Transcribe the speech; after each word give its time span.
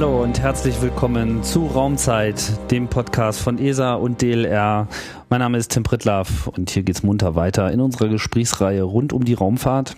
Hallo 0.00 0.22
und 0.22 0.40
herzlich 0.40 0.80
willkommen 0.80 1.42
zu 1.42 1.66
Raumzeit, 1.66 2.70
dem 2.70 2.88
Podcast 2.88 3.38
von 3.38 3.58
ESA 3.58 3.92
und 3.92 4.22
DLR. 4.22 4.88
Mein 5.28 5.40
Name 5.40 5.58
ist 5.58 5.72
Tim 5.72 5.82
Pritlaff 5.82 6.46
und 6.46 6.70
hier 6.70 6.84
geht's 6.84 7.02
munter 7.02 7.34
weiter 7.34 7.70
in 7.70 7.82
unserer 7.82 8.08
Gesprächsreihe 8.08 8.82
rund 8.82 9.12
um 9.12 9.26
die 9.26 9.34
Raumfahrt. 9.34 9.96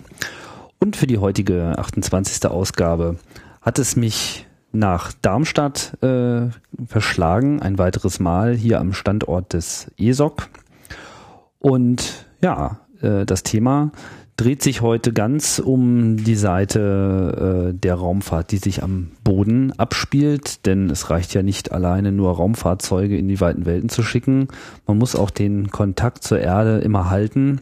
Und 0.81 0.97
für 0.97 1.07
die 1.07 1.19
heutige 1.19 1.77
28. 1.77 2.51
Ausgabe 2.51 3.17
hat 3.61 3.79
es 3.79 3.95
mich 3.95 4.45
nach 4.73 5.13
Darmstadt 5.21 5.93
äh, 6.03 6.49
verschlagen, 6.85 7.61
ein 7.61 7.77
weiteres 7.77 8.19
Mal 8.19 8.55
hier 8.55 8.81
am 8.81 8.91
Standort 8.91 9.53
des 9.53 9.89
ESOC. 9.97 10.49
Und 11.59 12.27
ja, 12.41 12.81
äh, 13.01 13.25
das 13.25 13.43
Thema 13.43 13.93
dreht 14.37 14.63
sich 14.63 14.81
heute 14.81 15.13
ganz 15.13 15.59
um 15.59 16.17
die 16.17 16.35
Seite 16.35 17.71
äh, 17.71 17.77
der 17.77 17.95
Raumfahrt, 17.95 18.51
die 18.51 18.57
sich 18.57 18.81
am 18.81 19.11
Boden 19.23 19.71
abspielt, 19.77 20.65
denn 20.65 20.89
es 20.89 21.09
reicht 21.09 21.33
ja 21.33 21.43
nicht 21.43 21.71
alleine 21.71 22.11
nur 22.11 22.35
Raumfahrzeuge 22.35 23.17
in 23.17 23.27
die 23.27 23.39
weiten 23.41 23.65
Welten 23.65 23.89
zu 23.89 24.01
schicken. 24.01 24.47
Man 24.87 24.97
muss 24.97 25.15
auch 25.15 25.29
den 25.29 25.69
Kontakt 25.69 26.23
zur 26.23 26.39
Erde 26.39 26.79
immer 26.79 27.09
halten 27.09 27.61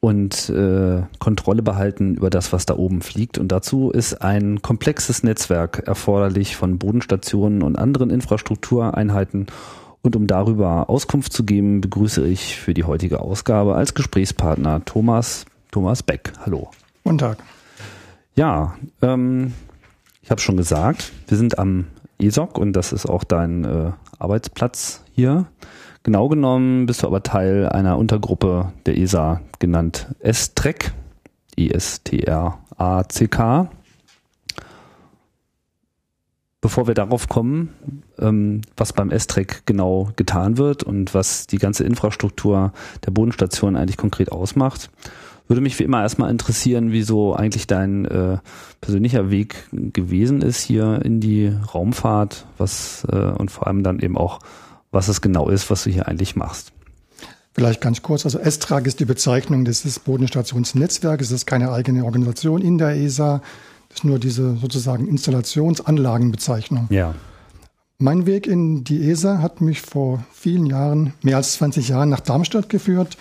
und 0.00 0.48
äh, 0.48 1.02
Kontrolle 1.18 1.62
behalten 1.62 2.14
über 2.14 2.30
das, 2.30 2.52
was 2.52 2.66
da 2.66 2.74
oben 2.74 3.02
fliegt. 3.02 3.38
Und 3.38 3.52
dazu 3.52 3.90
ist 3.90 4.22
ein 4.22 4.62
komplexes 4.62 5.22
Netzwerk 5.22 5.86
erforderlich 5.86 6.56
von 6.56 6.78
Bodenstationen 6.78 7.62
und 7.62 7.78
anderen 7.78 8.10
Infrastruktureinheiten 8.10 9.46
und 10.02 10.16
um 10.16 10.26
darüber 10.26 10.88
Auskunft 10.88 11.32
zu 11.32 11.44
geben, 11.44 11.80
begrüße 11.80 12.26
ich 12.26 12.56
für 12.56 12.74
die 12.74 12.84
heutige 12.84 13.20
Ausgabe 13.20 13.74
als 13.74 13.94
Gesprächspartner 13.94 14.84
Thomas, 14.84 15.44
Thomas 15.70 16.02
Beck. 16.02 16.32
Hallo. 16.44 16.70
Guten 17.04 17.18
Tag. 17.18 17.38
Ja, 18.34 18.76
ähm, 19.02 19.52
ich 20.22 20.30
habe 20.30 20.40
schon 20.40 20.56
gesagt, 20.56 21.12
wir 21.28 21.36
sind 21.36 21.58
am 21.58 21.86
ESOC 22.18 22.56
und 22.58 22.72
das 22.74 22.92
ist 22.92 23.06
auch 23.06 23.24
dein 23.24 23.64
äh, 23.64 23.90
Arbeitsplatz 24.18 25.02
hier. 25.12 25.46
Genau 26.02 26.28
genommen 26.28 26.86
bist 26.86 27.02
du 27.02 27.06
aber 27.06 27.22
Teil 27.22 27.68
einer 27.68 27.98
Untergruppe 27.98 28.72
der 28.86 28.96
ESA 28.96 29.42
genannt 29.58 30.06
S-TREC, 30.20 30.92
I-S-T-R-A-C-K. 31.58 32.60
Bevor 36.62 36.86
wir 36.86 36.94
darauf 36.94 37.28
kommen, 37.28 37.70
ähm, 38.18 38.60
was 38.76 38.92
beim 38.92 39.10
S-Track 39.10 39.62
genau 39.64 40.10
getan 40.16 40.58
wird 40.58 40.82
und 40.82 41.14
was 41.14 41.46
die 41.46 41.56
ganze 41.56 41.84
Infrastruktur 41.84 42.72
der 43.06 43.10
Bodenstation 43.12 43.76
eigentlich 43.76 43.96
konkret 43.96 44.30
ausmacht, 44.30 44.90
würde 45.50 45.62
mich 45.62 45.78
wie 45.78 45.84
immer 45.84 46.02
erstmal 46.02 46.30
interessieren, 46.30 46.92
wie 46.92 47.02
so 47.02 47.34
eigentlich 47.34 47.66
dein 47.66 48.04
äh, 48.04 48.38
persönlicher 48.80 49.30
Weg 49.30 49.68
gewesen 49.72 50.42
ist 50.42 50.60
hier 50.60 51.00
in 51.04 51.20
die 51.20 51.52
Raumfahrt, 51.74 52.46
was 52.56 53.04
äh, 53.10 53.16
und 53.16 53.50
vor 53.50 53.66
allem 53.66 53.82
dann 53.82 53.98
eben 53.98 54.16
auch, 54.16 54.38
was 54.92 55.08
es 55.08 55.20
genau 55.20 55.48
ist, 55.48 55.68
was 55.68 55.84
du 55.84 55.90
hier 55.90 56.06
eigentlich 56.06 56.36
machst. 56.36 56.72
Vielleicht 57.52 57.80
ganz 57.80 58.00
kurz. 58.02 58.24
Also 58.24 58.38
S-Trag 58.38 58.86
ist 58.86 59.00
die 59.00 59.04
Bezeichnung 59.04 59.64
des 59.64 59.98
Bodenstationsnetzwerkes. 59.98 61.28
Es 61.28 61.32
ist 61.32 61.46
keine 61.46 61.72
eigene 61.72 62.04
Organisation 62.04 62.62
in 62.62 62.78
der 62.78 62.96
ESA. 62.96 63.42
Das 63.90 63.98
ist 63.98 64.04
nur 64.04 64.18
diese 64.18 64.56
sozusagen 64.56 65.06
Installationsanlagenbezeichnung. 65.06 66.86
Ja. 66.90 67.14
Mein 67.98 68.24
Weg 68.24 68.46
in 68.46 68.82
die 68.82 69.10
ESA 69.10 69.42
hat 69.42 69.60
mich 69.60 69.82
vor 69.82 70.24
vielen 70.32 70.64
Jahren, 70.64 71.12
mehr 71.22 71.36
als 71.36 71.54
20 71.54 71.88
Jahren, 71.88 72.08
nach 72.08 72.20
Darmstadt 72.20 72.70
geführt. 72.70 73.18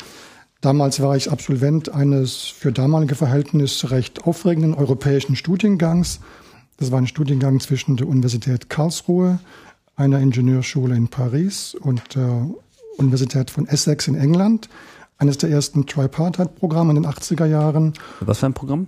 Damals 0.61 1.01
war 1.01 1.17
ich 1.17 1.31
Absolvent 1.31 1.89
eines 1.89 2.43
für 2.43 2.71
damalige 2.71 3.15
Verhältnisse 3.15 3.91
recht 3.91 4.23
aufregenden 4.25 4.73
europäischen 4.73 5.35
Studiengangs. 5.35 6.21
Das 6.77 6.91
war 6.91 6.99
ein 6.99 7.07
Studiengang 7.07 7.59
zwischen 7.59 7.97
der 7.97 8.07
Universität 8.07 8.69
Karlsruhe, 8.69 9.39
einer 9.97 10.19
Ingenieurschule 10.19 10.95
in 10.95 11.09
Paris 11.09 11.75
und 11.75 12.15
der 12.15 12.49
Universität 12.97 13.51
von 13.51 13.67
Essex 13.67 14.07
in 14.07 14.15
England. 14.15 14.69
Eines 15.17 15.37
der 15.37 15.49
ersten 15.49 15.87
Tripartite-Programme 15.87 16.91
in 16.91 17.03
den 17.03 17.11
80er 17.11 17.45
Jahren. 17.45 17.93
Was 18.21 18.39
für 18.39 18.45
ein 18.45 18.53
Programm? 18.53 18.87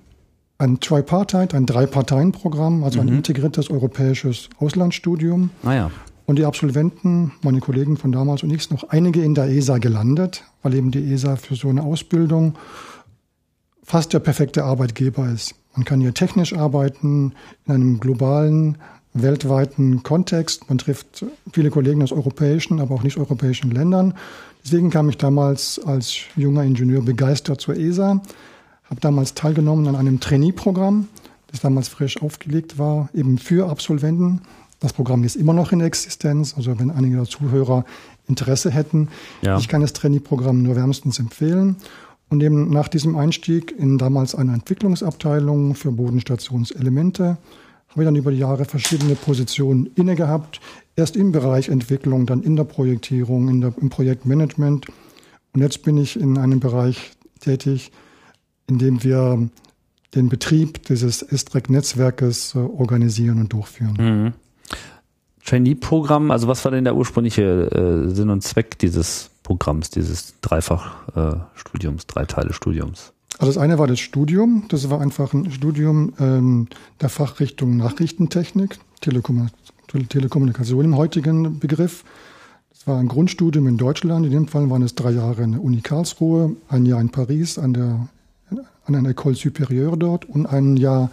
Ein 0.62 0.80
Tripartite, 0.80 1.58
ein 1.58 1.66
Drei-Parteien-Programm, 1.66 2.84
also 2.84 3.02
mhm. 3.02 3.08
ein 3.08 3.16
integriertes 3.16 3.70
europäisches 3.70 4.50
Auslandsstudium. 4.60 5.50
Ah 5.64 5.74
ja. 5.74 5.92
Und 6.28 6.38
die 6.38 6.46
Absolventen, 6.46 7.34
meine 7.42 7.60
Kollegen 7.60 7.98
von 7.98 8.12
damals 8.12 8.44
und 8.44 8.52
ich, 8.52 8.64
sind 8.64 8.82
noch 8.82 8.90
einige 8.90 9.22
in 9.22 9.36
der 9.36 9.50
ESA 9.50 9.80
gelandet, 9.80 10.44
weil 10.62 10.76
eben 10.76 10.92
die 10.92 11.12
ESA 11.12 11.36
für 11.36 11.56
so 11.56 11.68
eine 11.68 11.84
Ausbildung 11.84 12.56
fast 13.84 14.14
der 14.14 14.20
perfekte 14.20 14.64
Arbeitgeber 14.64 15.30
ist. 15.30 15.56
Man 15.76 15.84
kann 15.84 16.00
hier 16.00 16.14
technisch 16.14 16.54
arbeiten, 16.54 17.34
in 17.66 17.74
einem 17.74 18.00
globalen, 18.00 18.78
weltweiten 19.14 20.04
Kontext. 20.04 20.70
Man 20.70 20.78
trifft 20.78 21.26
viele 21.52 21.70
Kollegen 21.70 22.02
aus 22.02 22.12
europäischen, 22.12 22.80
aber 22.80 22.96
auch 22.96 23.04
nicht 23.04 23.18
europäischen 23.18 23.72
Ländern. 23.72 24.14
Deswegen 24.64 24.90
kam 24.90 25.10
ich 25.10 25.18
damals 25.18 25.82
als 25.84 26.18
junger 26.36 26.64
Ingenieur 26.64 27.02
begeistert 27.02 27.60
zur 27.60 27.76
ESA 27.76 28.22
habe 28.92 29.02
damals 29.02 29.34
teilgenommen 29.34 29.88
an 29.88 29.96
einem 29.96 30.20
Trainee-Programm, 30.20 31.08
das 31.48 31.62
damals 31.62 31.88
frisch 31.88 32.22
aufgelegt 32.22 32.78
war, 32.78 33.10
eben 33.14 33.38
für 33.38 33.70
Absolventen. 33.70 34.42
Das 34.82 34.94
Programm 34.94 35.24
ist 35.24 35.38
immer 35.38 35.54
noch 35.54 35.72
in 35.72 35.80
Existenz. 35.80 36.56
Also 36.58 36.78
wenn 36.78 36.92
einige 36.92 37.16
der 37.16 37.26
Zuhörer 37.26 37.86
Interesse 38.28 38.70
hätten, 38.70 39.08
ja. 39.42 39.58
ich 39.58 39.70
kann 39.70 39.82
das 39.82 39.94
Trainee-Programm 39.94 40.62
nur 40.62 40.76
wärmstens 40.76 41.20
empfehlen. 41.20 41.78
Und 42.30 42.44
eben 42.44 42.70
nach 42.70 42.90
diesem 42.90 43.16
Einstieg 43.18 43.74
in 43.78 43.98
damals 43.98 44.36
eine 44.36 44.54
Entwicklungsabteilung 44.54 45.76
für 45.76 45.92
Bodenstationselemente 45.92 47.38
habe 47.90 48.04
ich 48.04 48.08
dann 48.08 48.16
über 48.16 48.32
die 48.32 48.38
Jahre 48.38 48.64
verschiedene 48.66 49.16
Positionen 49.16 49.90
inne 49.96 50.16
gehabt. 50.16 50.62
Erst 50.96 51.16
im 51.18 51.32
Bereich 51.32 51.68
Entwicklung, 51.68 52.26
dann 52.26 52.42
in 52.42 52.56
der 52.56 52.64
Projektierung, 52.64 53.50
in 53.50 53.62
der, 53.62 53.74
im 53.82 53.90
Projektmanagement. 53.90 54.88
Und 55.54 55.62
jetzt 55.62 55.84
bin 55.84 55.98
ich 55.98 56.18
in 56.18 56.38
einem 56.38 56.62
Bereich 56.62 57.12
tätig, 57.42 57.92
indem 58.68 59.04
wir 59.04 59.50
den 60.16 60.30
Betrieb 60.30 60.86
dieses 60.86 61.22
Estrec-Netzwerkes 61.22 62.56
äh, 62.56 62.60
organisieren 62.60 63.40
und 63.40 63.54
durchführen. 63.54 63.98
Mhm. 64.00 64.34
Trainee-Programm, 65.46 66.32
also 66.32 66.48
was 66.48 66.64
war 66.66 66.72
denn 66.72 66.84
der 66.84 66.96
ursprüngliche 66.96 68.06
äh, 68.08 68.14
Sinn 68.14 68.30
und 68.30 68.44
Zweck 68.44 68.78
dieses 68.80 69.32
Programms, 69.44 69.90
dieses 69.90 70.40
Dreifach-Studiums, 70.42 72.04
äh, 72.04 72.08
Dreiteile-Studiums? 72.08 73.14
Also 73.40 73.54
das 73.54 73.58
eine 73.58 73.80
war 73.80 73.88
das 73.88 74.00
Studium, 74.00 74.66
das 74.70 74.90
war 74.90 75.02
einfach 75.02 75.34
ein 75.34 75.50
Studium 75.52 76.14
ähm, 76.20 76.68
der 77.00 77.10
Fachrichtung 77.10 77.78
Nachrichtentechnik, 77.78 78.78
Telekom 79.02 79.50
Telekommunikation 80.08 80.86
im 80.86 80.96
heutigen 80.96 81.60
Begriff. 81.60 82.06
Das 82.70 82.88
war 82.88 82.98
ein 82.98 83.08
Grundstudium 83.08 83.68
in 83.68 83.78
Deutschland, 83.78 84.26
in 84.26 84.32
dem 84.32 84.48
Fall 84.48 84.70
waren 84.70 84.84
es 84.84 84.96
drei 84.96 85.12
Jahre 85.12 85.44
in 85.44 85.54
der 85.54 85.64
Uni 85.64 85.82
Karlsruhe, 85.82 86.56
ein 86.70 86.86
Jahr 86.86 87.02
in 87.02 87.10
Paris 87.10 87.58
an 87.58 87.74
der 87.74 88.08
an 88.96 89.06
einer 89.06 89.16
École 89.16 89.36
Supérieure 89.36 89.98
dort 89.98 90.26
und 90.26 90.46
ein 90.46 90.78
Jahr 90.78 91.10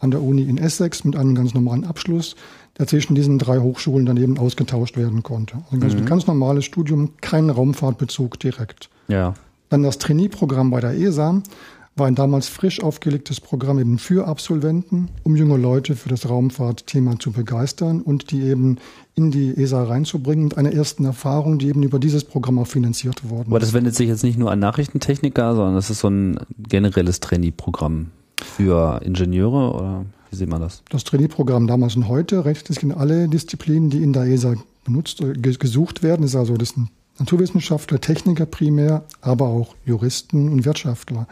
an 0.00 0.10
der 0.10 0.22
Uni 0.22 0.42
in 0.42 0.58
Essex 0.58 1.04
mit 1.04 1.16
einem 1.16 1.34
ganz 1.34 1.54
normalen 1.54 1.84
Abschluss, 1.84 2.36
der 2.78 2.86
zwischen 2.86 3.14
diesen 3.14 3.38
drei 3.38 3.58
Hochschulen 3.58 4.06
daneben 4.06 4.38
ausgetauscht 4.38 4.96
werden 4.96 5.22
konnte. 5.22 5.56
Also 5.56 5.76
ein 5.76 5.80
ganz, 5.80 5.94
mhm. 5.94 6.04
ganz 6.04 6.26
normales 6.26 6.64
Studium, 6.64 7.10
kein 7.20 7.50
Raumfahrtbezug 7.50 8.38
direkt. 8.38 8.88
Ja. 9.08 9.34
Dann 9.68 9.82
das 9.82 9.98
Trainee-Programm 9.98 10.70
bei 10.70 10.80
der 10.80 10.92
ESA 10.92 11.42
war 11.96 12.06
ein 12.06 12.14
damals 12.14 12.48
frisch 12.48 12.80
aufgelegtes 12.80 13.40
Programm 13.40 13.78
eben 13.80 13.98
für 13.98 14.26
Absolventen, 14.26 15.08
um 15.24 15.34
junge 15.34 15.56
Leute 15.56 15.96
für 15.96 16.08
das 16.08 16.28
Raumfahrtthema 16.28 17.18
zu 17.18 17.32
begeistern 17.32 18.00
und 18.00 18.30
die 18.30 18.42
eben 18.42 18.78
in 19.18 19.32
die 19.32 19.56
ESA 19.56 19.82
reinzubringen 19.82 20.44
mit 20.44 20.56
einer 20.56 20.72
ersten 20.72 21.04
Erfahrung, 21.04 21.58
die 21.58 21.66
eben 21.68 21.82
über 21.82 21.98
dieses 21.98 22.22
Programm 22.22 22.60
auch 22.60 22.68
finanziert 22.68 23.28
worden 23.28 23.48
Aber 23.48 23.58
das 23.58 23.72
wendet 23.72 23.96
sich 23.96 24.06
jetzt 24.06 24.22
nicht 24.22 24.38
nur 24.38 24.52
an 24.52 24.60
Nachrichtentechniker, 24.60 25.56
sondern 25.56 25.74
das 25.74 25.90
ist 25.90 25.98
so 25.98 26.08
ein 26.08 26.38
generelles 26.56 27.18
Trainee-Programm 27.18 28.12
für 28.40 29.00
Ingenieure 29.04 29.74
oder 29.74 30.04
wie 30.30 30.36
sieht 30.36 30.48
man 30.48 30.60
das? 30.60 30.84
Das 30.90 31.02
Trainee-Programm 31.02 31.66
damals 31.66 31.96
und 31.96 32.06
heute 32.06 32.44
richtet 32.44 32.74
sich 32.74 32.82
in 32.84 32.92
alle 32.92 33.28
Disziplinen, 33.28 33.90
die 33.90 34.04
in 34.04 34.12
der 34.12 34.24
ESA 34.24 34.54
benutzt, 34.84 35.20
äh, 35.20 35.32
gesucht 35.32 36.04
werden. 36.04 36.22
Das 36.22 36.30
ist 36.30 36.36
also 36.36 36.56
das 36.56 36.70
sind 36.70 36.88
Naturwissenschaftler, 37.18 38.00
Techniker 38.00 38.46
primär, 38.46 39.02
aber 39.20 39.48
auch 39.48 39.74
Juristen 39.84 40.48
und 40.48 40.64
Wirtschaftler. 40.64 41.26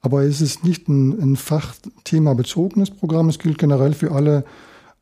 Aber 0.00 0.22
es 0.22 0.40
ist 0.40 0.64
nicht 0.64 0.88
ein, 0.88 1.20
ein 1.20 1.36
Fachthema 1.36 2.32
bezogenes 2.32 2.90
Programm. 2.90 3.28
Es 3.28 3.38
gilt 3.38 3.58
generell 3.58 3.92
für 3.92 4.12
alle 4.12 4.44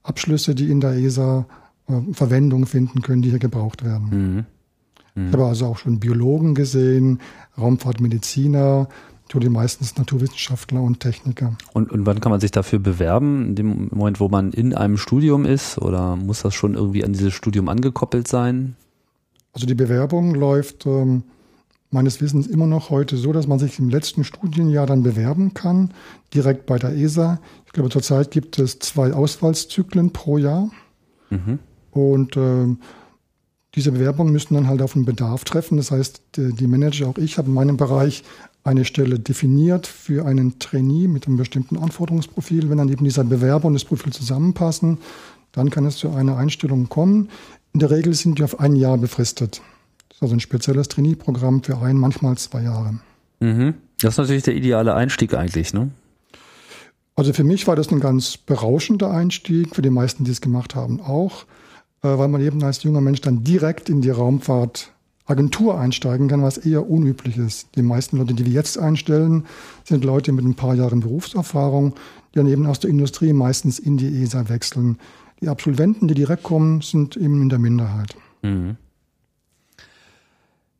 Abschlüsse, 0.03 0.57
die 0.57 0.71
in 0.71 0.81
der 0.81 0.95
ESA 0.95 1.47
Verwendung 2.13 2.67
finden 2.67 3.03
können, 3.03 3.23
die 3.23 3.31
hier 3.31 3.39
gebraucht 3.39 3.85
werden. 3.85 4.09
Mhm. 4.11 4.47
Mhm. 5.15 5.29
Ich 5.29 5.33
habe 5.33 5.47
also 5.47 5.67
auch 5.67 5.79
schon 5.79 6.01
Biologen 6.01 6.55
gesehen, 6.55 7.21
Raumfahrtmediziner, 7.57 8.89
natürlich 9.29 9.51
meistens 9.51 9.97
Naturwissenschaftler 9.97 10.81
und 10.81 11.01
Techniker. 11.01 11.57
Und, 11.73 11.91
und 11.91 12.07
wann 12.07 12.21
kann 12.21 12.31
man 12.31 12.41
sich 12.41 12.51
dafür 12.51 12.79
bewerben? 12.79 13.49
In 13.49 13.55
dem 13.55 13.89
Moment, 13.93 14.21
wo 14.21 14.29
man 14.29 14.53
in 14.53 14.75
einem 14.75 14.97
Studium 14.97 15.45
ist? 15.45 15.79
Oder 15.79 16.17
muss 16.17 16.43
das 16.43 16.55
schon 16.55 16.75
irgendwie 16.75 17.05
an 17.05 17.13
dieses 17.13 17.35
Studium 17.35 17.69
angekoppelt 17.69 18.29
sein? 18.29 18.77
Also 19.53 19.67
die 19.67 19.75
Bewerbung 19.75 20.35
läuft 20.35 20.87
ähm, 20.87 21.25
meines 21.91 22.21
Wissens 22.21 22.47
immer 22.47 22.67
noch 22.67 22.91
heute 22.91 23.17
so, 23.17 23.33
dass 23.33 23.47
man 23.47 23.59
sich 23.59 23.79
im 23.79 23.89
letzten 23.89 24.25
Studienjahr 24.25 24.87
dann 24.87 25.03
bewerben 25.03 25.53
kann, 25.53 25.91
direkt 26.33 26.67
bei 26.67 26.79
der 26.79 26.95
ESA. 26.95 27.41
Ich 27.67 27.73
glaube, 27.73 27.91
zurzeit 27.91 28.31
gibt 28.31 28.59
es 28.59 28.79
zwei 28.79 29.13
Auswahlzyklen 29.13 30.13
pro 30.13 30.39
Jahr. 30.39 30.71
Mhm. 31.31 31.59
Und 31.99 32.37
äh, 32.37 32.77
diese 33.75 33.93
Bewerbungen 33.93 34.33
müssen 34.33 34.55
dann 34.55 34.69
halt 34.69 34.83
auf 34.83 34.95
den 34.95 35.05
Bedarf 35.05 35.45
treffen. 35.45 35.77
Das 35.77 35.91
heißt, 35.91 36.23
die 36.37 36.67
Manager, 36.67 37.09
auch 37.09 37.19
ich, 37.19 37.39
habe 37.39 37.49
in 37.49 37.55
meinem 37.55 37.77
Bereich 37.77 38.25
eine 38.65 38.85
Stelle 38.85 39.19
definiert 39.19 39.87
für 39.87 40.27
einen 40.27 40.59
Trainee 40.59 41.09
mit 41.09 41.27
einem 41.27 41.37
bestimmten 41.37 41.77
Anforderungsprofil. 41.77 42.71
Wenn 42.71 42.79
dann 42.79 42.89
eben 42.89 43.05
dieser 43.05 43.25
Bewerber 43.25 43.67
und 43.67 43.75
das 43.75 43.85
Profil 43.85 44.13
zusammenpassen, 44.13 44.99
dann 45.53 45.71
kann 45.71 45.87
es 45.87 45.97
zu 45.97 46.11
einer 46.11 46.37
Einstellung 46.37 46.89
kommen. 46.89 47.29
In 47.73 47.81
der 47.81 47.91
Regel 47.91 48.15
sind 48.15 48.39
die 48.39 48.45
auf 48.45 48.61
ein 48.61 48.77
Jahr 48.77 48.99
befristet. 48.99 49.61
Das 50.09 50.19
ist 50.19 50.23
also 50.23 50.35
ein 50.35 50.41
spezielles 50.41 50.89
Trainee-Programm 50.89 51.63
für 51.63 51.79
ein, 51.79 51.97
manchmal 51.97 52.37
zwei 52.37 52.63
Jahre. 52.63 52.99
Mhm. 53.41 53.75
Das 54.01 54.15
ist 54.15 54.19
natürlich 54.19 54.43
der 54.43 54.57
ideale 54.57 54.95
Einstieg 54.95 55.35
eigentlich, 55.35 55.73
ne? 55.73 55.91
Also 57.17 57.33
für 57.33 57.43
mich 57.43 57.67
war 57.67 57.75
das 57.75 57.91
ein 57.91 57.99
ganz 57.99 58.37
berauschender 58.37 59.11
Einstieg, 59.11 59.75
für 59.75 59.83
die 59.83 59.91
meisten, 59.91 60.23
die 60.23 60.31
es 60.31 60.41
gemacht 60.41 60.77
haben, 60.77 61.01
auch, 61.01 61.47
weil 62.03 62.29
man 62.29 62.41
eben 62.41 62.63
als 62.63 62.83
junger 62.83 63.01
Mensch 63.01 63.21
dann 63.21 63.45
direkt 63.45 63.89
in 63.89 64.01
die 64.01 64.11
Raumfahrtagentur 64.11 65.79
einsteigen 65.79 66.29
kann, 66.29 66.43
was 66.43 66.59
eher 66.59 66.89
unüblich 66.89 67.37
ist. 67.37 67.69
Die 67.77 67.83
meisten 67.83 68.19
Leute, 68.19 68.35
die 68.35 68.47
wir 68.47 68.53
jetzt 68.53 68.79
einstellen, 68.79 69.47
sind 69.85 70.05
Leute 70.05 70.33
mit 70.33 70.45
ein 70.45 70.55
paar 70.55 70.75
Jahren 70.75 71.01
Berufserfahrung, 71.01 71.95
die 72.33 72.39
dann 72.39 72.49
eben 72.49 72.67
aus 72.67 72.81
der 72.81 72.91
Industrie 72.91 73.33
meistens 73.33 73.79
in 73.79 73.97
die 73.97 74.23
ESA 74.23 74.49
wechseln. 74.49 74.99
Die 75.41 75.49
Absolventen, 75.49 76.09
die 76.09 76.15
direkt 76.15 76.43
kommen, 76.43 76.81
sind 76.81 77.17
eben 77.17 77.43
in 77.43 77.49
der 77.49 77.59
Minderheit. 77.59 78.15
Mhm. 78.43 78.77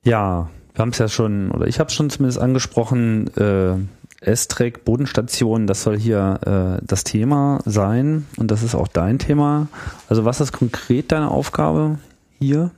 Ja, 0.05 0.49
wir 0.75 0.83
haben 0.83 0.91
es 0.91 0.99
ja 0.99 1.09
schon, 1.09 1.51
oder 1.51 1.67
ich 1.67 1.81
habe 1.81 1.89
es 1.89 1.95
schon 1.95 2.09
zumindest 2.09 2.41
angesprochen, 2.41 3.29
äh, 3.37 3.75
S-Track 4.21 4.85
Bodenstation, 4.85 5.67
das 5.67 5.83
soll 5.83 5.99
hier 5.99 6.79
äh, 6.81 6.85
das 6.85 7.05
Thema 7.05 7.61
sein 7.65 8.27
und 8.37 8.51
das 8.51 8.63
ist 8.63 8.75
auch 8.75 8.89
dein 8.89 9.19
Thema. 9.19 9.69
Also 10.09 10.25
was 10.25 10.41
ist 10.41 10.53
konkret 10.53 11.13
deine 11.13 11.31
Aufgabe 11.31 11.99
hier? 12.39 12.73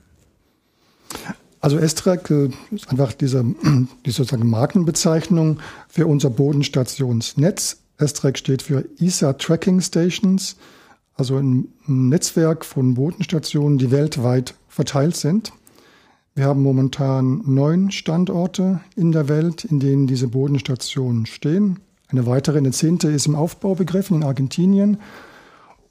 Also 1.59 1.77
S-Track 1.77 2.29
äh, 2.29 2.49
ist 2.71 2.89
einfach 2.89 3.13
diese, 3.13 3.43
die 4.05 4.11
sozusagen 4.11 4.49
Markenbezeichnung 4.49 5.59
für 5.87 6.05
unser 6.07 6.29
Bodenstationsnetz. 6.29 7.77
S-Track 7.97 8.37
steht 8.37 8.61
für 8.61 8.85
ESA 8.99 9.33
Tracking 9.33 9.81
Stations, 9.81 10.57
also 11.15 11.37
ein 11.37 11.67
Netzwerk 11.85 12.65
von 12.65 12.95
Bodenstationen, 12.95 13.77
die 13.77 13.91
weltweit 13.91 14.55
verteilt 14.67 15.15
sind. 15.15 15.53
Wir 16.33 16.45
haben 16.45 16.63
momentan 16.63 17.41
neun 17.45 17.91
Standorte 17.91 18.79
in 18.95 19.11
der 19.11 19.27
Welt, 19.27 19.65
in 19.65 19.81
denen 19.81 20.07
diese 20.07 20.29
Bodenstationen 20.29 21.25
stehen. 21.25 21.79
Eine 22.07 22.25
weitere, 22.25 22.57
eine 22.57 22.71
zehnte, 22.71 23.09
ist 23.09 23.27
im 23.27 23.35
Aufbau 23.35 23.75
begriffen 23.75 24.17
in 24.17 24.23
Argentinien. 24.23 24.97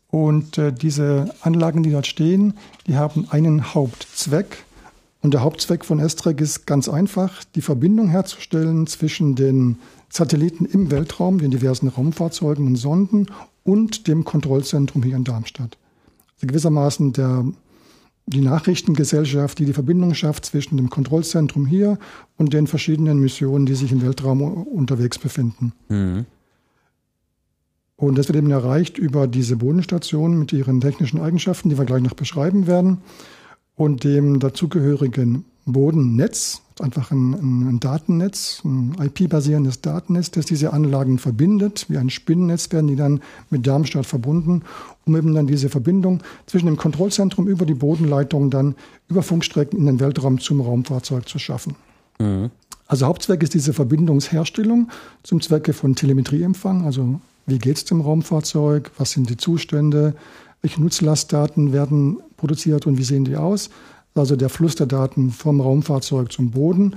Und 0.08 0.56
äh, 0.56 0.72
diese 0.72 1.34
Anlagen, 1.42 1.82
die 1.82 1.90
dort 1.90 2.06
stehen, 2.06 2.54
die 2.86 2.96
haben 2.96 3.26
einen 3.30 3.74
Hauptzweck. 3.74 4.64
Und 5.20 5.34
der 5.34 5.42
Hauptzweck 5.42 5.84
von 5.84 6.00
Estrec 6.00 6.40
ist 6.40 6.66
ganz 6.66 6.88
einfach, 6.88 7.44
die 7.54 7.60
Verbindung 7.60 8.08
herzustellen 8.08 8.86
zwischen 8.86 9.34
den 9.34 9.78
Satelliten 10.08 10.64
im 10.64 10.90
Weltraum, 10.90 11.38
den 11.38 11.50
diversen 11.50 11.88
Raumfahrzeugen 11.88 12.66
und 12.66 12.76
Sonden 12.76 13.26
und 13.62 14.08
dem 14.08 14.24
Kontrollzentrum 14.24 15.02
hier 15.02 15.16
in 15.16 15.24
Darmstadt. 15.24 15.76
Also 16.36 16.46
gewissermaßen 16.46 17.12
der 17.12 17.44
die 18.26 18.40
Nachrichtengesellschaft, 18.40 19.58
die 19.58 19.64
die 19.64 19.72
Verbindung 19.72 20.14
schafft 20.14 20.44
zwischen 20.44 20.76
dem 20.76 20.90
Kontrollzentrum 20.90 21.66
hier 21.66 21.98
und 22.36 22.52
den 22.52 22.66
verschiedenen 22.66 23.18
Missionen, 23.18 23.66
die 23.66 23.74
sich 23.74 23.90
im 23.92 24.02
Weltraum 24.02 24.42
unterwegs 24.42 25.18
befinden. 25.18 25.72
Mhm. 25.88 26.26
Und 27.96 28.16
das 28.16 28.28
wird 28.28 28.38
eben 28.38 28.50
erreicht 28.50 28.96
über 28.96 29.26
diese 29.26 29.56
Bodenstation 29.56 30.38
mit 30.38 30.52
ihren 30.52 30.80
technischen 30.80 31.20
Eigenschaften, 31.20 31.68
die 31.68 31.76
wir 31.76 31.84
gleich 31.84 32.02
noch 32.02 32.14
beschreiben 32.14 32.66
werden, 32.66 32.98
und 33.74 34.04
dem 34.04 34.40
dazugehörigen 34.40 35.44
Bodennetz, 35.64 36.62
einfach 36.80 37.10
ein, 37.10 37.32
ein 37.68 37.80
Datennetz, 37.80 38.62
ein 38.64 38.96
IP-basierendes 39.00 39.80
Datennetz, 39.80 40.30
das 40.30 40.46
diese 40.46 40.72
Anlagen 40.72 41.18
verbindet. 41.18 41.86
Wie 41.88 41.98
ein 41.98 42.10
Spinnennetz 42.10 42.72
werden 42.72 42.86
die 42.86 42.96
dann 42.96 43.20
mit 43.50 43.66
Darmstadt 43.66 44.06
verbunden, 44.06 44.62
um 45.06 45.16
eben 45.16 45.34
dann 45.34 45.46
diese 45.46 45.68
Verbindung 45.68 46.22
zwischen 46.46 46.66
dem 46.66 46.76
Kontrollzentrum 46.76 47.48
über 47.48 47.66
die 47.66 47.74
Bodenleitung 47.74 48.50
dann 48.50 48.74
über 49.08 49.22
Funkstrecken 49.22 49.78
in 49.78 49.86
den 49.86 50.00
Weltraum 50.00 50.40
zum 50.40 50.60
Raumfahrzeug 50.60 51.28
zu 51.28 51.38
schaffen. 51.38 51.76
Mhm. 52.18 52.50
Also 52.86 53.06
Hauptzweck 53.06 53.42
ist 53.42 53.54
diese 53.54 53.72
Verbindungsherstellung 53.72 54.90
zum 55.22 55.40
Zwecke 55.40 55.72
von 55.72 55.94
Telemetrieempfang. 55.94 56.84
Also 56.84 57.20
wie 57.46 57.58
geht 57.58 57.76
es 57.76 57.84
dem 57.84 58.00
Raumfahrzeug? 58.00 58.90
Was 58.98 59.12
sind 59.12 59.30
die 59.30 59.36
Zustände? 59.36 60.14
Welche 60.60 60.82
Nutzlastdaten 60.82 61.72
werden 61.72 62.18
produziert 62.36 62.86
und 62.86 62.98
wie 62.98 63.04
sehen 63.04 63.24
die 63.24 63.36
aus? 63.36 63.70
Also 64.14 64.36
der 64.36 64.48
Fluss 64.48 64.74
der 64.74 64.86
Daten 64.86 65.30
vom 65.30 65.60
Raumfahrzeug 65.60 66.32
zum 66.32 66.50
Boden. 66.50 66.96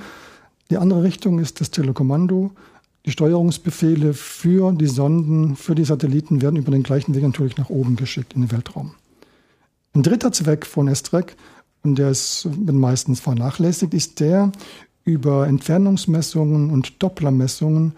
Die 0.69 0.77
andere 0.77 1.03
Richtung 1.03 1.39
ist 1.39 1.61
das 1.61 1.71
Telekommando. 1.71 2.51
Die 3.05 3.11
Steuerungsbefehle 3.11 4.13
für 4.13 4.71
die 4.71 4.87
Sonden, 4.87 5.55
für 5.55 5.75
die 5.75 5.83
Satelliten 5.83 6.41
werden 6.41 6.55
über 6.55 6.71
den 6.71 6.83
gleichen 6.83 7.13
Weg 7.15 7.23
natürlich 7.23 7.57
nach 7.57 7.69
oben 7.69 7.95
geschickt 7.95 8.33
in 8.33 8.41
den 8.41 8.51
Weltraum. 8.51 8.95
Ein 9.93 10.03
dritter 10.03 10.31
Zweck 10.31 10.65
von 10.65 10.87
Estrec, 10.87 11.35
und 11.83 11.99
der 11.99 12.11
ist 12.11 12.47
meistens 12.65 13.19
vernachlässigt, 13.19 13.93
ist 13.93 14.21
der, 14.21 14.51
über 15.03 15.47
Entfernungsmessungen 15.47 16.71
und 16.71 17.03
Dopplermessungen 17.03 17.93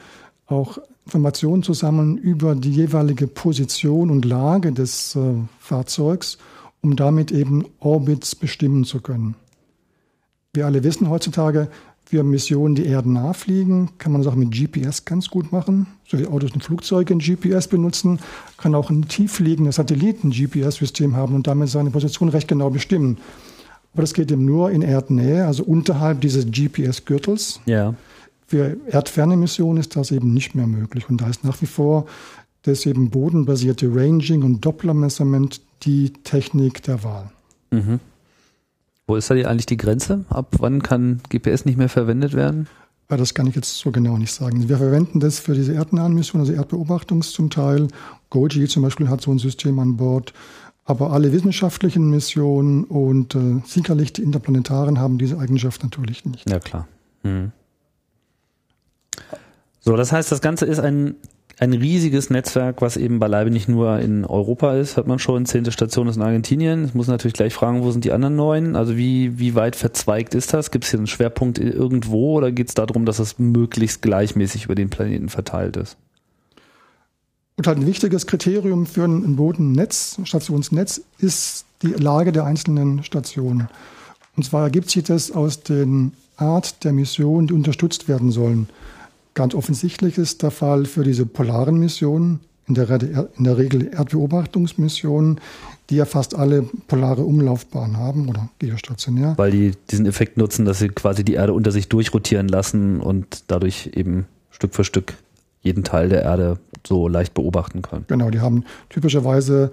auch 0.48 0.80
Informationen 1.06 1.62
zu 1.62 1.74
sammeln 1.74 2.18
über 2.18 2.56
die 2.56 2.72
jeweilige 2.72 3.28
Position 3.28 4.10
und 4.10 4.26
Lage 4.26 4.72
des 4.72 5.16
äh, 5.16 5.20
Fahrzeugs 5.60 6.40
um 6.86 6.96
damit 6.96 7.32
eben 7.32 7.66
Orbits 7.80 8.36
bestimmen 8.36 8.84
zu 8.84 9.02
können. 9.02 9.34
Wir 10.54 10.68
alle 10.68 10.84
wissen 10.84 11.10
heutzutage, 11.10 11.68
für 12.06 12.24
Missionen, 12.24 12.76
die 12.76 12.86
erdennah 12.86 13.34
fliegen, 13.34 13.90
kann 13.98 14.12
man 14.12 14.22
das 14.22 14.32
auch 14.32 14.36
mit 14.36 14.52
GPS 14.52 15.04
ganz 15.04 15.30
gut 15.30 15.52
machen. 15.52 15.88
So 16.08 16.20
wie 16.20 16.28
Autos 16.28 16.52
und 16.52 16.64
Flugzeuge 16.64 17.16
ein 17.16 17.18
GPS 17.18 17.68
benutzen, 17.68 18.20
kann 18.58 18.76
auch 18.76 18.92
ein 18.92 19.08
tieffliegender 19.08 19.72
Satellit 19.72 20.24
ein 20.24 20.30
GPS-System 20.30 21.16
haben 21.16 21.34
und 21.34 21.48
damit 21.48 21.70
seine 21.70 21.90
Position 21.90 22.30
recht 22.30 22.48
genau 22.48 22.70
bestimmen. 22.70 23.18
Aber 23.94 24.04
das 24.04 24.14
geht 24.14 24.32
eben 24.32 24.46
nur 24.46 24.70
in 24.70 24.84
Erdnähe, 24.84 25.48
also 25.48 25.64
unterhalb 25.64 26.22
dieses 26.22 26.46
GPS-Gürtels. 26.46 27.62
Ja. 27.66 27.96
Für 28.46 28.78
erdferne 28.86 29.38
Missionen 29.38 29.80
ist 29.80 29.96
das 29.96 30.12
eben 30.12 30.36
nicht 30.36 30.54
mehr 30.54 30.68
möglich. 30.68 31.10
Und 31.10 31.22
da 31.22 31.30
ist 31.30 31.44
nach 31.44 31.60
wie 31.64 31.66
vor 31.66 32.06
das 32.62 32.86
eben 32.86 33.10
bodenbasierte 33.10 33.88
Ranging 33.92 34.44
und 34.44 34.64
Dopplermessament 34.64 35.62
die 35.84 36.14
Technik 36.14 36.84
der 36.84 37.04
Wahl. 37.04 37.32
Mhm. 37.72 38.00
Wo 39.08 39.16
ist 39.16 39.30
da 39.30 39.36
eigentlich 39.36 39.68
die 39.68 39.78
Grenze? 39.78 40.26
Ab 40.30 40.56
wann 40.60 40.82
kann 40.82 41.22
GPS 41.30 41.66
nicht 41.66 41.78
mehr 41.78 41.90
verwendet 41.90 42.34
werden? 42.34 42.68
Das 43.08 43.36
kann 43.36 43.46
ich 43.46 43.56
jetzt 43.56 43.78
so 43.78 43.92
genau 43.92 44.18
nicht 44.18 44.32
sagen. 44.32 44.68
Wir 44.68 44.78
verwenden 44.78 45.20
das 45.20 45.38
für 45.38 45.54
diese 45.54 45.76
erdnahen 45.76 46.14
Missionen, 46.14 46.42
also 46.42 46.54
Erdbeobachtungs 46.54 47.32
zum 47.32 47.52
Teil. 47.52 47.88
Goji 48.32 48.68
zum 48.68 48.82
Beispiel 48.82 49.10
hat 49.10 49.22
so 49.22 49.32
ein 49.32 49.38
System 49.38 49.78
an 49.78 49.98
Bord. 49.98 50.34
Aber 50.86 51.12
alle 51.12 51.32
wissenschaftlichen 51.32 52.10
Missionen 52.10 52.84
und 52.84 53.36
äh, 53.36 53.62
sicherlich 53.66 54.14
die 54.14 54.24
interplanetaren 54.24 55.00
haben 55.00 55.18
diese 55.18 55.38
Eigenschaft 55.38 55.84
natürlich 55.84 56.26
nicht. 56.26 56.50
Ja, 56.50 56.60
klar. 56.60 56.88
Mhm. 57.24 57.52
So, 59.80 59.96
das 59.96 60.12
heißt, 60.12 60.32
das 60.32 60.42
Ganze 60.42 60.66
ist 60.66 60.80
ein 60.80 61.16
ein 61.58 61.74
riesiges 61.74 62.30
Netzwerk, 62.30 62.82
was 62.82 62.98
eben 62.98 63.20
beileibe 63.20 63.50
nicht 63.50 63.70
nur 63.70 64.00
in 64.00 64.26
Europa 64.26 64.76
ist, 64.76 64.98
hat 64.98 65.08
man 65.08 65.20
schon. 65.20 65.46
Zehnte 65.46 65.72
Station 65.72 66.08
ist 66.08 66.18
in 66.18 66.22
Argentinien. 66.22 66.86
Ich 66.86 66.94
muss 66.94 67.08
natürlich 67.08 67.34
gleich 67.34 67.54
fragen, 67.54 67.82
wo 67.82 67.92
sind 67.92 68.04
die 68.04 68.12
anderen 68.12 68.36
neun? 68.36 68.76
Also 68.76 68.98
wie, 68.98 69.40
wie 69.40 69.56
weit 69.56 69.76
verzweigt 69.76 70.36
ist 70.36 70.54
das? 70.54 70.72
Gibt 70.72 70.84
es 70.84 70.92
hier 70.92 71.00
einen 71.00 71.08
Schwerpunkt 71.08 71.58
irgendwo 71.58 72.34
oder 72.38 72.52
geht 72.52 72.68
es 72.68 72.74
darum, 72.74 73.06
dass 73.06 73.20
es 73.20 73.40
möglichst 73.40 74.02
gleichmäßig 74.02 74.66
über 74.66 74.76
den 74.76 74.90
Planeten 74.90 75.30
verteilt 75.30 75.78
ist? 75.78 75.96
Und 77.58 77.68
halt 77.68 77.78
ein 77.78 77.88
wichtiges 77.88 78.28
Kriterium 78.28 78.86
für 78.86 79.06
ein 79.06 79.38
Bodennetz, 79.38 80.20
Stationsnetz, 80.26 81.02
ist 81.20 81.66
die 81.82 81.88
Lage 81.88 82.34
der 82.34 82.44
einzelnen 82.44 83.04
Stationen. 83.04 83.70
Und 84.36 84.44
zwar 84.44 84.64
ergibt 84.64 84.90
sich 84.90 85.04
das 85.04 85.32
aus 85.32 85.64
den 85.64 86.12
Art 86.36 86.84
der 86.84 86.92
Missionen, 86.92 87.48
die 87.48 87.54
unterstützt 87.54 88.10
werden 88.10 88.32
sollen. 88.32 88.68
Ganz 89.36 89.54
offensichtlich 89.54 90.18
ist 90.18 90.44
der 90.44 90.52
Fall 90.52 90.86
für 90.86 91.04
diese 91.04 91.26
polaren 91.26 91.78
Missionen, 91.78 92.40
in 92.68 92.74
der, 92.74 92.90
in 93.38 93.44
der 93.44 93.58
Regel 93.58 93.94
Erdbeobachtungsmissionen, 93.94 95.42
die 95.90 95.98
ja 95.98 96.06
fast 96.06 96.36
alle 96.36 96.64
polare 96.88 97.24
Umlaufbahnen 97.24 97.98
haben 97.98 98.30
oder 98.30 98.50
geostationär. 98.60 99.34
Weil 99.38 99.52
die 99.52 99.74
diesen 99.92 100.06
Effekt 100.06 100.38
nutzen, 100.38 100.66
dass 100.66 100.80
sie 100.80 100.88
quasi 100.88 101.24
die 101.24 101.34
Erde 101.34 101.54
unter 101.54 101.72
sich 101.72 101.90
durchrotieren 101.90 102.48
lassen 102.48 103.02
und 103.02 103.44
dadurch 103.48 103.92
eben 103.94 104.26
Stück 104.52 104.74
für 104.74 104.86
Stück 104.86 105.14
jeden 105.62 105.84
Teil 105.84 106.10
der 106.10 106.22
Erde 106.22 106.58
so 106.88 107.10
leicht 107.10 107.34
beobachten 107.34 107.82
können. 107.82 108.06
Genau, 108.08 108.30
die 108.30 108.40
haben 108.40 108.64
typischerweise 108.90 109.70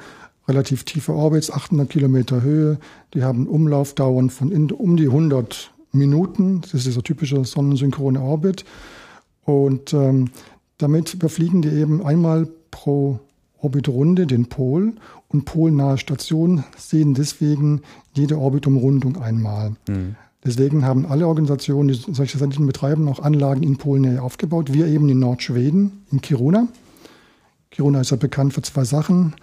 relativ 0.49 0.83
tiefe 0.83 1.13
Orbits, 1.13 1.53
800 1.53 1.89
Kilometer 1.89 2.43
Höhe. 2.43 2.79
Die 3.15 3.23
haben 3.23 3.47
Umlaufdauern 3.47 4.29
von 4.29 4.51
in, 4.51 4.73
um 4.73 4.97
die 4.97 5.07
100 5.07 5.71
Minuten. 5.93 6.63
Das 6.63 6.75
ist 6.75 6.87
dieser 6.87 7.03
typische 7.03 7.45
sonnensynchrone 7.45 8.21
Orbit. 8.21 8.65
Und 9.45 9.93
ähm, 9.93 10.31
damit 10.79 11.15
überfliegen 11.15 11.63
die 11.63 11.71
eben 11.71 12.05
einmal 12.05 12.49
pro 12.71 13.21
Orbitrunde 13.61 14.27
den 14.27 14.49
Pol 14.49 14.95
und 15.29 15.45
polnahe 15.45 15.99
Stationen 15.99 16.65
sehen 16.77 17.15
deswegen 17.15 17.83
jede 18.13 18.39
Orbitumrundung 18.39 19.17
einmal. 19.17 19.75
Mhm. 19.89 20.17
Deswegen 20.45 20.85
haben 20.85 21.07
alle 21.07 21.29
Organisationen, 21.29 21.89
die 21.89 21.95
solche 21.95 22.37
Satelliten 22.37 22.67
betreiben, 22.67 23.09
auch 23.09 23.21
Anlagen 23.21 23.63
in 23.63 23.77
Polnähe 23.77 24.21
aufgebaut. 24.21 24.73
Wir 24.73 24.87
eben 24.87 25.09
in 25.09 25.21
Nordschweden, 25.21 26.05
in 26.11 26.21
Kiruna. 26.21 26.67
Kiruna 27.71 28.01
ist 28.01 28.11
ja 28.11 28.17
bekannt 28.17 28.53
für 28.53 28.63
zwei 28.63 28.85
Sachen. 28.85 29.35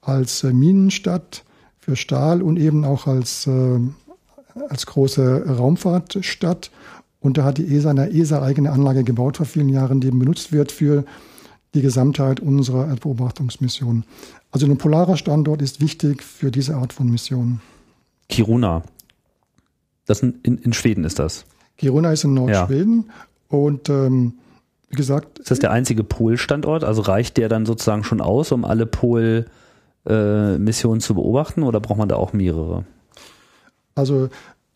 Als 0.00 0.42
äh, 0.44 0.52
Minenstadt 0.54 1.44
für 1.78 1.96
Stahl 1.96 2.40
und 2.40 2.58
eben 2.58 2.86
auch 2.86 3.06
als, 3.06 3.46
äh, 3.46 3.78
als 4.70 4.86
große 4.86 5.44
Raumfahrtstadt. 5.58 6.70
Und 7.20 7.36
da 7.36 7.44
hat 7.44 7.58
die 7.58 7.74
ESA 7.74 7.90
eine 7.90 8.10
ESA-eigene 8.10 8.70
Anlage 8.70 9.04
gebaut 9.04 9.38
vor 9.38 9.46
vielen 9.46 9.68
Jahren, 9.68 10.00
die 10.00 10.10
benutzt 10.10 10.52
wird 10.52 10.72
für 10.72 11.04
die 11.74 11.82
Gesamtheit 11.82 12.40
unserer 12.40 12.88
Erdbeobachtungsmission. 12.88 14.04
Also 14.50 14.66
ein 14.66 14.78
polarer 14.78 15.16
Standort 15.16 15.62
ist 15.62 15.80
wichtig 15.80 16.22
für 16.22 16.50
diese 16.50 16.76
Art 16.76 16.92
von 16.92 17.10
Missionen. 17.10 17.60
Kiruna, 18.28 18.82
das 20.06 20.22
in, 20.22 20.40
in 20.42 20.72
Schweden 20.72 21.04
ist 21.04 21.18
das. 21.18 21.44
Kiruna 21.76 22.12
ist 22.12 22.24
in 22.24 22.34
Nordschweden 22.34 23.04
ja. 23.08 23.14
und 23.48 23.88
ähm, 23.88 24.34
wie 24.88 24.96
gesagt. 24.96 25.38
Ist 25.38 25.50
das 25.50 25.58
der 25.58 25.70
einzige 25.70 26.04
Polstandort? 26.04 26.84
Also 26.84 27.02
reicht 27.02 27.36
der 27.36 27.48
dann 27.48 27.66
sozusagen 27.66 28.04
schon 28.04 28.20
aus, 28.20 28.52
um 28.52 28.64
alle 28.64 28.86
Pol-Missionen 28.86 31.00
äh, 31.00 31.02
zu 31.02 31.14
beobachten 31.14 31.62
oder 31.62 31.80
braucht 31.80 31.98
man 31.98 32.08
da 32.08 32.16
auch 32.16 32.32
mehrere? 32.32 32.84
Also 33.94 34.28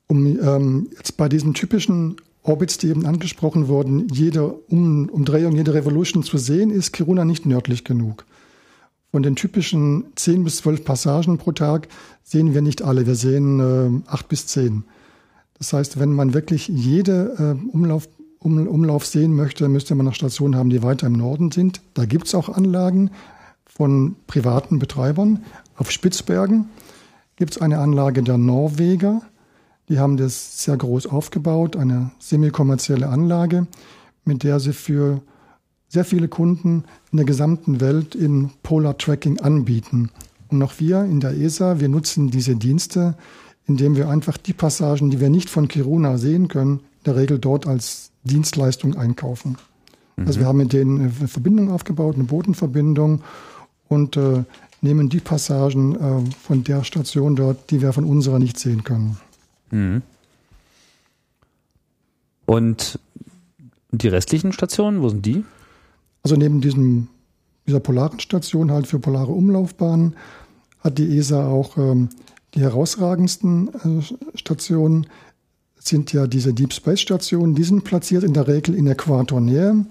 um 0.06 0.26
ähm, 0.26 0.90
jetzt 0.96 1.16
bei 1.16 1.28
diesen 1.28 1.54
typischen 1.54 2.16
Orbits, 2.42 2.78
die 2.78 2.88
eben 2.88 3.06
angesprochen 3.06 3.68
wurden, 3.68 4.08
jede 4.08 4.52
um 4.52 5.08
Umdrehung, 5.08 5.54
jede 5.54 5.74
Revolution 5.74 6.22
zu 6.22 6.38
sehen, 6.38 6.70
ist 6.70 6.92
Kiruna 6.92 7.24
nicht 7.24 7.46
nördlich 7.46 7.84
genug. 7.84 8.24
Von 9.12 9.22
den 9.22 9.36
typischen 9.36 10.06
10 10.16 10.42
bis 10.42 10.56
12 10.56 10.84
Passagen 10.84 11.38
pro 11.38 11.52
Tag 11.52 11.88
sehen 12.22 12.54
wir 12.54 12.62
nicht 12.62 12.82
alle. 12.82 13.06
Wir 13.06 13.14
sehen 13.14 14.02
äh, 14.06 14.10
8 14.10 14.28
bis 14.28 14.46
10. 14.46 14.84
Das 15.58 15.72
heißt, 15.72 16.00
wenn 16.00 16.12
man 16.12 16.34
wirklich 16.34 16.66
jede 16.66 17.56
äh, 17.62 17.68
Umlauf, 17.72 18.08
um, 18.38 18.66
Umlauf 18.66 19.06
sehen 19.06 19.36
möchte, 19.36 19.68
müsste 19.68 19.94
man 19.94 20.06
nach 20.06 20.14
Stationen 20.14 20.56
haben, 20.56 20.70
die 20.70 20.82
weiter 20.82 21.06
im 21.06 21.12
Norden 21.12 21.52
sind. 21.52 21.82
Da 21.94 22.06
gibt 22.06 22.26
es 22.26 22.34
auch 22.34 22.48
Anlagen 22.48 23.10
von 23.66 24.16
privaten 24.26 24.78
Betreibern. 24.78 25.44
Auf 25.76 25.90
Spitzbergen 25.90 26.66
gibt 27.36 27.52
es 27.52 27.62
eine 27.62 27.78
Anlage 27.78 28.22
der 28.22 28.38
Norweger. 28.38 29.22
Die 29.92 30.00
haben 30.00 30.16
das 30.16 30.64
sehr 30.64 30.76
groß 30.76 31.06
aufgebaut, 31.06 31.76
eine 31.76 32.10
semi-kommerzielle 32.18 33.08
Anlage, 33.08 33.68
mit 34.24 34.42
der 34.42 34.58
sie 34.58 34.72
für 34.72 35.20
sehr 35.88 36.04
viele 36.04 36.26
Kunden 36.26 36.84
in 37.12 37.18
der 37.18 37.26
gesamten 37.26 37.80
Welt 37.80 38.16
in 38.16 38.50
Polar 38.64 38.98
Tracking 38.98 39.38
anbieten. 39.40 40.10
Und 40.48 40.62
auch 40.62 40.72
wir 40.78 41.04
in 41.04 41.20
der 41.20 41.38
ESA, 41.38 41.78
wir 41.78 41.88
nutzen 41.88 42.30
diese 42.30 42.56
Dienste 42.56 43.14
indem 43.66 43.96
wir 43.96 44.08
einfach 44.08 44.36
die 44.36 44.52
Passagen, 44.52 45.10
die 45.10 45.20
wir 45.20 45.30
nicht 45.30 45.50
von 45.50 45.68
Kiruna 45.68 46.18
sehen 46.18 46.48
können, 46.48 46.80
in 46.80 47.04
der 47.06 47.16
Regel 47.16 47.38
dort 47.38 47.66
als 47.66 48.10
Dienstleistung 48.24 48.96
einkaufen. 48.96 49.56
Mhm. 50.16 50.26
Also 50.26 50.40
wir 50.40 50.46
haben 50.46 50.58
mit 50.58 50.72
denen 50.72 51.00
eine 51.00 51.28
Verbindung 51.28 51.70
aufgebaut, 51.70 52.16
eine 52.16 52.24
Bodenverbindung 52.24 53.22
und 53.88 54.16
äh, 54.16 54.44
nehmen 54.80 55.08
die 55.08 55.20
Passagen 55.20 55.94
äh, 55.94 56.30
von 56.42 56.64
der 56.64 56.84
Station 56.84 57.36
dort, 57.36 57.70
die 57.70 57.82
wir 57.82 57.92
von 57.92 58.04
unserer 58.04 58.38
nicht 58.38 58.58
sehen 58.58 58.84
können. 58.84 59.16
Mhm. 59.72 60.02
Und 62.46 63.00
die 63.90 64.08
restlichen 64.08 64.52
Stationen, 64.52 65.02
wo 65.02 65.08
sind 65.08 65.26
die? 65.26 65.44
Also 66.22 66.36
neben 66.36 66.60
diesem, 66.60 67.08
dieser 67.66 67.80
polaren 67.80 68.20
Station 68.20 68.70
halt 68.70 68.86
für 68.86 69.00
polare 69.00 69.32
Umlaufbahnen 69.32 70.14
hat 70.80 70.98
die 70.98 71.18
ESA 71.18 71.46
auch 71.46 71.76
ähm, 71.76 72.08
die 72.54 72.60
herausragendsten 72.60 73.68
äh, 73.68 74.36
Stationen 74.36 75.06
sind 75.78 76.12
ja 76.12 76.26
diese 76.26 76.54
Deep 76.54 76.72
Space 76.72 77.00
Stationen. 77.00 77.54
Die 77.54 77.64
sind 77.64 77.84
platziert 77.84 78.22
in 78.22 78.34
der 78.34 78.46
Regel 78.46 78.74
in 78.74 78.86
Äquatornähe. 78.86 79.84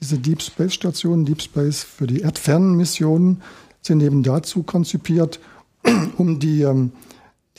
Diese 0.00 0.18
Deep 0.18 0.42
Space 0.42 0.74
Stationen, 0.74 1.24
Deep 1.24 1.40
Space 1.40 1.82
für 1.82 2.06
die 2.06 2.20
erdfernen 2.20 2.76
Missionen, 2.76 3.42
sind 3.80 4.02
eben 4.02 4.22
dazu 4.22 4.62
konzipiert, 4.62 5.40
um 6.18 6.38
die, 6.38 6.62
ähm, 6.62 6.92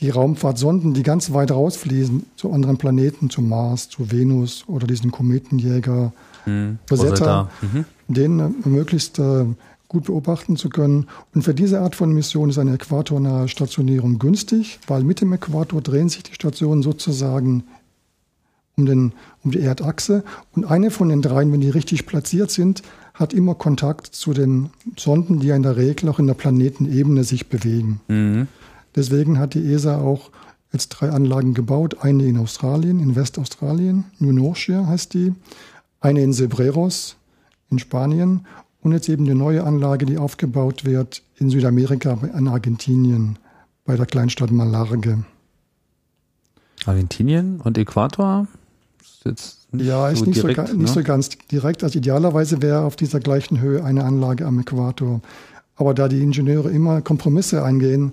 die 0.00 0.10
Raumfahrtsonden, 0.10 0.94
die 0.94 1.02
ganz 1.02 1.32
weit 1.32 1.50
rausfließen, 1.50 2.26
zu 2.36 2.52
anderen 2.52 2.78
Planeten, 2.78 3.30
zu 3.30 3.42
Mars, 3.42 3.88
zu 3.88 4.10
Venus 4.10 4.64
oder 4.68 4.86
diesen 4.86 5.10
Kometenjäger 5.10 6.12
hm, 6.44 6.78
Rosetta, 6.90 7.50
mhm. 7.60 7.84
denen 8.06 8.62
äh, 8.64 8.68
möglichst 8.68 9.18
äh, 9.18 9.44
gut 9.88 10.04
beobachten 10.04 10.56
zu 10.56 10.68
können. 10.68 11.08
Und 11.34 11.42
für 11.42 11.54
diese 11.54 11.80
Art 11.80 11.96
von 11.96 12.12
Mission 12.12 12.50
ist 12.50 12.58
eine 12.58 12.74
äquatornahe 12.74 13.48
Stationierung 13.48 14.18
günstig, 14.18 14.78
weil 14.86 15.02
mit 15.02 15.20
dem 15.20 15.32
Äquator 15.32 15.80
drehen 15.80 16.08
sich 16.08 16.22
die 16.22 16.34
Stationen 16.34 16.82
sozusagen 16.82 17.64
um, 18.76 18.86
den, 18.86 19.12
um 19.42 19.50
die 19.50 19.60
Erdachse. 19.60 20.22
Und 20.54 20.64
eine 20.64 20.90
von 20.90 21.08
den 21.08 21.22
dreien, 21.22 21.52
wenn 21.52 21.60
die 21.60 21.70
richtig 21.70 22.06
platziert 22.06 22.50
sind, 22.50 22.82
hat 23.14 23.32
immer 23.32 23.56
Kontakt 23.56 24.06
zu 24.06 24.32
den 24.32 24.70
Sonden, 24.96 25.40
die 25.40 25.48
ja 25.48 25.56
in 25.56 25.64
der 25.64 25.76
Regel 25.76 26.08
auch 26.08 26.20
in 26.20 26.28
der 26.28 26.34
Planetenebene 26.34 27.24
sich 27.24 27.48
bewegen. 27.48 28.00
Mhm. 28.06 28.46
Deswegen 28.98 29.38
hat 29.38 29.54
die 29.54 29.64
ESA 29.72 30.00
auch 30.00 30.32
jetzt 30.72 30.88
drei 30.88 31.10
Anlagen 31.10 31.54
gebaut. 31.54 31.98
Eine 32.00 32.24
in 32.24 32.36
Australien, 32.36 32.98
in 32.98 33.14
Westaustralien, 33.14 34.06
New 34.18 34.32
Norcia 34.32 34.88
heißt 34.88 35.14
die. 35.14 35.34
Eine 36.00 36.20
in 36.22 36.32
Cebreros 36.32 37.14
in 37.70 37.78
Spanien 37.78 38.44
und 38.80 38.90
jetzt 38.90 39.08
eben 39.08 39.24
die 39.24 39.34
neue 39.34 39.62
Anlage, 39.62 40.04
die 40.04 40.18
aufgebaut 40.18 40.84
wird 40.84 41.22
in 41.36 41.48
Südamerika, 41.48 42.18
in 42.36 42.48
Argentinien, 42.48 43.38
bei 43.84 43.96
der 43.96 44.06
Kleinstadt 44.06 44.50
Malarge. 44.50 45.24
Argentinien 46.84 47.60
und 47.60 47.78
Äquator? 47.78 48.48
Ist 49.24 49.68
ja, 49.72 50.08
ist 50.08 50.20
so 50.20 50.24
nicht, 50.24 50.42
direkt, 50.42 50.68
so, 50.68 50.74
nicht 50.74 50.88
ne? 50.88 50.92
so 50.92 51.02
ganz 51.04 51.28
direkt. 51.52 51.84
Also 51.84 51.98
idealerweise 51.98 52.62
wäre 52.62 52.80
auf 52.80 52.96
dieser 52.96 53.20
gleichen 53.20 53.60
Höhe 53.60 53.84
eine 53.84 54.02
Anlage 54.02 54.44
am 54.44 54.58
Äquator. 54.58 55.20
Aber 55.76 55.94
da 55.94 56.08
die 56.08 56.20
Ingenieure 56.20 56.70
immer 56.70 57.00
Kompromisse 57.00 57.62
eingehen, 57.62 58.12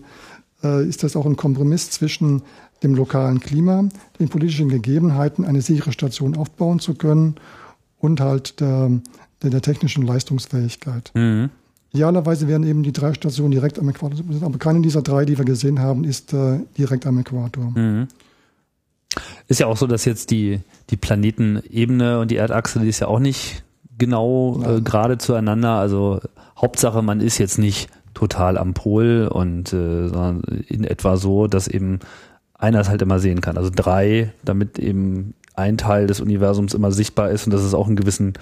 ist 0.63 1.03
das 1.03 1.15
auch 1.15 1.25
ein 1.25 1.35
Kompromiss 1.35 1.91
zwischen 1.91 2.41
dem 2.81 2.95
lokalen 2.95 3.39
Klima, 3.39 3.87
den 4.19 4.29
politischen 4.29 4.69
Gegebenheiten, 4.69 5.45
eine 5.45 5.61
sichere 5.61 5.91
Station 5.91 6.35
aufbauen 6.35 6.79
zu 6.79 6.95
können 6.95 7.35
und 7.99 8.19
halt 8.19 8.59
der, 8.59 8.91
der, 9.41 9.49
der 9.49 9.61
technischen 9.61 10.05
Leistungsfähigkeit. 10.05 11.11
Mhm. 11.13 11.49
Idealerweise 11.93 12.47
wären 12.47 12.63
eben 12.63 12.83
die 12.83 12.91
drei 12.91 13.13
Stationen 13.13 13.51
direkt 13.51 13.79
am 13.79 13.87
Äquator, 13.87 14.19
aber 14.41 14.57
keine 14.57 14.81
dieser 14.81 15.01
drei, 15.01 15.23
die 15.23 15.37
wir 15.37 15.45
gesehen 15.45 15.79
haben, 15.79 16.03
ist 16.03 16.33
äh, 16.33 16.59
direkt 16.77 17.05
am 17.05 17.17
Äquator. 17.19 17.71
Mhm. 17.73 18.07
Ist 19.47 19.61
ja 19.61 19.67
auch 19.67 19.77
so, 19.77 19.87
dass 19.87 20.03
jetzt 20.03 20.29
die, 20.31 20.59
die 20.89 20.97
Planetenebene 20.97 22.19
und 22.19 22.31
die 22.31 22.35
Erdachse, 22.35 22.79
die 22.79 22.89
ist 22.89 22.99
ja 22.99 23.07
auch 23.07 23.19
nicht 23.19 23.63
genau 23.97 24.61
äh, 24.61 24.81
gerade 24.81 25.17
zueinander. 25.17 25.75
Also 25.75 26.19
Hauptsache, 26.57 27.01
man 27.01 27.21
ist 27.21 27.37
jetzt 27.37 27.59
nicht 27.59 27.87
total 28.15 28.57
am 28.57 28.73
Pol 28.73 29.29
und 29.31 29.71
äh, 29.73 30.07
sondern 30.07 30.41
in 30.67 30.83
etwa 30.83 31.17
so, 31.17 31.45
dass 31.45 31.67
eben 31.67 31.99
einer 32.57 32.79
es 32.79 32.89
halt 32.89 33.03
immer 33.03 33.19
sehen 33.19 33.41
kann. 33.41 33.57
Also 33.57 33.69
drei, 33.73 34.33
damit 34.43 34.79
eben 34.79 35.35
ein 35.53 35.77
Teil 35.77 36.07
des 36.07 36.21
Universums 36.21 36.73
immer 36.73 36.91
sichtbar 36.91 37.29
ist 37.29 37.45
und 37.45 37.53
dass 37.53 37.61
es 37.61 37.73
auch 37.73 37.87
einen 37.87 37.95
gewissen 37.95 38.33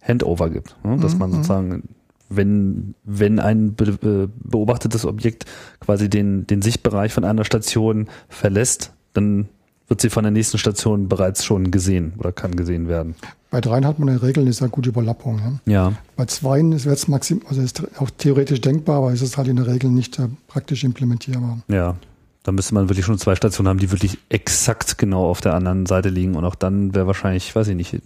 Handover 0.00 0.50
gibt. 0.50 0.76
Ne? 0.84 0.98
Dass 0.98 1.14
mhm. 1.14 1.18
man 1.18 1.32
sozusagen, 1.32 1.82
wenn, 2.28 2.94
wenn 3.04 3.40
ein 3.40 3.74
be 3.74 4.28
beobachtetes 4.36 5.04
Objekt 5.04 5.46
quasi 5.80 6.08
den, 6.08 6.46
den 6.46 6.62
Sichtbereich 6.62 7.12
von 7.12 7.24
einer 7.24 7.44
Station 7.44 8.08
verlässt, 8.28 8.92
dann 9.14 9.48
wird 9.88 10.00
sie 10.00 10.10
von 10.10 10.24
der 10.24 10.30
nächsten 10.30 10.58
Station 10.58 11.08
bereits 11.08 11.44
schon 11.44 11.70
gesehen 11.70 12.14
oder 12.18 12.32
kann 12.32 12.56
gesehen 12.56 12.88
werden. 12.88 13.14
Bei 13.52 13.60
dreien 13.60 13.86
hat 13.86 13.98
man 13.98 14.08
in 14.08 14.14
der 14.14 14.26
Regel 14.26 14.44
eine 14.44 14.52
sehr 14.54 14.68
gute 14.68 14.88
Überlappung. 14.88 15.60
Ja. 15.66 15.72
ja. 15.72 15.92
Bei 16.16 16.24
zweien 16.24 16.72
ist 16.72 16.86
es 16.86 17.06
maxim, 17.06 17.42
also 17.46 17.60
ist 17.60 17.82
auch 17.98 18.08
theoretisch 18.08 18.62
denkbar, 18.62 18.96
aber 18.96 19.12
ist 19.12 19.20
es 19.20 19.36
halt 19.36 19.46
in 19.46 19.56
der 19.56 19.66
Regel 19.66 19.90
nicht 19.90 20.18
äh, 20.18 20.28
praktisch 20.48 20.84
implementierbar. 20.84 21.58
Ja. 21.68 21.96
Da 22.44 22.50
müsste 22.50 22.74
man 22.74 22.88
wirklich 22.88 23.04
schon 23.04 23.18
zwei 23.18 23.36
Stationen 23.36 23.68
haben, 23.68 23.78
die 23.78 23.92
wirklich 23.92 24.18
exakt 24.30 24.96
genau 24.96 25.28
auf 25.28 25.42
der 25.42 25.54
anderen 25.54 25.84
Seite 25.84 26.08
liegen. 26.08 26.34
Und 26.34 26.44
auch 26.46 26.54
dann 26.54 26.94
wäre 26.94 27.06
wahrscheinlich, 27.06 27.54
weiß 27.54 27.68
ich 27.68 27.76
nicht, 27.76 28.00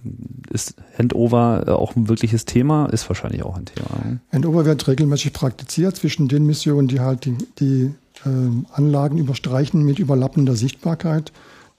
ist 0.50 0.74
Handover 0.98 1.78
auch 1.78 1.96
ein 1.96 2.08
wirkliches 2.08 2.44
Thema? 2.44 2.86
Ist 2.86 3.08
wahrscheinlich 3.08 3.44
auch 3.44 3.56
ein 3.56 3.64
Thema. 3.64 4.18
Handover 4.32 4.66
wird 4.66 4.86
regelmäßig 4.88 5.32
praktiziert 5.32 5.96
zwischen 5.96 6.28
den 6.28 6.44
Missionen, 6.44 6.88
die 6.88 7.00
halt 7.00 7.24
die, 7.24 7.36
die 7.60 7.94
äh, 8.26 8.28
Anlagen 8.72 9.16
überstreichen 9.16 9.82
mit 9.84 9.98
überlappender 9.98 10.56
Sichtbarkeit. 10.56 11.32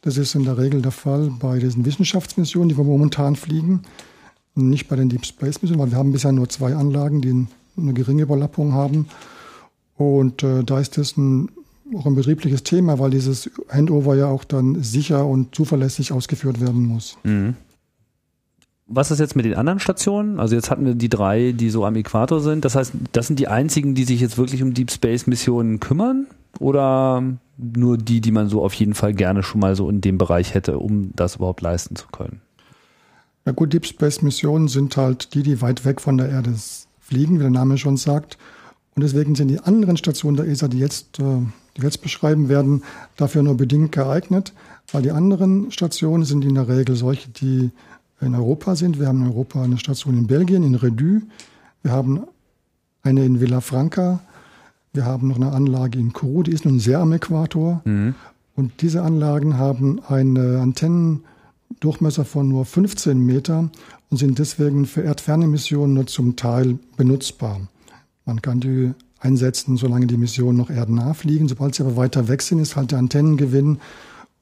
Das 0.07 0.15
ist 0.15 0.35
in 0.35 0.45
der 0.45 0.57
Regel 0.57 0.81
der 0.81 0.93
Fall 0.93 1.29
bei 1.37 1.59
diesen 1.59 1.83
Wissenschaftsmissionen, 1.83 2.69
die 2.69 2.77
wir 2.77 2.85
momentan 2.85 3.35
fliegen. 3.35 3.81
Nicht 4.55 4.87
bei 4.87 4.95
den 4.95 5.09
Deep 5.09 5.25
Space 5.25 5.61
Missionen, 5.61 5.81
weil 5.81 5.91
wir 5.91 5.97
haben 5.97 6.13
bisher 6.13 6.31
nur 6.31 6.47
zwei 6.47 6.73
Anlagen, 6.77 7.19
die 7.19 7.45
eine 7.77 7.93
geringe 7.93 8.21
Überlappung 8.21 8.71
haben. 8.71 9.09
Und 9.97 10.43
äh, 10.43 10.63
da 10.63 10.79
ist 10.79 10.97
es 10.97 11.17
ein 11.17 11.49
auch 11.93 12.05
ein 12.05 12.15
betriebliches 12.15 12.63
Thema, 12.63 12.99
weil 12.99 13.09
dieses 13.09 13.49
Handover 13.67 14.15
ja 14.15 14.27
auch 14.27 14.45
dann 14.45 14.81
sicher 14.81 15.25
und 15.25 15.53
zuverlässig 15.53 16.13
ausgeführt 16.13 16.61
werden 16.61 16.85
muss. 16.85 17.17
Mhm. 17.25 17.55
Was 18.85 19.11
ist 19.11 19.19
jetzt 19.19 19.35
mit 19.35 19.43
den 19.43 19.55
anderen 19.55 19.81
Stationen? 19.81 20.39
Also 20.39 20.55
jetzt 20.55 20.71
hatten 20.71 20.85
wir 20.85 20.95
die 20.95 21.09
drei, 21.09 21.51
die 21.51 21.69
so 21.69 21.83
am 21.83 21.97
Äquator 21.97 22.39
sind. 22.39 22.63
Das 22.63 22.75
heißt, 22.75 22.93
das 23.11 23.27
sind 23.27 23.39
die 23.39 23.49
einzigen, 23.49 23.93
die 23.93 24.05
sich 24.05 24.21
jetzt 24.21 24.37
wirklich 24.37 24.63
um 24.63 24.73
Deep 24.73 24.89
Space 24.89 25.27
Missionen 25.27 25.81
kümmern? 25.81 26.27
Oder 26.59 27.23
nur 27.57 27.97
die, 27.97 28.21
die 28.21 28.31
man 28.31 28.49
so 28.49 28.63
auf 28.63 28.73
jeden 28.73 28.93
Fall 28.93 29.13
gerne 29.13 29.43
schon 29.43 29.61
mal 29.61 29.75
so 29.75 29.89
in 29.89 30.01
dem 30.01 30.17
Bereich 30.17 30.53
hätte, 30.53 30.79
um 30.79 31.11
das 31.15 31.37
überhaupt 31.37 31.61
leisten 31.61 31.95
zu 31.95 32.07
können? 32.07 32.41
Ja 33.45 33.53
gut, 33.53 33.73
Deep 33.73 33.85
Space 33.85 34.21
Missionen 34.21 34.67
sind 34.67 34.97
halt 34.97 35.33
die, 35.33 35.41
die 35.41 35.61
weit 35.61 35.85
weg 35.85 36.01
von 36.01 36.17
der 36.17 36.29
Erde 36.29 36.53
fliegen, 36.99 37.37
wie 37.37 37.43
der 37.43 37.49
Name 37.49 37.77
schon 37.77 37.97
sagt. 37.97 38.37
Und 38.95 39.03
deswegen 39.03 39.35
sind 39.35 39.47
die 39.47 39.59
anderen 39.59 39.95
Stationen 39.95 40.37
der 40.37 40.47
ESA, 40.47 40.67
die 40.67 40.79
jetzt, 40.79 41.19
äh, 41.19 41.41
die 41.77 41.81
jetzt 41.81 42.01
beschreiben 42.01 42.49
werden, 42.49 42.83
dafür 43.15 43.43
nur 43.43 43.55
bedingt 43.55 43.91
geeignet, 43.91 44.53
weil 44.91 45.03
die 45.03 45.11
anderen 45.11 45.71
Stationen 45.71 46.25
sind 46.25 46.43
in 46.43 46.55
der 46.55 46.67
Regel 46.67 46.95
solche, 46.95 47.29
die 47.29 47.71
in 48.19 48.35
Europa 48.35 48.75
sind. 48.75 48.99
Wir 48.99 49.07
haben 49.07 49.21
in 49.21 49.27
Europa 49.27 49.61
eine 49.61 49.77
Station 49.77 50.17
in 50.17 50.27
Belgien, 50.27 50.63
in 50.63 50.75
Redü. 50.75 51.21
Wir 51.83 51.91
haben 51.91 52.23
eine 53.03 53.23
in 53.23 53.39
Villafranca. 53.39 54.19
Wir 54.97 55.05
haben 55.05 55.27
noch 55.27 55.35
eine 55.35 55.51
Anlage 55.51 55.99
in 55.99 56.11
Kourou, 56.11 56.41
die 56.41 56.53
ist 56.53 56.65
nun 56.65 56.79
sehr 56.79 56.97
am 56.97 57.13
Äquator. 57.13 57.83
Mhm. 57.85 58.15
Und 58.55 58.81
diese 58.81 59.03
Anlagen 59.03 59.59
haben 59.59 60.01
einen 60.07 60.57
Antennendurchmesser 60.57 62.25
von 62.25 62.49
nur 62.49 62.65
15 62.65 63.15
Meter 63.23 63.69
und 64.09 64.17
sind 64.17 64.39
deswegen 64.39 64.87
für 64.87 65.03
erdferne 65.03 65.45
Missionen 65.45 65.93
nur 65.93 66.07
zum 66.07 66.35
Teil 66.35 66.79
benutzbar. 66.97 67.61
Man 68.25 68.41
kann 68.41 68.59
die 68.59 68.93
einsetzen, 69.19 69.77
solange 69.77 70.07
die 70.07 70.17
Missionen 70.17 70.57
noch 70.57 70.71
erdnah 70.71 71.13
fliegen. 71.13 71.47
Sobald 71.47 71.75
sie 71.75 71.83
aber 71.83 71.95
weiter 71.95 72.27
weg 72.27 72.41
sind, 72.41 72.57
ist 72.57 72.75
halt 72.75 72.89
der 72.89 72.97
Antennengewinn 72.97 73.77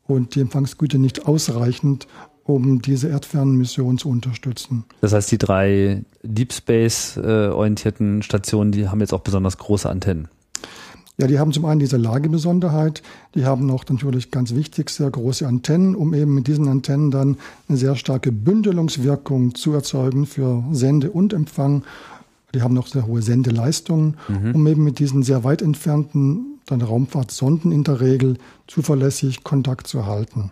und 0.07 0.35
die 0.35 0.39
Empfangsgüte 0.39 0.99
nicht 0.99 1.27
ausreichend, 1.27 2.07
um 2.45 2.81
diese 2.81 3.09
erdfernen 3.09 3.57
Missionen 3.57 3.97
zu 3.97 4.07
unterstützen. 4.07 4.85
Das 5.01 5.11
heißt, 5.11 5.29
die 5.33 5.37
drei 5.37 6.05
Deep 6.23 6.53
Space 6.53 7.17
äh, 7.17 7.49
orientierten 7.49 8.21
Stationen, 8.21 8.71
die 8.71 8.87
haben 8.87 9.01
jetzt 9.01 9.13
auch 9.13 9.19
besonders 9.19 9.57
große 9.57 9.89
Antennen. 9.89 10.29
Ja, 11.17 11.27
die 11.27 11.39
haben 11.39 11.53
zum 11.53 11.65
einen 11.65 11.79
diese 11.79 11.95
Lagebesonderheit, 11.95 13.01
die 13.35 13.45
haben 13.45 13.69
auch 13.71 13.85
natürlich 13.89 14.31
ganz 14.31 14.53
wichtig 14.53 14.89
sehr 14.89 15.09
große 15.09 15.47
Antennen, 15.47 15.95
um 15.95 16.13
eben 16.13 16.33
mit 16.33 16.47
diesen 16.47 16.67
Antennen 16.67 17.09
dann 17.09 17.37
eine 17.69 17.77
sehr 17.77 17.95
starke 17.95 18.33
Bündelungswirkung 18.33 19.55
zu 19.55 19.71
erzeugen 19.73 20.25
für 20.25 20.63
Sende 20.71 21.11
und 21.11 21.31
Empfang. 21.31 21.83
Die 22.53 22.61
haben 22.61 22.73
noch 22.73 22.87
sehr 22.87 23.07
hohe 23.07 23.21
Sendeleistungen, 23.21 24.17
mhm. 24.27 24.55
um 24.55 24.67
eben 24.67 24.83
mit 24.83 24.99
diesen 24.99 25.23
sehr 25.23 25.43
weit 25.43 25.61
entfernten 25.61 26.55
dann 26.65 26.81
Raumfahrtsonden 26.81 27.71
in 27.71 27.83
der 27.83 28.01
Regel 28.01 28.37
zuverlässig 28.67 29.43
Kontakt 29.43 29.87
zu 29.87 30.05
halten. 30.05 30.51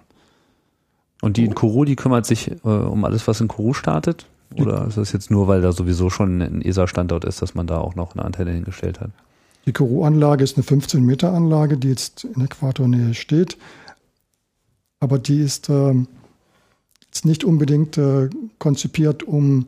Und 1.22 1.38
die 1.38 1.46
in 1.46 1.56
Kourou, 1.56 1.86
die 1.86 1.96
kümmert 1.96 2.26
sich 2.26 2.52
äh, 2.52 2.68
um 2.68 3.06
alles, 3.06 3.28
was 3.28 3.42
in 3.42 3.48
Kourou 3.48 3.74
startet? 3.74 4.28
Oder 4.56 4.86
ist 4.88 4.98
das 4.98 5.12
jetzt 5.14 5.32
nur, 5.32 5.48
weil 5.48 5.62
da 5.62 5.72
sowieso 5.72 6.12
schon 6.12 6.42
ein 6.42 6.62
ESA-Standort 6.62 7.26
ist, 7.26 7.42
dass 7.42 7.56
man 7.56 7.66
da 7.66 7.80
auch 7.80 7.96
noch 7.96 8.14
eine 8.14 8.24
Antenne 8.24 8.52
hingestellt 8.52 9.00
hat? 9.00 9.10
Die 9.66 9.72
Kourou-Anlage 9.72 10.44
ist 10.44 10.58
eine 10.58 10.66
15-Meter-Anlage, 10.66 11.78
die 11.78 11.90
jetzt 11.90 12.26
in 12.26 12.44
Äquatornähe 12.44 13.14
steht. 13.14 13.58
Aber 15.00 15.20
die 15.20 15.40
ist 15.40 15.70
äh, 15.70 15.94
jetzt 17.06 17.26
nicht 17.26 17.44
unbedingt 17.44 17.98
äh, 17.98 18.30
konzipiert, 18.60 19.24
um 19.24 19.68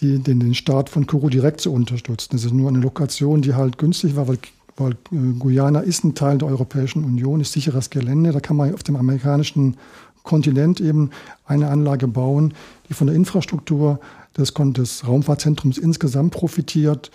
die, 0.00 0.18
den, 0.18 0.40
den 0.40 0.54
Start 0.54 0.88
von 0.88 1.06
Kourou 1.06 1.28
direkt 1.28 1.60
zu 1.60 1.72
unterstützen. 1.72 2.30
Das 2.32 2.44
ist 2.44 2.52
nur 2.52 2.68
eine 2.68 2.78
Lokation, 2.78 3.42
die 3.42 3.54
halt 3.54 3.78
günstig 3.78 4.14
war, 4.14 4.28
weil, 4.28 4.38
weil 4.76 4.92
äh, 5.12 5.32
Guyana 5.38 5.80
ist 5.80 6.04
ein 6.04 6.14
Teil 6.14 6.38
der 6.38 6.48
Europäischen 6.48 7.04
Union, 7.04 7.40
ist 7.40 7.52
sicheres 7.52 7.90
Gelände. 7.90 8.32
Da 8.32 8.40
kann 8.40 8.56
man 8.56 8.72
auf 8.72 8.82
dem 8.84 8.96
amerikanischen 8.96 9.76
Kontinent 10.22 10.80
eben 10.80 11.10
eine 11.44 11.68
Anlage 11.68 12.06
bauen, 12.06 12.54
die 12.88 12.94
von 12.94 13.08
der 13.08 13.16
Infrastruktur 13.16 13.98
des, 14.36 14.54
des 14.54 15.06
Raumfahrtzentrums 15.06 15.78
insgesamt 15.78 16.32
profitiert 16.32 17.10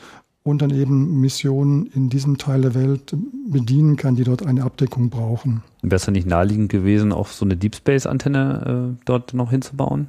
und 0.48 0.62
dann 0.62 0.72
eben 0.72 1.20
Missionen 1.20 1.88
in 1.88 2.10
diesem 2.10 2.38
Teil 2.38 2.62
der 2.62 2.74
Welt 2.74 3.16
bedienen 3.48 3.96
kann, 3.96 4.16
die 4.16 4.24
dort 4.24 4.46
eine 4.46 4.64
Abdeckung 4.64 5.10
brauchen. 5.10 5.64
Wäre 5.82 5.96
es 5.96 6.06
dann 6.06 6.14
nicht 6.14 6.28
naheliegend 6.28 6.70
gewesen, 6.70 7.12
auch 7.12 7.28
so 7.28 7.46
eine 7.46 7.58
Deep 7.58 7.76
Space-Antenne 7.76 8.96
äh, 8.96 9.02
dort 9.06 9.34
noch 9.34 9.52
hinzubauen? 9.52 10.08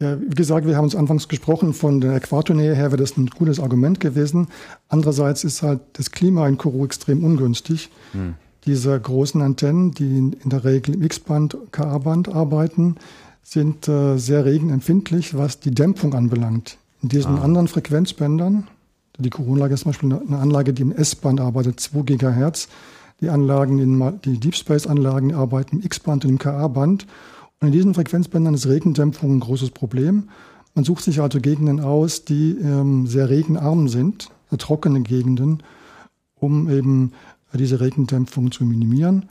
Ja, 0.00 0.20
wie 0.20 0.34
gesagt, 0.34 0.66
wir 0.66 0.76
haben 0.76 0.84
uns 0.84 0.96
anfangs 0.96 1.28
gesprochen, 1.28 1.72
von 1.72 2.00
der 2.00 2.16
Äquatornähe 2.16 2.74
her 2.74 2.90
wäre 2.90 2.96
das 2.96 3.16
ein 3.16 3.26
gutes 3.26 3.60
Argument 3.60 4.00
gewesen. 4.00 4.48
Andererseits 4.88 5.44
ist 5.44 5.62
halt 5.62 5.80
das 5.94 6.10
Klima 6.10 6.48
in 6.48 6.58
Kourou 6.58 6.84
extrem 6.84 7.24
ungünstig. 7.24 7.90
Hm 8.12 8.34
diese 8.66 8.98
großen 8.98 9.42
Antennen, 9.42 9.92
die 9.92 10.16
in 10.18 10.36
der 10.44 10.64
Regel 10.64 10.94
im 10.94 11.02
X-Band, 11.02 11.56
KA-Band 11.70 12.28
arbeiten, 12.30 12.96
sind 13.42 13.88
äh, 13.88 14.16
sehr 14.16 14.44
regenempfindlich, 14.44 15.36
was 15.36 15.60
die 15.60 15.70
Dämpfung 15.70 16.14
anbelangt. 16.14 16.78
In 17.02 17.10
diesen 17.10 17.36
ah. 17.36 17.42
anderen 17.42 17.68
Frequenzbändern, 17.68 18.66
die 19.18 19.30
Corona-Anlage 19.30 19.74
ist 19.74 19.80
zum 19.80 19.92
Beispiel 19.92 20.12
eine 20.12 20.38
Anlage, 20.38 20.72
die 20.72 20.82
im 20.82 20.92
S-Band 20.92 21.40
arbeitet, 21.40 21.80
2 21.80 22.02
Gigahertz. 22.02 22.68
Die 23.20 23.30
Anlagen, 23.30 23.78
in, 23.78 24.20
die 24.24 24.38
Deep 24.40 24.56
Space-Anlagen 24.56 25.34
arbeiten 25.34 25.76
im 25.76 25.84
X-Band 25.84 26.24
und 26.24 26.30
im 26.32 26.38
KA-Band. 26.38 27.06
Und 27.60 27.68
in 27.68 27.72
diesen 27.72 27.94
Frequenzbändern 27.94 28.54
ist 28.54 28.66
Regendämpfung 28.66 29.36
ein 29.36 29.40
großes 29.40 29.70
Problem. 29.70 30.28
Man 30.74 30.84
sucht 30.84 31.04
sich 31.04 31.20
also 31.20 31.40
Gegenden 31.40 31.80
aus, 31.80 32.24
die 32.24 32.52
ähm, 32.60 33.06
sehr 33.06 33.30
regenarm 33.30 33.88
sind, 33.88 34.30
trockene 34.58 35.00
Gegenden, 35.02 35.62
um 36.34 36.68
eben 36.68 37.12
diese 37.52 37.80
Regendämpfung 37.80 38.50
zu 38.50 38.64
minimieren. 38.64 39.28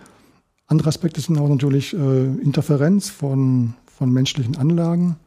Andere 0.68 0.88
Aspekte 0.90 1.20
sind 1.20 1.38
auch 1.38 1.50
natürlich 1.50 1.94
äh, 1.94 2.26
Interferenz 2.42 3.10
von, 3.10 3.74
von 3.86 4.12
menschlichen 4.12 4.56
Anlagen. 4.56 5.18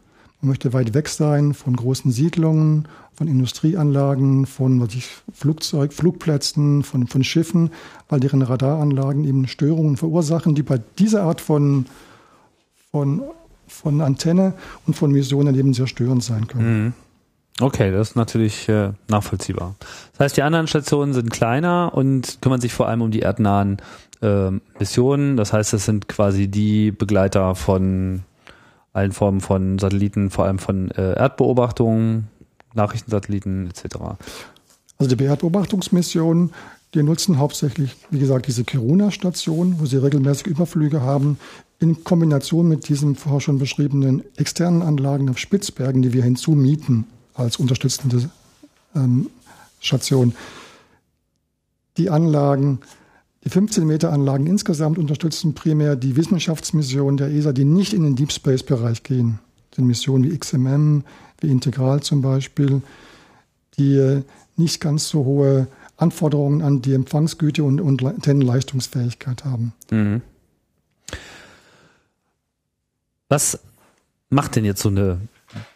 Man 0.47 0.51
möchte 0.51 0.73
weit 0.73 0.95
weg 0.95 1.09
sein 1.09 1.55
von 1.55 1.75
großen 1.75 2.13
Siedlungen, 2.13 2.87
von 3.15 3.27
Industrieanlagen, 3.27 4.47
von 4.47 4.81
was 4.81 4.95
ich, 4.95 5.09
Flugzeug, 5.35 5.93
Flugplätzen, 5.93 6.85
von, 6.85 7.09
von 7.09 7.25
Schiffen, 7.25 7.71
weil 8.09 8.21
deren 8.21 8.43
Radaranlagen 8.43 9.25
eben 9.25 9.49
Störungen 9.49 9.97
verursachen, 9.97 10.55
die 10.55 10.63
bei 10.63 10.81
dieser 11.01 11.25
Art 11.25 11.41
von, 11.41 11.87
von, 12.93 13.25
von 13.67 14.01
Antenne 14.01 14.55
und 14.87 14.95
von 14.95 15.11
Missionen 15.11 15.53
eben 15.57 15.75
sehr 15.75 15.89
störend 15.89 16.23
sein 16.23 16.47
können. 16.47 16.85
Mhm. 16.85 16.93
Okay, 17.61 17.91
das 17.91 18.11
ist 18.11 18.15
natürlich 18.15 18.69
äh, 18.69 18.93
nachvollziehbar. 19.09 19.75
Das 20.13 20.27
heißt, 20.27 20.37
die 20.37 20.43
anderen 20.43 20.69
Stationen 20.69 21.13
sind 21.13 21.31
kleiner 21.31 21.91
und 21.93 22.39
kümmern 22.41 22.61
sich 22.61 22.73
vor 22.73 22.87
allem 22.87 23.03
um 23.03 23.11
die 23.11 23.23
erdnahen 23.23 23.79
äh, 24.23 24.53
Missionen. 24.79 25.37
Das 25.37 25.53
heißt, 25.53 25.75
es 25.75 25.87
sind 25.87 26.07
quasi 26.07 26.47
die 26.47 26.93
Begleiter 26.93 27.57
von 27.57 28.23
allen 28.97 29.13
Formen 29.13 29.41
von 29.41 29.79
Satelliten, 29.79 30.31
vor 30.31 30.47
allem 30.47 30.59
von 30.59 30.91
äh, 30.93 31.13
Erdbeobachtungen, 31.15 32.29
Nachrichtensatelliten 32.75 33.69
etc. 33.69 33.97
Also 34.99 35.15
die 35.15 35.25
Erdbeobachtungsmissionen, 35.25 36.53
die 36.95 37.03
nutzen 37.03 37.39
hauptsächlich, 37.39 37.95
wie 38.11 38.19
gesagt, 38.19 38.47
diese 38.47 38.65
Kiruna-Station, 38.65 39.77
wo 39.79 39.87
sie 39.87 40.03
regelmäßig 40.03 40.47
Überflüge 40.47 41.03
haben, 41.03 41.39
in 41.79 42.05
Kombination 42.05 42.69
mit 42.69 42.89
diesen 42.89 43.17
vorher 43.17 43.41
schon 43.41 43.59
beschriebenen 43.59 44.23
externen 44.37 44.83
Anlagen 44.83 45.29
auf 45.29 45.39
Spitzbergen, 45.39 46.01
die 46.01 46.15
wir 46.15 46.23
hinzumieten 46.23 47.05
als 47.35 47.57
unterstützende 47.57 48.31
ähm, 48.95 49.29
Station. 49.81 50.35
Die 51.99 52.09
Anlagen, 52.09 52.81
die 53.47 53.51
15 53.51 53.87
Meter 53.87 54.13
Anlagen 54.13 54.49
insgesamt 54.49 54.99
unterstützen 54.99 55.55
primär 55.55 55.95
die 55.95 56.17
Wissenschaftsmissionen 56.17 57.17
der 57.17 57.29
ESA, 57.29 57.53
die 57.53 57.65
nicht 57.65 57.93
in 57.93 58.03
den 58.03 58.17
Deep 58.17 58.33
Space 58.33 58.65
Bereich 58.65 59.05
gehen. 59.05 59.39
Das 59.71 59.77
sind 59.77 59.87
Missionen 59.87 60.25
wie 60.25 60.37
XMM, 60.37 61.05
wie 61.41 61.51
Integral 61.53 62.03
zum 62.03 62.23
Beispiel, 62.23 62.83
die 63.79 63.95
äh, 63.95 64.23
nicht 64.57 64.81
ganz 64.81 65.09
so 65.09 65.25
hohe 65.25 65.69
Anforderungen 65.97 66.61
an 66.61 66.83
die 66.83 66.93
Empfangsgüte 66.93 67.63
und, 67.63 67.81
und 67.81 68.05
Antennenleistungsfähigkeit 68.05 69.45
haben. 69.45 69.73
Mhm. 69.93 70.23
Was 73.29 73.61
macht 74.29 74.57
denn 74.57 74.65
jetzt 74.65 74.83
so 74.83 74.89
eine 74.89 75.21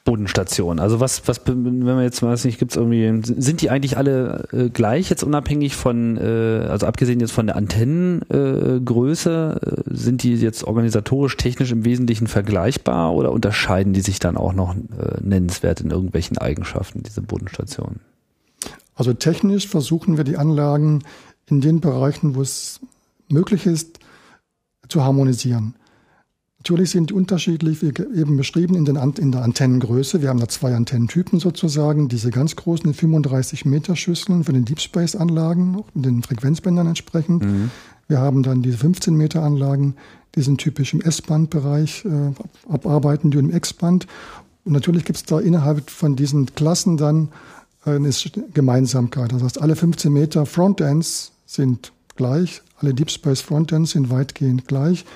Bodenstation. 0.05 0.79
Also 0.79 1.01
was, 1.01 1.27
was, 1.27 1.41
wenn 1.47 1.83
man 1.83 2.03
jetzt 2.03 2.23
weiß 2.23 2.45
nicht, 2.45 2.59
gibt 2.59 2.73
es 2.73 2.77
irgendwie, 2.77 3.21
sind 3.23 3.61
die 3.61 3.71
eigentlich 3.71 3.97
alle 3.97 4.49
äh, 4.53 4.69
gleich 4.71 5.11
jetzt 5.11 5.23
unabhängig 5.23 5.77
von, 5.77 6.17
äh, 6.17 6.67
also 6.69 6.87
abgesehen 6.87 7.21
jetzt 7.21 7.33
von 7.33 7.47
der 7.47 7.57
Antennengröße, 7.57 9.61
äh, 9.63 9.95
sind 9.95 10.23
die 10.23 10.35
jetzt 10.35 10.65
organisatorisch, 10.65 11.37
technisch 11.37 11.73
im 11.73 11.85
Wesentlichen 11.85 12.27
vergleichbar 12.27 13.15
oder 13.15 13.33
unterscheiden 13.33 13.93
die 13.93 14.01
sich 14.01 14.19
dann 14.19 14.37
auch 14.37 14.53
noch 14.53 14.75
äh, 14.75 15.21
nennenswert 15.23 15.81
in 15.81 15.91
irgendwelchen 15.91 16.39
Eigenschaften, 16.39 17.03
diese 17.03 17.23
Bodenstationen? 17.23 18.01
Also 18.95 19.13
technisch 19.15 19.69
versuchen 19.69 20.17
wir 20.17 20.25
die 20.25 20.37
Anlagen 20.37 21.03
in 21.47 21.61
den 21.61 21.81
Bereichen, 21.81 22.35
wo 22.35 22.43
es 22.43 22.81
möglich 23.29 23.67
ist, 23.67 23.99
zu 24.89 25.05
harmonisieren. 25.05 25.75
Natürlich 26.61 26.91
sind 26.91 27.09
die 27.09 27.15
unterschiedlich, 27.15 27.81
wie 27.81 27.89
eben 27.89 28.37
beschrieben, 28.37 28.75
in, 28.75 28.85
in 28.85 29.33
der 29.33 29.43
Antennengröße. 29.43 30.21
Wir 30.21 30.29
haben 30.29 30.41
da 30.41 30.47
zwei 30.47 30.75
Antennentypen 30.75 31.41
sozusagen. 31.41 32.09
Diese 32.09 32.31
ganz 32.31 32.55
großen 32.55 32.93
35 32.93 33.65
Meter 33.65 33.97
Schüsseln 33.97 34.45
für 34.45 34.53
den 34.53 34.67
Deep 34.67 34.79
Space 34.79 35.17
Anlagen, 35.17 35.83
den 35.95 36.23
Frequenzbändern 36.23 36.87
entsprechend. 36.87 37.45
Mhm. 37.45 37.71
Wir 38.09 38.19
haben 38.19 38.43
dann 38.43 38.61
diese 38.61 38.77
15 38.77 39.15
Meter 39.15 39.43
Anlagen, 39.43 39.95
die 40.35 40.43
sind 40.43 40.59
typisch 40.59 40.93
im 40.93 41.01
S-Band-Bereich 41.01 42.05
äh, 42.05 42.71
abarbeiten, 42.71 43.31
die 43.31 43.39
im 43.39 43.55
X-Band. 43.55 44.07
Und 44.67 44.73
natürlich 44.75 45.07
gibt 45.07 45.17
es 45.17 45.25
da 45.25 45.41
innerhalb 45.41 45.89
von 45.89 46.15
diesen 46.15 46.55
Klassen 46.55 46.99
dann 46.99 47.29
äh, 47.87 47.93
eine 47.93 48.11
Gemeinsamkeit. 48.53 49.33
Das 49.33 49.43
heißt, 49.43 49.63
alle 49.63 49.77
15 49.77 50.13
Meter 50.13 50.45
Frontends 50.45 51.33
sind 51.47 51.93
gleich, 52.17 52.61
alle 52.81 52.93
Deep 52.93 53.11
Space 53.11 53.41
Frontends 53.41 53.93
sind 53.93 54.11
weitgehend 54.11 54.69
gleich. 54.69 55.07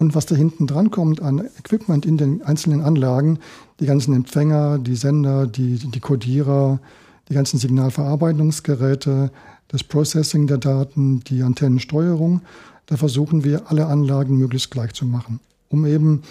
Und 0.00 0.14
was 0.14 0.24
da 0.24 0.34
hinten 0.34 0.66
dran 0.66 0.90
kommt 0.90 1.20
an 1.20 1.46
Equipment 1.58 2.06
in 2.06 2.16
den 2.16 2.40
einzelnen 2.40 2.80
Anlagen, 2.80 3.38
die 3.80 3.86
ganzen 3.86 4.14
Empfänger, 4.14 4.78
die 4.78 4.96
Sender, 4.96 5.46
die, 5.46 5.76
die 5.76 6.00
Codierer, 6.00 6.80
die 7.28 7.34
ganzen 7.34 7.58
Signalverarbeitungsgeräte, 7.58 9.30
das 9.68 9.84
Processing 9.84 10.46
der 10.46 10.56
Daten, 10.56 11.20
die 11.24 11.42
Antennensteuerung, 11.42 12.40
da 12.86 12.96
versuchen 12.96 13.44
wir 13.44 13.70
alle 13.70 13.86
Anlagen 13.86 14.38
möglichst 14.38 14.70
gleich 14.70 14.94
zu 14.94 15.04
machen, 15.04 15.38
um 15.68 15.84
eben 15.84 16.22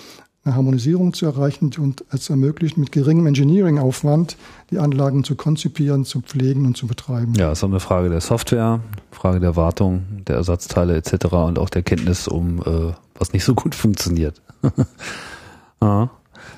eine 0.44 0.56
Harmonisierung 0.56 1.14
zu 1.14 1.26
erreichen 1.26 1.72
und 1.78 2.04
es 2.12 2.30
ermöglicht, 2.30 2.78
mit 2.78 2.92
geringem 2.92 3.28
Engineering-Aufwand 3.28 4.38
die 4.72 4.80
Anlagen 4.80 5.24
zu 5.24 5.36
konzipieren, 5.36 6.06
zu 6.06 6.22
pflegen 6.22 6.66
und 6.66 6.78
zu 6.78 6.88
betreiben. 6.88 7.34
Ja, 7.36 7.52
ist 7.52 7.64
auch 7.64 7.70
eine 7.70 7.80
Frage 7.80 8.10
der 8.10 8.22
Software, 8.22 8.80
Frage 9.12 9.40
der 9.40 9.56
Wartung, 9.56 10.24
der 10.28 10.38
Ersatzteile 10.38 10.96
etc. 10.96 11.26
und 11.26 11.60
auch 11.60 11.70
der 11.70 11.84
Kenntnis 11.84 12.28
um, 12.28 12.60
äh, 12.60 12.94
was 13.16 13.34
nicht 13.34 13.44
so 13.44 13.54
gut 13.54 13.76
funktioniert. 13.76 14.42
ja. 15.82 16.10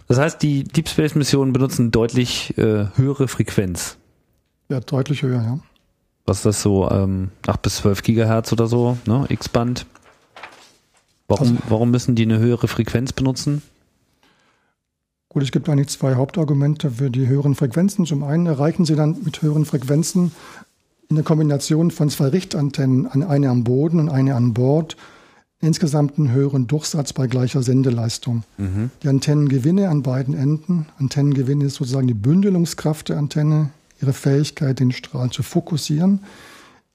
Das 0.08 0.20
heißt, 0.20 0.42
die 0.42 0.64
Deep 0.64 0.90
Space 0.90 1.16
Missionen 1.16 1.54
benutzen 1.54 1.92
deutlich 1.92 2.58
äh, 2.58 2.88
höhere 2.96 3.28
Frequenz. 3.28 3.98
Ja, 4.70 4.80
deutlich 4.80 5.24
höher, 5.24 5.42
ja. 5.42 5.60
Was 6.26 6.38
ist 6.38 6.46
das 6.46 6.62
so, 6.62 6.90
ähm, 6.90 7.32
8 7.48 7.62
bis 7.62 7.78
12 7.78 8.04
Gigahertz 8.04 8.54
oder 8.54 8.68
so, 8.68 8.98
ne? 9.08 9.26
X-Band? 9.30 9.86
Warum, 11.40 11.58
warum 11.70 11.92
müssen 11.92 12.16
die 12.16 12.24
eine 12.24 12.40
höhere 12.40 12.68
Frequenz 12.68 13.14
benutzen? 13.14 13.62
Gut, 15.30 15.44
es 15.44 15.52
gibt 15.52 15.70
eigentlich 15.70 15.88
zwei 15.88 16.16
Hauptargumente 16.16 16.92
für 16.92 17.10
die 17.10 17.28
höheren 17.28 17.56
Frequenzen. 17.56 18.06
Zum 18.06 18.24
einen 18.24 18.48
erreichen 18.48 18.84
sie 18.84 18.96
dann 18.96 19.18
mit 19.24 19.42
höheren 19.42 19.64
Frequenzen 19.66 20.34
in 21.10 21.16
der 21.16 21.24
Kombination 21.24 21.92
von 21.92 22.10
zwei 22.10 22.28
Richtantennen, 22.28 23.06
eine 23.08 23.50
am 23.50 23.64
Boden 23.64 24.00
und 24.00 24.10
eine 24.10 24.36
an 24.36 24.54
Bord, 24.54 24.98
insgesamt 25.62 26.18
einen 26.18 26.32
höheren 26.32 26.68
Durchsatz 26.68 27.14
bei 27.14 27.28
gleicher 27.28 27.64
Sendeleistung. 27.64 28.44
Mhm. 28.58 28.92
Die 29.04 29.08
Antennengewinne 29.08 29.90
an 29.90 30.04
beiden 30.04 30.34
Enden, 30.34 30.88
Antennengewinne 31.00 31.66
ist 31.66 31.76
sozusagen 31.76 32.08
die 32.08 32.14
Bündelungskraft 32.14 33.10
der 33.10 33.18
Antenne, 33.18 33.70
ihre 34.02 34.14
Fähigkeit, 34.14 34.80
den 34.80 34.92
Strahl 34.92 35.30
zu 35.30 35.44
fokussieren 35.44 36.20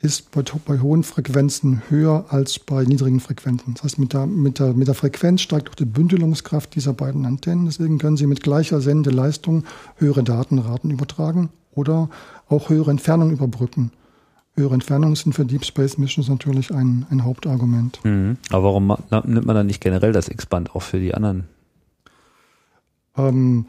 ist 0.07 0.31
bei, 0.31 0.43
bei, 0.65 0.79
hohen 0.81 1.03
Frequenzen 1.03 1.83
höher 1.89 2.27
als 2.29 2.59
bei 2.59 2.85
niedrigen 2.85 3.21
Frequenzen. 3.21 3.75
Das 3.75 3.83
heißt, 3.83 3.99
mit 3.99 4.13
der, 4.13 4.27
mit, 4.27 4.59
der, 4.59 4.73
mit 4.73 4.89
der 4.89 4.95
Frequenz 4.95 5.43
steigt 5.43 5.69
auch 5.69 5.75
die 5.75 5.85
Bündelungskraft 5.85 6.75
dieser 6.75 6.93
beiden 6.93 7.27
Antennen. 7.27 7.67
Deswegen 7.67 7.99
können 7.99 8.17
Sie 8.17 8.27
mit 8.27 8.43
gleicher 8.43 8.81
Sendeleistung 8.81 9.65
höhere 9.97 10.23
Datenraten 10.23 10.91
übertragen 10.91 11.51
oder 11.73 12.09
auch 12.49 12.71
höhere 12.71 12.91
Entfernungen 12.91 13.35
überbrücken. 13.35 13.93
Höhere 14.55 14.75
Entfernungen 14.75 15.17
sind 15.17 15.35
für 15.35 15.45
Deep 15.45 15.65
Space 15.65 15.99
Missions 15.99 16.29
natürlich 16.29 16.73
ein, 16.73 17.05
ein 17.11 17.25
Hauptargument. 17.25 18.01
Mhm. 18.05 18.39
Aber 18.51 18.65
warum 18.65 18.87
nimmt 18.87 19.47
man 19.47 19.55
dann 19.57 19.67
nicht 19.67 19.83
generell 19.83 20.13
das 20.13 20.29
X-Band 20.29 20.75
auch 20.75 20.83
für 20.83 20.99
die 20.99 21.13
anderen? 21.13 21.45
Ähm, 23.19 23.67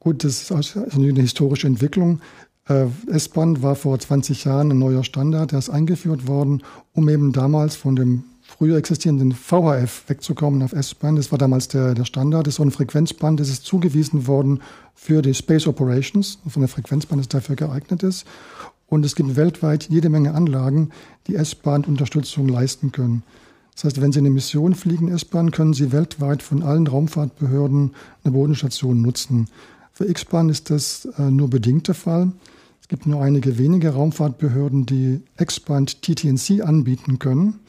gut, 0.00 0.24
das 0.24 0.42
ist 0.42 0.52
also 0.52 0.84
eine 0.90 1.20
historische 1.20 1.68
Entwicklung. 1.68 2.20
Äh, 2.68 2.86
S-Bahn 3.08 3.62
war 3.62 3.74
vor 3.74 3.98
20 3.98 4.44
Jahren 4.44 4.70
ein 4.70 4.78
neuer 4.78 5.04
Standard, 5.04 5.52
der 5.52 5.58
ist 5.58 5.70
eingeführt 5.70 6.26
worden, 6.26 6.62
um 6.92 7.08
eben 7.08 7.32
damals 7.32 7.76
von 7.76 7.96
dem 7.96 8.24
früher 8.42 8.76
existierenden 8.76 9.32
VHF 9.32 10.04
wegzukommen 10.08 10.62
auf 10.62 10.72
S-Bahn. 10.72 11.16
Das 11.16 11.30
war 11.30 11.38
damals 11.38 11.68
der, 11.68 11.94
der 11.94 12.04
Standard. 12.04 12.46
Das 12.46 12.52
ist 12.52 12.56
so 12.56 12.62
ein 12.62 12.70
Frequenzband, 12.70 13.40
das 13.40 13.48
ist 13.48 13.64
zugewiesen 13.64 14.26
worden 14.26 14.60
für 14.94 15.22
die 15.22 15.34
Space 15.34 15.66
Operations, 15.66 16.38
von 16.46 16.62
der 16.62 16.68
Frequenzband, 16.68 17.20
das 17.20 17.28
dafür 17.28 17.56
geeignet 17.56 18.02
ist. 18.02 18.24
Und 18.86 19.04
es 19.04 19.14
gibt 19.14 19.36
weltweit 19.36 19.88
jede 19.90 20.08
Menge 20.08 20.34
Anlagen, 20.34 20.90
die 21.26 21.34
S-Bahn-Unterstützung 21.34 22.48
leisten 22.48 22.92
können. 22.92 23.22
Das 23.74 23.84
heißt, 23.84 24.00
wenn 24.00 24.12
Sie 24.12 24.20
eine 24.20 24.30
Mission 24.30 24.74
fliegen, 24.74 25.08
S-Bahn, 25.08 25.50
können 25.50 25.74
Sie 25.74 25.90
weltweit 25.90 26.42
von 26.42 26.62
allen 26.62 26.86
Raumfahrtbehörden 26.86 27.92
eine 28.22 28.32
Bodenstation 28.32 29.02
nutzen. 29.02 29.48
Für 29.94 30.08
X-Bahn 30.08 30.48
ist 30.48 30.70
das 30.70 31.06
äh, 31.18 31.30
nur 31.30 31.48
bedingt 31.48 31.86
der 31.86 31.94
Fall. 31.94 32.32
Es 32.80 32.88
gibt 32.88 33.06
nur 33.06 33.22
einige 33.22 33.58
wenige 33.58 33.90
Raumfahrtbehörden, 33.90 34.86
die 34.86 35.22
X-Band 35.38 36.02
TTNC 36.02 36.62
anbieten 36.62 37.20
können. 37.20 37.60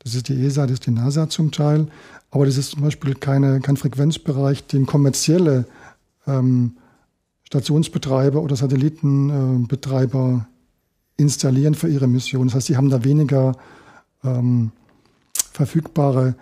Das 0.00 0.14
ist 0.14 0.28
die 0.28 0.44
ESA, 0.44 0.66
das 0.66 0.74
ist 0.74 0.86
die 0.86 0.90
NASA 0.90 1.30
zum 1.30 1.52
Teil. 1.52 1.86
Aber 2.30 2.46
das 2.46 2.56
ist 2.56 2.72
zum 2.72 2.82
Beispiel 2.82 3.14
keine, 3.14 3.60
kein 3.60 3.76
Frequenzbereich, 3.76 4.66
den 4.66 4.86
kommerzielle 4.86 5.66
ähm, 6.26 6.76
Stationsbetreiber 7.44 8.42
oder 8.42 8.56
Satellitenbetreiber 8.56 10.46
äh, 10.46 11.22
installieren 11.22 11.74
für 11.74 11.88
ihre 11.88 12.08
Mission. 12.08 12.48
Das 12.48 12.56
heißt, 12.56 12.66
sie 12.66 12.76
haben 12.76 12.90
da 12.90 13.04
weniger 13.04 13.56
ähm, 14.24 14.72
verfügbare 15.52 16.34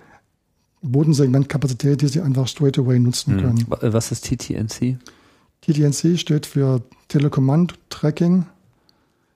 Bodensegmentkapazität, 0.83 2.01
die 2.01 2.09
sie 2.09 2.23
einfach 2.23 2.49
straight 2.49 2.79
away 2.79 2.99
nutzen 2.99 3.35
hm. 3.35 3.41
können. 3.41 3.93
Was 3.93 4.13
ist 4.13 4.25
TTNC? 4.25 4.99
TTNC 5.63 6.19
steht 6.19 6.47
für 6.47 6.83
Telecommand-Tracking, 7.09 8.47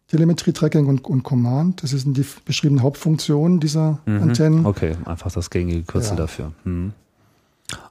Telemetrie-Tracking 0.09 0.87
und, 0.87 1.05
und, 1.05 1.23
Command. 1.23 1.83
Das 1.83 1.91
sind 1.91 2.17
die 2.17 2.27
beschriebenen 2.45 2.83
Hauptfunktionen 2.83 3.61
dieser 3.61 4.01
mhm. 4.07 4.23
Antennen. 4.23 4.67
Okay, 4.67 4.97
einfach 5.05 5.31
das 5.33 5.51
gängige 5.51 5.83
Kürzel 5.83 6.13
ja. 6.13 6.17
dafür. 6.17 6.53
Mhm. 6.65 6.93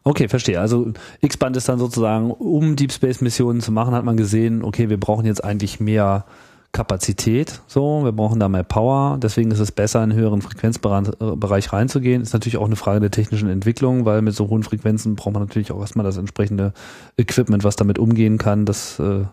Okay, 0.03 0.27
verstehe. 0.27 0.59
Also 0.59 0.91
X-Band 1.21 1.55
ist 1.55 1.69
dann 1.69 1.79
sozusagen, 1.79 2.31
um 2.31 2.75
Deep 2.75 2.91
Space 2.91 3.21
Missionen 3.21 3.61
zu 3.61 3.71
machen, 3.71 3.93
hat 3.93 4.03
man 4.03 4.17
gesehen, 4.17 4.63
okay, 4.63 4.89
wir 4.89 4.99
brauchen 4.99 5.25
jetzt 5.25 5.43
eigentlich 5.43 5.79
mehr 5.79 6.25
Kapazität, 6.71 7.61
so, 7.65 8.03
wir 8.03 8.11
brauchen 8.11 8.39
da 8.39 8.47
mehr 8.47 8.63
Power, 8.63 9.17
deswegen 9.17 9.49
ist 9.49 9.59
es 9.59 9.71
besser, 9.71 10.03
in 10.03 10.11
einen 10.11 10.19
höheren 10.19 10.41
Frequenzbereich 10.41 11.73
reinzugehen. 11.73 12.21
Ist 12.21 12.33
natürlich 12.33 12.57
auch 12.57 12.67
eine 12.67 12.75
Frage 12.75 12.99
der 12.99 13.09
technischen 13.09 13.49
Entwicklung, 13.49 14.05
weil 14.05 14.21
mit 14.21 14.35
so 14.35 14.49
hohen 14.49 14.61
Frequenzen 14.61 15.15
braucht 15.15 15.33
man 15.33 15.43
natürlich 15.43 15.71
auch 15.71 15.79
erstmal 15.79 16.05
das 16.05 16.17
entsprechende 16.17 16.73
Equipment, 17.17 17.63
was 17.63 17.75
damit 17.75 17.97
umgehen 17.97 18.37
kann. 18.37 18.65
Das 18.65 18.99
äh, 18.99 19.23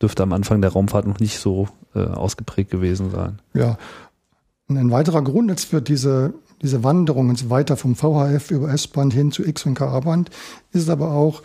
dürfte 0.00 0.22
am 0.22 0.32
Anfang 0.32 0.60
der 0.60 0.72
Raumfahrt 0.72 1.06
noch 1.06 1.18
nicht 1.18 1.38
so 1.38 1.68
äh, 1.96 2.00
ausgeprägt 2.00 2.70
gewesen 2.70 3.10
sein. 3.10 3.40
Ja. 3.54 3.76
Und 4.68 4.78
ein 4.78 4.90
weiterer 4.92 5.22
Grund 5.22 5.50
jetzt 5.50 5.66
für 5.66 5.82
diese, 5.82 6.32
diese 6.62 6.84
Wanderung 6.84 7.28
ins 7.28 7.50
weiter 7.50 7.76
vom 7.76 7.96
VHF 7.96 8.52
über 8.52 8.72
S-Band 8.72 9.12
hin 9.12 9.32
zu 9.32 9.44
X- 9.44 9.66
und 9.66 9.74
K-Band 9.74 10.30
ist 10.72 10.88
aber 10.88 11.10
auch 11.10 11.42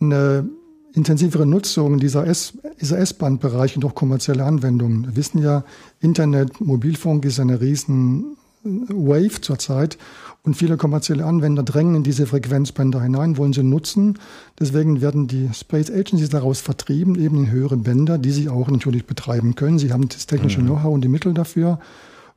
eine 0.00 0.48
intensivere 0.94 1.46
Nutzung 1.46 1.98
dieser 1.98 2.26
S-Band-Bereiche 2.26 3.80
durch 3.80 3.94
kommerzielle 3.94 4.44
Anwendungen. 4.44 5.06
Wir 5.06 5.16
wissen 5.16 5.42
ja, 5.42 5.64
Internet, 6.00 6.60
Mobilfunk 6.60 7.24
ist 7.24 7.40
eine 7.40 7.60
riesen 7.60 8.36
Wave 8.64 9.40
zurzeit 9.40 9.98
und 10.42 10.54
viele 10.54 10.76
kommerzielle 10.76 11.24
Anwender 11.24 11.62
drängen 11.62 11.96
in 11.96 12.02
diese 12.02 12.26
Frequenzbänder 12.26 13.00
hinein, 13.00 13.36
wollen 13.36 13.52
sie 13.52 13.62
nutzen. 13.62 14.18
Deswegen 14.58 15.00
werden 15.00 15.26
die 15.26 15.48
Space 15.52 15.90
Agencies 15.90 16.28
daraus 16.28 16.60
vertrieben, 16.60 17.14
eben 17.16 17.38
in 17.38 17.50
höhere 17.50 17.76
Bänder, 17.76 18.18
die 18.18 18.30
sie 18.30 18.48
auch 18.48 18.68
natürlich 18.68 19.06
betreiben 19.06 19.54
können. 19.54 19.78
Sie 19.78 19.92
haben 19.92 20.08
das 20.08 20.26
technische 20.26 20.60
mhm. 20.60 20.66
Know-how 20.66 20.94
und 20.94 21.02
die 21.02 21.08
Mittel 21.08 21.34
dafür. 21.34 21.78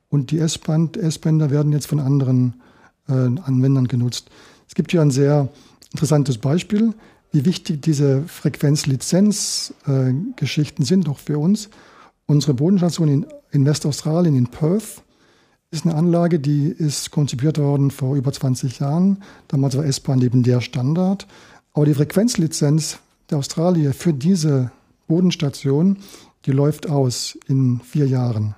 Und 0.09 0.31
die 0.31 0.39
S-Bänder 0.39 1.49
werden 1.49 1.71
jetzt 1.71 1.87
von 1.87 1.99
anderen 1.99 2.61
äh, 3.07 3.13
Anwendern 3.13 3.87
genutzt. 3.87 4.29
Es 4.67 4.75
gibt 4.75 4.91
hier 4.91 5.01
ein 5.01 5.11
sehr 5.11 5.49
interessantes 5.91 6.37
Beispiel 6.37 6.93
wie 7.35 7.45
wichtig 7.45 7.81
diese 7.81 8.23
Frequenzlizenzgeschichten 8.23 10.83
äh, 10.83 10.87
sind 10.87 11.09
auch 11.09 11.19
für 11.19 11.37
uns. 11.37 11.69
Unsere 12.27 12.53
Bodenstation 12.53 13.09
in, 13.09 13.25
in 13.51 13.65
Westaustralien, 13.65 14.37
in 14.37 14.47
Perth, 14.47 15.03
ist 15.69 15.85
eine 15.85 15.95
Anlage, 15.95 16.39
die 16.39 16.67
ist 16.67 17.11
konzipiert 17.11 17.57
worden 17.57 17.91
vor 17.91 18.15
über 18.15 18.31
20 18.31 18.79
Jahren. 18.79 19.21
Damals 19.49 19.75
war 19.75 19.83
S-Bahn 19.83 20.21
eben 20.21 20.43
der 20.43 20.61
Standard. 20.61 21.27
Aber 21.73 21.85
die 21.85 21.93
Frequenzlizenz 21.93 22.99
der 23.29 23.39
Australier 23.39 23.93
für 23.93 24.13
diese 24.13 24.71
Bodenstation, 25.07 25.97
die 26.45 26.51
läuft 26.51 26.89
aus 26.89 27.37
in 27.47 27.81
vier 27.81 28.07
Jahren. 28.07 28.55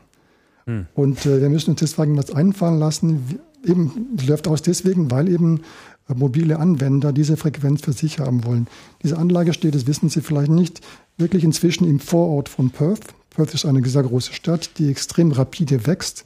Hm. 0.66 0.86
Und 0.94 1.26
äh, 1.26 1.42
wir 1.42 1.50
müssen 1.50 1.72
uns 1.72 1.80
deswegen 1.80 2.16
was 2.16 2.30
einfallen 2.30 2.78
lassen. 2.78 3.40
Eben, 3.66 4.10
die 4.14 4.28
läuft 4.28 4.48
aus 4.48 4.62
deswegen, 4.62 5.10
weil 5.10 5.30
eben 5.30 5.62
mobile 6.16 6.60
Anwender 6.60 7.12
diese 7.12 7.38
Frequenz 7.38 7.82
für 7.82 7.94
sich 7.94 8.20
haben 8.20 8.46
wollen. 8.46 8.68
Diese 9.04 9.18
Anlage 9.18 9.54
steht, 9.54 9.76
das 9.76 9.88
wissen 9.88 10.10
Sie 10.10 10.22
vielleicht 10.22 10.52
nicht, 10.52 10.82
wirklich 11.18 11.44
inzwischen 11.44 11.88
im 11.88 12.00
Vorort 12.00 12.50
von 12.50 12.70
Perth. 12.70 13.14
Perth 13.30 13.54
ist 13.54 13.66
eine 13.66 13.86
sehr 13.88 14.04
große 14.04 14.34
Stadt, 14.34 14.72
die 14.78 14.90
extrem 14.90 15.32
rapide 15.32 15.86
wächst, 15.86 16.26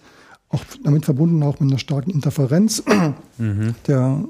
auch 0.50 0.64
damit 0.84 1.06
verbunden 1.06 1.44
auch 1.44 1.60
mit 1.60 1.70
einer 1.70 1.80
starken 1.80 2.12
Interferenz 2.12 2.84
mhm. 3.38 3.76
der, 3.88 4.24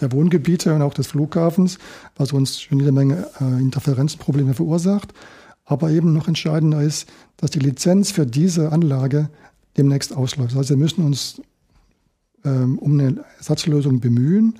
der 0.00 0.12
Wohngebiete 0.12 0.74
und 0.74 0.82
auch 0.82 0.94
des 0.94 1.08
Flughafens, 1.08 1.78
was 2.16 2.32
uns 2.32 2.60
schon 2.60 2.80
jede 2.80 2.92
Menge 2.92 3.28
äh, 3.40 3.60
Interferenzprobleme 3.60 4.54
verursacht. 4.54 5.14
Aber 5.64 5.90
eben 5.90 6.12
noch 6.12 6.28
entscheidender 6.28 6.82
ist, 6.82 7.08
dass 7.38 7.50
die 7.50 7.58
Lizenz 7.58 8.10
für 8.10 8.26
diese 8.26 8.70
Anlage 8.70 9.30
demnächst 9.78 10.14
ausläuft. 10.14 10.54
Heißt, 10.54 10.68
wir 10.68 10.76
müssen 10.76 11.04
uns 11.04 11.40
ähm, 12.44 12.78
um 12.78 12.98
eine 12.98 13.24
Ersatzlösung 13.38 14.00
bemühen. 14.00 14.50
Und 14.52 14.58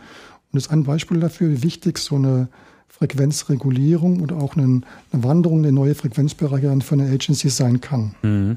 das 0.52 0.64
ist 0.64 0.72
ein 0.72 0.84
Beispiel 0.84 1.20
dafür, 1.20 1.50
wie 1.50 1.62
wichtig 1.62 1.98
so 1.98 2.16
eine 2.16 2.48
Frequenzregulierung 2.88 4.22
oder 4.22 4.36
auch 4.36 4.56
eine, 4.56 4.82
eine 5.12 5.24
Wanderung 5.24 5.64
in 5.64 5.74
neue 5.74 5.94
Frequenzbereiche 5.94 6.78
für 6.80 6.94
eine 6.94 7.10
Agency 7.10 7.48
sein 7.48 7.80
kann. 7.80 8.14
Mhm. 8.22 8.56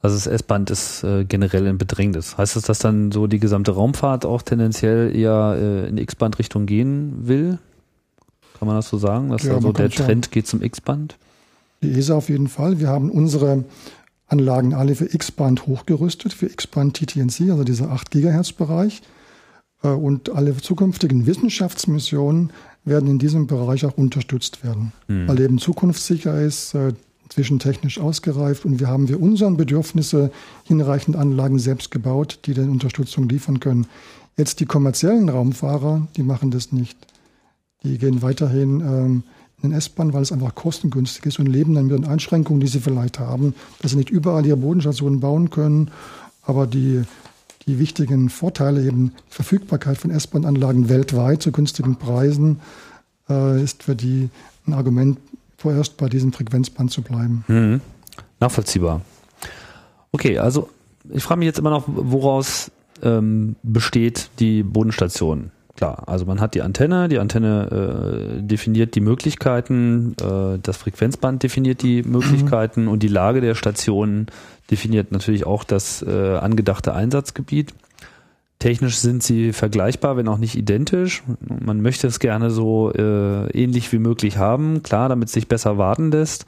Also 0.00 0.16
das 0.16 0.26
S-Band 0.26 0.70
ist 0.70 1.02
äh, 1.02 1.24
generell 1.24 1.66
in 1.66 1.76
Bedrängnis. 1.76 2.38
Heißt 2.38 2.54
das, 2.56 2.62
dass 2.62 2.78
dann 2.78 3.10
so 3.10 3.26
die 3.26 3.40
gesamte 3.40 3.72
Raumfahrt 3.72 4.24
auch 4.24 4.42
tendenziell 4.42 5.14
eher 5.14 5.56
äh, 5.58 5.88
in 5.88 5.98
X-Band-Richtung 5.98 6.66
gehen 6.66 7.26
will? 7.26 7.58
Kann 8.58 8.68
man 8.68 8.76
das 8.76 8.88
so 8.88 8.96
sagen, 8.96 9.30
dass 9.30 9.42
ja, 9.42 9.54
also 9.54 9.72
der 9.72 9.90
Trend 9.90 10.26
sagen. 10.26 10.32
geht 10.32 10.46
zum 10.46 10.62
X-Band? 10.62 11.16
Die 11.82 11.92
ESA 11.92 12.14
auf 12.14 12.28
jeden 12.28 12.48
Fall. 12.48 12.80
Wir 12.80 12.88
haben 12.88 13.10
unsere 13.10 13.64
Anlagen 14.28 14.74
alle 14.74 14.94
für 14.94 15.12
X-Band 15.12 15.66
hochgerüstet, 15.66 16.32
für 16.32 16.46
X-Band 16.46 16.96
TTNC, 16.96 17.50
also 17.50 17.64
dieser 17.64 17.90
8 17.90 18.10
Gigahertz 18.10 18.52
Bereich. 18.52 19.02
Äh, 19.82 19.88
und 19.88 20.30
alle 20.30 20.56
zukünftigen 20.56 21.26
Wissenschaftsmissionen 21.26 22.52
werden 22.84 23.08
in 23.08 23.18
diesem 23.18 23.46
Bereich 23.46 23.84
auch 23.84 23.96
unterstützt 23.96 24.64
werden, 24.64 24.92
mhm. 25.08 25.28
weil 25.28 25.40
eben 25.40 25.58
zukunftssicher 25.58 26.40
ist, 26.40 26.74
äh, 26.74 26.92
zwischentechnisch 27.28 27.98
ausgereift 27.98 28.64
und 28.64 28.80
wir 28.80 28.88
haben 28.88 29.06
für 29.08 29.18
unseren 29.18 29.56
Bedürfnisse 29.56 30.30
hinreichend 30.64 31.14
Anlagen 31.14 31.58
selbst 31.58 31.90
gebaut, 31.90 32.40
die 32.46 32.54
dann 32.54 32.70
Unterstützung 32.70 33.28
liefern 33.28 33.60
können. 33.60 33.86
Jetzt 34.38 34.60
die 34.60 34.66
kommerziellen 34.66 35.28
Raumfahrer, 35.28 36.06
die 36.16 36.22
machen 36.22 36.50
das 36.50 36.72
nicht. 36.72 36.96
Die 37.82 37.98
gehen 37.98 38.22
weiterhin 38.22 38.80
ähm, 38.80 39.22
in 39.62 39.70
den 39.70 39.78
S-Bahn, 39.78 40.12
weil 40.12 40.22
es 40.22 40.32
einfach 40.32 40.54
kostengünstig 40.54 41.26
ist 41.26 41.38
und 41.38 41.46
leben 41.46 41.74
dann 41.74 41.86
mit 41.86 41.98
den 41.98 42.04
Einschränkungen, 42.04 42.60
die 42.60 42.68
sie 42.68 42.80
vielleicht 42.80 43.18
haben, 43.18 43.54
dass 43.80 43.92
sie 43.92 43.96
nicht 43.96 44.10
überall 44.10 44.46
ihre 44.46 44.56
Bodenstationen 44.56 45.20
bauen 45.20 45.50
können, 45.50 45.90
aber 46.42 46.66
die 46.66 47.04
die 47.68 47.78
wichtigen 47.78 48.30
Vorteile, 48.30 48.82
eben 48.82 49.12
die 49.30 49.34
Verfügbarkeit 49.34 49.98
von 49.98 50.10
S-Bahn-Anlagen 50.10 50.88
weltweit 50.88 51.42
zu 51.42 51.52
günstigen 51.52 51.96
Preisen, 51.96 52.60
äh, 53.28 53.62
ist 53.62 53.82
für 53.82 53.94
die 53.94 54.30
ein 54.66 54.72
Argument, 54.72 55.18
vorerst 55.58 55.96
bei 55.98 56.08
diesem 56.08 56.32
Frequenzband 56.32 56.90
zu 56.90 57.02
bleiben. 57.02 57.44
Mhm. 57.46 57.80
Nachvollziehbar. 58.40 59.02
Okay, 60.12 60.38
also 60.38 60.70
ich 61.10 61.22
frage 61.22 61.40
mich 61.40 61.46
jetzt 61.46 61.58
immer 61.58 61.70
noch, 61.70 61.84
woraus 61.86 62.70
ähm, 63.02 63.56
besteht 63.62 64.30
die 64.38 64.62
Bodenstation? 64.62 65.50
Klar, 65.78 66.08
also 66.08 66.26
man 66.26 66.40
hat 66.40 66.56
die 66.56 66.62
Antenne, 66.62 67.06
die 67.06 67.20
Antenne 67.20 68.40
äh, 68.40 68.42
definiert 68.42 68.96
die 68.96 69.00
Möglichkeiten, 69.00 70.16
äh, 70.20 70.58
das 70.60 70.76
Frequenzband 70.76 71.44
definiert 71.44 71.82
die 71.82 72.02
Möglichkeiten 72.02 72.82
mhm. 72.82 72.88
und 72.88 73.04
die 73.04 73.06
Lage 73.06 73.40
der 73.40 73.54
Station 73.54 74.26
definiert 74.72 75.12
natürlich 75.12 75.46
auch 75.46 75.62
das 75.62 76.02
äh, 76.02 76.34
angedachte 76.34 76.94
Einsatzgebiet. 76.94 77.74
Technisch 78.58 78.96
sind 78.96 79.22
sie 79.22 79.52
vergleichbar, 79.52 80.16
wenn 80.16 80.26
auch 80.26 80.38
nicht 80.38 80.56
identisch. 80.56 81.22
Man 81.48 81.80
möchte 81.80 82.08
es 82.08 82.18
gerne 82.18 82.50
so 82.50 82.92
äh, 82.92 83.48
ähnlich 83.52 83.92
wie 83.92 84.00
möglich 84.00 84.36
haben, 84.36 84.82
klar, 84.82 85.08
damit 85.08 85.28
es 85.28 85.34
sich 85.34 85.46
besser 85.46 85.78
warten 85.78 86.10
lässt. 86.10 86.46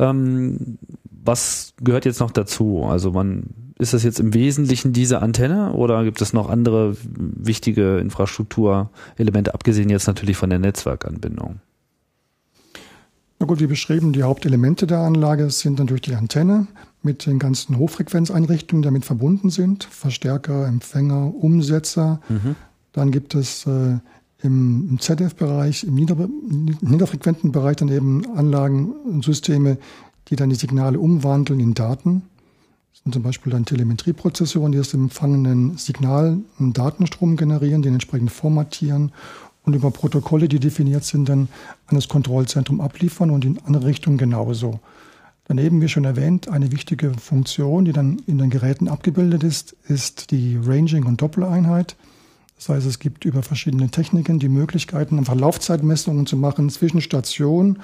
Ähm, 0.00 0.78
was 1.04 1.72
gehört 1.80 2.04
jetzt 2.04 2.18
noch 2.18 2.32
dazu? 2.32 2.82
Also 2.82 3.12
man 3.12 3.65
ist 3.78 3.92
das 3.92 4.02
jetzt 4.02 4.20
im 4.20 4.32
Wesentlichen 4.32 4.92
diese 4.92 5.20
Antenne 5.20 5.72
oder 5.72 6.02
gibt 6.04 6.20
es 6.22 6.32
noch 6.32 6.48
andere 6.48 6.96
wichtige 7.06 7.98
Infrastrukturelemente, 7.98 9.52
abgesehen 9.52 9.90
jetzt 9.90 10.06
natürlich 10.06 10.36
von 10.36 10.50
der 10.50 10.58
Netzwerkanbindung? 10.58 11.60
Na 13.38 13.46
gut, 13.46 13.60
wie 13.60 13.66
beschrieben, 13.66 14.14
die 14.14 14.22
Hauptelemente 14.22 14.86
der 14.86 15.00
Anlage 15.00 15.50
sind 15.50 15.78
natürlich 15.78 16.02
die 16.02 16.14
Antenne 16.14 16.68
mit 17.02 17.26
den 17.26 17.38
ganzen 17.38 17.76
Hochfrequenzeinrichtungen, 17.76 18.82
die 18.82 18.86
damit 18.86 19.04
verbunden 19.04 19.50
sind. 19.50 19.84
Verstärker, 19.84 20.66
Empfänger, 20.66 21.34
Umsetzer. 21.34 22.20
Mhm. 22.30 22.56
Dann 22.92 23.10
gibt 23.10 23.34
es 23.34 23.66
äh, 23.66 23.98
im, 24.42 24.96
ZF-Bereich, 24.98 25.84
im 25.84 25.94
nieder, 25.94 26.16
niederfrequenten 26.80 27.52
Bereich 27.52 27.76
dann 27.76 27.88
eben 27.88 28.24
Anlagen 28.36 28.90
und 28.92 29.22
Systeme, 29.22 29.76
die 30.28 30.36
dann 30.36 30.48
die 30.48 30.56
Signale 30.56 30.98
umwandeln 30.98 31.60
in 31.60 31.74
Daten. 31.74 32.22
Sind 33.06 33.12
zum 33.12 33.22
Beispiel 33.22 33.52
dann 33.52 33.64
Telemetrieprozessoren, 33.64 34.72
die 34.72 34.80
aus 34.80 34.90
dem 34.90 35.04
empfangenen 35.04 35.78
Signal 35.78 36.38
einen 36.58 36.72
Datenstrom 36.72 37.36
generieren, 37.36 37.80
den 37.80 37.92
entsprechend 37.92 38.32
formatieren 38.32 39.12
und 39.62 39.74
über 39.74 39.92
Protokolle, 39.92 40.48
die 40.48 40.58
definiert 40.58 41.04
sind, 41.04 41.28
dann 41.28 41.48
an 41.86 41.94
das 41.94 42.08
Kontrollzentrum 42.08 42.80
abliefern 42.80 43.30
und 43.30 43.44
in 43.44 43.60
andere 43.64 43.86
Richtungen 43.86 44.18
genauso. 44.18 44.80
Daneben, 45.44 45.80
wie 45.80 45.88
schon 45.88 46.04
erwähnt, 46.04 46.48
eine 46.48 46.72
wichtige 46.72 47.12
Funktion, 47.14 47.84
die 47.84 47.92
dann 47.92 48.18
in 48.26 48.38
den 48.38 48.50
Geräten 48.50 48.88
abgebildet 48.88 49.44
ist, 49.44 49.76
ist 49.86 50.32
die 50.32 50.58
Ranging- 50.60 51.06
und 51.06 51.22
Doppeleinheit. 51.22 51.94
Das 52.56 52.70
heißt, 52.70 52.88
es 52.88 52.98
gibt 52.98 53.24
über 53.24 53.44
verschiedene 53.44 53.88
Techniken 53.88 54.40
die 54.40 54.48
Möglichkeiten, 54.48 55.16
einfach 55.16 55.36
Laufzeitmessungen 55.36 56.26
zu 56.26 56.36
machen 56.36 56.70
zwischen 56.70 57.00
Station 57.00 57.78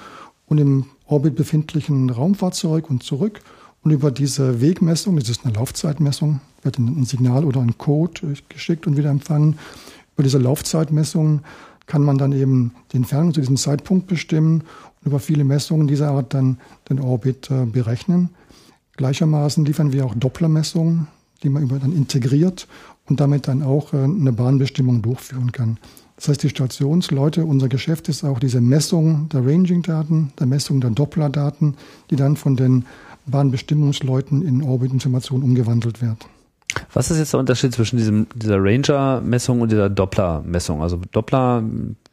und 0.47 0.57
im 0.57 0.87
Orbit 1.05 1.37
befindlichen 1.37 2.09
Raumfahrzeug 2.09 2.89
und 2.89 3.03
zurück. 3.03 3.39
Und 3.83 3.91
über 3.91 4.11
diese 4.11 4.61
Wegmessung, 4.61 5.17
das 5.17 5.29
ist 5.29 5.45
eine 5.45 5.53
Laufzeitmessung, 5.53 6.39
wird 6.61 6.79
ein 6.79 7.03
Signal 7.03 7.43
oder 7.43 7.59
ein 7.61 7.77
Code 7.77 8.33
geschickt 8.47 8.87
und 8.87 8.97
wieder 8.97 9.09
empfangen. 9.09 9.59
Über 10.15 10.23
diese 10.23 10.37
Laufzeitmessung 10.37 11.41
kann 11.85 12.03
man 12.03 12.17
dann 12.17 12.31
eben 12.31 12.71
die 12.91 12.97
Entfernung 12.97 13.33
zu 13.33 13.41
diesem 13.41 13.57
Zeitpunkt 13.57 14.07
bestimmen 14.07 14.61
und 15.01 15.07
über 15.07 15.19
viele 15.19 15.43
Messungen 15.43 15.87
dieser 15.87 16.11
Art 16.11 16.33
dann 16.33 16.59
den 16.89 16.99
Orbit 16.99 17.51
äh, 17.51 17.65
berechnen. 17.65 18.29
Gleichermaßen 18.95 19.65
liefern 19.65 19.91
wir 19.91 20.05
auch 20.05 20.15
Dopplermessungen, 20.15 21.07
die 21.41 21.49
man 21.49 21.63
über 21.63 21.77
dann 21.79 21.91
integriert 21.91 22.67
und 23.09 23.19
damit 23.19 23.49
dann 23.49 23.63
auch 23.63 23.91
äh, 23.93 23.97
eine 23.97 24.31
Bahnbestimmung 24.31 25.01
durchführen 25.01 25.51
kann. 25.51 25.77
Das 26.15 26.29
heißt, 26.29 26.43
die 26.43 26.49
Stationsleute, 26.49 27.43
unser 27.43 27.67
Geschäft 27.67 28.07
ist 28.07 28.23
auch 28.23 28.39
diese 28.39 28.61
Messung 28.61 29.27
der 29.29 29.45
Ranging-Daten, 29.45 30.31
der 30.39 30.47
Messung 30.47 30.79
der 30.79 30.91
Doppler-Daten, 30.91 31.75
die 32.11 32.15
dann 32.15 32.37
von 32.37 32.55
den 32.55 32.85
Bahnbestimmungsleuten 33.25 34.41
in 34.41 34.63
Orbitinformation 34.63 35.43
umgewandelt 35.43 36.01
wird. 36.01 36.25
Was 36.93 37.11
ist 37.11 37.19
jetzt 37.19 37.33
der 37.33 37.39
Unterschied 37.39 37.73
zwischen 37.73 37.97
diesem, 37.97 38.27
dieser 38.35 38.57
Ranger-Messung 38.57 39.61
und 39.61 39.71
dieser 39.71 39.89
Doppler-Messung? 39.89 40.81
Also 40.81 40.99
Doppler, 41.11 41.63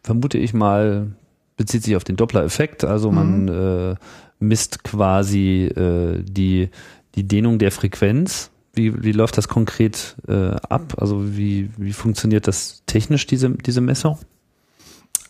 vermute 0.03 0.39
ich 0.39 0.53
mal, 0.53 1.09
bezieht 1.57 1.83
sich 1.85 1.97
auf 1.97 2.05
den 2.05 2.17
Doppler-Effekt. 2.17 2.85
Also 2.85 3.11
man 3.11 3.45
mhm. 3.45 3.93
äh, 3.93 3.95
misst 4.39 4.85
quasi 4.85 5.65
äh, 5.65 6.23
die, 6.23 6.69
die 7.15 7.25
Dehnung 7.25 7.59
der 7.59 7.73
Frequenz. 7.73 8.51
Wie, 8.73 9.03
wie 9.03 9.13
läuft 9.13 9.37
das 9.37 9.49
konkret 9.49 10.17
äh, 10.29 10.55
ab? 10.69 10.95
Also 10.99 11.37
wie, 11.37 11.71
wie 11.77 11.93
funktioniert 11.93 12.47
das 12.47 12.83
technisch, 12.87 13.27
diese, 13.27 13.51
diese 13.51 13.81
Messung? 13.81 14.19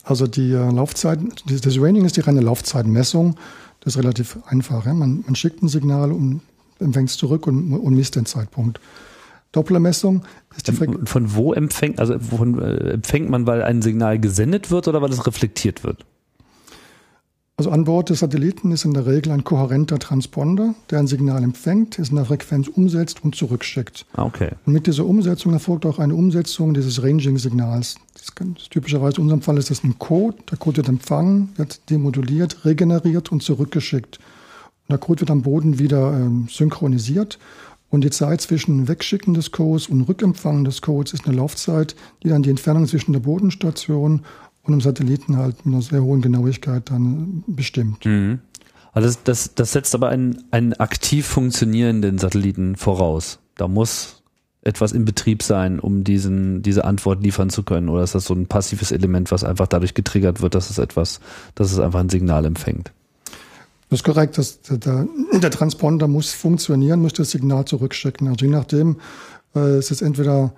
Also 0.02 0.26
die 0.26 0.52
äh, 0.52 0.70
Laufzeit, 0.70 1.20
das 1.46 1.80
Raining 1.80 2.04
ist 2.04 2.16
die 2.16 2.20
reine 2.20 2.40
Laufzeitmessung. 2.40 3.36
Das 3.80 3.96
ist 3.96 4.02
relativ 4.02 4.38
einfach. 4.46 4.86
Ja? 4.86 4.94
Man, 4.94 5.24
man 5.26 5.34
schickt 5.34 5.62
ein 5.62 5.68
Signal 5.68 6.12
und 6.12 6.42
empfängt 6.78 7.10
es 7.10 7.16
zurück 7.16 7.46
und, 7.46 7.72
und 7.72 7.94
misst 7.94 8.16
den 8.16 8.26
Zeitpunkt. 8.26 8.80
Dopplermessung 9.52 10.22
ist 10.56 10.68
die 10.68 10.72
Frequenz. 10.72 11.10
Von 11.10 11.34
wo 11.34 11.52
empfängt, 11.52 11.98
also 11.98 12.18
von, 12.18 12.60
äh, 12.60 12.92
empfängt 12.92 13.30
man, 13.30 13.46
weil 13.46 13.62
ein 13.62 13.82
Signal 13.82 14.18
gesendet 14.18 14.70
wird 14.70 14.86
oder 14.86 15.02
weil 15.02 15.10
es 15.10 15.26
reflektiert 15.26 15.82
wird? 15.82 16.04
Also 17.61 17.73
an 17.73 17.85
Bord 17.85 18.09
des 18.09 18.20
Satelliten 18.20 18.73
ist 18.73 18.87
in 18.87 18.94
der 18.94 19.05
Regel 19.05 19.33
ein 19.33 19.44
kohärenter 19.44 19.99
Transponder, 19.99 20.75
der 20.88 20.99
ein 20.99 21.07
Signal 21.07 21.44
empfängt, 21.44 21.99
es 21.99 22.09
in 22.09 22.16
der 22.16 22.25
Frequenz 22.25 22.68
umsetzt 22.68 23.23
und 23.23 23.35
zurückschickt. 23.35 24.07
Ah, 24.14 24.25
okay. 24.25 24.53
Und 24.64 24.73
mit 24.73 24.87
dieser 24.87 25.05
Umsetzung 25.05 25.53
erfolgt 25.53 25.85
auch 25.85 25.99
eine 25.99 26.14
Umsetzung 26.14 26.73
dieses 26.73 27.03
Ranging-Signals. 27.03 27.96
Typischerweise 28.70 29.18
in 29.18 29.25
unserem 29.25 29.42
Fall 29.42 29.59
ist 29.59 29.68
das 29.68 29.85
ein 29.85 29.99
Code. 29.99 30.38
Der 30.51 30.57
Code 30.57 30.79
wird 30.79 30.88
empfangen, 30.88 31.51
wird 31.57 31.90
demoduliert, 31.90 32.64
regeneriert 32.64 33.31
und 33.31 33.42
zurückgeschickt. 33.42 34.16
Und 34.16 34.92
der 34.92 34.99
Code 34.99 35.20
wird 35.20 35.31
am 35.31 35.42
Boden 35.42 35.79
wieder 35.79 36.14
ähm, 36.14 36.49
synchronisiert 36.49 37.38
und 37.90 38.05
die 38.05 38.11
Zeit 38.11 38.40
zwischen 38.40 38.87
Wegschicken 38.87 39.35
des 39.35 39.51
Codes 39.51 39.88
und 39.88 40.03
Rückempfangen 40.03 40.64
des 40.64 40.81
Codes 40.81 41.12
ist 41.12 41.27
eine 41.27 41.37
Laufzeit, 41.37 41.96
die 42.23 42.29
dann 42.29 42.42
die 42.42 42.51
Entfernung 42.51 42.87
zwischen 42.87 43.12
der 43.12 43.20
Bodenstation 43.20 44.23
und 44.62 44.73
dem 44.73 44.81
Satelliten 44.81 45.37
halt 45.37 45.64
mit 45.64 45.75
einer 45.75 45.83
sehr 45.83 46.03
hohen 46.03 46.20
Genauigkeit 46.20 46.90
dann 46.90 47.44
bestimmt. 47.46 48.05
Mhm. 48.05 48.40
Also 48.92 49.09
das, 49.09 49.23
das, 49.25 49.55
das 49.55 49.73
setzt 49.73 49.94
aber 49.94 50.09
einen, 50.09 50.44
einen 50.51 50.75
aktiv 50.75 51.27
funktionierenden 51.27 52.18
Satelliten 52.18 52.77
voraus. 52.77 53.38
Da 53.57 53.68
muss 53.68 54.23
etwas 54.62 54.92
in 54.92 55.05
Betrieb 55.05 55.42
sein, 55.42 55.81
um 55.81 56.05
diesen, 56.05 56.62
diese 56.62 56.85
Antwort 56.85 57.23
liefern 57.23 57.51
zu 57.51 57.62
können. 57.62 57.88
Oder 57.88 58.03
ist 58.03 58.14
das 58.14 58.27
so 58.27 58.35
ein 58.35 58.46
passives 58.46 58.92
Element, 58.92 59.31
was 59.31 59.44
einfach 59.44 59.66
dadurch 59.66 59.94
getriggert 59.94 60.42
wird, 60.42 60.55
dass 60.55 60.70
es 60.70 60.79
etwas, 60.79 61.20
dass 61.55 61.73
es 61.73 61.79
einfach 61.79 62.01
ein 62.01 62.11
Signal 62.11 62.44
empfängt? 62.44 62.92
Das 63.88 64.01
ist 64.01 64.05
korrekt. 64.05 64.37
Das, 64.38 64.61
der, 64.62 65.09
der 65.33 65.51
Transponder 65.51 66.09
muss 66.09 66.33
funktionieren, 66.33 67.01
muss 67.01 67.14
das 67.14 67.31
Signal 67.31 67.64
zurückschicken. 67.64 68.29
Also 68.29 68.44
je 68.44 68.51
nachdem 68.51 68.96
äh, 69.57 69.79
ist 69.79 69.90
es 69.90 70.03
entweder 70.03 70.53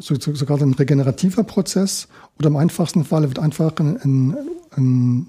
sogar 0.00 0.60
ein 0.60 0.74
regenerativer 0.74 1.44
Prozess 1.44 2.08
oder 2.38 2.48
im 2.48 2.56
einfachsten 2.56 3.04
Fall 3.04 3.22
wird 3.22 3.38
einfach 3.38 3.72
ein, 3.78 4.36
ein, 4.76 5.28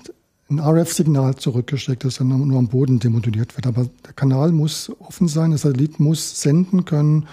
ein 0.49 0.60
RF-Signal 0.60 1.36
zurückgeschickt, 1.36 2.06
das 2.06 2.15
dann 2.15 2.30
nur 2.30 2.58
am 2.58 2.67
Boden 2.67 2.99
demoduliert 2.99 3.56
wird. 3.56 3.67
Aber 3.67 3.88
der 4.06 4.13
Kanal 4.13 4.52
muss 4.52 4.91
offen 4.99 5.28
sein, 5.28 5.52
der 5.52 5.60
Satellit 5.60 5.99
muss 5.99 6.41
senden 6.41 6.86
können 6.86 7.28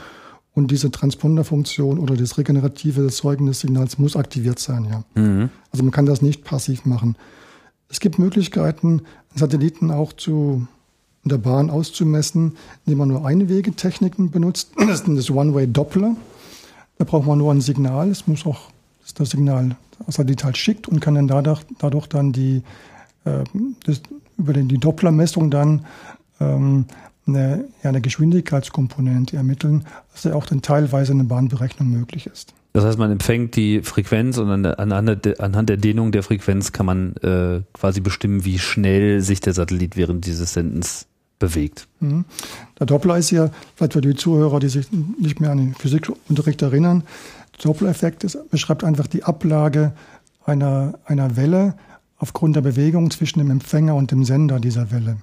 und 0.54 0.70
diese 0.70 0.90
Transponderfunktion 0.90 1.98
oder 1.98 2.16
das 2.16 2.38
regenerative 2.38 3.04
Erzeugen 3.04 3.46
des 3.46 3.60
Signals 3.60 3.98
muss 3.98 4.16
aktiviert 4.16 4.58
sein, 4.58 4.86
ja. 4.90 5.04
Mhm. 5.20 5.50
Also 5.70 5.84
man 5.84 5.92
kann 5.92 6.06
das 6.06 6.22
nicht 6.22 6.44
passiv 6.44 6.86
machen. 6.86 7.16
Es 7.88 8.00
gibt 8.00 8.18
Möglichkeiten, 8.18 9.02
Satelliten 9.34 9.90
auch 9.90 10.12
zu 10.12 10.66
in 11.26 11.30
der 11.30 11.38
Bahn 11.38 11.70
auszumessen, 11.70 12.56
indem 12.84 12.98
man 12.98 13.08
nur 13.08 13.26
Einwegetechniken 13.26 14.30
benutzt. 14.30 14.70
Das 14.76 15.00
ist 15.00 15.08
das 15.08 15.28
One-Way-Doppler. 15.28 16.14
Da 16.98 17.04
braucht 17.04 17.26
man 17.26 17.38
nur 17.38 17.52
ein 17.52 17.60
Signal. 17.60 18.10
Es 18.10 18.26
muss 18.26 18.46
auch 18.46 18.70
das 19.14 19.30
Signal 19.30 19.76
das 20.04 20.16
Satellit 20.16 20.44
halt 20.44 20.56
schickt 20.56 20.88
und 20.88 21.00
kann 21.00 21.14
dann 21.14 21.28
dadurch, 21.28 21.62
dadurch 21.78 22.06
dann 22.06 22.32
die 22.32 22.62
äh, 23.24 23.44
das, 23.84 24.02
über 24.38 24.52
den, 24.52 24.68
die 24.68 24.78
Dopplermessung 24.78 25.50
dann 25.50 25.86
ähm, 26.40 26.86
eine, 27.26 27.64
ja, 27.82 27.90
eine 27.90 28.00
Geschwindigkeitskomponente 28.00 29.36
ermitteln, 29.36 29.84
dass 30.12 30.24
ja 30.24 30.34
auch 30.34 30.46
dann 30.46 30.62
teilweise 30.62 31.12
eine 31.12 31.24
Bahnberechnung 31.24 31.88
möglich 31.88 32.26
ist. 32.26 32.54
Das 32.72 32.84
heißt, 32.84 32.98
man 32.98 33.10
empfängt 33.10 33.56
die 33.56 33.80
Frequenz 33.80 34.36
und 34.36 34.50
anhand 34.50 35.24
der, 35.24 35.40
anhand 35.40 35.70
der 35.70 35.78
Dehnung 35.78 36.12
der 36.12 36.22
Frequenz 36.22 36.72
kann 36.72 36.84
man 36.84 37.16
äh, 37.16 37.62
quasi 37.72 38.00
bestimmen, 38.00 38.44
wie 38.44 38.58
schnell 38.58 39.22
sich 39.22 39.40
der 39.40 39.54
Satellit 39.54 39.96
während 39.96 40.26
dieses 40.26 40.52
Sendens 40.52 41.06
bewegt. 41.38 41.86
Mhm. 42.00 42.24
Der 42.78 42.86
Doppler 42.86 43.18
ist 43.18 43.30
ja, 43.30 43.50
vielleicht 43.74 43.92
für 43.92 44.00
die 44.00 44.14
Zuhörer, 44.14 44.60
die 44.60 44.68
sich 44.68 44.88
nicht 44.92 45.40
mehr 45.40 45.50
an 45.50 45.58
den 45.58 45.74
Physikunterricht 45.74 46.62
erinnern, 46.62 47.02
der 47.56 47.62
Doppler-Effekt 47.64 48.26
beschreibt 48.50 48.84
einfach 48.84 49.06
die 49.06 49.24
Ablage 49.24 49.92
einer, 50.44 50.98
einer 51.04 51.36
Welle 51.36 51.74
aufgrund 52.18 52.56
der 52.56 52.62
Bewegung 52.62 53.10
zwischen 53.10 53.38
dem 53.38 53.50
Empfänger 53.50 53.94
und 53.94 54.10
dem 54.10 54.24
Sender 54.24 54.60
dieser 54.60 54.90
Welle. 54.90 55.18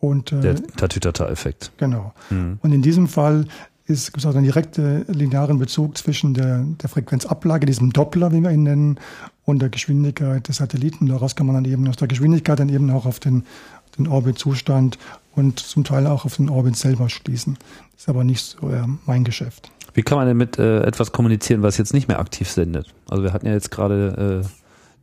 Und, 0.00 0.32
äh, 0.32 0.40
der 0.40 0.66
Tatütata-Effekt. 0.66 1.72
Genau. 1.78 2.12
Mhm. 2.30 2.58
Und 2.62 2.72
in 2.72 2.82
diesem 2.82 3.08
Fall 3.08 3.46
ist 3.86 4.06
gibt 4.06 4.18
es 4.18 4.26
also 4.26 4.38
einen 4.38 4.46
direkten 4.46 5.04
linearen 5.08 5.58
Bezug 5.58 5.98
zwischen 5.98 6.32
der, 6.32 6.64
der 6.82 6.88
Frequenzablage, 6.88 7.66
diesem 7.66 7.92
Doppler, 7.92 8.32
wie 8.32 8.40
wir 8.40 8.50
ihn 8.50 8.62
nennen, 8.62 8.98
und 9.44 9.60
der 9.60 9.68
Geschwindigkeit 9.68 10.48
des 10.48 10.56
Satelliten. 10.56 11.06
Daraus 11.06 11.36
kann 11.36 11.46
man 11.46 11.54
dann 11.54 11.64
eben 11.66 11.86
aus 11.88 11.96
der 11.96 12.08
Geschwindigkeit 12.08 12.58
dann 12.58 12.70
eben 12.70 12.90
auch 12.90 13.04
auf 13.04 13.20
den, 13.20 13.44
den 13.98 14.08
Orbitzustand 14.08 14.98
und 15.36 15.60
zum 15.60 15.84
Teil 15.84 16.06
auch 16.06 16.24
auf 16.24 16.36
den 16.36 16.48
Orbit 16.48 16.76
selber 16.76 17.08
schließen. 17.08 17.58
Das 17.92 18.02
ist 18.02 18.08
aber 18.08 18.24
nicht 18.24 18.42
so 18.42 18.68
äh, 18.68 18.84
mein 19.06 19.24
Geschäft. 19.24 19.70
Wie 19.94 20.02
kann 20.02 20.18
man 20.18 20.26
denn 20.26 20.36
mit 20.36 20.58
äh, 20.58 20.82
etwas 20.82 21.12
kommunizieren, 21.12 21.62
was 21.62 21.78
jetzt 21.78 21.94
nicht 21.94 22.08
mehr 22.08 22.18
aktiv 22.18 22.50
sendet? 22.50 22.92
Also 23.08 23.22
wir 23.22 23.32
hatten 23.32 23.46
ja 23.46 23.52
jetzt 23.52 23.70
gerade 23.70 24.42
äh, 24.44 24.48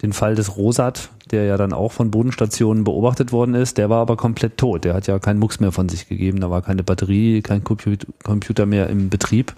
den 0.02 0.14
Fall 0.14 0.36
des 0.36 0.58
Rosat, 0.58 1.10
der 1.30 1.46
ja 1.46 1.58
dann 1.58 1.74
auch 1.74 1.92
von 1.92 2.12
Bodenstationen 2.12 2.84
beobachtet 2.84 3.32
worden 3.32 3.56
ist. 3.56 3.78
Der 3.78 3.90
war 3.90 4.02
aber 4.02 4.18
komplett 4.18 4.58
tot. 4.58 4.84
Der 4.84 4.94
hat 4.94 5.08
ja 5.08 5.20
keinen 5.20 5.40
Mucks 5.40 5.60
mehr 5.60 5.72
von 5.72 5.88
sich 5.88 6.10
gegeben. 6.10 6.42
Da 6.42 6.50
war 6.50 6.62
keine 6.62 6.84
Batterie, 6.84 7.42
kein 7.42 7.64
Computer 7.64 8.66
mehr 8.66 8.90
im 8.90 9.10
Betrieb. 9.10 9.54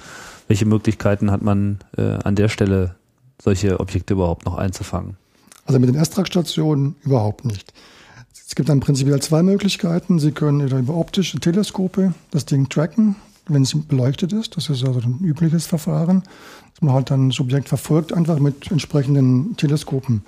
Welche 0.47 0.65
Möglichkeiten 0.65 1.31
hat 1.31 1.41
man 1.41 1.79
äh, 1.97 2.19
an 2.23 2.35
der 2.35 2.49
Stelle, 2.49 2.95
solche 3.41 3.79
Objekte 3.79 4.13
überhaupt 4.13 4.45
noch 4.45 4.57
einzufangen? 4.57 5.17
Also 5.65 5.79
mit 5.79 5.89
den 5.89 5.95
S-Track-Stationen 5.95 6.95
überhaupt 7.03 7.45
nicht. 7.45 7.73
Es 8.53 8.55
gibt 8.55 8.69
dann 8.69 8.81
prinzipiell 8.81 9.19
zwei 9.19 9.41
Möglichkeiten. 9.41 10.19
Sie 10.19 10.31
können 10.31 10.67
über 10.69 10.95
optische 10.95 11.39
Teleskope 11.39 12.13
das 12.29 12.45
Ding 12.45 12.69
tracken, 12.69 13.15
wenn 13.47 13.63
es 13.63 13.75
beleuchtet 13.75 14.31
ist. 14.31 14.55
Das 14.55 14.69
ist 14.69 14.85
also 14.85 14.99
ein 14.99 15.21
übliches 15.23 15.65
Verfahren. 15.65 16.21
Man 16.79 16.93
halt 16.93 17.09
dann 17.09 17.29
das 17.29 17.39
Objekt 17.39 17.67
verfolgt, 17.67 18.13
einfach 18.13 18.37
mit 18.37 18.69
entsprechenden 18.69 19.57
Teleskopen. 19.57 20.21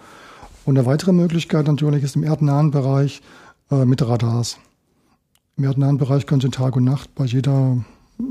Und 0.65 0.75
eine 0.75 0.87
weitere 0.87 1.11
Möglichkeit 1.11 1.67
natürlich 1.67 2.03
ist 2.03 2.15
im 2.15 2.23
erdnahen 2.23 2.71
Bereich 2.71 3.21
äh, 3.69 3.85
mit 3.85 4.01
Radars. 4.01 4.57
Im 5.57 5.65
erdnahen 5.65 5.99
Bereich 5.99 6.25
können 6.25 6.41
Sie 6.41 6.49
Tag 6.49 6.75
und 6.75 6.83
Nacht 6.83 7.13
bei 7.13 7.25
jeder 7.25 7.77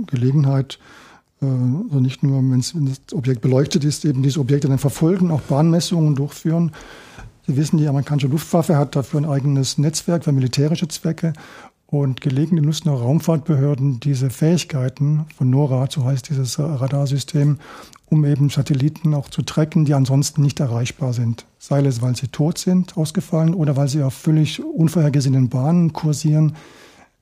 Gelegenheit, 0.09 0.81
äh, 1.41 1.47
also 1.47 2.01
nicht 2.01 2.25
nur, 2.25 2.39
wenn 2.39 2.59
das 2.59 3.01
Objekt 3.13 3.43
beleuchtet 3.43 3.85
ist, 3.85 4.05
eben 4.05 4.25
diese 4.25 4.41
Objekte 4.41 4.67
dann 4.67 4.79
verfolgen, 4.79 5.31
auch 5.31 5.43
Bahnmessungen 5.43 6.17
durchführen. 6.17 6.73
Sie 7.47 7.57
wissen, 7.57 7.77
die 7.77 7.89
amerikanische 7.89 8.29
Luftwaffe 8.29 8.77
hat 8.77 8.97
dafür 8.97 9.21
ein 9.21 9.27
eigenes 9.27 9.77
Netzwerk 9.77 10.25
für 10.25 10.33
militärische 10.33 10.89
Zwecke. 10.89 11.35
Und 11.87 12.23
gelegentlich 12.23 12.65
nutzen 12.65 12.89
auch 12.89 13.03
Raumfahrtbehörden 13.03 14.01
diese 14.01 14.31
Fähigkeiten 14.31 15.27
von 15.37 15.51
NORAD, 15.51 15.93
so 15.93 16.05
heißt 16.05 16.29
dieses 16.31 16.59
Radarsystem, 16.59 17.59
um 18.07 18.25
eben 18.25 18.49
Satelliten 18.49 19.15
auch 19.15 19.29
zu 19.29 19.43
tracken, 19.43 19.85
die 19.85 19.95
ansonsten 19.95 20.43
nicht 20.43 20.59
erreichbar 20.61 21.13
sind. 21.13 21.45
Sei 21.59 21.85
es, 21.85 22.01
weil 22.01 22.17
sie 22.17 22.29
tot 22.29 22.59
sind, 22.59 22.97
ausgefallen, 22.97 23.55
oder 23.55 23.77
weil 23.77 23.89
sie 23.89 24.03
auf 24.03 24.15
völlig 24.15 24.65
unvorhergesehenen 24.65 25.51
Bahnen 25.51 25.93
kursieren, 25.93 26.57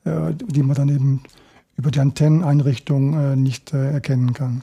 äh, 0.04 0.32
die 0.34 0.62
man 0.62 0.76
dann 0.76 0.88
eben 0.88 1.22
über 1.76 1.90
die 1.90 2.00
Antenneneinrichtung 2.00 3.14
äh, 3.14 3.36
nicht 3.36 3.74
äh, 3.74 3.90
erkennen 3.90 4.32
kann. 4.32 4.62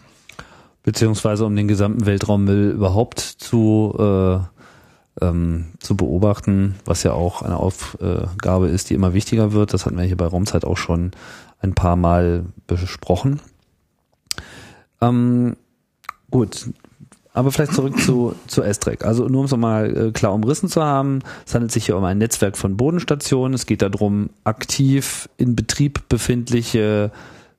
Beziehungsweise 0.83 1.45
um 1.45 1.55
den 1.55 1.67
gesamten 1.67 2.05
Weltraummüll 2.05 2.71
überhaupt 2.71 3.19
zu 3.19 3.93
äh 3.99 4.58
ähm, 5.21 5.67
zu 5.79 5.95
beobachten, 5.95 6.75
was 6.85 7.03
ja 7.03 7.13
auch 7.13 7.41
eine 7.41 7.57
Aufgabe 7.57 8.67
ist, 8.67 8.89
die 8.89 8.93
immer 8.93 9.13
wichtiger 9.13 9.53
wird. 9.53 9.73
Das 9.73 9.85
hatten 9.85 9.97
wir 9.97 10.03
hier 10.03 10.17
bei 10.17 10.27
Raumzeit 10.27 10.65
auch 10.65 10.77
schon 10.77 11.11
ein 11.61 11.73
paar 11.73 11.95
Mal 11.95 12.45
besprochen. 12.67 13.39
Ähm, 15.01 15.55
gut, 16.31 16.69
aber 17.33 17.51
vielleicht 17.51 17.73
zurück 17.73 17.99
zu, 17.99 18.35
zu 18.47 18.63
S-Track. 18.63 19.05
Also 19.05 19.27
nur 19.27 19.39
um 19.39 19.45
es 19.45 19.51
nochmal 19.51 19.95
äh, 19.95 20.11
klar 20.11 20.33
umrissen 20.33 20.67
zu 20.67 20.83
haben, 20.83 21.19
es 21.45 21.53
handelt 21.53 21.71
sich 21.71 21.85
hier 21.85 21.97
um 21.97 22.03
ein 22.03 22.17
Netzwerk 22.17 22.57
von 22.57 22.75
Bodenstationen. 22.75 23.53
Es 23.53 23.65
geht 23.65 23.81
darum, 23.81 24.31
aktiv 24.43 25.29
in 25.37 25.55
Betrieb 25.55 26.09
befindliche 26.09 27.11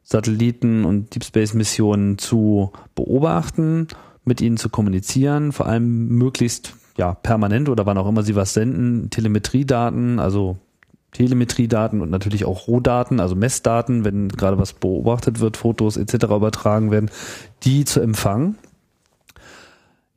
Satelliten 0.02 0.84
und 0.84 1.14
Deep 1.14 1.24
Space 1.24 1.54
Missionen 1.54 2.18
zu 2.18 2.72
beobachten, 2.94 3.86
mit 4.24 4.40
ihnen 4.40 4.56
zu 4.56 4.68
kommunizieren, 4.68 5.52
vor 5.52 5.66
allem 5.66 6.08
möglichst 6.08 6.74
ja, 7.00 7.14
permanent 7.14 7.70
oder 7.70 7.86
wann 7.86 7.96
auch 7.96 8.06
immer 8.06 8.22
sie 8.22 8.36
was 8.36 8.52
senden, 8.52 9.08
Telemetriedaten, 9.08 10.18
also 10.18 10.58
Telemetriedaten 11.12 12.02
und 12.02 12.10
natürlich 12.10 12.44
auch 12.44 12.68
Rohdaten, 12.68 13.20
also 13.20 13.34
Messdaten, 13.34 14.04
wenn 14.04 14.28
gerade 14.28 14.58
was 14.58 14.74
beobachtet 14.74 15.40
wird, 15.40 15.56
Fotos 15.56 15.96
etc. 15.96 16.24
übertragen 16.24 16.90
werden, 16.90 17.10
die 17.62 17.86
zu 17.86 18.02
empfangen. 18.02 18.58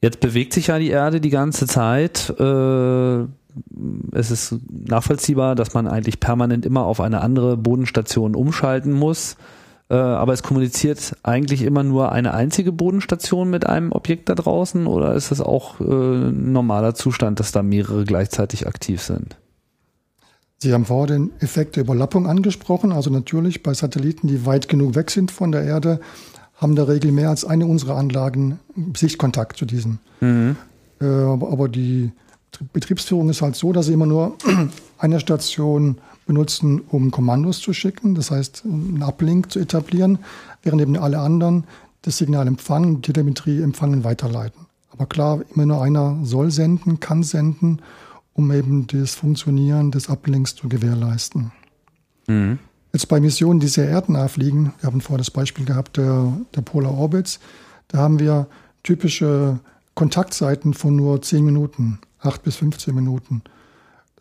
Jetzt 0.01 0.19
bewegt 0.19 0.51
sich 0.51 0.67
ja 0.67 0.77
die 0.77 0.89
Erde 0.89 1.21
die 1.21 1.29
ganze 1.29 1.67
Zeit. 1.67 2.29
Äh, 2.37 3.23
es 4.11 4.29
ist 4.29 4.57
nachvollziehbar, 4.69 5.55
dass 5.55 5.73
man 5.73 5.87
eigentlich 5.87 6.19
permanent 6.19 6.65
immer 6.65 6.83
auf 6.83 6.99
eine 6.99 7.21
andere 7.21 7.55
Bodenstation 7.55 8.35
umschalten 8.35 8.91
muss. 8.91 9.37
Äh, 9.89 9.95
aber 9.95 10.33
es 10.33 10.43
kommuniziert 10.43 11.15
eigentlich 11.23 11.61
immer 11.61 11.83
nur 11.83 12.11
eine 12.11 12.33
einzige 12.33 12.71
Bodenstation 12.71 13.49
mit 13.49 13.65
einem 13.67 13.91
Objekt 13.91 14.29
da 14.29 14.35
draußen 14.35 14.87
oder 14.87 15.13
ist 15.13 15.31
es 15.31 15.41
auch 15.41 15.79
äh, 15.79 15.83
ein 15.83 16.51
normaler 16.51 16.95
Zustand, 16.95 17.39
dass 17.39 17.51
da 17.51 17.63
mehrere 17.63 18.05
gleichzeitig 18.05 18.67
aktiv 18.67 19.01
sind? 19.01 19.37
Sie 20.59 20.73
haben 20.73 20.85
vorher 20.85 21.17
den 21.17 21.31
Effekt 21.39 21.75
der 21.75 21.83
Überlappung 21.83 22.25
angesprochen. 22.25 22.93
Also 22.93 23.09
natürlich 23.09 23.63
bei 23.63 23.73
Satelliten, 23.73 24.27
die 24.27 24.45
weit 24.45 24.69
genug 24.69 24.95
weg 24.95 25.11
sind 25.11 25.29
von 25.29 25.51
der 25.51 25.63
Erde, 25.63 25.99
haben 26.55 26.77
der 26.77 26.87
Regel 26.87 27.11
mehr 27.11 27.29
als 27.29 27.43
eine 27.43 27.65
unserer 27.65 27.97
Anlagen 27.97 28.59
Sichtkontakt 28.95 29.57
zu 29.57 29.65
diesen. 29.65 29.99
Mhm. 30.21 30.55
Äh, 31.01 31.05
aber, 31.05 31.51
aber 31.51 31.67
die 31.67 32.13
Betriebsführung 32.71 33.29
ist 33.29 33.41
halt 33.41 33.55
so, 33.55 33.73
dass 33.73 33.87
sie 33.87 33.93
immer 33.93 34.05
nur 34.05 34.37
eine 34.97 35.19
Station 35.19 35.97
benutzen, 36.25 36.81
um 36.81 37.11
Kommandos 37.11 37.59
zu 37.59 37.73
schicken, 37.73 38.15
das 38.15 38.31
heißt 38.31 38.63
einen 38.65 39.03
Uplink 39.03 39.51
zu 39.51 39.59
etablieren, 39.59 40.19
während 40.61 40.81
eben 40.81 40.97
alle 40.97 41.19
anderen 41.19 41.65
das 42.01 42.17
Signal 42.17 42.47
empfangen, 42.47 43.01
die 43.01 43.13
Telemetrie 43.13 43.61
empfangen, 43.61 44.03
weiterleiten. 44.03 44.65
Aber 44.91 45.05
klar, 45.05 45.41
immer 45.53 45.65
nur 45.65 45.81
einer 45.81 46.19
soll 46.23 46.51
senden, 46.51 46.99
kann 46.99 47.23
senden, 47.23 47.81
um 48.33 48.51
eben 48.51 48.87
das 48.87 49.15
Funktionieren 49.15 49.91
des 49.91 50.09
Uplinks 50.09 50.55
zu 50.55 50.69
gewährleisten. 50.69 51.51
Mhm. 52.27 52.59
Jetzt 52.91 53.07
bei 53.07 53.19
Missionen, 53.19 53.59
die 53.59 53.67
sehr 53.67 53.89
erdnah 53.89 54.27
fliegen, 54.27 54.73
wir 54.79 54.87
haben 54.87 55.01
vorher 55.01 55.17
das 55.17 55.31
Beispiel 55.31 55.65
gehabt 55.65 55.97
der, 55.97 56.31
der 56.55 56.61
Polar 56.61 56.95
Orbits, 56.95 57.39
da 57.87 57.97
haben 57.97 58.19
wir 58.19 58.47
typische 58.83 59.59
Kontaktzeiten 59.95 60.73
von 60.73 60.95
nur 60.95 61.21
10 61.21 61.43
Minuten, 61.43 61.99
8 62.19 62.43
bis 62.43 62.57
15 62.57 62.93
Minuten. 62.93 63.41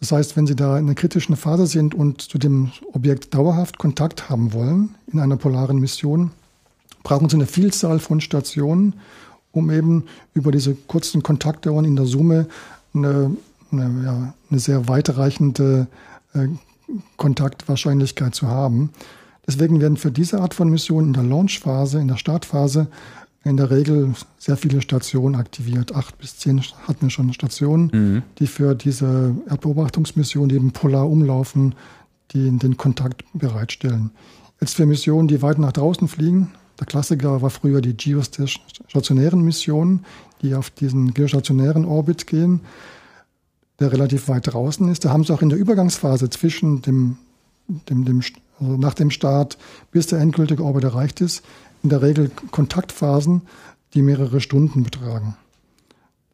Das 0.02 0.10
heißt, 0.10 0.36
wenn 0.36 0.48
Sie 0.48 0.56
da 0.56 0.78
in 0.78 0.86
einer 0.86 0.96
kritischen 0.96 1.36
Phase 1.36 1.68
sind 1.68 1.94
und 1.94 2.22
zu 2.22 2.36
dem 2.36 2.72
Objekt 2.92 3.34
dauerhaft 3.34 3.78
Kontakt 3.78 4.28
haben 4.28 4.52
wollen 4.52 4.96
in 5.12 5.20
einer 5.20 5.36
polaren 5.36 5.78
Mission, 5.78 6.32
brauchen 7.04 7.28
Sie 7.28 7.36
eine 7.36 7.46
Vielzahl 7.46 8.00
von 8.00 8.20
Stationen, 8.20 8.94
um 9.52 9.70
eben 9.70 10.06
über 10.34 10.50
diese 10.50 10.74
kurzen 10.74 11.22
Kontaktdauern 11.22 11.84
in 11.84 11.94
der 11.94 12.06
Summe 12.06 12.48
eine, 12.92 13.36
eine, 13.70 14.02
ja, 14.04 14.34
eine 14.50 14.58
sehr 14.58 14.88
weitreichende 14.88 15.86
äh, 16.34 16.48
Kontaktwahrscheinlichkeit 17.16 18.34
zu 18.34 18.48
haben. 18.48 18.90
Deswegen 19.46 19.80
werden 19.80 19.96
für 19.96 20.10
diese 20.10 20.40
Art 20.40 20.54
von 20.54 20.68
Missionen 20.68 21.08
in 21.08 21.12
der 21.12 21.22
Launchphase, 21.22 22.00
in 22.00 22.08
der 22.08 22.16
Startphase 22.16 22.88
in 23.44 23.56
der 23.56 23.70
Regel 23.70 24.14
sehr 24.38 24.56
viele 24.56 24.80
Stationen 24.82 25.34
aktiviert. 25.34 25.94
Acht 25.94 26.18
bis 26.18 26.38
zehn 26.38 26.60
hatten 26.86 27.02
wir 27.02 27.10
schon 27.10 27.32
Stationen, 27.32 27.90
mhm. 27.92 28.22
die 28.38 28.46
für 28.46 28.74
diese 28.74 29.34
Erdbeobachtungsmission, 29.48 30.48
die 30.48 30.56
eben 30.56 30.72
polar 30.72 31.08
umlaufen, 31.08 31.74
die 32.32 32.56
den 32.56 32.76
Kontakt 32.76 33.24
bereitstellen. 33.34 34.10
Jetzt 34.60 34.76
für 34.76 34.86
Missionen, 34.86 35.28
die 35.28 35.42
weit 35.42 35.58
nach 35.58 35.72
draußen 35.72 36.06
fliegen, 36.06 36.52
der 36.78 36.86
Klassiker 36.86 37.42
war 37.42 37.50
früher 37.50 37.80
die 37.80 37.96
geostationären 37.96 39.42
Missionen, 39.42 40.04
die 40.40 40.54
auf 40.54 40.70
diesen 40.70 41.14
geostationären 41.14 41.84
Orbit 41.84 42.26
gehen, 42.26 42.60
der 43.78 43.92
relativ 43.92 44.28
weit 44.28 44.52
draußen 44.52 44.88
ist. 44.88 45.04
Da 45.04 45.10
haben 45.10 45.24
sie 45.24 45.32
auch 45.32 45.42
in 45.42 45.48
der 45.48 45.58
Übergangsphase 45.58 46.30
zwischen 46.30 46.82
dem, 46.82 47.18
dem, 47.68 48.04
dem 48.04 48.22
also 48.60 48.76
nach 48.76 48.94
dem 48.94 49.10
Start 49.10 49.58
bis 49.90 50.06
der 50.06 50.20
endgültige 50.20 50.64
Orbit 50.64 50.84
erreicht 50.84 51.20
ist, 51.20 51.42
in 51.82 51.88
der 51.88 52.02
Regel 52.02 52.30
Kontaktphasen, 52.50 53.42
die 53.94 54.02
mehrere 54.02 54.40
Stunden 54.40 54.82
betragen. 54.82 55.36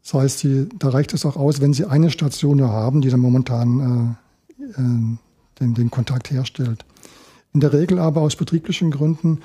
Das 0.03 0.15
heißt, 0.15 0.39
sie, 0.39 0.69
da 0.79 0.89
reicht 0.89 1.13
es 1.13 1.27
auch 1.27 1.37
aus, 1.37 1.61
wenn 1.61 1.75
Sie 1.75 1.85
eine 1.85 2.11
Station 2.11 2.57
nur 2.59 2.71
haben, 2.71 3.01
die 3.01 3.11
dann 3.11 3.21
momentan 3.21 4.17
äh, 4.59 4.65
äh, 4.65 5.19
den, 5.61 5.75
den 5.75 5.91
Kontakt 5.91 6.31
herstellt. 6.31 6.85
In 7.53 7.61
der 7.61 7.73
Regel 7.73 7.99
aber 7.99 8.23
aus 8.23 8.37
betrieblichen 8.37 8.91
Gründen 8.91 9.41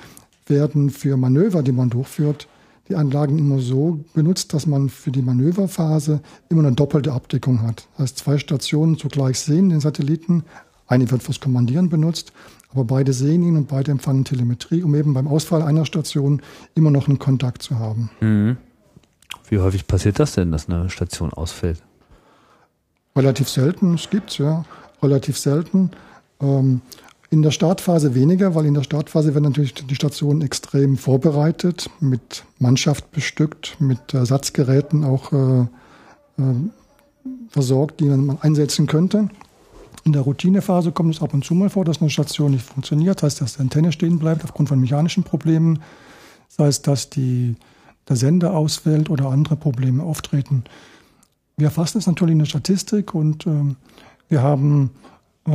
werden 0.46 0.90
für 0.90 1.16
Manöver, 1.16 1.62
die 1.62 1.72
man 1.72 1.90
durchführt, 1.90 2.48
die 2.88 2.96
Anlagen 2.96 3.38
immer 3.38 3.60
so 3.60 4.04
benutzt, 4.12 4.52
dass 4.52 4.66
man 4.66 4.90
für 4.90 5.10
die 5.10 5.22
Manöverphase 5.22 6.20
immer 6.50 6.64
eine 6.64 6.76
doppelte 6.76 7.12
Abdeckung 7.12 7.62
hat. 7.62 7.88
Das 7.92 8.02
heißt, 8.02 8.18
zwei 8.18 8.38
Stationen 8.38 8.98
zugleich 8.98 9.38
sehen 9.40 9.70
den 9.70 9.80
Satelliten. 9.80 10.44
Eine 10.86 11.10
wird 11.10 11.22
fürs 11.22 11.40
Kommandieren 11.40 11.88
benutzt, 11.88 12.32
aber 12.74 12.84
beide 12.84 13.12
sehen 13.12 13.42
ihn 13.42 13.56
und 13.56 13.68
beide 13.68 13.92
empfangen 13.92 14.24
Telemetrie, 14.24 14.82
um 14.82 14.94
eben 14.94 15.14
beim 15.14 15.28
Ausfall 15.28 15.62
einer 15.62 15.86
Station 15.86 16.42
immer 16.74 16.90
noch 16.90 17.08
einen 17.08 17.18
Kontakt 17.18 17.62
zu 17.62 17.78
haben. 17.78 18.10
Mhm. 18.20 18.56
Wie 19.48 19.58
häufig 19.58 19.86
passiert 19.86 20.18
das 20.18 20.32
denn, 20.32 20.50
dass 20.52 20.68
eine 20.68 20.90
Station 20.90 21.32
ausfällt? 21.32 21.82
Relativ 23.16 23.48
selten, 23.48 23.94
es 23.94 24.10
gibt 24.10 24.30
es 24.30 24.38
ja, 24.38 24.64
relativ 25.02 25.38
selten. 25.38 25.90
Ähm, 26.40 26.80
in 27.30 27.42
der 27.42 27.50
Startphase 27.50 28.14
weniger, 28.14 28.54
weil 28.54 28.66
in 28.66 28.74
der 28.74 28.82
Startphase 28.82 29.34
werden 29.34 29.44
natürlich 29.44 29.74
die 29.74 29.94
Stationen 29.94 30.42
extrem 30.42 30.96
vorbereitet, 30.96 31.90
mit 32.00 32.44
Mannschaft 32.58 33.10
bestückt, 33.12 33.76
mit 33.80 34.14
Ersatzgeräten 34.14 35.04
auch 35.04 35.32
äh, 35.32 35.60
äh, 35.62 35.66
versorgt, 37.48 38.00
die 38.00 38.06
man 38.06 38.38
einsetzen 38.40 38.86
könnte. 38.86 39.28
In 40.04 40.12
der 40.12 40.22
Routinephase 40.22 40.92
kommt 40.92 41.14
es 41.14 41.22
ab 41.22 41.32
und 41.32 41.44
zu 41.44 41.54
mal 41.54 41.70
vor, 41.70 41.84
dass 41.84 42.00
eine 42.00 42.10
Station 42.10 42.50
nicht 42.50 42.64
funktioniert, 42.64 43.22
das 43.22 43.22
heißt, 43.22 43.40
dass 43.40 43.54
die 43.54 43.62
Antenne 43.62 43.90
stehen 43.90 44.18
bleibt 44.18 44.44
aufgrund 44.44 44.68
von 44.68 44.78
mechanischen 44.78 45.24
Problemen, 45.24 45.80
das 46.50 46.66
heißt, 46.66 46.86
dass 46.86 47.10
die, 47.10 47.56
der 48.08 48.16
Sender 48.16 48.54
ausfällt 48.54 49.08
oder 49.08 49.30
andere 49.30 49.56
Probleme 49.56 50.02
auftreten. 50.02 50.64
Wir 51.56 51.66
erfassen 51.66 51.98
es 51.98 52.06
natürlich 52.06 52.32
in 52.32 52.40
der 52.40 52.46
Statistik 52.46 53.14
und 53.14 53.46
äh, 53.46 53.74
wir 54.28 54.42
haben 54.42 54.90
äh, 55.46 55.50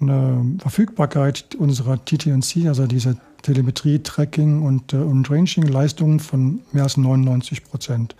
eine 0.00 0.56
Verfügbarkeit 0.58 1.54
unserer 1.56 2.04
TTNC, 2.04 2.66
also 2.66 2.86
diese 2.86 3.16
Telemetrie, 3.42 4.00
Tracking 4.00 4.62
und, 4.62 4.92
äh, 4.92 4.96
und 4.96 5.30
Ranging-Leistungen 5.30 6.18
von 6.18 6.60
mehr 6.72 6.84
als 6.84 6.96
99 6.96 7.64
Prozent. 7.64 8.16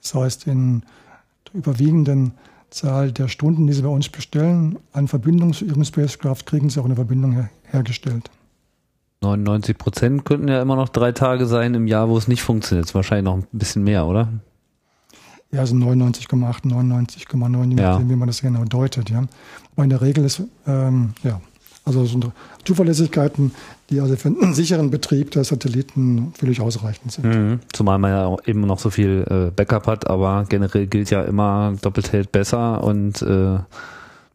Das 0.00 0.14
heißt, 0.14 0.46
in 0.46 0.82
der 1.46 1.54
überwiegenden 1.54 2.32
Zahl 2.70 3.12
der 3.12 3.28
Stunden, 3.28 3.66
die 3.66 3.72
Sie 3.72 3.82
bei 3.82 3.88
uns 3.88 4.08
bestellen, 4.08 4.78
an 4.92 5.08
Verbindung 5.08 5.52
zu 5.52 5.64
Ihrem 5.64 5.84
Spacecraft 5.84 6.44
kriegen 6.46 6.68
Sie 6.68 6.80
auch 6.80 6.84
eine 6.84 6.96
Verbindung 6.96 7.32
her 7.32 7.50
hergestellt. 7.64 8.30
99 9.22 9.78
Prozent 9.78 10.24
könnten 10.24 10.48
ja 10.48 10.60
immer 10.62 10.76
noch 10.76 10.88
drei 10.88 11.12
Tage 11.12 11.46
sein 11.46 11.74
im 11.74 11.86
Jahr, 11.86 12.08
wo 12.08 12.16
es 12.16 12.28
nicht 12.28 12.42
funktioniert. 12.42 12.94
Wahrscheinlich 12.94 13.24
noch 13.24 13.38
ein 13.38 13.46
bisschen 13.52 13.82
mehr, 13.82 14.06
oder? 14.06 14.28
Ja, 15.52 15.60
also 15.60 15.74
99,8, 15.74 16.64
99,9, 16.64 17.68
je 17.68 17.74
nachdem, 17.76 18.10
wie 18.10 18.16
man 18.16 18.26
das 18.26 18.40
genau 18.40 18.64
deutet. 18.64 19.10
Ja. 19.10 19.24
Aber 19.74 19.84
in 19.84 19.90
der 19.90 20.02
Regel 20.02 20.24
ist, 20.24 20.42
ähm, 20.66 21.14
ja, 21.22 21.40
also 21.84 22.04
so 22.04 22.32
Zuverlässigkeiten, 22.64 23.52
die 23.90 24.00
also 24.00 24.16
für 24.16 24.28
einen 24.28 24.54
sicheren 24.54 24.90
Betrieb 24.90 25.30
der 25.30 25.44
Satelliten 25.44 26.32
völlig 26.36 26.60
ausreichend 26.60 27.12
sind. 27.12 27.24
Mhm. 27.24 27.60
Zumal 27.72 27.98
man 27.98 28.10
ja 28.10 28.26
auch 28.26 28.40
eben 28.46 28.62
noch 28.62 28.78
so 28.78 28.90
viel 28.90 29.24
äh, 29.28 29.50
Backup 29.50 29.86
hat, 29.86 30.10
aber 30.10 30.44
generell 30.48 30.86
gilt 30.86 31.10
ja 31.10 31.22
immer, 31.22 31.74
doppelt 31.82 32.12
hält 32.12 32.32
besser 32.32 32.82
und 32.82 33.22
äh, 33.22 33.58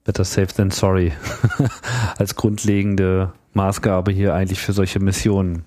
better 0.05 0.23
safe 0.23 0.47
than 0.47 0.71
sorry 0.71 1.11
als 2.17 2.35
grundlegende 2.35 3.33
Maßgabe 3.53 4.11
hier 4.11 4.33
eigentlich 4.33 4.59
für 4.59 4.73
solche 4.73 4.99
Missionen. 4.99 5.65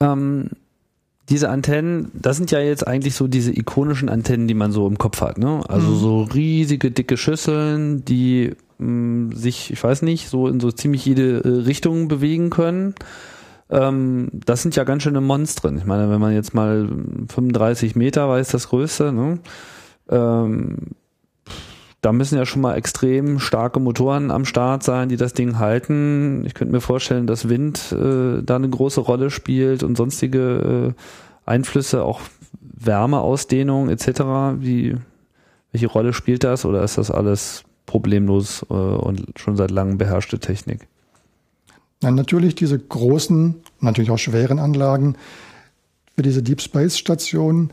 Ähm, 0.00 0.50
diese 1.28 1.50
Antennen, 1.50 2.10
das 2.14 2.36
sind 2.36 2.50
ja 2.50 2.60
jetzt 2.60 2.86
eigentlich 2.86 3.14
so 3.14 3.26
diese 3.26 3.50
ikonischen 3.50 4.08
Antennen, 4.08 4.46
die 4.48 4.54
man 4.54 4.72
so 4.72 4.86
im 4.86 4.96
Kopf 4.96 5.20
hat, 5.20 5.38
ne? 5.38 5.62
Also 5.68 5.88
mhm. 5.88 5.98
so 5.98 6.22
riesige, 6.22 6.90
dicke 6.90 7.16
Schüsseln, 7.16 8.04
die 8.04 8.54
mh, 8.78 8.86
mm, 8.86 9.32
sich, 9.32 9.72
ich 9.72 9.82
weiß 9.82 10.02
nicht, 10.02 10.28
so 10.28 10.48
in 10.48 10.60
so 10.60 10.70
ziemlich 10.72 11.04
jede 11.04 11.44
äh, 11.44 11.48
Richtung 11.48 12.08
bewegen 12.08 12.50
können. 12.50 12.94
Ähm, 13.70 14.30
das 14.32 14.62
sind 14.62 14.76
ja 14.76 14.84
ganz 14.84 15.02
schöne 15.02 15.20
Monstren. 15.20 15.76
Ich 15.78 15.84
meine, 15.84 16.10
wenn 16.10 16.20
man 16.20 16.32
jetzt 16.32 16.54
mal 16.54 16.88
35 17.28 17.96
Meter 17.96 18.28
weiß, 18.28 18.48
das 18.48 18.68
größte, 18.68 19.12
ne? 19.12 19.38
Ähm, 20.08 20.76
da 22.06 22.12
müssen 22.12 22.38
ja 22.38 22.46
schon 22.46 22.62
mal 22.62 22.76
extrem 22.76 23.40
starke 23.40 23.80
Motoren 23.80 24.30
am 24.30 24.44
Start 24.44 24.84
sein, 24.84 25.08
die 25.08 25.16
das 25.16 25.32
Ding 25.32 25.58
halten. 25.58 26.44
Ich 26.46 26.54
könnte 26.54 26.72
mir 26.72 26.80
vorstellen, 26.80 27.26
dass 27.26 27.48
Wind 27.48 27.90
äh, 27.90 28.42
da 28.44 28.54
eine 28.54 28.68
große 28.68 29.00
Rolle 29.00 29.30
spielt 29.30 29.82
und 29.82 29.96
sonstige 29.96 30.94
äh, 30.94 31.50
Einflüsse, 31.50 32.04
auch 32.04 32.20
Wärmeausdehnung 32.60 33.88
etc. 33.88 34.20
Wie, 34.60 34.94
welche 35.72 35.88
Rolle 35.88 36.12
spielt 36.12 36.44
das 36.44 36.64
oder 36.64 36.84
ist 36.84 36.96
das 36.96 37.10
alles 37.10 37.65
problemlos 37.86 38.66
äh, 38.68 38.74
und 38.74 39.26
schon 39.36 39.56
seit 39.56 39.70
langem 39.70 39.98
beherrschte 39.98 40.38
Technik? 40.38 40.86
Ja, 42.02 42.10
natürlich 42.10 42.54
diese 42.54 42.78
großen, 42.78 43.54
natürlich 43.80 44.10
auch 44.10 44.18
schweren 44.18 44.58
Anlagen 44.58 45.16
für 46.14 46.22
diese 46.22 46.42
Deep 46.42 46.60
Space 46.60 46.98
Stationen 46.98 47.70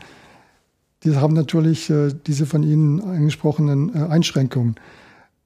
die 1.04 1.14
haben 1.16 1.34
natürlich 1.34 1.90
äh, 1.90 2.12
diese 2.26 2.46
von 2.46 2.62
Ihnen 2.62 3.02
angesprochenen 3.02 3.94
äh, 3.94 4.08
Einschränkungen. 4.08 4.76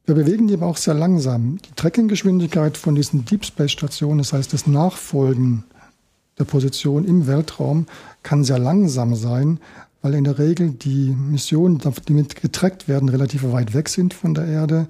Wir 0.07 0.15
bewegen 0.15 0.47
die 0.47 0.55
aber 0.55 0.67
auch 0.67 0.77
sehr 0.77 0.95
langsam. 0.95 1.59
Die 1.59 1.75
Trekkinggeschwindigkeit 1.75 2.77
von 2.77 2.95
diesen 2.95 3.25
Deep 3.25 3.45
Space 3.45 3.73
Stationen, 3.73 4.19
das 4.19 4.33
heißt 4.33 4.53
das 4.53 4.67
Nachfolgen 4.67 5.65
der 6.39 6.45
Position 6.45 7.05
im 7.05 7.27
Weltraum, 7.27 7.87
kann 8.23 8.45
sehr 8.45 8.61
langsam 8.61 9.17
sein, 9.17 9.59
weil 10.03 10.15
in 10.15 10.25
der 10.25 10.39
Regel 10.39 10.71
die 10.71 11.11
Missionen, 11.11 11.81
die 12.07 12.13
mit 12.13 12.41
getrackt 12.41 12.89
werden, 12.89 13.09
relativ 13.09 13.43
weit 13.45 13.75
weg 13.75 13.89
sind 13.89 14.15
von 14.15 14.35
der 14.35 14.47
Erde 14.47 14.87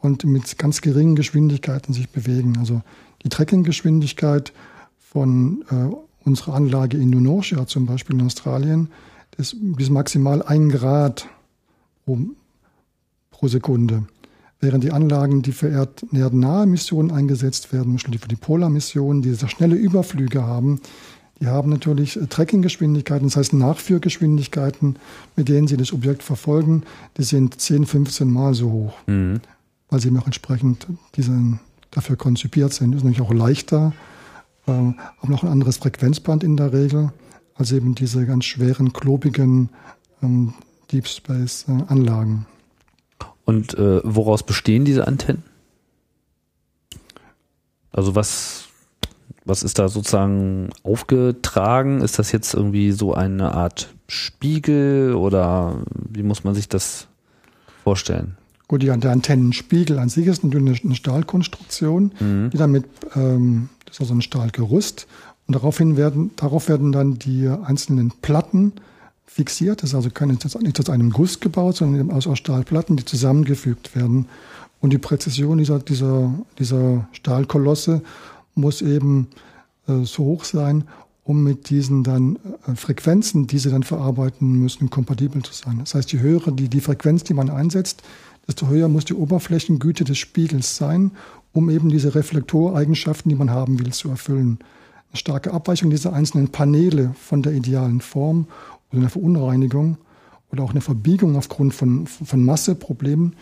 und 0.00 0.24
mit 0.24 0.58
ganz 0.58 0.80
geringen 0.80 1.16
Geschwindigkeiten 1.16 1.92
sich 1.92 2.10
bewegen. 2.10 2.56
Also 2.58 2.82
die 3.24 3.28
Trekkinggeschwindigkeit 3.28 4.52
von 4.98 5.64
äh, 5.70 5.94
unserer 6.24 6.54
Anlage 6.54 6.96
in 6.96 7.10
Nunosia 7.10 7.66
zum 7.66 7.86
Beispiel 7.86 8.16
in 8.16 8.26
Australien 8.26 8.88
ist 9.36 9.56
bis 9.60 9.90
maximal 9.90 10.42
ein 10.42 10.68
Grad 10.68 11.26
pro, 12.04 12.18
pro 13.30 13.48
Sekunde. 13.48 14.04
Während 14.60 14.84
die 14.84 14.92
Anlagen, 14.92 15.42
die 15.42 15.50
für 15.50 15.68
erdnahe 15.68 16.66
Missionen 16.66 17.10
eingesetzt 17.10 17.72
werden, 17.72 17.84
zum 17.84 17.94
Beispiel 17.94 18.18
für 18.20 18.28
die 18.28 18.36
Polarmissionen, 18.36 19.20
die 19.20 19.34
sehr 19.34 19.48
schnelle 19.48 19.74
Überflüge 19.74 20.44
haben, 20.44 20.80
die 21.42 21.48
haben 21.48 21.70
natürlich 21.70 22.20
Trekkinggeschwindigkeiten, 22.28 23.26
das 23.26 23.36
heißt 23.36 23.52
Nachführgeschwindigkeiten, 23.52 24.94
mit 25.34 25.48
denen 25.48 25.66
sie 25.66 25.76
das 25.76 25.92
Objekt 25.92 26.22
verfolgen, 26.22 26.84
die 27.16 27.24
sind 27.24 27.60
10, 27.60 27.84
15 27.84 28.32
Mal 28.32 28.54
so 28.54 28.70
hoch, 28.70 28.94
mhm. 29.08 29.40
weil 29.90 29.98
sie 29.98 30.16
auch 30.16 30.26
entsprechend 30.26 30.86
diese, 31.16 31.58
dafür 31.90 32.14
konzipiert 32.14 32.72
sind. 32.72 32.94
Ist 32.94 33.02
natürlich 33.02 33.22
auch 33.22 33.34
leichter, 33.34 33.92
äh, 34.68 34.70
haben 34.70 34.94
noch 35.26 35.42
ein 35.42 35.48
anderes 35.48 35.78
Frequenzband 35.78 36.44
in 36.44 36.56
der 36.56 36.72
Regel 36.72 37.12
als 37.56 37.72
eben 37.72 37.96
diese 37.96 38.24
ganz 38.24 38.44
schweren, 38.44 38.92
klobigen 38.92 39.70
ähm, 40.22 40.54
Deep 40.92 41.08
Space 41.08 41.66
äh. 41.88 42.46
Und 43.44 43.74
äh, 43.74 44.00
woraus 44.04 44.44
bestehen 44.44 44.84
diese 44.84 45.08
Antennen? 45.08 45.42
Also 47.90 48.14
was, 48.14 48.68
was 49.44 49.62
ist 49.62 49.78
da 49.78 49.88
sozusagen 49.88 50.70
aufgetragen? 50.82 52.00
Ist 52.00 52.18
das 52.18 52.32
jetzt 52.32 52.54
irgendwie 52.54 52.92
so 52.92 53.14
eine 53.14 53.54
Art 53.54 53.92
Spiegel 54.08 55.14
oder 55.14 55.82
wie 55.94 56.22
muss 56.22 56.44
man 56.44 56.54
sich 56.54 56.68
das 56.68 57.08
vorstellen? 57.82 58.36
Gut, 58.68 58.82
ja, 58.82 58.96
der 58.96 59.12
Antennenspiegel 59.12 59.98
an 59.98 60.08
sich 60.08 60.26
ist 60.26 60.44
natürlich 60.44 60.84
eine 60.84 60.94
Stahlkonstruktion, 60.94 62.12
mhm. 62.18 62.50
die 62.50 62.56
damit, 62.56 62.84
ähm, 63.14 63.68
das 63.84 63.96
ist 63.96 64.00
also 64.00 64.14
ein 64.14 64.22
Stahlgerüst 64.22 65.06
und 65.46 65.56
daraufhin 65.56 65.96
werden, 65.96 66.30
darauf 66.36 66.68
werden 66.68 66.92
dann 66.92 67.18
die 67.18 67.48
einzelnen 67.48 68.12
Platten 68.22 68.72
fixiert. 69.26 69.82
Das 69.82 69.90
ist 69.90 69.94
also 69.94 70.10
keine, 70.10 70.34
nicht 70.34 70.80
aus 70.80 70.90
einem 70.90 71.10
Guss 71.10 71.40
gebaut, 71.40 71.76
sondern 71.76 72.10
aus 72.10 72.28
Stahlplatten, 72.38 72.96
die 72.96 73.04
zusammengefügt 73.04 73.96
werden. 73.96 74.26
Und 74.80 74.92
die 74.92 74.98
Präzision 74.98 75.58
dieser, 75.58 75.78
dieser, 75.78 76.32
dieser 76.58 77.06
Stahlkolosse 77.12 78.02
muss 78.54 78.82
eben 78.82 79.28
äh, 79.86 80.04
so 80.04 80.24
hoch 80.24 80.44
sein, 80.44 80.84
um 81.24 81.42
mit 81.42 81.70
diesen 81.70 82.02
dann 82.02 82.38
äh, 82.66 82.74
Frequenzen, 82.74 83.46
die 83.46 83.58
sie 83.58 83.70
dann 83.70 83.82
verarbeiten 83.82 84.52
müssen, 84.52 84.90
kompatibel 84.90 85.42
zu 85.42 85.52
sein. 85.52 85.78
Das 85.80 85.94
heißt, 85.94 86.12
je 86.12 86.20
höher 86.20 86.50
die, 86.50 86.68
die 86.68 86.80
Frequenz, 86.80 87.24
die 87.24 87.34
man 87.34 87.50
einsetzt, 87.50 88.02
desto 88.46 88.68
höher 88.68 88.88
muss 88.88 89.04
die 89.04 89.14
Oberflächengüte 89.14 90.04
des 90.04 90.18
Spiegels 90.18 90.76
sein, 90.76 91.12
um 91.52 91.70
eben 91.70 91.90
diese 91.90 92.14
Reflektoreigenschaften, 92.14 93.28
die 93.28 93.36
man 93.36 93.50
haben 93.50 93.78
will, 93.78 93.92
zu 93.92 94.08
erfüllen. 94.08 94.58
Eine 95.10 95.16
starke 95.16 95.52
Abweichung 95.52 95.90
dieser 95.90 96.12
einzelnen 96.12 96.48
Paneele 96.48 97.14
von 97.20 97.42
der 97.42 97.52
idealen 97.52 98.00
Form 98.00 98.46
oder 98.90 99.02
eine 99.02 99.10
Verunreinigung 99.10 99.98
oder 100.50 100.64
auch 100.64 100.70
eine 100.70 100.80
Verbiegung 100.80 101.36
aufgrund 101.36 101.74
von, 101.74 102.06
von 102.06 102.44
Masseproblemen, 102.44 103.34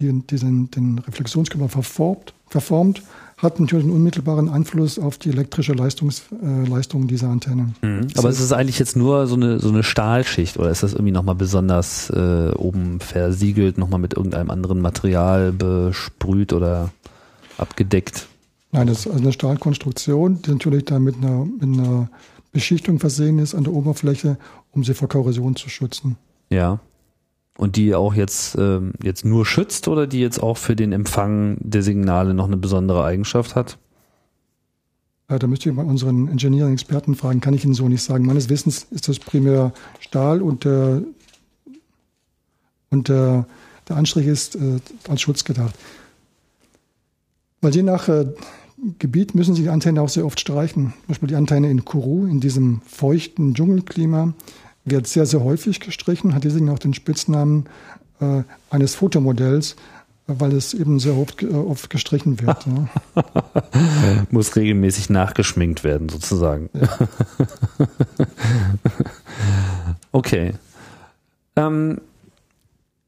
die, 0.00 0.12
die 0.12 0.36
den, 0.36 0.70
den 0.70 0.98
Reflexionskörper 0.98 1.68
verformt, 1.68 2.34
verformt, 2.48 3.02
hat 3.38 3.60
natürlich 3.60 3.84
einen 3.84 3.94
unmittelbaren 3.94 4.48
Einfluss 4.48 4.98
auf 4.98 5.16
die 5.16 5.30
elektrische 5.30 5.72
Leistungs, 5.72 6.24
äh, 6.42 6.68
Leistung 6.68 7.06
dieser 7.06 7.28
Antenne. 7.28 7.72
Mhm. 7.82 8.08
Aber 8.16 8.28
ist 8.28 8.40
es 8.40 8.52
eigentlich 8.52 8.78
jetzt 8.78 8.96
nur 8.96 9.26
so 9.26 9.36
eine, 9.36 9.60
so 9.60 9.68
eine 9.68 9.84
Stahlschicht 9.84 10.58
oder 10.58 10.70
ist 10.70 10.82
das 10.82 10.92
irgendwie 10.92 11.12
nochmal 11.12 11.36
besonders 11.36 12.10
äh, 12.10 12.50
oben 12.56 12.98
versiegelt, 13.00 13.78
nochmal 13.78 14.00
mit 14.00 14.14
irgendeinem 14.14 14.50
anderen 14.50 14.80
Material 14.80 15.52
besprüht 15.52 16.52
oder 16.52 16.90
abgedeckt? 17.58 18.26
Nein, 18.72 18.88
das 18.88 19.06
ist 19.06 19.12
eine 19.12 19.32
Stahlkonstruktion, 19.32 20.42
die 20.42 20.50
natürlich 20.50 20.84
dann 20.84 21.04
mit 21.04 21.16
einer, 21.16 21.44
mit 21.44 21.78
einer 21.78 22.10
Beschichtung 22.52 22.98
versehen 22.98 23.38
ist 23.38 23.54
an 23.54 23.64
der 23.64 23.72
Oberfläche, 23.72 24.36
um 24.72 24.82
sie 24.82 24.94
vor 24.94 25.08
Korrosion 25.08 25.54
zu 25.54 25.68
schützen. 25.68 26.16
Ja. 26.50 26.80
Und 27.58 27.74
die 27.74 27.92
auch 27.96 28.14
jetzt, 28.14 28.56
ähm, 28.56 28.92
jetzt 29.02 29.24
nur 29.24 29.44
schützt 29.44 29.88
oder 29.88 30.06
die 30.06 30.20
jetzt 30.20 30.40
auch 30.40 30.56
für 30.56 30.76
den 30.76 30.92
Empfang 30.92 31.56
der 31.58 31.82
Signale 31.82 32.32
noch 32.32 32.46
eine 32.46 32.56
besondere 32.56 33.04
Eigenschaft 33.04 33.56
hat? 33.56 33.78
Da 35.26 35.44
müsste 35.48 35.68
ich 35.68 35.74
mal 35.74 35.84
unseren 35.84 36.28
Engineering-Experten 36.28 37.16
fragen, 37.16 37.40
kann 37.40 37.54
ich 37.54 37.64
Ihnen 37.64 37.74
so 37.74 37.88
nicht 37.88 38.02
sagen. 38.02 38.24
Meines 38.26 38.48
Wissens 38.48 38.86
ist 38.92 39.08
das 39.08 39.18
primär 39.18 39.74
Stahl 39.98 40.40
und 40.40 40.64
der, 40.64 41.02
und 42.90 43.08
der, 43.08 43.44
der 43.88 43.96
Anstrich 43.96 44.28
ist 44.28 44.54
äh, 44.54 44.78
als 45.08 45.20
Schutz 45.20 45.42
gedacht. 45.42 45.74
Weil 47.60 47.74
je 47.74 47.82
nach 47.82 48.08
äh, 48.08 48.26
Gebiet 49.00 49.34
müssen 49.34 49.56
Sie 49.56 49.62
die 49.62 49.68
Antenne 49.68 50.00
auch 50.00 50.08
sehr 50.08 50.24
oft 50.24 50.38
streichen. 50.38 50.94
Zum 50.94 51.08
Beispiel 51.08 51.28
die 51.28 51.34
Antenne 51.34 51.70
in 51.70 51.84
Kourou, 51.84 52.24
in 52.24 52.38
diesem 52.38 52.82
feuchten 52.86 53.52
Dschungelklima, 53.52 54.32
wird 54.84 55.06
sehr, 55.06 55.26
sehr 55.26 55.42
häufig 55.42 55.80
gestrichen, 55.80 56.34
hat 56.34 56.44
deswegen 56.44 56.70
auch 56.70 56.78
den 56.78 56.94
Spitznamen 56.94 57.66
äh, 58.20 58.42
eines 58.70 58.94
Fotomodells, 58.94 59.76
weil 60.26 60.52
es 60.52 60.74
eben 60.74 60.98
sehr 61.00 61.16
oft, 61.16 61.42
äh, 61.42 61.48
oft 61.48 61.90
gestrichen 61.90 62.40
wird. 62.40 62.66
ja. 62.66 63.24
Muss 64.30 64.56
regelmäßig 64.56 65.10
nachgeschminkt 65.10 65.84
werden, 65.84 66.08
sozusagen. 66.08 66.70
Ja. 66.74 66.88
okay. 70.12 70.52
Ähm, 71.56 72.00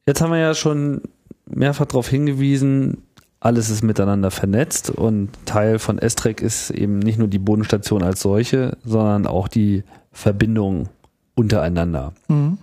jetzt 0.06 0.20
haben 0.20 0.32
wir 0.32 0.38
ja 0.38 0.54
schon 0.54 1.02
mehrfach 1.46 1.86
darauf 1.86 2.08
hingewiesen, 2.08 3.02
alles 3.40 3.70
ist 3.70 3.82
miteinander 3.82 4.30
vernetzt 4.30 4.90
und 4.90 5.30
Teil 5.46 5.78
von 5.78 5.98
Estrek 5.98 6.42
ist 6.42 6.70
eben 6.70 6.98
nicht 6.98 7.18
nur 7.18 7.28
die 7.28 7.38
Bodenstation 7.38 8.02
als 8.02 8.20
solche, 8.20 8.76
sondern 8.84 9.26
auch 9.26 9.48
die 9.48 9.82
Verbindung 10.12 10.90
untereinander. 11.34 12.12
Mhm. 12.28 12.58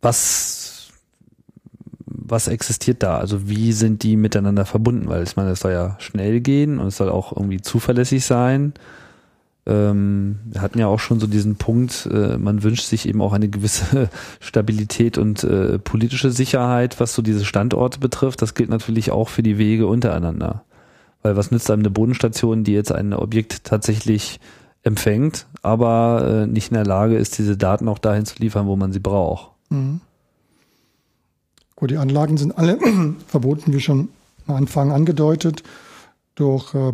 Was, 0.00 0.90
was 2.06 2.48
existiert 2.48 3.02
da? 3.02 3.18
Also 3.18 3.48
wie 3.48 3.72
sind 3.72 4.02
die 4.02 4.16
miteinander 4.16 4.64
verbunden? 4.64 5.08
Weil 5.08 5.22
ich 5.24 5.36
meine, 5.36 5.50
es 5.50 5.60
soll 5.60 5.72
ja 5.72 5.96
schnell 5.98 6.40
gehen 6.40 6.78
und 6.78 6.88
es 6.88 6.96
soll 6.96 7.08
auch 7.08 7.36
irgendwie 7.36 7.60
zuverlässig 7.60 8.24
sein. 8.24 8.74
Ähm, 9.68 10.38
wir 10.46 10.62
hatten 10.62 10.78
ja 10.78 10.86
auch 10.86 10.98
schon 10.98 11.20
so 11.20 11.26
diesen 11.26 11.56
Punkt, 11.56 12.08
äh, 12.10 12.38
man 12.38 12.62
wünscht 12.62 12.86
sich 12.86 13.06
eben 13.06 13.20
auch 13.20 13.34
eine 13.34 13.48
gewisse 13.48 14.08
Stabilität 14.40 15.18
und 15.18 15.44
äh, 15.44 15.78
politische 15.78 16.30
Sicherheit, 16.30 17.00
was 17.00 17.14
so 17.14 17.20
diese 17.20 17.44
Standorte 17.44 17.98
betrifft. 18.00 18.40
Das 18.40 18.54
gilt 18.54 18.70
natürlich 18.70 19.10
auch 19.10 19.28
für 19.28 19.42
die 19.42 19.58
Wege 19.58 19.86
untereinander. 19.86 20.64
Weil 21.22 21.36
was 21.36 21.50
nützt 21.50 21.70
einem 21.70 21.82
eine 21.82 21.90
Bodenstation, 21.90 22.64
die 22.64 22.72
jetzt 22.72 22.92
ein 22.92 23.12
Objekt 23.12 23.64
tatsächlich 23.64 24.40
empfängt, 24.88 25.46
aber 25.62 26.44
äh, 26.44 26.46
nicht 26.46 26.70
in 26.70 26.74
der 26.74 26.86
Lage 26.86 27.16
ist, 27.16 27.38
diese 27.38 27.56
Daten 27.56 27.86
auch 27.88 27.98
dahin 27.98 28.26
zu 28.26 28.36
liefern, 28.38 28.66
wo 28.66 28.74
man 28.74 28.92
sie 28.92 28.98
braucht. 28.98 29.52
Mhm. 29.68 30.00
Gut, 31.76 31.90
die 31.92 31.98
Anlagen 31.98 32.36
sind 32.36 32.58
alle 32.58 32.78
verboten, 33.28 33.72
wie 33.72 33.80
schon 33.80 34.08
am 34.48 34.56
Anfang 34.56 34.90
angedeutet, 34.90 35.62
durch 36.34 36.74
äh, 36.74 36.90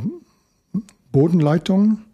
Bodenleitungen 1.13 2.05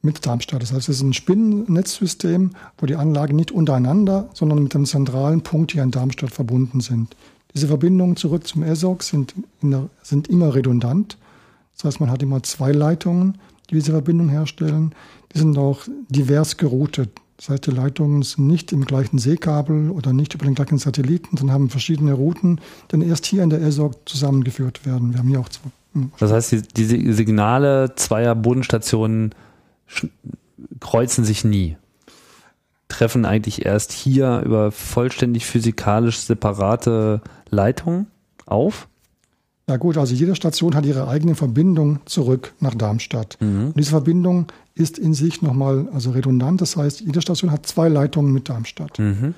mit 0.00 0.24
Darmstadt. 0.24 0.62
Das 0.62 0.72
heißt, 0.72 0.88
es 0.88 0.96
ist 0.96 1.02
ein 1.02 1.12
Spinnennetzsystem, 1.12 2.52
wo 2.78 2.86
die 2.86 2.96
Anlagen 2.96 3.36
nicht 3.36 3.52
untereinander, 3.52 4.30
sondern 4.32 4.62
mit 4.62 4.74
einem 4.74 4.86
zentralen 4.86 5.42
Punkt 5.42 5.72
hier 5.72 5.82
in 5.82 5.90
Darmstadt 5.90 6.30
verbunden 6.30 6.80
sind. 6.80 7.14
Diese 7.54 7.68
Verbindungen 7.68 8.16
zurück 8.16 8.46
zum 8.46 8.62
ESOC 8.62 9.02
sind, 9.02 9.34
der, 9.62 9.88
sind 10.02 10.28
immer 10.28 10.54
redundant. 10.54 11.18
Das 11.76 11.84
heißt, 11.84 12.00
man 12.00 12.10
hat 12.10 12.22
immer 12.22 12.42
zwei 12.42 12.72
Leitungen 12.72 13.38
die 13.70 13.74
diese 13.74 13.92
Verbindung 13.92 14.28
herstellen, 14.28 14.94
die 15.32 15.38
sind 15.38 15.58
auch 15.58 15.80
divers 16.08 16.56
geroutet. 16.56 17.10
Das 17.36 17.50
heißt, 17.50 17.66
die 17.66 17.70
Leitungen 17.70 18.22
sind 18.22 18.48
nicht 18.48 18.72
im 18.72 18.84
gleichen 18.84 19.18
Seekabel 19.18 19.90
oder 19.90 20.12
nicht 20.12 20.34
über 20.34 20.44
den 20.44 20.56
gleichen 20.56 20.78
Satelliten, 20.78 21.36
sondern 21.36 21.54
haben 21.54 21.70
verschiedene 21.70 22.12
Routen, 22.12 22.60
die 22.90 23.06
erst 23.06 23.26
hier 23.26 23.44
in 23.44 23.50
der 23.50 23.62
ESOC 23.62 24.08
zusammengeführt 24.08 24.84
werden. 24.84 25.12
Wir 25.12 25.20
haben 25.20 25.28
hier 25.28 25.40
auch 25.40 25.48
zwei. 25.48 25.70
Hm. 25.94 26.10
Das 26.18 26.32
heißt, 26.32 26.52
die, 26.52 26.86
die 26.86 27.12
Signale 27.12 27.94
zweier 27.94 28.34
Bodenstationen 28.34 29.34
kreuzen 30.80 31.24
sich 31.24 31.44
nie. 31.44 31.76
Treffen 32.88 33.24
eigentlich 33.24 33.66
erst 33.66 33.92
hier 33.92 34.42
über 34.44 34.72
vollständig 34.72 35.46
physikalisch 35.46 36.18
separate 36.18 37.20
Leitungen 37.50 38.06
auf? 38.46 38.88
Ja 39.68 39.76
gut, 39.76 39.98
also 39.98 40.14
jede 40.14 40.34
Station 40.34 40.74
hat 40.74 40.86
ihre 40.86 41.08
eigene 41.08 41.34
Verbindung 41.34 42.00
zurück 42.06 42.54
nach 42.58 42.74
Darmstadt. 42.74 43.36
Mhm. 43.40 43.66
Und 43.68 43.76
diese 43.76 43.90
Verbindung 43.90 44.46
ist 44.78 44.98
in 44.98 45.14
sich 45.14 45.42
nochmal 45.42 45.88
also 45.92 46.10
redundant. 46.10 46.60
Das 46.60 46.76
heißt, 46.76 47.00
jede 47.00 47.20
Station 47.20 47.50
hat 47.50 47.66
zwei 47.66 47.88
Leitungen 47.88 48.32
mit 48.32 48.48
Darmstadt. 48.48 48.98
Mhm. 48.98 49.34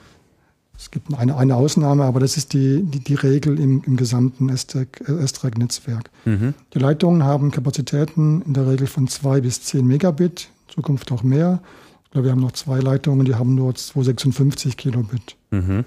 Es 0.76 0.90
gibt 0.90 1.12
eine, 1.12 1.36
eine 1.36 1.56
Ausnahme, 1.56 2.04
aber 2.04 2.20
das 2.20 2.38
ist 2.38 2.54
die, 2.54 2.82
die, 2.82 3.00
die 3.00 3.14
Regel 3.14 3.60
im, 3.60 3.82
im 3.84 3.96
gesamten 3.96 4.48
S-Track-Netzwerk. 4.48 6.10
Mhm. 6.24 6.54
Die 6.72 6.78
Leitungen 6.78 7.22
haben 7.22 7.50
Kapazitäten 7.50 8.42
in 8.42 8.54
der 8.54 8.66
Regel 8.66 8.86
von 8.86 9.06
zwei 9.06 9.42
bis 9.42 9.62
zehn 9.62 9.86
Megabit, 9.86 10.48
in 10.68 10.74
Zukunft 10.74 11.12
auch 11.12 11.22
mehr. 11.22 11.60
Ich 12.04 12.10
glaube, 12.12 12.26
wir 12.26 12.32
haben 12.32 12.40
noch 12.40 12.52
zwei 12.52 12.80
Leitungen, 12.80 13.26
die 13.26 13.34
haben 13.34 13.54
nur 13.54 13.74
256 13.74 14.76
Kilobit. 14.76 15.36
Mhm. 15.50 15.84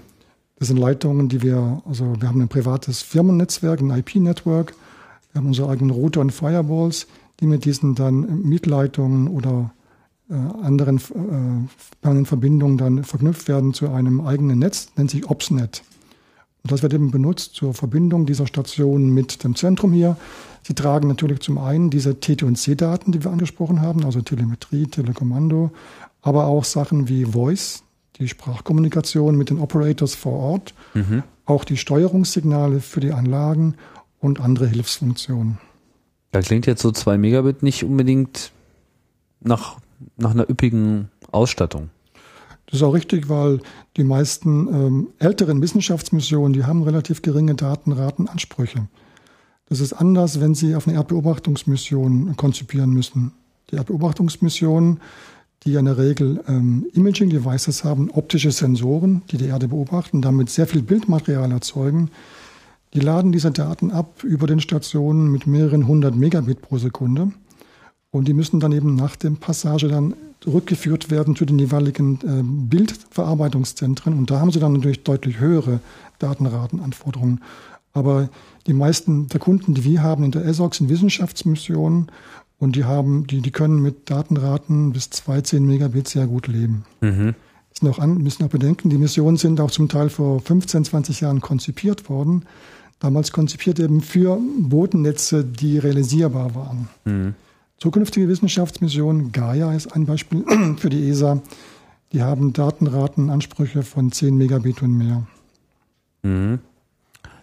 Das 0.58 0.68
sind 0.68 0.76
Leitungen, 0.76 1.28
die 1.28 1.42
wir, 1.42 1.82
also 1.84 2.14
wir 2.20 2.28
haben 2.28 2.40
ein 2.40 2.48
privates 2.48 3.02
Firmennetzwerk, 3.02 3.80
ein 3.80 3.90
IP-Network. 3.90 4.74
Wir 5.32 5.40
haben 5.40 5.48
unsere 5.48 5.68
eigenen 5.68 5.90
Router 5.90 6.20
und 6.20 6.30
Firewalls, 6.30 7.08
die 7.44 7.48
mit 7.48 7.66
diesen 7.66 7.94
dann 7.94 8.42
Mietleitungen 8.42 9.28
oder 9.28 9.70
äh, 10.30 10.34
anderen 10.34 10.96
äh, 10.96 12.24
Verbindungen 12.24 12.78
dann 12.78 13.04
verknüpft 13.04 13.48
werden 13.48 13.74
zu 13.74 13.90
einem 13.90 14.22
eigenen 14.22 14.60
Netz, 14.60 14.88
nennt 14.96 15.10
sich 15.10 15.28
OpsNet. 15.28 15.82
Und 16.62 16.72
das 16.72 16.82
wird 16.82 16.94
eben 16.94 17.10
benutzt 17.10 17.54
zur 17.54 17.74
Verbindung 17.74 18.24
dieser 18.24 18.46
Stationen 18.46 19.10
mit 19.10 19.44
dem 19.44 19.54
Zentrum 19.54 19.92
hier. 19.92 20.16
Sie 20.62 20.72
tragen 20.72 21.06
natürlich 21.06 21.40
zum 21.40 21.58
einen 21.58 21.90
diese 21.90 22.18
TT&C-Daten, 22.18 23.12
die 23.12 23.22
wir 23.22 23.30
angesprochen 23.30 23.82
haben, 23.82 24.02
also 24.06 24.22
Telemetrie, 24.22 24.86
Telekommando, 24.86 25.70
aber 26.22 26.46
auch 26.46 26.64
Sachen 26.64 27.10
wie 27.10 27.26
Voice, 27.26 27.82
die 28.18 28.28
Sprachkommunikation 28.28 29.36
mit 29.36 29.50
den 29.50 29.58
Operators 29.58 30.14
vor 30.14 30.32
Ort, 30.32 30.74
mhm. 30.94 31.24
auch 31.44 31.64
die 31.64 31.76
Steuerungssignale 31.76 32.80
für 32.80 33.00
die 33.00 33.12
Anlagen 33.12 33.74
und 34.18 34.40
andere 34.40 34.66
Hilfsfunktionen. 34.66 35.58
Da 36.34 36.40
klingt 36.40 36.66
jetzt 36.66 36.82
so 36.82 36.90
zwei 36.90 37.16
Megabit 37.16 37.62
nicht 37.62 37.84
unbedingt 37.84 38.50
nach, 39.38 39.76
nach 40.16 40.32
einer 40.32 40.50
üppigen 40.50 41.08
Ausstattung. 41.30 41.90
Das 42.66 42.80
ist 42.80 42.82
auch 42.82 42.92
richtig, 42.92 43.28
weil 43.28 43.60
die 43.96 44.02
meisten 44.02 44.66
ähm, 44.66 45.08
älteren 45.20 45.62
Wissenschaftsmissionen, 45.62 46.52
die 46.52 46.64
haben 46.64 46.82
relativ 46.82 47.22
geringe 47.22 47.54
Datenratenansprüche. 47.54 48.88
Das 49.66 49.78
ist 49.78 49.92
anders, 49.92 50.40
wenn 50.40 50.56
Sie 50.56 50.74
auf 50.74 50.88
eine 50.88 50.96
Erdbeobachtungsmission 50.96 52.34
konzipieren 52.36 52.90
müssen. 52.90 53.30
Die 53.70 53.76
Erdbeobachtungsmissionen 53.76 54.98
die 55.64 55.74
in 55.74 55.86
der 55.86 55.98
Regel 55.98 56.42
ähm, 56.46 56.86
Imaging 56.92 57.30
Devices 57.30 57.84
haben, 57.84 58.10
optische 58.10 58.50
Sensoren, 58.50 59.22
die 59.30 59.38
die 59.38 59.46
Erde 59.46 59.68
beobachten, 59.68 60.20
damit 60.20 60.50
sehr 60.50 60.66
viel 60.66 60.82
Bildmaterial 60.82 61.50
erzeugen. 61.52 62.10
Die 62.94 63.00
laden 63.00 63.32
diese 63.32 63.50
Daten 63.50 63.90
ab 63.90 64.22
über 64.22 64.46
den 64.46 64.60
Stationen 64.60 65.30
mit 65.30 65.46
mehreren 65.46 65.86
hundert 65.86 66.14
Megabit 66.14 66.62
pro 66.62 66.78
Sekunde. 66.78 67.32
Und 68.10 68.28
die 68.28 68.34
müssen 68.34 68.60
dann 68.60 68.72
eben 68.72 68.94
nach 68.94 69.16
dem 69.16 69.38
Passage 69.38 69.88
dann 69.88 70.14
rückgeführt 70.46 71.10
werden 71.10 71.34
zu 71.34 71.44
den 71.44 71.58
jeweiligen 71.58 72.18
äh, 72.22 72.42
Bildverarbeitungszentren. 72.44 74.16
Und 74.16 74.30
da 74.30 74.38
haben 74.38 74.52
sie 74.52 74.60
dann 74.60 74.74
natürlich 74.74 75.02
deutlich 75.02 75.40
höhere 75.40 75.80
Datenratenanforderungen. 76.20 77.40
Aber 77.92 78.28
die 78.66 78.74
meisten 78.74 79.28
der 79.28 79.40
Kunden, 79.40 79.74
die 79.74 79.84
wir 79.84 80.02
haben 80.02 80.24
in 80.24 80.30
der 80.30 80.44
ESOC, 80.44 80.74
sind 80.74 80.88
Wissenschaftsmissionen 80.88 82.10
Und 82.58 82.76
die 82.76 82.84
haben, 82.84 83.26
die, 83.26 83.40
die 83.40 83.50
können 83.50 83.82
mit 83.82 84.08
Datenraten 84.10 84.92
bis 84.92 85.10
210 85.10 85.66
Megabit 85.66 86.08
sehr 86.08 86.26
gut 86.26 86.46
leben. 86.46 86.84
Mhm. 87.00 87.34
Müssen 87.70 87.88
auch, 87.88 87.98
an, 87.98 88.18
müssen 88.18 88.44
auch 88.44 88.48
bedenken, 88.48 88.88
die 88.88 88.98
Missionen 88.98 89.36
sind 89.36 89.60
auch 89.60 89.70
zum 89.70 89.88
Teil 89.88 90.08
vor 90.08 90.40
15, 90.40 90.84
20 90.84 91.20
Jahren 91.20 91.40
konzipiert 91.40 92.08
worden. 92.08 92.44
Damals 93.04 93.32
konzipiert 93.32 93.78
eben 93.80 94.00
für 94.00 94.38
Bodennetze, 94.60 95.44
die 95.44 95.76
realisierbar 95.76 96.54
waren. 96.54 96.88
Mhm. 97.04 97.34
Zukünftige 97.76 98.28
Wissenschaftsmissionen, 98.28 99.30
Gaia 99.30 99.74
ist 99.74 99.94
ein 99.94 100.06
Beispiel 100.06 100.42
für 100.78 100.88
die 100.88 101.10
ESA, 101.10 101.42
die 102.14 102.22
haben 102.22 102.54
Datenratenansprüche 102.54 103.82
von 103.82 104.10
10 104.10 104.34
Megabit 104.34 104.80
und 104.80 104.96
mehr. 104.96 105.26
Mhm. 106.22 106.60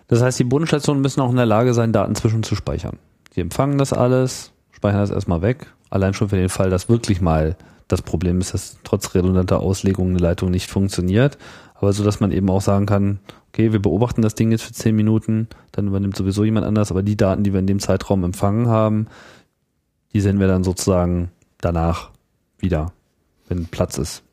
Das 0.08 0.24
heißt, 0.24 0.40
die 0.40 0.46
Bodenstationen 0.46 1.00
müssen 1.00 1.22
auch 1.22 1.30
in 1.30 1.36
der 1.36 1.46
Lage 1.46 1.76
sein, 1.76 1.94
Daten 1.94 2.16
zwischenzuspeichern. 2.16 2.98
Die 3.36 3.42
empfangen 3.42 3.78
das 3.78 3.94
alles, 3.94 4.54
speichern 4.72 5.02
das 5.02 5.12
erstmal 5.12 5.44
weg. 5.44 5.68
Allein 5.92 6.16
schon 6.16 6.30
für 6.30 6.38
den 6.38 6.50
Fall, 6.50 6.72
dass 6.72 6.90
wirklich 6.90 7.22
mal 7.22 7.56
das 7.88 8.02
Problem 8.02 8.40
ist, 8.40 8.56
dass 8.56 8.78
trotz 8.84 9.14
redundanter 9.14 9.60
Auslegung 9.60 10.10
eine 10.10 10.18
Leitung 10.18 10.50
nicht 10.50 10.72
funktioniert. 10.72 11.38
Aber 11.76 11.94
so, 11.94 12.04
dass 12.04 12.20
man 12.20 12.32
eben 12.32 12.50
auch 12.50 12.62
sagen 12.62 12.88
kann, 12.88 13.20
okay, 13.52 13.74
wir 13.74 13.82
beobachten 13.82 14.22
das 14.22 14.36
Ding 14.36 14.52
jetzt 14.52 14.64
für 14.64 14.72
zehn 14.72 14.96
Minuten, 14.96 15.48
dann 15.74 15.88
übernimmt 15.88 16.16
sowieso 16.16 16.46
jemand 16.46 16.66
anders, 16.66 16.90
aber 16.90 17.04
die 17.04 17.18
Daten, 17.18 17.44
die 17.44 17.52
wir 17.52 17.60
in 17.60 17.68
dem 17.68 17.80
Zeitraum 17.80 18.24
empfangen 18.24 18.68
haben, 18.68 19.08
die 20.14 20.22
senden 20.22 20.40
wir 20.40 20.48
dann 20.48 20.64
sozusagen 20.64 21.30
danach 21.60 22.12
wieder, 22.60 22.94
wenn 23.50 23.66
Platz 23.66 23.98
ist. 23.98 24.24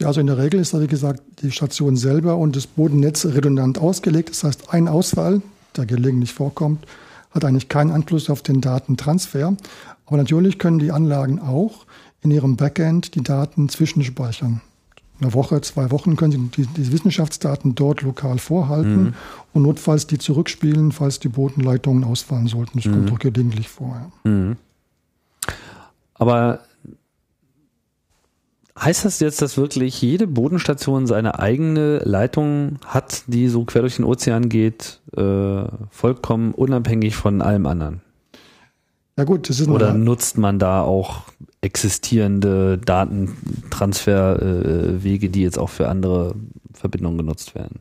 Ja, 0.00 0.08
also 0.08 0.20
in 0.20 0.26
der 0.26 0.38
Regel 0.38 0.60
ist 0.60 0.72
da, 0.72 0.80
wie 0.80 0.86
gesagt, 0.86 1.22
die 1.42 1.50
Station 1.50 1.96
selber 1.96 2.36
und 2.36 2.56
das 2.56 2.66
Bodennetz 2.66 3.26
redundant 3.26 3.78
ausgelegt. 3.78 4.30
Das 4.30 4.44
heißt, 4.44 4.72
ein 4.72 4.88
Ausfall, 4.88 5.42
der 5.76 5.86
gelegentlich 5.86 6.32
vorkommt, 6.32 6.86
hat 7.30 7.44
eigentlich 7.44 7.68
keinen 7.68 7.90
Einfluss 7.90 8.30
auf 8.30 8.42
den 8.42 8.60
Datentransfer. 8.60 9.56
Aber 10.06 10.16
natürlich 10.16 10.58
können 10.58 10.78
die 10.78 10.92
Anlagen 10.92 11.40
auch 11.40 11.86
in 12.22 12.30
ihrem 12.30 12.56
Backend 12.56 13.14
die 13.14 13.22
Daten 13.22 13.68
zwischenspeichern. 13.68 14.60
Eine 15.20 15.32
Woche, 15.32 15.60
zwei 15.62 15.90
Wochen 15.90 16.16
können 16.16 16.32
sie 16.32 16.62
die, 16.62 16.66
die 16.66 16.92
Wissenschaftsdaten 16.92 17.74
dort 17.74 18.02
lokal 18.02 18.38
vorhalten 18.38 19.04
mhm. 19.04 19.14
und 19.54 19.62
notfalls 19.62 20.06
die 20.06 20.18
zurückspielen, 20.18 20.92
falls 20.92 21.20
die 21.20 21.28
Bodenleitungen 21.28 22.04
ausfallen 22.04 22.48
sollten. 22.48 22.78
Das 22.78 22.84
mhm. 22.86 22.92
kommt 22.92 23.10
doch 23.10 23.18
gelegentlich 23.18 23.68
vor. 23.68 24.12
Mhm. 24.24 24.56
Aber 26.14 26.60
Heißt 28.78 29.06
das 29.06 29.20
jetzt, 29.20 29.40
dass 29.40 29.56
wirklich 29.56 30.02
jede 30.02 30.26
Bodenstation 30.26 31.06
seine 31.06 31.38
eigene 31.38 31.98
Leitung 32.04 32.78
hat, 32.84 33.22
die 33.26 33.48
so 33.48 33.64
quer 33.64 33.80
durch 33.80 33.96
den 33.96 34.04
Ozean 34.04 34.50
geht, 34.50 35.00
äh, 35.16 35.64
vollkommen 35.90 36.52
unabhängig 36.52 37.16
von 37.16 37.40
allem 37.40 37.64
anderen? 37.64 38.02
Ja 39.16 39.24
gut, 39.24 39.48
das 39.48 39.60
ist 39.60 39.68
Oder 39.68 39.94
nutzt 39.94 40.36
man 40.36 40.58
da 40.58 40.82
auch 40.82 41.22
existierende 41.60 42.78
Datentransferwege, 42.78 45.26
äh, 45.26 45.30
die 45.30 45.42
jetzt 45.42 45.58
auch 45.58 45.70
für 45.70 45.88
andere 45.88 46.34
Verbindungen 46.72 47.18
genutzt 47.18 47.54
werden? 47.54 47.80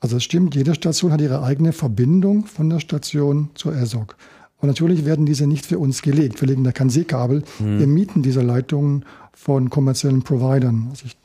Also 0.00 0.16
es 0.18 0.24
stimmt, 0.24 0.54
jede 0.54 0.74
Station 0.74 1.12
hat 1.12 1.20
ihre 1.20 1.42
eigene 1.42 1.72
Verbindung 1.72 2.46
von 2.46 2.70
der 2.70 2.80
Station 2.80 3.50
zur 3.54 3.74
ESOC. 3.74 4.16
Und 4.58 4.68
natürlich 4.68 5.04
werden 5.04 5.26
diese 5.26 5.46
nicht 5.46 5.66
für 5.66 5.78
uns 5.78 6.02
gelegt. 6.02 6.40
Wir 6.40 6.48
legen 6.48 6.64
da 6.64 6.72
kein 6.72 6.90
Seekabel. 6.90 7.42
Hm. 7.58 7.78
Wir 7.78 7.86
mieten 7.86 8.22
diese 8.22 8.40
Leitungen 8.40 9.04
von 9.32 9.70
kommerziellen 9.70 10.22
Providern. 10.22 10.88
Also 10.90 11.06
ich, 11.06 11.16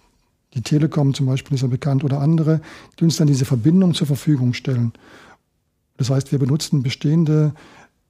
die 0.54 0.62
Telekom 0.62 1.14
zum 1.14 1.28
Beispiel 1.28 1.56
ist 1.56 1.62
ja 1.62 1.68
bekannt 1.68 2.04
oder 2.04 2.20
andere, 2.20 2.62
die 3.00 3.06
uns 3.06 3.18
dann 3.18 3.28
diese 3.28 3.46
Verbindung 3.46 3.94
zur 3.94 4.08
Verfügung 4.08 4.54
stellen. 4.54 4.92
Das 5.98 6.10
heißt, 6.10 6.32
wir 6.32 6.40
benutzen 6.40 6.84
bestehende 6.84 7.54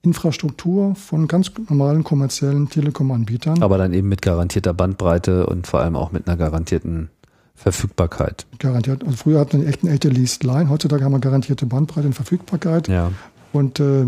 Infrastruktur 0.04 0.96
von 0.96 1.28
ganz 1.28 1.52
normalen 1.70 2.04
kommerziellen 2.04 2.70
Telekom-Anbietern. 2.70 3.62
Aber 3.62 3.78
dann 3.78 3.94
eben 3.94 4.10
mit 4.10 4.22
garantierter 4.22 4.74
Bandbreite 4.74 5.46
und 5.46 5.68
vor 5.68 5.82
allem 5.82 5.96
auch 5.96 6.12
mit 6.12 6.28
einer 6.28 6.38
garantierten 6.38 7.10
Verfügbarkeit. 7.56 8.48
Garantiert. 8.58 9.04
Also 9.04 9.18
früher 9.18 9.40
hatten 9.40 9.62
wir 9.62 9.68
echt 9.68 9.84
eine 9.84 9.94
echte 9.94 10.10
Leased 10.10 10.44
Line, 10.44 10.70
heutzutage 10.70 11.04
haben 11.04 11.12
wir 11.12 11.20
garantierte 11.20 11.68
Bandbreite 11.68 12.08
und 12.08 12.14
Verfügbarkeit. 12.14 12.88
Ja. 12.88 13.12
Und 13.54 13.80
äh, 13.80 14.06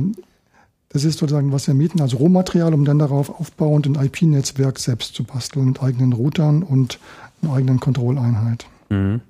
das 0.90 1.04
ist 1.04 1.20
sozusagen, 1.20 1.52
was 1.52 1.68
wir 1.68 1.76
mieten, 1.76 2.02
also 2.02 2.18
Rohmaterial, 2.18 2.74
um 2.74 2.86
dann 2.86 3.00
darauf 3.00 3.30
aufbauend 3.30 3.86
ein 3.88 3.96
IP-Netzwerk 3.96 4.80
selbst 4.80 5.14
zu 5.14 5.24
basteln 5.24 5.68
mit 5.68 5.84
eigenen 5.84 6.14
Routern 6.14 6.64
und 6.64 7.00
einer 7.42 7.54
eigenen 7.54 7.80
Kontrolleinheit. 7.80 8.66
Mhm. 8.90 9.22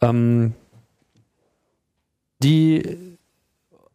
Ähm, 0.00 0.52
die, 2.42 3.11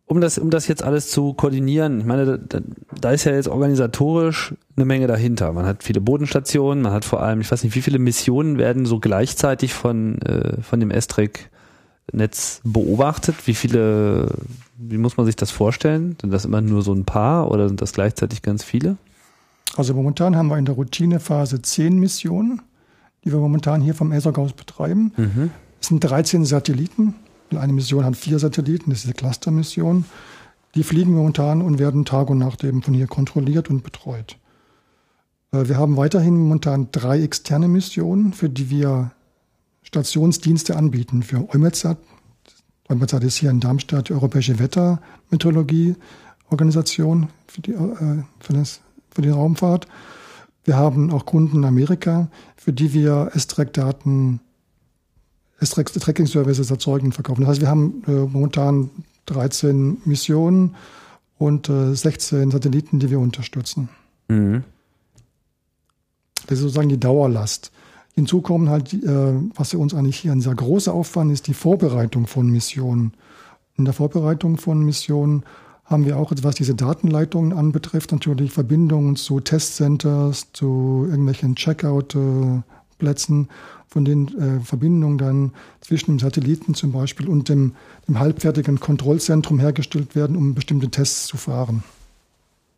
um 0.08 0.22
das, 0.22 0.38
um 0.38 0.50
das 0.50 0.68
jetzt 0.68 0.84
alles 0.84 1.12
zu 1.12 1.34
koordinieren, 1.34 2.00
ich 2.00 2.06
meine, 2.06 2.40
da, 2.40 2.60
da 3.00 3.12
ist 3.12 3.26
ja 3.26 3.34
jetzt 3.34 3.50
organisatorisch 3.50 4.56
eine 4.76 4.86
Menge 4.86 5.06
dahinter. 5.08 5.52
Man 5.54 5.66
hat 5.66 5.84
viele 5.84 6.02
Bodenstationen, 6.02 6.82
man 6.82 6.94
hat 6.94 7.06
vor 7.06 7.22
allem, 7.22 7.42
ich 7.42 7.52
weiß 7.52 7.64
nicht, 7.64 7.76
wie 7.76 7.82
viele 7.82 8.00
Missionen 8.00 8.58
werden 8.58 8.86
so 8.86 9.00
gleichzeitig 9.00 9.74
von, 9.74 10.22
äh, 10.22 10.62
von 10.62 10.80
dem 10.80 10.92
Estrek 10.92 11.50
Netz 12.12 12.62
beobachtet? 12.64 13.36
Wie 13.46 13.54
viele, 13.54 14.30
wie 14.78 14.98
muss 14.98 15.18
man 15.18 15.26
sich 15.26 15.36
das 15.36 15.52
vorstellen? 15.52 16.16
Sind 16.22 16.32
das 16.32 16.46
immer 16.46 16.62
nur 16.62 16.82
so 16.82 16.94
ein 16.94 17.06
paar 17.06 17.52
oder 17.52 17.68
sind 17.68 17.82
das 17.82 17.94
gleichzeitig 17.94 18.42
ganz 18.42 18.64
viele? 18.64 18.98
Also 19.76 19.94
momentan 19.94 20.36
haben 20.36 20.48
wir 20.48 20.58
in 20.58 20.66
der 20.66 20.76
Routinephase 20.76 21.62
zehn 21.62 22.00
Missionen, 22.00 22.62
die 23.26 23.32
wir 23.32 23.40
momentan 23.40 23.82
hier 23.82 23.94
vom 23.94 24.12
ESOC 24.12 24.38
aus 24.38 24.54
betreiben. 24.54 25.12
Mhm. 25.18 25.52
Es 25.82 25.88
sind 25.88 26.00
13 26.00 26.46
Satelliten. 26.46 27.16
Eine 27.56 27.74
Mission 27.74 28.04
hat 28.04 28.16
vier 28.16 28.40
Satelliten, 28.40 28.90
das 28.90 29.00
ist 29.00 29.06
eine 29.06 29.14
Cluster-Mission. 29.14 30.06
Die 30.76 30.84
fliegen 30.84 31.14
momentan 31.14 31.62
und 31.62 31.80
werden 31.80 32.06
Tag 32.06 32.30
und 32.30 32.40
Nacht 32.40 32.64
eben 32.64 32.82
von 32.82 32.94
hier 32.94 33.08
kontrolliert 33.08 33.70
und 33.70 33.84
betreut. 33.84 34.38
Äh, 35.52 35.68
wir 35.68 35.78
haben 35.78 35.98
weiterhin 35.98 36.38
momentan 36.38 36.88
drei 36.92 37.22
externe 37.22 37.68
Missionen, 37.68 38.32
für 38.34 38.50
die 38.50 38.70
wir 38.70 39.12
Stationsdienste 39.84 40.76
anbieten 40.76 41.24
für 41.24 41.48
EUMETSAT. 41.54 41.98
EUMETSAT 42.90 43.24
ist 43.24 43.38
hier 43.38 43.50
in 43.50 43.62
Darmstadt 43.62 44.10
die 44.10 44.14
Europäische 44.14 44.60
Wettermeteorologie-Organisation 44.60 47.30
für 47.48 47.62
die, 47.62 47.72
äh, 47.72 48.24
für, 48.40 48.64
für 49.10 49.22
die 49.22 49.30
Raumfahrt. 49.30 49.88
Wir 50.66 50.76
haben 50.76 51.12
auch 51.12 51.26
Kunden 51.26 51.58
in 51.58 51.66
Amerika, 51.66 52.28
für 52.58 52.74
die 52.74 52.94
wir 52.94 53.32
S-Track-Daten, 53.34 54.42
S-Tracking-Services 55.60 56.70
erzeugen 56.70 57.08
und 57.08 57.14
verkaufen. 57.14 57.42
Das 57.42 57.52
heißt, 57.52 57.62
wir 57.62 57.70
haben 57.70 58.04
äh, 58.08 58.12
momentan 58.12 58.90
13 59.26 59.98
Missionen 60.06 60.76
und 61.38 61.70
äh, 61.70 61.94
16 61.96 62.52
Satelliten, 62.52 63.00
die 63.00 63.10
wir 63.10 63.20
unterstützen. 63.20 63.90
Mhm. 64.28 64.64
Das 66.48 66.60
ist 66.60 66.64
sozusagen 66.64 66.90
die 66.90 67.00
Dauerlast. 67.00 67.72
Hinzu 68.14 68.42
kommen 68.42 68.70
halt, 68.70 68.94
äh, 68.94 69.34
was 69.56 69.72
für 69.72 69.78
uns 69.78 69.94
eigentlich 69.94 70.18
hier 70.18 70.32
ein 70.32 70.42
sehr 70.42 70.56
großer 70.56 70.94
Aufwand 70.94 71.32
ist, 71.32 71.48
die 71.48 71.54
Vorbereitung 71.54 72.26
von 72.26 72.50
Missionen. 72.50 73.14
In 73.78 73.86
der 73.86 73.94
Vorbereitung 73.94 74.58
von 74.58 74.84
Missionen 74.84 75.44
haben 75.86 76.06
wir 76.06 76.18
auch, 76.18 76.34
was 76.42 76.56
diese 76.56 76.76
Datenleitungen 76.76 77.54
anbetrifft, 77.54 78.12
natürlich 78.12 78.52
Verbindungen 78.52 79.16
zu 79.16 79.40
Testcenters, 79.40 80.48
zu 80.52 81.06
irgendwelchen 81.08 81.56
Checkout-Plätzen, 81.56 83.50
von 83.88 84.06
den 84.06 84.28
äh, 84.38 84.60
Verbindungen 84.60 85.18
dann 85.18 85.52
zwischen 85.82 86.12
dem 86.12 86.20
Satelliten 86.20 86.74
zum 86.74 86.92
Beispiel 86.92 87.28
und 87.28 87.50
dem, 87.50 87.76
dem 88.08 88.20
halbfertigen 88.20 88.80
Kontrollzentrum 88.80 89.60
hergestellt 89.60 90.16
werden, 90.16 90.36
um 90.36 90.54
bestimmte 90.54 90.90
Tests 90.90 91.26
zu 91.28 91.38
fahren. 91.38 91.84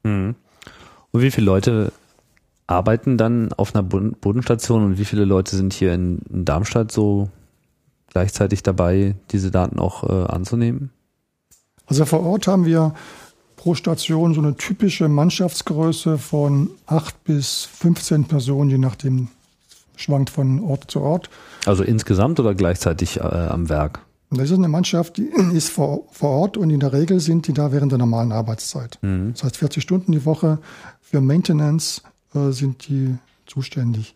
Mhm. 0.03 0.35
Und 1.11 1.21
wie 1.21 1.31
viele 1.31 1.45
Leute 1.45 1.91
arbeiten 2.67 3.17
dann 3.17 3.51
auf 3.53 3.73
einer 3.73 3.83
Bodenstation 3.83 4.83
und 4.83 4.97
wie 4.99 5.05
viele 5.05 5.25
Leute 5.25 5.55
sind 5.55 5.73
hier 5.73 5.93
in, 5.93 6.19
in 6.31 6.45
Darmstadt 6.45 6.91
so 6.91 7.29
gleichzeitig 8.11 8.61
dabei, 8.61 9.15
diese 9.31 9.49
Daten 9.49 9.79
auch 9.79 10.03
äh, 10.03 10.31
anzunehmen? 10.31 10.91
Also 11.87 12.05
vor 12.05 12.21
Ort 12.21 12.45
haben 12.45 12.65
wir 12.65 12.93
pro 13.55 13.73
Station 13.73 14.35
so 14.35 14.41
eine 14.41 14.55
typische 14.55 15.09
Mannschaftsgröße 15.09 16.19
von 16.19 16.69
acht 16.85 17.23
bis 17.23 17.65
15 17.65 18.25
Personen, 18.25 18.69
je 18.69 18.77
nachdem 18.77 19.29
schwankt 19.99 20.29
von 20.29 20.61
Ort 20.63 20.89
zu 20.89 21.01
Ort. 21.01 21.29
Also 21.65 21.83
insgesamt 21.83 22.39
oder 22.39 22.55
gleichzeitig 22.55 23.17
äh, 23.17 23.21
am 23.21 23.69
Werk? 23.69 24.01
Das 24.31 24.51
ist 24.51 24.57
eine 24.57 24.67
Mannschaft, 24.67 25.17
die 25.17 25.23
ist 25.53 25.69
vor, 25.69 26.03
vor 26.11 26.29
Ort 26.29 26.57
und 26.57 26.69
in 26.69 26.79
der 26.79 26.93
Regel 26.93 27.19
sind 27.19 27.47
die 27.47 27.53
da 27.53 27.71
während 27.71 27.91
der 27.91 27.99
normalen 27.99 28.31
Arbeitszeit. 28.31 28.99
Mhm. 29.01 29.33
Das 29.33 29.43
heißt 29.43 29.57
40 29.57 29.83
Stunden 29.83 30.11
die 30.11 30.25
Woche 30.25 30.59
für 31.01 31.21
Maintenance, 31.21 32.03
äh, 32.33 32.51
sind 32.51 32.87
die 32.87 33.15
zuständig. 33.45 34.15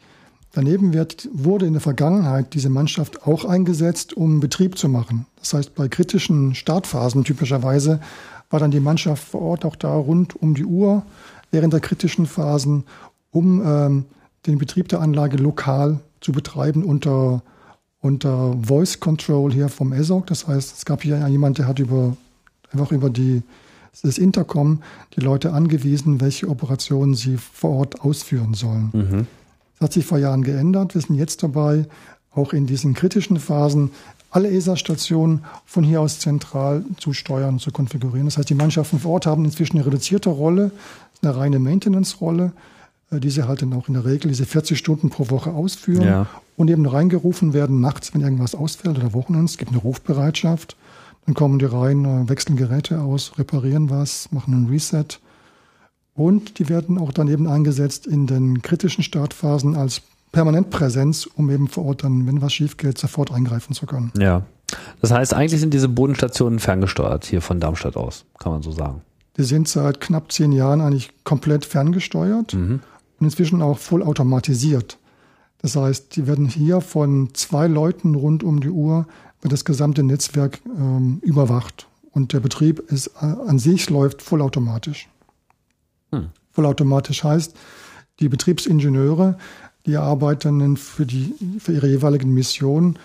Daneben 0.55 0.93
wird, 0.93 1.27
wurde 1.33 1.65
in 1.65 1.73
der 1.73 1.81
Vergangenheit 1.81 2.53
diese 2.53 2.69
Mannschaft 2.69 3.25
auch 3.25 3.43
eingesetzt, 3.43 4.13
um 4.13 4.39
Betrieb 4.39 4.77
zu 4.77 4.87
machen. 4.87 5.25
Das 5.39 5.55
heißt, 5.55 5.73
bei 5.73 5.87
kritischen 5.87 6.53
Startphasen 6.53 7.23
typischerweise 7.23 7.99
war 8.51 8.59
dann 8.59 8.69
die 8.69 8.79
Mannschaft 8.79 9.23
vor 9.23 9.41
Ort 9.41 9.65
auch 9.65 9.75
da 9.75 9.95
rund 9.95 10.35
um 10.39 10.53
die 10.53 10.65
Uhr 10.65 11.03
während 11.49 11.73
der 11.73 11.79
kritischen 11.79 12.27
Phasen, 12.27 12.83
um 13.31 13.63
ähm, 13.65 14.05
den 14.45 14.57
Betrieb 14.57 14.89
der 14.89 15.01
Anlage 15.01 15.37
lokal 15.37 15.99
zu 16.21 16.31
betreiben 16.31 16.83
unter, 16.83 17.41
unter 18.01 18.55
Voice 18.61 18.99
Control 18.99 19.51
hier 19.51 19.69
vom 19.69 19.93
ESOC. 19.93 20.27
Das 20.27 20.47
heißt, 20.47 20.77
es 20.77 20.85
gab 20.85 21.03
hier 21.03 21.25
jemand, 21.27 21.57
der 21.57 21.67
hat 21.67 21.79
über, 21.79 22.15
einfach 22.71 22.91
über 22.91 23.09
die 23.09 23.43
ist 24.01 24.17
Intercom 24.17 24.81
die 25.15 25.21
Leute 25.21 25.53
angewiesen, 25.53 26.19
welche 26.19 26.49
Operationen 26.49 27.13
sie 27.13 27.37
vor 27.37 27.71
Ort 27.71 28.01
ausführen 28.01 28.55
sollen. 28.55 28.89
Mhm. 28.91 29.27
Das 29.73 29.89
hat 29.89 29.93
sich 29.93 30.05
vor 30.05 30.17
Jahren 30.17 30.43
geändert. 30.43 30.95
Wir 30.95 31.01
sind 31.01 31.15
jetzt 31.15 31.43
dabei, 31.43 31.85
auch 32.31 32.53
in 32.53 32.65
diesen 32.65 32.95
kritischen 32.95 33.37
Phasen 33.37 33.91
alle 34.31 34.49
ESA-Stationen 34.49 35.43
von 35.65 35.83
hier 35.83 36.01
aus 36.01 36.19
zentral 36.19 36.83
zu 36.97 37.13
steuern, 37.13 37.59
zu 37.59 37.69
konfigurieren. 37.69 38.25
Das 38.25 38.39
heißt, 38.39 38.49
die 38.49 38.55
Mannschaften 38.55 38.99
vor 38.99 39.11
Ort 39.11 39.27
haben 39.27 39.45
inzwischen 39.45 39.77
eine 39.77 39.85
reduzierte 39.85 40.29
Rolle, 40.29 40.71
eine 41.21 41.35
reine 41.35 41.59
Maintenance-Rolle, 41.59 42.51
äh, 43.13 43.19
die 43.19 43.29
sie 43.29 43.47
halt 43.47 43.61
dann 43.61 43.73
auch 43.73 43.87
in 43.87 43.93
der 43.93 44.05
Regel 44.05 44.29
diese 44.29 44.45
40 44.45 44.77
Stunden 44.77 45.09
pro 45.09 45.29
Woche 45.29 45.51
ausführen 45.51 46.05
ja. 46.05 46.27
und 46.57 46.69
eben 46.69 46.85
reingerufen 46.85 47.53
werden 47.53 47.79
nachts, 47.79 48.13
wenn 48.13 48.21
irgendwas 48.21 48.55
ausfällt 48.55 48.97
oder 48.97 49.13
Wochenends. 49.13 49.53
Es 49.53 49.57
gibt 49.57 49.71
eine 49.71 49.79
Rufbereitschaft. 49.79 50.75
Dann 51.25 51.35
kommen 51.35 51.59
die 51.59 51.65
rein, 51.65 52.05
äh, 52.05 52.29
wechseln 52.29 52.57
Geräte 52.57 53.01
aus, 53.01 53.37
reparieren 53.37 53.89
was, 53.89 54.31
machen 54.31 54.53
einen 54.53 54.67
Reset. 54.67 55.19
Und 56.15 56.59
die 56.59 56.69
werden 56.69 56.97
auch 56.97 57.11
dann 57.11 57.27
eben 57.27 57.47
eingesetzt 57.47 58.05
in 58.05 58.27
den 58.27 58.61
kritischen 58.61 59.03
Startphasen 59.03 59.75
als 59.75 60.01
Permanentpräsenz, 60.31 61.27
um 61.35 61.49
eben 61.49 61.67
vor 61.67 61.85
Ort 61.85 62.03
dann, 62.03 62.27
wenn 62.27 62.41
was 62.41 62.53
schief 62.53 62.77
geht, 62.77 62.97
sofort 62.97 63.31
eingreifen 63.31 63.73
zu 63.73 63.85
können. 63.85 64.11
Ja. 64.17 64.43
Das 65.01 65.11
heißt, 65.11 65.33
eigentlich 65.33 65.61
sind 65.61 65.73
diese 65.73 65.87
Bodenstationen 65.87 66.59
ferngesteuert 66.59 67.25
hier 67.25 67.41
von 67.41 67.59
Darmstadt 67.59 67.95
aus, 67.95 68.25
kann 68.39 68.51
man 68.51 68.61
so 68.63 68.71
sagen. 68.71 69.01
Die 69.37 69.43
sind 69.43 69.67
seit 69.67 69.99
knapp 69.99 70.31
zehn 70.31 70.51
Jahren 70.51 70.81
eigentlich 70.81 71.11
komplett 71.23 71.65
ferngesteuert 71.65 72.53
mhm. 72.53 72.81
Und 73.23 73.29
inzwischen 73.29 73.61
auch 73.61 73.77
voll 73.77 74.03
automatisiert. 74.03 74.97
Das 75.59 75.77
heißt, 75.77 76.17
die 76.17 76.27
werden 76.27 76.45
hier 76.45 76.81
von 76.81 77.29
zwei 77.33 77.67
Leuten 77.67 78.15
rund 78.15 78.43
um 78.43 78.59
die 78.59 78.69
Uhr 78.69 79.07
wird 79.41 79.53
das 79.53 79.63
gesamte 79.63 80.03
Netzwerk 80.03 80.59
ähm, 80.77 81.19
überwacht. 81.21 81.87
Und 82.11 82.33
der 82.33 82.41
Betrieb 82.41 82.79
ist 82.91 83.07
äh, 83.21 83.25
an 83.25 83.59
sich 83.59 83.89
läuft 83.89 84.21
vollautomatisch. 84.21 85.07
Hm. 86.11 86.27
Vollautomatisch 86.51 87.23
heißt, 87.23 87.55
die 88.19 88.27
Betriebsingenieure, 88.27 89.37
die 89.85 89.95
arbeiten 89.95 90.75
für, 90.75 91.05
die, 91.05 91.33
für 91.59 91.71
ihre 91.71 91.87
jeweiligen 91.87 92.33
Missionen 92.33 92.99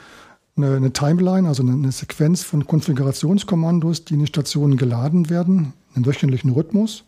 eine, 0.56 0.74
eine 0.74 0.92
Timeline, 0.92 1.46
also 1.46 1.62
eine, 1.62 1.72
eine, 1.72 1.92
Sequenz 1.92 2.42
von 2.42 2.66
Konfigurationskommandos, 2.66 4.04
die 4.04 4.14
in 4.14 4.20
die 4.20 4.26
Stationen 4.26 4.76
geladen 4.76 5.30
werden, 5.30 5.74
im 5.94 6.06
wöchentlichen 6.06 6.50
Rhythmus. 6.50 7.04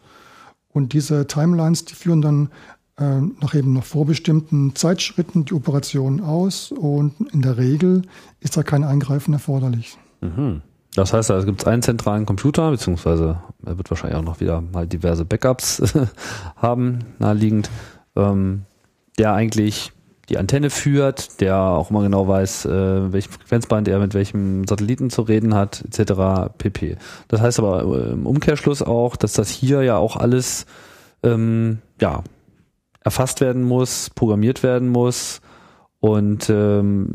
Und 0.72 0.92
diese 0.92 1.26
Timelines, 1.26 1.84
die 1.84 1.94
führen 1.94 2.22
dann 2.22 2.48
nach 3.00 3.54
eben 3.54 3.72
noch 3.72 3.84
vorbestimmten 3.84 4.74
Zeitschritten 4.74 5.46
die 5.46 5.54
Operation 5.54 6.20
aus 6.20 6.70
und 6.70 7.14
in 7.32 7.42
der 7.42 7.56
Regel 7.56 8.02
ist 8.40 8.56
da 8.56 8.62
kein 8.62 8.84
Eingreifen 8.84 9.32
erforderlich. 9.32 9.96
Mhm. 10.20 10.62
Das 10.94 11.12
heißt, 11.12 11.30
es 11.30 11.46
gibt 11.46 11.66
einen 11.66 11.82
zentralen 11.82 12.26
Computer, 12.26 12.70
beziehungsweise 12.70 13.40
er 13.64 13.78
wird 13.78 13.90
wahrscheinlich 13.90 14.18
auch 14.18 14.24
noch 14.24 14.40
wieder 14.40 14.60
mal 14.60 14.86
diverse 14.86 15.24
Backups 15.24 15.82
haben, 16.56 16.98
naheliegend, 17.18 17.70
ähm, 18.16 18.62
der 19.18 19.32
eigentlich 19.34 19.92
die 20.28 20.38
Antenne 20.38 20.70
führt, 20.70 21.40
der 21.40 21.56
auch 21.56 21.90
immer 21.90 22.02
genau 22.02 22.26
weiß, 22.26 22.64
äh, 22.66 23.12
welchem 23.12 23.32
Frequenzband 23.32 23.88
er 23.88 23.98
mit 23.98 24.14
welchem 24.14 24.66
Satelliten 24.66 25.10
zu 25.10 25.22
reden 25.22 25.54
hat, 25.54 25.84
etc. 25.84 26.52
pp. 26.56 26.96
Das 27.28 27.40
heißt 27.40 27.58
aber 27.58 27.82
äh, 27.82 28.12
im 28.12 28.26
Umkehrschluss 28.26 28.82
auch, 28.82 29.16
dass 29.16 29.32
das 29.32 29.48
hier 29.48 29.82
ja 29.82 29.96
auch 29.96 30.16
alles 30.16 30.66
ähm, 31.22 31.78
ja 32.00 32.22
erfasst 33.00 33.40
werden 33.40 33.62
muss, 33.62 34.10
programmiert 34.10 34.62
werden 34.62 34.88
muss 34.88 35.40
und 36.00 36.48
ähm, 36.50 37.14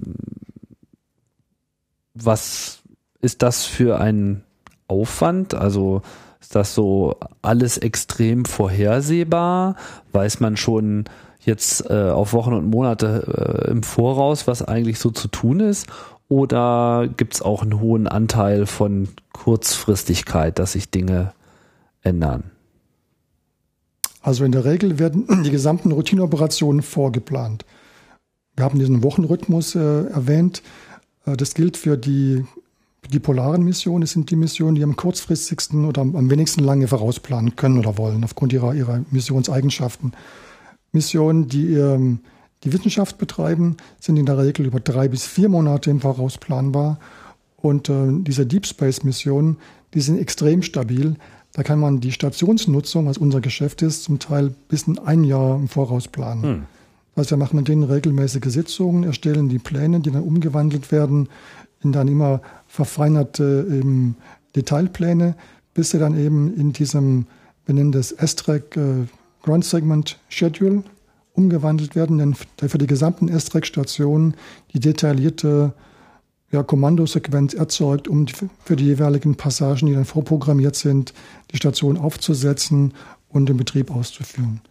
was 2.13 2.81
ist 3.19 3.41
das 3.41 3.65
für 3.65 3.99
ein 3.99 4.43
Aufwand? 4.87 5.53
Also 5.53 6.01
ist 6.39 6.55
das 6.55 6.75
so 6.75 7.15
alles 7.41 7.77
extrem 7.77 8.45
vorhersehbar? 8.45 9.75
Weiß 10.11 10.39
man 10.39 10.57
schon 10.57 11.05
jetzt 11.41 11.89
äh, 11.89 12.09
auf 12.09 12.33
Wochen 12.33 12.53
und 12.53 12.69
Monate 12.69 13.65
äh, 13.67 13.71
im 13.71 13.83
Voraus, 13.83 14.47
was 14.47 14.61
eigentlich 14.61 14.99
so 14.99 15.11
zu 15.11 15.27
tun 15.27 15.59
ist? 15.59 15.87
Oder 16.27 17.07
gibt 17.17 17.35
es 17.35 17.41
auch 17.41 17.61
einen 17.61 17.79
hohen 17.79 18.07
Anteil 18.07 18.65
von 18.65 19.09
Kurzfristigkeit, 19.33 20.57
dass 20.57 20.71
sich 20.71 20.89
Dinge 20.89 21.33
ändern? 22.01 22.54
Also 24.25 24.43
in 24.43 24.51
der 24.51 24.65
Regel 24.65 24.97
werden 24.97 25.27
die 25.45 25.51
gesamten 25.51 25.91
Routineoperationen 25.91 26.81
vorgeplant. 26.81 27.63
Wir 28.55 28.65
haben 28.65 28.79
diesen 28.79 29.03
Wochenrhythmus 29.03 29.75
äh, 29.75 30.07
erwähnt. 30.07 30.63
Äh, 31.27 31.37
das 31.37 31.53
gilt 31.53 31.77
für 31.77 31.95
die, 31.95 32.43
die 33.13 33.19
polaren 33.19 33.61
Missionen. 33.61 34.01
Das 34.01 34.11
sind 34.11 34.31
die 34.31 34.35
Missionen, 34.35 34.73
die 34.73 34.83
am 34.83 34.95
kurzfristigsten 34.95 35.85
oder 35.85 36.01
am, 36.01 36.29
wenigsten 36.31 36.63
lange 36.63 36.87
vorausplanen 36.87 37.55
können 37.55 37.77
oder 37.77 37.99
wollen, 37.99 38.23
aufgrund 38.23 38.51
ihrer, 38.51 38.73
ihrer 38.73 39.01
Missionseigenschaften. 39.11 40.13
Missionen, 40.91 41.47
die 41.47 41.75
ähm, 41.75 42.21
die 42.63 42.73
Wissenschaft 42.73 43.19
betreiben, 43.19 43.77
sind 43.99 44.17
in 44.17 44.25
der 44.25 44.39
Regel 44.39 44.65
über 44.65 44.79
drei 44.79 45.07
bis 45.07 45.27
vier 45.27 45.49
Monate 45.49 45.91
im 45.91 46.01
Voraus 46.01 46.39
planbar. 46.39 46.99
Und 47.57 47.89
äh, 47.89 48.07
diese 48.09 48.47
Deep 48.47 48.65
Space 48.65 49.03
Missionen, 49.03 49.57
die 49.93 50.01
sind 50.01 50.17
extrem 50.17 50.63
stabil. 50.63 51.15
Da 51.55 51.63
kann 51.63 51.79
man 51.79 52.01
die 52.01 52.11
Stationsnutzung, 52.11 53.05
was 53.05 53.17
unser 53.17 53.39
Geschäft 53.39 53.81
ist, 53.81 54.03
zum 54.03 54.19
Teil 54.19 54.53
bis 54.67 54.83
in 54.83 54.99
ein 54.99 55.23
Jahr 55.23 55.55
im 55.55 55.69
Voraus 55.69 56.09
planen. 56.09 56.43
Hm. 56.43 56.63
Also 57.15 57.31
wir 57.31 57.37
machen 57.37 57.55
mit 57.55 57.69
denen 57.69 57.83
regelmäßige 57.83 58.51
Sitzungen, 58.51 59.05
erstellen 59.05 59.47
die 59.47 59.57
Pläne, 59.57 60.01
die 60.01 60.11
dann 60.11 60.23
umgewandelt 60.23 60.91
werden 60.91 61.29
in 61.81 61.93
dann 61.93 62.09
immer 62.09 62.41
verfeinerte 62.67 63.65
eben 63.69 64.17
Detailpläne, 64.53 65.35
bis 65.73 65.91
sie 65.91 65.99
dann 65.99 66.17
eben 66.19 66.53
in 66.53 66.73
diesem, 66.73 67.25
wir 67.65 67.75
nennen 67.75 67.93
das 67.93 68.11
S-Track 68.11 68.75
äh, 68.75 69.05
Ground 69.41 69.63
Segment 69.63 70.19
Schedule 70.27 70.83
umgewandelt 71.33 71.95
werden, 71.95 72.17
denn 72.17 72.35
für 72.35 72.77
die 72.77 72.87
gesamten 72.87 73.29
S-Track-Stationen 73.29 74.35
die 74.73 74.81
detaillierte 74.81 75.73
ja, 76.51 76.63
Kommandosequenz 76.63 77.53
erzeugt, 77.53 78.07
um 78.07 78.27
für 78.63 78.75
die 78.75 78.85
jeweiligen 78.85 79.35
Passagen, 79.35 79.87
die 79.87 79.93
dann 79.93 80.05
vorprogrammiert 80.05 80.75
sind, 80.75 81.13
die 81.51 81.57
Station 81.57 81.97
aufzusetzen 81.97 82.93
und 83.29 83.49
den 83.49 83.57
Betrieb 83.57 83.91
auszuführen. 83.91 84.61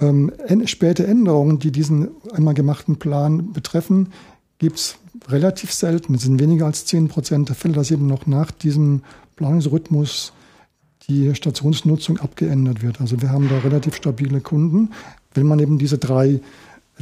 Ähm, 0.00 0.32
späte 0.66 1.06
Änderungen, 1.06 1.58
die 1.58 1.70
diesen 1.70 2.08
einmal 2.32 2.54
gemachten 2.54 2.98
Plan 2.98 3.52
betreffen, 3.52 4.12
gibt 4.58 4.78
es 4.78 4.96
relativ 5.28 5.72
selten. 5.72 6.14
Es 6.14 6.22
sind 6.22 6.40
weniger 6.40 6.66
als 6.66 6.86
10 6.86 7.08
Prozent 7.08 7.48
der 7.48 7.56
Fälle, 7.56 7.74
dass 7.74 7.90
eben 7.90 8.06
noch 8.06 8.26
nach 8.26 8.50
diesem 8.50 9.02
Planungsrhythmus 9.36 10.32
die 11.08 11.34
Stationsnutzung 11.34 12.18
abgeändert 12.18 12.82
wird. 12.82 13.00
Also 13.00 13.20
wir 13.20 13.30
haben 13.30 13.48
da 13.48 13.58
relativ 13.58 13.96
stabile 13.96 14.40
Kunden. 14.40 14.90
Wenn 15.34 15.46
man 15.46 15.58
eben 15.58 15.78
diese 15.78 15.98
drei 15.98 16.40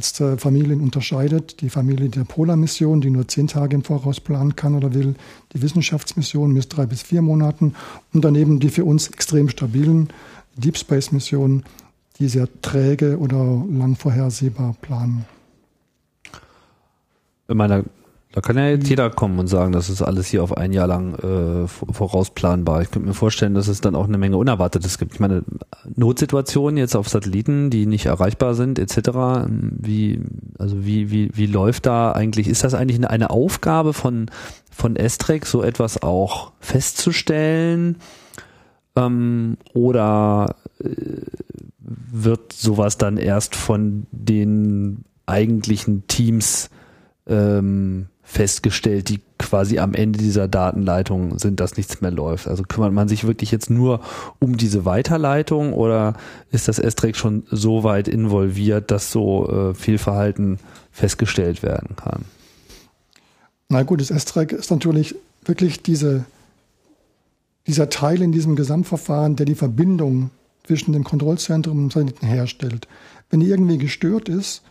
jetzt 0.01 0.19
äh, 0.19 0.35
Familien 0.37 0.81
unterscheidet. 0.81 1.61
Die 1.61 1.69
Familie 1.69 2.09
der 2.09 2.23
Polarmission, 2.23 3.01
die 3.01 3.11
nur 3.11 3.27
zehn 3.27 3.45
Tage 3.47 3.75
im 3.75 3.83
Voraus 3.83 4.19
planen 4.19 4.55
kann 4.55 4.73
oder 4.75 4.95
will, 4.95 5.13
die 5.53 5.61
Wissenschaftsmission 5.61 6.53
bis 6.55 6.67
drei 6.67 6.87
bis 6.87 7.03
vier 7.03 7.21
Monaten 7.21 7.75
und 8.11 8.25
daneben 8.25 8.59
die 8.59 8.69
für 8.69 8.83
uns 8.83 9.09
extrem 9.09 9.47
stabilen 9.47 10.09
Deep 10.55 10.77
Space 10.77 11.11
Missionen, 11.11 11.63
die 12.17 12.27
sehr 12.27 12.47
träge 12.61 13.19
oder 13.19 13.63
lang 13.69 13.95
vorhersehbar 13.95 14.75
planen. 14.81 15.25
In 17.47 17.57
meiner 17.57 17.83
da 18.33 18.39
kann 18.39 18.57
ja 18.57 18.67
jetzt 18.67 18.87
jeder 18.87 19.09
kommen 19.09 19.39
und 19.39 19.47
sagen, 19.47 19.73
das 19.73 19.89
ist 19.89 20.01
alles 20.01 20.27
hier 20.27 20.41
auf 20.41 20.55
ein 20.55 20.71
Jahr 20.71 20.87
lang 20.87 21.15
äh, 21.15 21.67
vorausplanbar. 21.67 22.81
Ich 22.81 22.89
könnte 22.89 23.09
mir 23.09 23.13
vorstellen, 23.13 23.53
dass 23.53 23.67
es 23.67 23.81
dann 23.81 23.93
auch 23.93 24.07
eine 24.07 24.17
Menge 24.17 24.37
Unerwartetes 24.37 24.97
gibt. 24.97 25.13
Ich 25.13 25.19
meine, 25.19 25.43
Notsituationen 25.95 26.77
jetzt 26.77 26.95
auf 26.95 27.09
Satelliten, 27.09 27.69
die 27.69 27.85
nicht 27.85 28.05
erreichbar 28.05 28.53
sind, 28.53 28.79
etc. 28.79 29.49
Wie, 29.49 30.21
also 30.57 30.85
wie, 30.85 31.11
wie, 31.11 31.31
wie 31.33 31.45
läuft 31.45 31.85
da 31.85 32.13
eigentlich, 32.13 32.47
ist 32.47 32.63
das 32.63 32.73
eigentlich 32.73 33.05
eine 33.05 33.31
Aufgabe 33.31 33.91
von, 33.91 34.31
von 34.71 34.95
Estrek, 34.95 35.45
so 35.45 35.61
etwas 35.61 36.01
auch 36.01 36.53
festzustellen? 36.61 37.97
Ähm, 38.95 39.57
oder 39.73 40.55
äh, 40.81 40.87
wird 41.79 42.53
sowas 42.53 42.97
dann 42.97 43.17
erst 43.17 43.57
von 43.57 44.07
den 44.11 45.03
eigentlichen 45.25 46.07
Teams 46.07 46.69
ähm, 47.27 48.07
festgestellt, 48.23 49.09
die 49.09 49.19
quasi 49.37 49.79
am 49.79 49.93
Ende 49.93 50.19
dieser 50.19 50.47
Datenleitung 50.47 51.39
sind, 51.39 51.59
dass 51.59 51.77
nichts 51.77 52.01
mehr 52.01 52.11
läuft. 52.11 52.47
Also 52.47 52.63
kümmert 52.63 52.93
man 52.93 53.07
sich 53.07 53.25
wirklich 53.25 53.51
jetzt 53.51 53.69
nur 53.69 54.01
um 54.39 54.57
diese 54.57 54.85
Weiterleitung 54.85 55.73
oder 55.73 56.15
ist 56.51 56.67
das 56.67 56.79
S-Track 56.79 57.15
schon 57.15 57.43
so 57.49 57.83
weit 57.83 58.07
involviert, 58.07 58.91
dass 58.91 59.11
so 59.11 59.49
äh, 59.49 59.73
Fehlverhalten 59.73 60.59
festgestellt 60.91 61.63
werden 61.63 61.95
kann? 61.95 62.25
Na 63.69 63.83
gut, 63.83 64.01
das 64.01 64.11
S-Track 64.11 64.51
ist 64.51 64.69
natürlich 64.69 65.15
wirklich 65.45 65.81
diese, 65.81 66.25
dieser 67.67 67.89
Teil 67.89 68.21
in 68.21 68.31
diesem 68.31 68.55
Gesamtverfahren, 68.55 69.35
der 69.35 69.45
die 69.45 69.55
Verbindung 69.55 70.29
zwischen 70.65 70.93
dem 70.93 71.03
Kontrollzentrum 71.03 71.77
und 71.77 71.83
dem 71.83 71.91
Satelliten 71.91 72.27
herstellt. 72.27 72.87
Wenn 73.29 73.39
die 73.39 73.47
irgendwie 73.47 73.77
gestört 73.77 74.29
ist, 74.29 74.61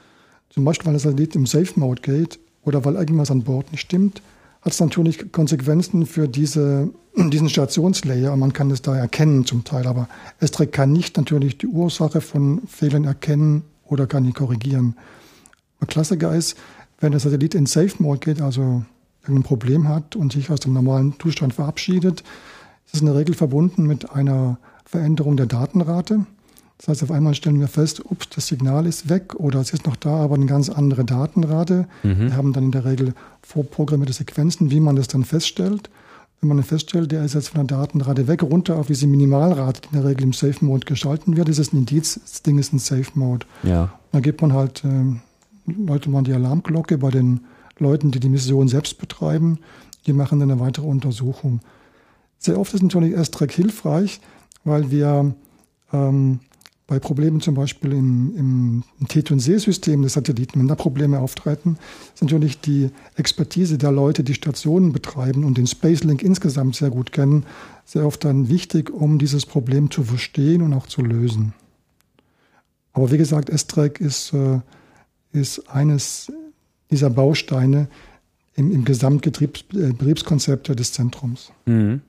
zum 0.51 0.65
Beispiel 0.65 0.87
weil 0.87 0.93
der 0.95 1.01
Satellit 1.01 1.35
im 1.35 1.47
Safe 1.47 1.73
Mode 1.77 2.03
geht, 2.03 2.39
oder 2.65 2.85
weil 2.85 2.95
irgendwas 2.95 3.31
an 3.31 3.43
Bord 3.43 3.71
nicht 3.73 3.81
stimmt, 3.81 4.23
hat 4.63 4.73
es 4.73 4.81
natürlich 4.81 5.33
Konsequenzen 5.33 6.07
für 6.07 6.29
diese 6.29 6.91
diesen 7.17 7.49
Stationslayer 7.49 8.37
man 8.37 8.53
kann 8.53 8.71
es 8.71 8.83
da 8.83 8.97
erkennen 8.97 9.45
zum 9.45 9.65
Teil, 9.65 9.87
aber 9.87 10.09
S-Track 10.39 10.73
kann 10.73 10.93
nicht 10.93 11.17
natürlich 11.17 11.59
die 11.59 11.67
Ursache 11.67 12.21
von 12.21 12.63
Fehlern 12.67 13.05
erkennen 13.05 13.65
oder 13.85 14.07
kann 14.07 14.25
die 14.25 14.33
korrigieren. 14.33 14.97
Der 15.81 15.89
Klassiker 15.89 16.35
ist, 16.35 16.57
wenn 17.01 17.13
der 17.13 17.21
Satellit 17.21 17.55
in 17.55 17.67
Safe 17.67 17.95
Mode 17.99 18.21
geht, 18.21 18.41
also 18.41 18.85
irgendein 19.23 19.43
Problem 19.43 19.89
hat 19.89 20.17
und 20.17 20.33
sich 20.33 20.51
aus 20.51 20.61
dem 20.61 20.73
normalen 20.73 21.15
Zustand 21.21 21.55
verabschiedet, 21.55 22.23
ist 22.87 22.95
es 22.95 23.01
in 23.01 23.07
der 23.07 23.17
Regel 23.17 23.35
verbunden 23.35 23.87
mit 23.87 24.11
einer 24.11 24.59
Veränderung 24.85 25.37
der 25.37 25.47
Datenrate. 25.47 26.27
Das 26.81 26.89
heißt, 26.89 27.03
auf 27.03 27.11
einmal 27.11 27.35
stellen 27.35 27.61
wir 27.61 27.69
fest, 27.69 28.03
ups, 28.07 28.31
das 28.31 28.47
Signal 28.47 28.87
ist 28.87 29.11
weg 29.11 29.35
oder 29.35 29.61
es 29.61 29.75
ist 29.75 29.87
noch 29.87 29.97
da, 29.97 30.17
aber 30.17 30.37
eine 30.37 30.47
ganz 30.47 30.71
andere 30.71 31.05
Datenrate. 31.05 31.87
Mhm. 32.03 32.19
Wir 32.21 32.37
haben 32.37 32.55
dann 32.55 32.65
in 32.65 32.73
der 32.73 32.87
Regel 32.87 33.13
vorprogrammierte 33.43 34.15
Sequenzen, 34.15 34.71
wie 34.71 34.81
man 34.81 34.97
das 34.97 35.07
dann 35.07 35.25
feststellt. 35.25 35.91
Wenn 36.41 36.49
man 36.49 36.57
dann 36.57 36.65
feststellt, 36.65 37.13
der 37.13 37.23
ist 37.23 37.35
jetzt 37.35 37.51
von 37.51 37.67
der 37.67 37.77
Datenrate 37.77 38.27
weg, 38.29 38.43
runter 38.43 38.77
auf 38.77 38.87
diese 38.87 39.07
Minimalrate, 39.07 39.83
die 39.83 39.95
in 39.95 40.01
der 40.01 40.11
Regel 40.11 40.23
im 40.23 40.33
Safe 40.33 40.65
Mode 40.65 40.87
geschalten 40.87 41.37
wird, 41.37 41.51
ist 41.51 41.59
es 41.59 41.75
ein 41.75 41.81
Indiz, 41.81 42.19
das 42.19 42.43
Ding 42.43 42.59
ist 42.59 42.73
ein 42.73 42.79
Safe 42.79 43.11
Mode. 43.13 43.45
Ja. 43.63 43.93
Da 44.13 44.21
gibt 44.21 44.41
man 44.41 44.55
halt, 44.55 44.83
äh, 44.83 45.71
läutet 45.71 46.11
man 46.11 46.25
die 46.25 46.33
Alarmglocke 46.33 46.97
bei 46.97 47.11
den 47.11 47.41
Leuten, 47.79 48.11
die 48.11 48.21
die 48.21 48.31
Mission 48.31 48.69
selbst 48.69 48.97
betreiben. 48.97 49.59
Die 50.07 50.15
machen 50.15 50.41
dann 50.41 50.51
eine 50.51 50.61
weitere 50.61 50.87
Untersuchung. 50.87 51.61
Sehr 52.39 52.59
oft 52.59 52.73
ist 52.73 52.83
natürlich 52.83 53.15
S-Track 53.15 53.53
hilfreich, 53.53 54.23
weil 54.65 54.91
wir 54.91 55.35
ähm, 55.93 56.41
bei 56.91 56.99
Problemen 56.99 57.41
zum 57.41 57.55
Beispiel 57.55 57.93
im, 57.93 58.83
im 58.99 59.07
T&C-System 59.07 60.03
des 60.03 60.15
Satelliten, 60.15 60.59
wenn 60.59 60.67
da 60.67 60.75
Probleme 60.75 61.21
auftreten, 61.21 61.79
ist 62.13 62.21
natürlich 62.21 62.61
die 62.61 62.91
Expertise 63.15 63.79
der 63.79 63.93
Leute, 63.93 64.25
die 64.25 64.35
Stationen 64.35 64.93
betreiben 64.93 65.45
und 65.45 65.57
den 65.57 65.69
Spacelink 65.69 66.21
insgesamt 66.21 66.75
sehr 66.75 66.91
gut 66.91 67.13
kennen, 67.13 67.47
sehr 67.85 68.05
oft 68.05 68.25
dann 68.25 68.49
wichtig, 68.49 68.91
um 68.91 69.21
dieses 69.21 69.47
Problem 69.47 69.93
zu 69.93 70.03
verstehen 70.03 70.63
und 70.63 70.75
auch 70.75 70.87
zu 70.87 71.03
lösen. 71.03 71.53
Aber 72.93 73.13
wie 73.13 73.19
gesagt, 73.19 73.51
S-Track 73.51 74.01
ist, 74.01 74.33
äh, 74.33 74.59
ist 75.31 75.71
eines 75.71 76.33
dieser 76.91 77.09
Bausteine 77.09 77.87
im, 78.57 78.73
im 78.73 78.85
Gesamtbetriebskonzept 78.85 80.77
des 80.77 80.93
Zentrums. 80.93 81.53
Mhm. 81.67 82.01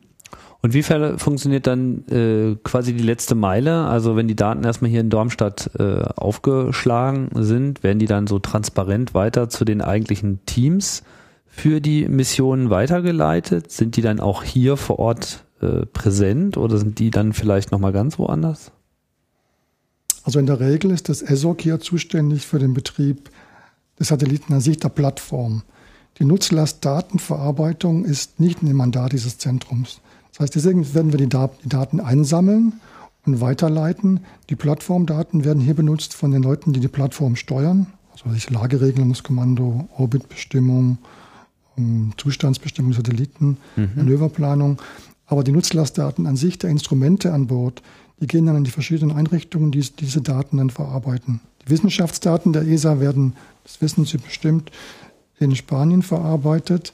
Und 0.64 0.76
wie 0.76 0.84
funktioniert 0.84 1.66
dann 1.66 2.08
äh, 2.08 2.56
quasi 2.64 2.94
die 2.94 3.04
letzte 3.04 3.34
Meile? 3.34 3.86
Also 3.86 4.16
wenn 4.16 4.28
die 4.28 4.36
Daten 4.36 4.64
erstmal 4.64 4.92
hier 4.92 5.02
in 5.02 5.10
Dormstadt 5.10 5.72
äh, 5.80 6.04
aufgeschlagen 6.16 7.30
sind, 7.34 7.82
werden 7.82 7.98
die 7.98 8.06
dann 8.06 8.28
so 8.28 8.38
transparent 8.38 9.16
weiter 9.16 9.50
zu 9.50 9.66
den 9.66 9.82
eigentlichen 9.82 10.46
Teams 10.46 11.02
für 11.48 11.82
die 11.82 12.08
Missionen 12.08 12.70
weitergeleitet? 12.70 13.72
Sind 13.72 13.98
die 13.98 14.04
dann 14.04 14.20
auch 14.20 14.44
hier 14.44 14.78
vor 14.78 15.00
Ort 15.00 15.46
äh, 15.62 15.88
präsent 15.88 16.58
oder 16.58 16.78
sind 16.78 17.00
die 17.00 17.10
dann 17.10 17.34
vielleicht 17.34 17.72
nochmal 17.72 17.92
ganz 17.92 18.20
woanders? 18.20 18.72
Also 20.24 20.38
in 20.38 20.46
der 20.46 20.60
Regel 20.60 20.92
ist 20.92 21.10
das 21.10 21.24
ESOC 21.24 21.62
hier 21.62 21.80
zuständig 21.80 22.46
für 22.46 22.60
den 22.60 22.76
Betrieb 22.76 23.32
des 24.00 24.10
Satelliten 24.10 24.54
an 24.54 24.62
sich 24.62 24.78
der 24.78 24.90
Plattform. 24.90 25.64
Die 26.20 26.26
Nutzlastdatenverarbeitung 26.26 28.06
ist 28.06 28.40
nicht 28.40 28.62
ein 28.62 28.74
Mandat 28.74 29.14
dieses 29.14 29.40
Zentrums. 29.40 30.02
Das 30.42 30.48
heißt, 30.48 30.56
deswegen 30.56 30.96
werden 30.96 31.14
wir 31.14 31.20
die, 31.20 31.30
Daten 31.30 32.00
einsammeln 32.00 32.74
und 33.28 33.42
weiterleiten. 33.42 34.22
Die 34.50 34.56
Plattformdaten 34.56 35.46
werden 35.46 35.62
hier 35.62 35.76
benutzt 35.76 36.16
von 36.16 36.32
den 36.32 36.42
Leuten, 36.42 36.74
die 36.74 36.80
die 36.80 36.88
Plattform 36.88 37.36
steuern. 37.36 37.86
Also 38.12 38.36
ich 38.36 38.50
Lageregelungskommando, 38.50 39.88
Orbitbestimmung, 39.96 40.98
ähm, 41.78 42.14
Zustandsbestimmung 42.18 42.92
Satelliten, 42.92 43.58
mhm. 43.76 43.92
Manöverplanung. 43.94 44.82
Aber 45.28 45.44
die 45.44 45.52
Nutzlastdaten 45.52 46.26
an 46.26 46.38
sich 46.38 46.58
der 46.58 46.72
Instrumente 46.72 47.34
an 47.34 47.46
Bord, 47.46 47.84
die 48.20 48.26
gehen 48.26 48.48
dann 48.48 48.56
an 48.56 48.64
die 48.64 48.72
verschiedenen 48.72 49.16
Einrichtungen, 49.16 49.72
die 49.72 49.82
diese 49.82 50.22
Daten 50.22 50.58
dann 50.58 50.72
verarbeiten. 50.72 51.40
Die 51.64 51.70
Wissenschaftsdaten 51.70 52.52
der 52.52 52.64
ESA 52.64 53.00
werden, 53.00 53.36
das 53.64 53.80
wissen 53.80 54.06
Sie 54.06 54.18
bestimmt, 54.18 54.72
in 55.38 55.56
Spanien 55.56 56.02
verarbeitet 56.02 56.94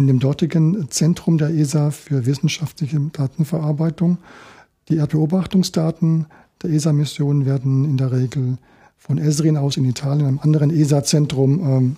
in 0.00 0.06
dem 0.06 0.18
dortigen 0.18 0.90
Zentrum 0.90 1.38
der 1.38 1.50
ESA 1.50 1.90
für 1.90 2.26
wissenschaftliche 2.26 2.98
Datenverarbeitung. 3.12 4.18
Die 4.88 4.96
Erdbeobachtungsdaten 4.96 6.26
der 6.62 6.70
ESA-Mission 6.70 7.46
werden 7.46 7.84
in 7.84 7.96
der 7.96 8.10
Regel 8.10 8.58
von 8.98 9.18
Esrin 9.18 9.56
aus 9.56 9.76
in 9.76 9.84
Italien, 9.84 10.26
einem 10.26 10.40
anderen 10.40 10.70
ESA-Zentrum, 10.70 11.60
ähm, 11.60 11.96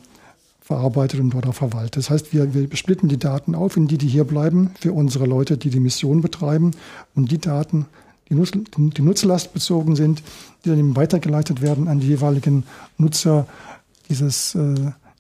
verarbeitet 0.61 1.21
und 1.21 1.31
dort 1.31 1.47
auch 1.47 1.55
verwaltet. 1.55 1.97
Das 1.97 2.11
heißt, 2.11 2.33
wir, 2.33 2.55
wir 2.55 2.69
splitten 2.77 3.09
die 3.09 3.19
Daten 3.19 3.55
auf 3.55 3.77
in 3.77 3.89
die, 3.89 3.99
die 3.99 4.07
hier 4.07 4.25
bleiben, 4.25 4.71
für 4.79 4.93
unsere 4.93 5.27
Leute, 5.27 5.57
die 5.57 5.71
die 5.71 5.81
Mission 5.81 6.21
betreiben. 6.21 6.71
Und 7.15 7.33
die 7.33 7.39
Daten, 7.39 7.87
die, 8.29 8.35
Nutz, 8.35 8.53
die 8.53 9.03
Nutzlast 9.03 9.53
bezogen 9.53 9.97
sind, 9.97 10.23
die 10.65 10.69
dann 10.69 10.79
eben 10.79 10.97
weitergeleitet 10.97 11.63
werden 11.63 11.89
an 11.89 11.99
die 11.99 12.07
jeweiligen 12.07 12.65
Nutzer 12.97 13.47
dieses, 14.09 14.55
äh, 14.55 14.75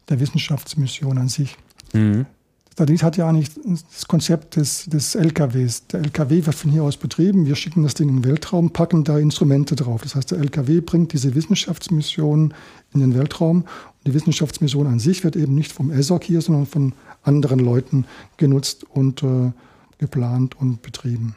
der 0.08 0.20
Wissenschaftsmission 0.20 1.18
an 1.18 1.28
sich. 1.28 1.56
Mhm. 1.92 2.26
Satellit 2.76 3.02
hat 3.02 3.16
ja 3.16 3.28
eigentlich 3.28 3.50
das 3.54 4.06
Konzept 4.08 4.56
des, 4.56 4.86
des 4.86 5.14
LKWs. 5.14 5.86
Der 5.88 6.00
LKW 6.00 6.46
wird 6.46 6.56
von 6.56 6.70
hier 6.70 6.82
aus 6.82 6.96
betrieben. 6.96 7.44
Wir 7.46 7.54
schicken 7.54 7.82
das 7.82 7.94
Ding 7.94 8.08
in 8.08 8.22
den 8.22 8.24
Weltraum, 8.24 8.70
packen 8.70 9.04
da 9.04 9.18
Instrumente 9.18 9.76
drauf. 9.76 10.02
Das 10.02 10.14
heißt, 10.14 10.30
der 10.30 10.38
LKW 10.38 10.80
bringt 10.80 11.12
diese 11.12 11.34
Wissenschaftsmission 11.34 12.54
in 12.94 13.00
den 13.00 13.14
Weltraum. 13.14 13.62
Und 13.62 14.06
die 14.06 14.14
Wissenschaftsmission 14.14 14.86
an 14.86 14.98
sich 14.98 15.22
wird 15.22 15.36
eben 15.36 15.54
nicht 15.54 15.72
vom 15.72 15.90
ESOC 15.90 16.24
hier, 16.24 16.40
sondern 16.40 16.66
von 16.66 16.94
anderen 17.22 17.58
Leuten 17.58 18.06
genutzt 18.38 18.84
und 18.84 19.22
äh, 19.22 19.52
geplant 19.98 20.58
und 20.58 20.82
betrieben. 20.82 21.36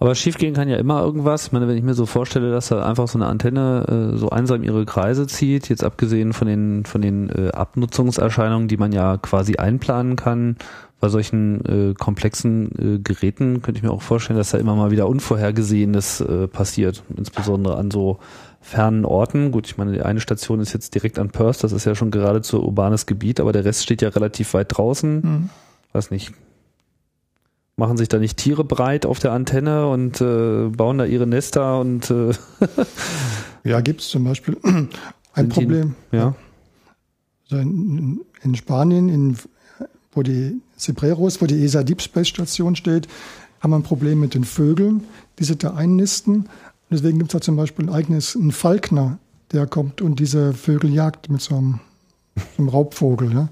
Aber 0.00 0.14
schiefgehen 0.14 0.54
kann 0.54 0.68
ja 0.68 0.78
immer 0.78 1.02
irgendwas. 1.02 1.46
Ich 1.46 1.52
meine, 1.52 1.68
wenn 1.68 1.76
ich 1.76 1.82
mir 1.82 1.92
so 1.92 2.06
vorstelle, 2.06 2.50
dass 2.50 2.68
da 2.68 2.82
einfach 2.82 3.06
so 3.06 3.18
eine 3.18 3.26
Antenne 3.26 4.12
äh, 4.14 4.16
so 4.16 4.30
einsam 4.30 4.62
ihre 4.62 4.86
Kreise 4.86 5.26
zieht, 5.26 5.68
jetzt 5.68 5.84
abgesehen 5.84 6.32
von 6.32 6.48
den 6.48 6.86
von 6.86 7.02
den 7.02 7.28
äh, 7.28 7.50
Abnutzungserscheinungen, 7.50 8.66
die 8.66 8.78
man 8.78 8.92
ja 8.92 9.18
quasi 9.18 9.56
einplanen 9.56 10.16
kann, 10.16 10.56
bei 11.00 11.10
solchen 11.10 11.90
äh, 11.90 11.94
komplexen 11.94 12.96
äh, 12.96 12.98
Geräten 12.98 13.60
könnte 13.60 13.78
ich 13.78 13.82
mir 13.82 13.90
auch 13.90 14.00
vorstellen, 14.00 14.38
dass 14.38 14.50
da 14.50 14.58
immer 14.58 14.74
mal 14.74 14.90
wieder 14.90 15.06
Unvorhergesehenes 15.06 16.22
äh, 16.22 16.48
passiert, 16.48 17.02
insbesondere 17.14 17.76
an 17.76 17.90
so 17.90 18.20
fernen 18.62 19.04
Orten. 19.04 19.50
Gut, 19.52 19.66
ich 19.66 19.76
meine, 19.76 19.92
die 19.92 20.02
eine 20.02 20.20
Station 20.20 20.60
ist 20.60 20.72
jetzt 20.72 20.94
direkt 20.94 21.18
an 21.18 21.28
Perth, 21.28 21.62
das 21.62 21.72
ist 21.72 21.84
ja 21.84 21.94
schon 21.94 22.10
geradezu 22.10 22.62
urbanes 22.62 23.04
Gebiet, 23.04 23.38
aber 23.38 23.52
der 23.52 23.66
Rest 23.66 23.82
steht 23.82 24.00
ja 24.00 24.08
relativ 24.08 24.54
weit 24.54 24.76
draußen. 24.76 25.20
Mhm. 25.20 25.50
Weiß 25.92 26.10
nicht, 26.10 26.32
machen 27.80 27.96
sich 27.96 28.08
da 28.08 28.18
nicht 28.18 28.36
Tiere 28.36 28.62
breit 28.62 29.06
auf 29.06 29.18
der 29.18 29.32
Antenne 29.32 29.88
und 29.88 30.20
äh, 30.20 30.68
bauen 30.68 30.98
da 30.98 31.06
ihre 31.06 31.26
Nester 31.26 31.80
und 31.80 32.10
äh 32.10 32.32
ja, 33.64 33.80
gibt 33.80 34.02
es 34.02 34.08
zum 34.08 34.22
Beispiel 34.22 34.56
ein 35.32 35.48
Problem. 35.48 35.96
Die, 36.12 36.16
ja. 36.16 36.34
Also 37.50 37.62
in, 37.62 38.20
in, 38.42 38.54
Spanien, 38.54 39.08
in, 39.08 39.36
wo 40.12 40.22
die 40.22 40.60
Cebreros, 40.78 41.40
wo 41.40 41.46
die 41.46 41.64
ESA 41.64 41.82
Deep 41.82 42.02
Space 42.02 42.28
Station 42.28 42.76
steht, 42.76 43.08
haben 43.60 43.70
wir 43.70 43.76
ein 43.76 43.82
Problem 43.82 44.20
mit 44.20 44.34
den 44.34 44.44
Vögeln, 44.44 45.02
die 45.38 45.44
sich 45.44 45.58
da 45.58 45.74
einnisten. 45.74 46.48
deswegen 46.90 47.18
gibt 47.18 47.30
es 47.30 47.40
da 47.40 47.40
zum 47.40 47.56
Beispiel 47.56 47.86
ein 47.86 47.94
eigenes 47.94 48.34
ein 48.34 48.52
Falkner, 48.52 49.18
der 49.52 49.66
kommt 49.66 50.02
und 50.02 50.20
diese 50.20 50.52
Vögel 50.52 50.92
jagt 50.92 51.30
mit 51.30 51.40
so 51.40 51.56
einem, 51.56 51.80
so 52.36 52.42
einem 52.58 52.68
Raubvogel. 52.68 53.32
Ja 53.32 53.48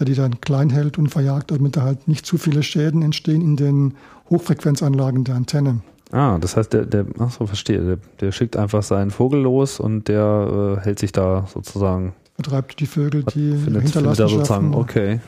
der 0.00 0.06
die 0.06 0.14
dann 0.14 0.40
klein 0.40 0.70
hält 0.70 0.98
und 0.98 1.08
verjagt, 1.08 1.50
damit 1.50 1.76
da 1.76 1.82
halt 1.82 2.08
nicht 2.08 2.24
zu 2.24 2.38
viele 2.38 2.62
Schäden 2.62 3.02
entstehen 3.02 3.42
in 3.42 3.56
den 3.56 3.94
Hochfrequenzanlagen 4.30 5.24
der 5.24 5.34
Antenne. 5.34 5.80
Ah, 6.10 6.38
das 6.38 6.56
heißt, 6.56 6.72
der, 6.72 6.86
der 6.86 7.04
ach 7.18 7.30
so, 7.30 7.46
verstehe, 7.46 7.80
der, 7.80 7.98
der 8.20 8.32
schickt 8.32 8.56
einfach 8.56 8.82
seinen 8.82 9.10
Vogel 9.10 9.42
los 9.42 9.78
und 9.78 10.08
der 10.08 10.78
äh, 10.78 10.84
hält 10.84 10.98
sich 10.98 11.12
da 11.12 11.46
sozusagen. 11.52 12.14
Vertreibt 12.34 12.80
die 12.80 12.86
Vögel, 12.86 13.22
die 13.24 13.56
findet, 13.56 13.82
hinterlassen 13.82 14.28
sozusagen, 14.28 14.74
okay. 14.74 15.20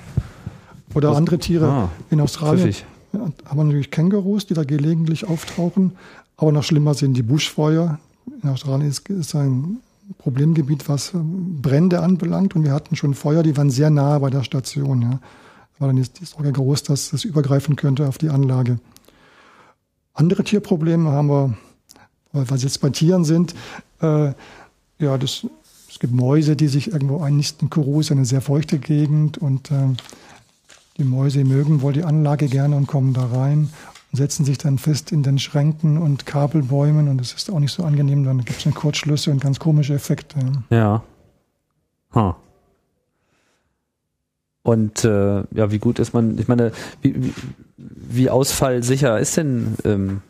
Oder 0.94 1.10
Was? 1.10 1.18
andere 1.18 1.38
Tiere. 1.38 1.66
Ah, 1.68 1.88
in 2.10 2.20
Australien 2.20 2.74
ja, 3.12 3.20
haben 3.44 3.58
wir 3.58 3.64
natürlich 3.64 3.90
Kängurus, 3.90 4.46
die 4.46 4.54
da 4.54 4.64
gelegentlich 4.64 5.28
auftauchen. 5.28 5.92
Aber 6.36 6.50
noch 6.50 6.64
schlimmer 6.64 6.94
sind 6.94 7.14
die 7.14 7.22
Buschfeuer. 7.22 7.98
In 8.42 8.48
Australien 8.48 8.88
ist, 8.88 9.08
ist 9.10 9.34
ein 9.34 9.78
Problemgebiet, 10.18 10.88
was 10.88 11.12
Brände 11.14 12.00
anbelangt. 12.00 12.54
Und 12.54 12.64
wir 12.64 12.72
hatten 12.72 12.96
schon 12.96 13.14
Feuer, 13.14 13.42
die 13.42 13.56
waren 13.56 13.70
sehr 13.70 13.90
nah 13.90 14.18
bei 14.18 14.30
der 14.30 14.42
Station. 14.42 15.02
Ja. 15.02 15.20
War 15.78 15.88
dann 15.88 15.96
die 15.96 16.24
Sorge 16.24 16.52
groß, 16.52 16.84
dass 16.84 17.10
das 17.10 17.24
übergreifen 17.24 17.76
könnte 17.76 18.08
auf 18.08 18.18
die 18.18 18.28
Anlage. 18.28 18.78
Andere 20.14 20.44
Tierprobleme 20.44 21.10
haben 21.10 21.28
wir, 21.28 21.56
weil 22.32 22.50
wir 22.50 22.56
jetzt 22.56 22.80
bei 22.80 22.90
Tieren 22.90 23.24
sind. 23.24 23.54
Äh, 24.00 24.32
ja, 24.98 25.18
das, 25.18 25.46
es 25.88 25.98
gibt 25.98 26.12
Mäuse, 26.12 26.56
die 26.56 26.68
sich 26.68 26.92
irgendwo 26.92 27.20
einnisten. 27.20 27.70
Kourou 27.70 28.00
ist 28.00 28.12
eine 28.12 28.24
sehr 28.24 28.40
feuchte 28.40 28.78
Gegend 28.78 29.38
und 29.38 29.70
äh, 29.70 29.88
die 30.98 31.04
Mäuse 31.04 31.44
mögen 31.44 31.80
wohl 31.80 31.94
die 31.94 32.04
Anlage 32.04 32.48
gerne 32.48 32.76
und 32.76 32.86
kommen 32.86 33.14
da 33.14 33.24
rein 33.26 33.70
setzen 34.12 34.44
sich 34.44 34.58
dann 34.58 34.78
fest 34.78 35.10
in 35.10 35.22
den 35.22 35.38
Schränken 35.38 35.96
und 35.98 36.26
Kabelbäumen 36.26 37.08
und 37.08 37.20
es 37.20 37.32
ist 37.32 37.50
auch 37.50 37.58
nicht 37.58 37.72
so 37.72 37.82
angenehm, 37.82 38.24
dann 38.24 38.44
gibt 38.44 38.60
es 38.60 38.66
eine 38.66 38.74
Kurzschlüsse 38.74 39.30
und 39.30 39.40
ganz 39.40 39.58
komische 39.58 39.94
Effekte. 39.94 40.38
Ja. 40.70 41.02
Huh. 42.14 42.34
Und 44.62 45.04
äh, 45.04 45.42
ja, 45.54 45.72
wie 45.72 45.78
gut 45.78 45.98
ist 45.98 46.12
man, 46.12 46.38
ich 46.38 46.46
meine, 46.46 46.72
wie, 47.00 47.14
wie, 47.16 47.32
wie 47.76 48.30
ausfallsicher 48.30 49.18
ist 49.18 49.36
denn 49.36 49.74
ähm, 49.84 50.20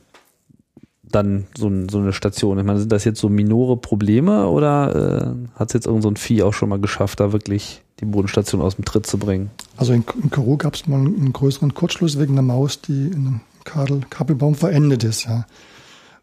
dann 1.03 1.47
so, 1.57 1.71
so, 1.91 1.99
eine 1.99 2.13
Station? 2.13 2.59
Ich 2.59 2.65
meine, 2.65 2.79
sind 2.79 2.93
das 2.93 3.05
jetzt 3.05 3.21
so 3.21 3.29
minore 3.29 3.77
Probleme 3.77 4.49
oder 4.49 5.35
äh, 5.35 5.59
hat 5.59 5.69
es 5.69 5.75
jetzt 5.75 5.87
irgend 5.87 6.05
so 6.05 6.09
ein 6.09 6.17
Vieh 6.17 6.45
auch 6.45 6.55
schon 6.55 6.71
mal 6.71 6.79
geschafft, 6.79 7.21
da 7.21 7.33
wirklich 7.33 7.83
die 8.01 8.07
Bodenstation 8.07 8.63
aus 8.63 8.77
dem 8.77 8.87
Tritt 8.87 9.07
zu 9.07 9.19
bringen? 9.19 9.51
Also 9.77 9.93
in, 9.93 10.05
in 10.23 10.31
Peru 10.31 10.57
gab 10.57 10.75
es 10.75 10.87
mal 10.87 11.01
einen 11.01 11.33
größeren 11.33 11.75
Kurzschluss 11.75 12.19
wegen 12.19 12.33
einer 12.35 12.43
Maus, 12.43 12.81
die 12.81 13.09
in 13.09 13.27
einem 13.27 13.41
Kabel, 13.65 14.01
Kabelbaum 14.11 14.55
verendet 14.55 15.05
ist, 15.05 15.25
ja. 15.25 15.47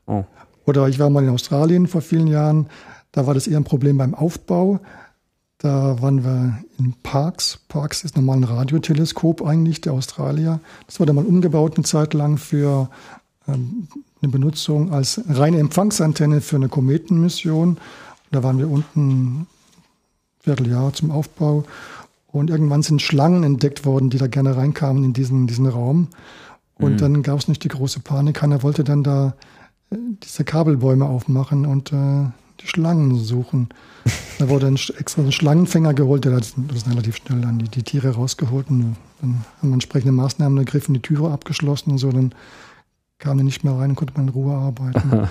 Oh. 0.06 0.24
Oder 0.66 0.88
ich 0.88 1.00
war 1.00 1.10
mal 1.10 1.24
in 1.24 1.30
Australien 1.30 1.88
vor 1.88 2.02
vielen 2.02 2.28
Jahren, 2.28 2.68
da 3.12 3.26
war 3.26 3.34
das 3.34 3.48
eher 3.48 3.58
ein 3.58 3.64
Problem 3.64 3.98
beim 3.98 4.14
Aufbau. 4.14 4.80
Da 5.58 6.02
waren 6.02 6.24
wir 6.24 6.60
in 6.78 6.94
Parks. 7.04 7.60
Parks 7.68 8.04
ist 8.04 8.16
normal 8.16 8.38
ein 8.38 8.44
Radioteleskop 8.46 9.46
eigentlich, 9.46 9.82
der 9.82 9.94
Australier. 9.94 10.62
Das 10.88 11.00
wurde 11.00 11.12
mal 11.12 11.26
umgebaut 11.26 11.76
eine 11.76 11.84
Zeit 11.84 12.14
lang 12.14 12.38
für 12.38 12.90
ähm, 13.48 13.88
eine 14.22 14.32
Benutzung 14.32 14.94
als 14.94 15.22
reine 15.28 15.60
Empfangsantenne 15.60 16.42
für 16.42 16.56
eine 16.56 16.70
Kometenmission. 16.70 17.78
Da 18.32 18.44
waren 18.44 18.60
wir 18.60 18.70
unten 18.70 19.42
ein 19.42 19.48
Vierteljahr 20.40 20.94
zum 20.94 21.12
Aufbau. 21.12 21.66
Und 22.28 22.50
irgendwann 22.50 22.84
sind 22.84 23.02
Schlangen 23.02 23.44
entdeckt 23.44 23.86
worden, 23.86 24.10
die 24.10 24.18
da 24.18 24.28
gerne 24.28 24.56
reinkamen 24.56 25.04
in 25.04 25.14
diesen, 25.14 25.48
diesen 25.48 25.66
Raum. 25.66 26.10
Und 26.80 26.94
mhm. 26.94 26.98
dann 26.98 27.24
gab 27.24 27.40
es 27.40 27.48
nicht 27.48 27.64
die 27.64 27.68
große 27.68 28.00
Panik. 28.00 28.38
Keiner 28.38 28.64
wollte 28.64 28.84
dann 28.84 29.04
da 29.04 29.36
äh, 29.92 29.98
diese 30.24 30.44
Kabelbäume 30.44 31.06
aufmachen 31.06 31.66
und 31.66 31.92
äh, 31.92 32.26
die 32.62 32.68
Schlangen 32.68 33.16
suchen. 33.18 33.70
Da 34.38 34.50
wurde 34.50 34.68
ein, 34.68 34.80
extra 34.98 35.22
ein 35.22 35.32
Schlangenfänger 35.32 35.94
geholt, 35.94 36.26
der 36.26 36.34
hat 36.34 36.54
das 36.68 36.88
relativ 36.90 37.18
schnell 37.18 37.42
dann 37.42 37.60
die, 37.60 37.70
die 37.70 37.84
Tiere 37.84 38.12
rausgeholt 38.12 38.70
und 38.70 38.96
dann 39.22 39.46
haben 39.58 39.70
wir 39.70 39.74
entsprechende 39.74 40.12
Maßnahmen 40.12 40.58
ergriffen, 40.58 40.94
die 40.94 41.02
Türe 41.02 41.32
abgeschlossen 41.32 41.92
und 41.92 41.98
so. 41.98 42.12
Dann 42.12 42.34
kam 43.18 43.38
er 43.38 43.44
nicht 43.44 43.64
mehr 43.64 43.74
rein 43.74 43.92
und 43.92 43.96
konnte 43.96 44.14
man 44.16 44.28
in 44.28 44.34
Ruhe 44.34 44.56
arbeiten. 44.56 45.12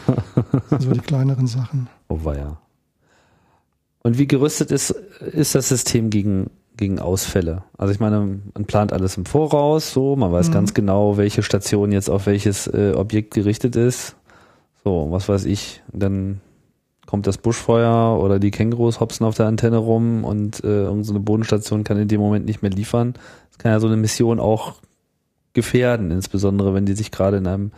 waren 0.71 0.93
die 0.93 1.01
kleineren 1.01 1.47
Sachen. 1.47 1.89
Oh 2.09 2.19
ja. 2.25 2.59
Und 4.03 4.19
wie 4.19 4.27
gerüstet 4.27 4.71
ist, 4.71 4.91
ist 4.91 5.55
das 5.55 5.69
System 5.69 6.11
gegen, 6.11 6.51
gegen 6.79 6.99
Ausfälle? 6.99 7.65
Also 7.77 7.93
ich 7.93 8.01
meine, 8.01 8.41
man 8.55 8.65
plant 8.65 8.95
alles 8.95 9.19
im 9.19 9.27
Voraus, 9.27 9.93
so, 9.93 10.17
man 10.17 10.33
weiß 10.33 10.49
mhm. 10.49 10.53
ganz 10.53 10.73
genau, 10.73 11.19
welche 11.19 11.43
Station 11.43 11.93
jetzt 11.93 12.09
auf 12.09 12.25
welches 12.25 12.67
äh, 12.67 12.95
Objekt 12.97 13.35
gerichtet 13.35 13.77
ist. 13.77 14.17
So, 14.85 15.09
was 15.11 15.29
weiß 15.29 15.45
ich. 15.45 15.83
Dann 15.93 16.41
kommt 17.07 17.27
das 17.27 17.39
Buschfeuer 17.39 18.19
oder 18.19 18.39
die 18.39 18.51
Kängurus 18.51 19.01
hopsen 19.01 19.27
auf 19.27 19.35
der 19.35 19.47
Antenne 19.47 19.79
rum 19.79 20.25
und 20.25 20.63
äh, 20.65 20.85
irgendeine 20.85 21.21
Bodenstation 21.21 21.85
kann 21.85 21.99
in 21.99 22.09
dem 22.09 22.21
Moment 22.21 22.47
nicht 22.47 22.63
mehr 22.63 22.71
liefern. 22.71 23.15
Das 23.51 23.59
kann 23.59 23.73
ja 23.73 23.81
so 23.81 23.87
eine 23.87 23.97
Mission 23.97 24.41
auch 24.41 24.75
gefährden, 25.53 26.11
insbesondere 26.11 26.75
wenn 26.75 26.87
die 26.87 26.95
sich 26.95 27.11
gerade 27.11 27.39
in 27.39 27.47
einem 27.47 27.73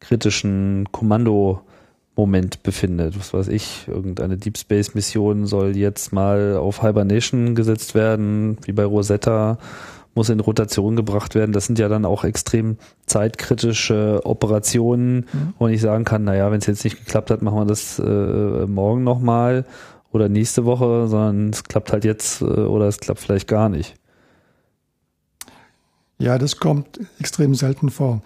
kritischen 0.00 0.88
Kommandomoment 2.20 2.62
befindet. 2.62 3.18
Was 3.18 3.32
weiß 3.32 3.48
ich, 3.48 3.86
irgendeine 3.88 4.36
Deep 4.36 4.58
Space 4.58 4.94
Mission 4.94 5.46
soll 5.46 5.76
jetzt 5.76 6.12
mal 6.12 6.56
auf 6.56 6.82
Hibernation 6.82 7.54
gesetzt 7.54 7.94
werden, 7.94 8.58
wie 8.64 8.72
bei 8.72 8.84
Rosetta, 8.84 9.58
muss 10.14 10.28
in 10.28 10.40
Rotation 10.40 10.96
gebracht 10.96 11.34
werden. 11.34 11.52
Das 11.52 11.66
sind 11.66 11.78
ja 11.78 11.88
dann 11.88 12.04
auch 12.04 12.24
extrem 12.24 12.76
zeitkritische 13.06 14.20
Operationen, 14.24 15.26
mhm. 15.32 15.54
wo 15.58 15.68
ich 15.68 15.80
sagen 15.80 16.04
kann, 16.04 16.24
naja, 16.24 16.50
wenn 16.50 16.58
es 16.58 16.66
jetzt 16.66 16.84
nicht 16.84 16.98
geklappt 16.98 17.30
hat, 17.30 17.42
machen 17.42 17.58
wir 17.58 17.66
das 17.66 17.98
äh, 17.98 18.66
morgen 18.66 19.04
nochmal 19.04 19.64
oder 20.12 20.28
nächste 20.28 20.64
Woche, 20.64 21.06
sondern 21.06 21.50
es 21.50 21.64
klappt 21.64 21.92
halt 21.92 22.04
jetzt 22.04 22.42
äh, 22.42 22.44
oder 22.44 22.86
es 22.86 22.98
klappt 22.98 23.20
vielleicht 23.20 23.48
gar 23.48 23.68
nicht. 23.68 23.94
Ja, 26.18 26.36
das 26.36 26.58
kommt 26.58 27.00
extrem 27.18 27.54
selten 27.54 27.88
vor. 27.88 28.20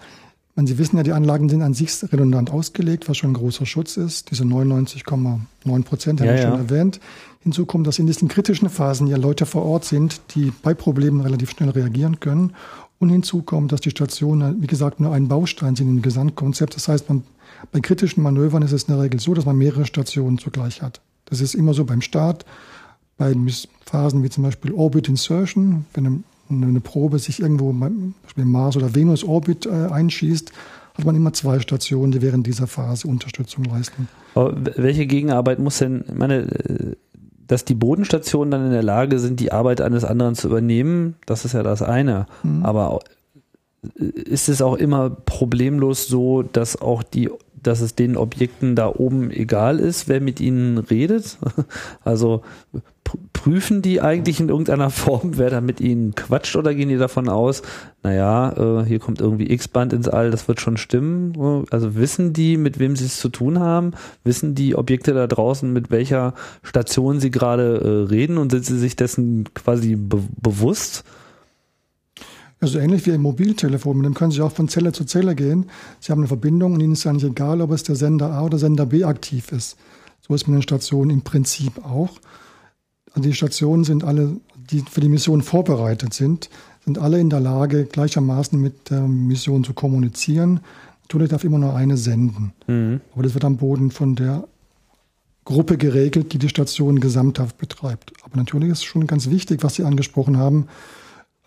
Man, 0.55 0.67
Sie 0.67 0.77
wissen 0.77 0.95
ja, 0.95 1.03
die 1.03 1.11
Anlagen 1.11 1.49
sind 1.49 1.61
an 1.61 1.73
sich 1.73 1.91
redundant 2.13 2.49
ausgelegt, 2.49 3.09
was 3.09 3.17
schon 3.17 3.31
ein 3.31 3.35
großer 3.35 3.65
Schutz 3.65 3.97
ist. 3.97 4.31
Diese 4.31 4.45
99,9 4.45 5.83
Prozent, 5.83 6.21
habe 6.21 6.29
ja, 6.29 6.35
ich 6.35 6.41
schon 6.41 6.53
ja. 6.53 6.57
erwähnt. 6.59 7.01
Hinzu 7.41 7.65
kommt, 7.65 7.85
dass 7.85 7.99
in 7.99 8.07
diesen 8.07 8.29
kritischen 8.29 8.69
Phasen 8.69 9.07
ja 9.07 9.17
Leute 9.17 9.45
vor 9.45 9.65
Ort 9.65 9.83
sind, 9.83 10.21
die 10.33 10.53
bei 10.63 10.73
Problemen 10.73 11.19
relativ 11.19 11.51
schnell 11.51 11.69
reagieren 11.69 12.21
können. 12.21 12.53
Und 12.99 13.09
hinzu 13.09 13.41
kommt, 13.41 13.73
dass 13.73 13.81
die 13.81 13.89
Stationen, 13.89 14.61
wie 14.61 14.67
gesagt, 14.67 15.01
nur 15.01 15.13
ein 15.13 15.27
Baustein 15.27 15.75
sind 15.75 15.89
im 15.89 16.01
Gesamtkonzept. 16.01 16.75
Das 16.75 16.87
heißt, 16.87 17.09
man, 17.09 17.23
bei 17.73 17.81
kritischen 17.81 18.23
Manövern 18.23 18.61
ist 18.61 18.71
es 18.71 18.83
in 18.83 18.93
der 18.93 19.03
Regel 19.03 19.19
so, 19.19 19.33
dass 19.33 19.45
man 19.45 19.57
mehrere 19.57 19.85
Stationen 19.85 20.37
zugleich 20.37 20.81
hat. 20.81 21.01
Das 21.25 21.41
ist 21.41 21.53
immer 21.53 21.73
so 21.73 21.83
beim 21.83 22.01
Start, 22.01 22.45
bei 23.17 23.35
Phasen 23.85 24.23
wie 24.23 24.29
zum 24.29 24.43
Beispiel 24.43 24.71
Orbit 24.71 25.09
Insertion, 25.09 25.85
wenn 25.93 26.23
eine 26.49 26.79
Probe 26.79 27.19
sich 27.19 27.41
irgendwo, 27.41 27.71
zum 27.71 28.13
Beispiel 28.23 28.45
Mars 28.45 28.77
oder 28.77 28.93
Venus 28.95 29.23
Orbit 29.23 29.65
äh, 29.65 29.69
einschießt, 29.69 30.51
hat 30.97 31.05
man 31.05 31.15
immer 31.15 31.33
zwei 31.33 31.59
Stationen, 31.59 32.11
die 32.11 32.21
während 32.21 32.47
dieser 32.47 32.67
Phase 32.67 33.07
Unterstützung 33.07 33.65
leisten. 33.65 34.07
Aber 34.33 34.55
welche 34.75 35.05
Gegenarbeit 35.07 35.59
muss 35.59 35.79
denn, 35.79 36.05
meine, 36.13 36.43
äh, 36.43 36.95
dass 37.47 37.65
die 37.65 37.75
Bodenstationen 37.75 38.51
dann 38.51 38.65
in 38.65 38.71
der 38.71 38.83
Lage 38.83 39.19
sind, 39.19 39.39
die 39.39 39.51
Arbeit 39.51 39.81
eines 39.81 40.03
anderen 40.03 40.35
zu 40.35 40.47
übernehmen, 40.47 41.15
das 41.25 41.45
ist 41.45 41.53
ja 41.53 41.63
das 41.63 41.81
eine. 41.81 42.25
Mhm. 42.43 42.65
Aber 42.65 42.99
äh, 43.99 44.03
ist 44.05 44.49
es 44.49 44.61
auch 44.61 44.75
immer 44.75 45.09
problemlos 45.09 46.07
so, 46.07 46.43
dass 46.43 46.81
auch 46.81 47.03
die 47.03 47.29
dass 47.65 47.81
es 47.81 47.95
den 47.95 48.15
Objekten 48.15 48.75
da 48.75 48.87
oben 48.87 49.31
egal 49.31 49.79
ist, 49.79 50.07
wer 50.07 50.21
mit 50.21 50.39
ihnen 50.39 50.77
redet. 50.77 51.37
Also 52.03 52.43
prüfen 53.33 53.81
die 53.81 54.01
eigentlich 54.01 54.39
in 54.39 54.49
irgendeiner 54.49 54.89
Form, 54.89 55.37
wer 55.37 55.49
da 55.49 55.61
mit 55.61 55.79
ihnen 55.79 56.15
quatscht 56.15 56.55
oder 56.55 56.73
gehen 56.73 56.89
die 56.89 56.97
davon 56.97 57.29
aus, 57.29 57.61
naja, 58.03 58.81
äh, 58.81 58.85
hier 58.85 58.99
kommt 58.99 59.21
irgendwie 59.21 59.51
X-Band 59.51 59.93
ins 59.93 60.07
All, 60.07 60.31
das 60.31 60.47
wird 60.47 60.59
schon 60.59 60.77
stimmen. 60.77 61.65
Also 61.71 61.95
wissen 61.95 62.33
die, 62.33 62.57
mit 62.57 62.79
wem 62.79 62.95
sie 62.95 63.05
es 63.05 63.19
zu 63.19 63.29
tun 63.29 63.59
haben? 63.59 63.93
Wissen 64.23 64.55
die 64.55 64.75
Objekte 64.75 65.13
da 65.13 65.27
draußen, 65.27 65.71
mit 65.71 65.91
welcher 65.91 66.33
Station 66.63 67.19
sie 67.19 67.31
gerade 67.31 67.77
äh, 67.77 68.09
reden 68.09 68.37
und 68.37 68.51
sind 68.51 68.65
sie 68.65 68.77
sich 68.77 68.95
dessen 68.95 69.45
quasi 69.53 69.95
be 69.95 70.21
bewusst? 70.41 71.03
Also 72.61 72.79
ähnlich 72.79 73.05
wie 73.05 73.11
ein 73.11 73.21
Mobiltelefon, 73.21 73.97
mit 73.97 74.05
dem 74.05 74.13
können 74.13 74.31
Sie 74.31 74.41
auch 74.41 74.51
von 74.51 74.67
Zelle 74.67 74.91
zu 74.91 75.03
Zelle 75.05 75.35
gehen. 75.35 75.69
Sie 75.99 76.11
haben 76.11 76.21
eine 76.21 76.27
Verbindung 76.27 76.73
und 76.73 76.81
Ihnen 76.81 76.93
ist 76.93 77.05
nicht 77.05 77.23
egal, 77.23 77.61
ob 77.61 77.71
es 77.71 77.83
der 77.83 77.95
Sender 77.95 78.31
A 78.31 78.43
oder 78.43 78.57
Sender 78.57 78.85
B 78.85 79.03
aktiv 79.03 79.51
ist. 79.51 79.77
So 80.27 80.33
ist 80.33 80.47
mit 80.47 80.55
den 80.55 80.61
Stationen 80.63 81.11
im 81.11 81.21
Prinzip 81.21 81.85
auch. 81.85 82.11
Die 83.15 83.33
Stationen 83.33 83.83
sind 83.83 84.03
alle, 84.03 84.37
die 84.69 84.83
für 84.89 85.01
die 85.01 85.09
Mission 85.09 85.41
vorbereitet 85.41 86.13
sind, 86.13 86.49
sind 86.83 86.97
alle 86.97 87.19
in 87.19 87.29
der 87.29 87.39
Lage, 87.39 87.85
gleichermaßen 87.85 88.59
mit 88.61 88.89
der 88.89 89.01
Mission 89.01 89.63
zu 89.63 89.73
kommunizieren. 89.73 90.59
Natürlich 91.03 91.29
darf 91.29 91.43
immer 91.43 91.57
nur 91.57 91.75
eine 91.75 91.97
senden. 91.97 92.53
Mhm. 92.67 93.01
Aber 93.13 93.23
das 93.23 93.33
wird 93.33 93.45
am 93.45 93.57
Boden 93.57 93.91
von 93.91 94.15
der 94.15 94.47
Gruppe 95.45 95.77
geregelt, 95.77 96.33
die 96.33 96.39
die 96.39 96.49
Station 96.49 96.99
gesamthaft 96.99 97.57
betreibt. 97.57 98.13
Aber 98.23 98.37
natürlich 98.37 98.69
ist 98.69 98.83
schon 98.83 99.07
ganz 99.07 99.29
wichtig, 99.29 99.63
was 99.63 99.75
Sie 99.75 99.83
angesprochen 99.83 100.37
haben. 100.37 100.67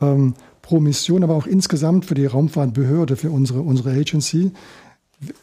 Ähm, 0.01 0.35
pro 0.63 0.81
Mission, 0.81 1.25
aber 1.25 1.35
auch 1.35 1.47
insgesamt 1.47 2.05
für 2.05 2.15
die 2.15 2.27
Raumfahrtbehörde, 2.27 3.17
für 3.17 3.31
unsere, 3.31 3.61
unsere 3.61 3.91
Agency, 3.91 4.53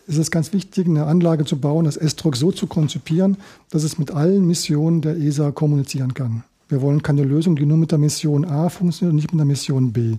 ist 0.08 0.18
es 0.18 0.32
ganz 0.32 0.54
wichtig, 0.54 0.88
eine 0.88 1.06
Anlage 1.06 1.46
zu 1.46 1.60
bauen, 1.60 1.86
das 1.86 1.98
ESTROC 1.98 2.36
so 2.36 2.52
zu 2.52 2.68
konzipieren, 2.68 3.38
dass 3.70 3.84
es 3.84 3.98
mit 3.98 4.12
allen 4.12 4.48
Missionen 4.48 5.02
der 5.02 5.18
ESA 5.18 5.52
kommunizieren 5.52 6.14
kann. 6.14 6.44
Wir 6.70 6.82
wollen 6.82 7.04
keine 7.04 7.24
Lösung, 7.24 7.56
die 7.56 7.66
nur 7.66 7.78
mit 7.78 7.92
der 7.92 8.00
Mission 8.00 8.46
A 8.46 8.70
funktioniert 8.70 9.12
und 9.12 9.16
nicht 9.18 9.32
mit 9.32 9.40
der 9.40 9.46
Mission 9.46 9.92
B. 9.92 10.18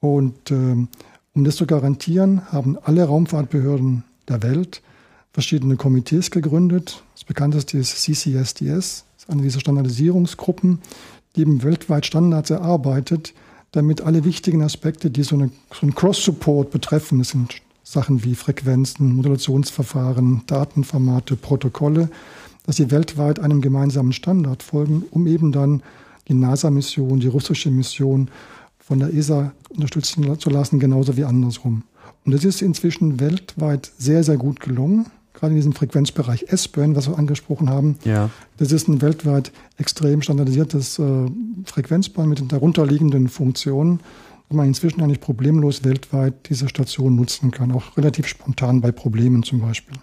Und 0.00 0.50
ähm, 0.50 0.88
um 1.34 1.44
das 1.44 1.56
zu 1.56 1.66
garantieren, 1.66 2.52
haben 2.52 2.78
alle 2.82 3.04
Raumfahrtbehörden 3.04 4.04
der 4.28 4.42
Welt 4.42 4.82
verschiedene 5.32 5.76
Komitees 5.76 6.30
gegründet. 6.30 7.02
Das 7.14 7.24
bekannteste 7.24 7.78
ist 7.78 7.96
CCSDS, 8.02 9.04
ist 9.16 9.28
eine 9.28 9.42
dieser 9.42 9.60
Standardisierungsgruppen, 9.60 10.78
die 11.34 11.40
eben 11.40 11.62
weltweit 11.64 12.06
Standards 12.06 12.50
erarbeitet, 12.50 13.34
damit 13.72 14.02
alle 14.02 14.24
wichtigen 14.24 14.62
Aspekte, 14.62 15.10
die 15.10 15.24
so, 15.24 15.34
eine, 15.34 15.50
so 15.72 15.80
einen 15.82 15.96
Cross-Support 15.96 16.70
betreffen, 16.70 17.18
das 17.18 17.30
sind 17.30 17.60
Sachen 17.84 18.24
wie 18.24 18.34
Frequenzen, 18.34 19.14
Modulationsverfahren, 19.14 20.42
Datenformate, 20.46 21.36
Protokolle, 21.36 22.10
dass 22.66 22.76
sie 22.76 22.90
weltweit 22.90 23.38
einem 23.38 23.60
gemeinsamen 23.60 24.12
Standard 24.12 24.62
folgen, 24.62 25.04
um 25.10 25.26
eben 25.26 25.52
dann 25.52 25.82
die 26.26 26.34
NASA-Mission, 26.34 27.20
die 27.20 27.28
russische 27.28 27.70
Mission 27.70 28.28
von 28.78 28.98
der 28.98 29.14
ESA 29.14 29.52
unterstützen 29.68 30.38
zu 30.40 30.50
lassen, 30.50 30.80
genauso 30.80 31.16
wie 31.16 31.24
andersrum. 31.24 31.84
Und 32.24 32.32
das 32.32 32.44
ist 32.44 32.62
inzwischen 32.62 33.20
weltweit 33.20 33.92
sehr, 33.98 34.24
sehr 34.24 34.38
gut 34.38 34.60
gelungen 34.60 35.06
gerade 35.34 35.52
in 35.52 35.56
diesem 35.56 35.72
Frequenzbereich 35.72 36.46
S-Band, 36.48 36.96
was 36.96 37.08
wir 37.08 37.18
angesprochen 37.18 37.68
haben. 37.68 37.98
Ja. 38.04 38.30
Das 38.56 38.72
ist 38.72 38.88
ein 38.88 39.02
weltweit 39.02 39.52
extrem 39.76 40.22
standardisiertes 40.22 40.98
äh, 40.98 41.26
Frequenzband 41.66 42.28
mit 42.28 42.38
den 42.38 42.48
darunterliegenden 42.48 43.28
Funktionen, 43.28 44.00
dass 44.48 44.56
man 44.56 44.66
inzwischen 44.66 45.02
eigentlich 45.02 45.20
problemlos 45.20 45.84
weltweit 45.84 46.48
diese 46.48 46.68
Station 46.68 47.16
nutzen 47.16 47.50
kann, 47.50 47.72
auch 47.72 47.96
relativ 47.96 48.26
spontan 48.26 48.80
bei 48.80 48.92
Problemen 48.92 49.42
zum 49.42 49.60
Beispiel. 49.60 49.96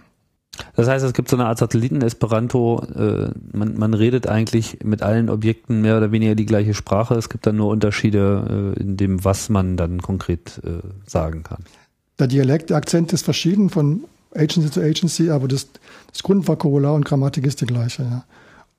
Das 0.75 0.87
heißt, 0.87 1.05
es 1.05 1.13
gibt 1.13 1.29
so 1.29 1.37
eine 1.37 1.45
Art 1.45 1.57
Satelliten-Esperanto. 1.57 2.83
Äh, 2.95 3.31
man, 3.51 3.77
man 3.77 3.93
redet 3.93 4.27
eigentlich 4.27 4.79
mit 4.83 5.01
allen 5.01 5.29
Objekten 5.29 5.81
mehr 5.81 5.97
oder 5.97 6.11
weniger 6.11 6.35
die 6.35 6.45
gleiche 6.45 6.73
Sprache. 6.73 7.15
Es 7.15 7.29
gibt 7.29 7.47
dann 7.47 7.55
nur 7.55 7.69
Unterschiede 7.69 8.75
äh, 8.77 8.79
in 8.81 8.97
dem, 8.97 9.23
was 9.23 9.49
man 9.49 9.77
dann 9.77 10.01
konkret 10.01 10.61
äh, 10.63 10.81
sagen 11.07 11.43
kann. 11.43 11.63
Der 12.19 12.27
Dialekt, 12.27 12.69
der 12.69 12.77
Akzent 12.77 13.13
ist 13.13 13.23
verschieden 13.23 13.69
von 13.69 14.03
Agency 14.35 14.71
zu 14.71 14.81
Agency, 14.81 15.29
aber 15.29 15.47
das, 15.47 15.67
das 16.11 16.23
Grundvokabular 16.23 16.93
und 16.93 17.05
Grammatik 17.05 17.45
ist 17.45 17.61
die 17.61 17.65
gleiche. 17.65 18.03
Ja. 18.03 18.25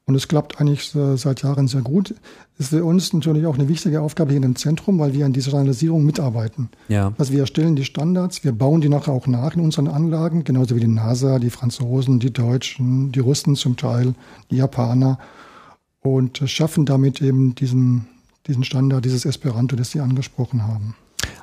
Und 0.05 0.17
es 0.17 0.27
klappt 0.27 0.61
eigentlich 0.61 0.91
seit 0.91 1.43
Jahren 1.43 1.69
sehr 1.69 1.83
gut. 1.83 2.15
Ist 2.59 2.71
für 2.71 2.85
uns 2.85 3.13
natürlich 3.13 3.47
auch 3.47 3.55
eine 3.55 3.69
wichtige 3.69 4.01
Aufgabe 4.01 4.33
hier 4.33 4.43
im 4.43 4.57
Zentrum, 4.57 4.99
weil 4.99 5.15
wir 5.15 5.25
an 5.25 5.33
dieser 5.33 5.51
Standardisierung 5.51 6.05
mitarbeiten. 6.05 6.71
Ja. 6.89 7.13
Also 7.19 7.33
wir 7.33 7.41
erstellen 7.41 7.77
die 7.77 7.85
Standards, 7.85 8.43
wir 8.43 8.51
bauen 8.51 8.81
die 8.81 8.89
nachher 8.89 9.13
auch 9.13 9.29
nach 9.29 9.55
in 9.55 9.61
unseren 9.61 9.87
Anlagen, 9.87 10.43
genauso 10.43 10.75
wie 10.75 10.81
die 10.81 10.89
NASA, 10.89 11.39
die 11.39 11.51
Franzosen, 11.51 12.19
die 12.19 12.33
Deutschen, 12.33 13.13
die 13.13 13.21
Russen 13.21 13.55
zum 13.55 13.77
Teil, 13.77 14.15
die 14.51 14.57
Japaner 14.57 15.19
und 16.01 16.43
schaffen 16.47 16.85
damit 16.85 17.23
eben 17.23 17.55
diesen, 17.55 18.07
diesen 18.49 18.65
Standard, 18.65 19.05
dieses 19.05 19.25
Esperanto, 19.25 19.77
das 19.77 19.93
Sie 19.93 20.01
angesprochen 20.01 20.67
haben. 20.67 20.97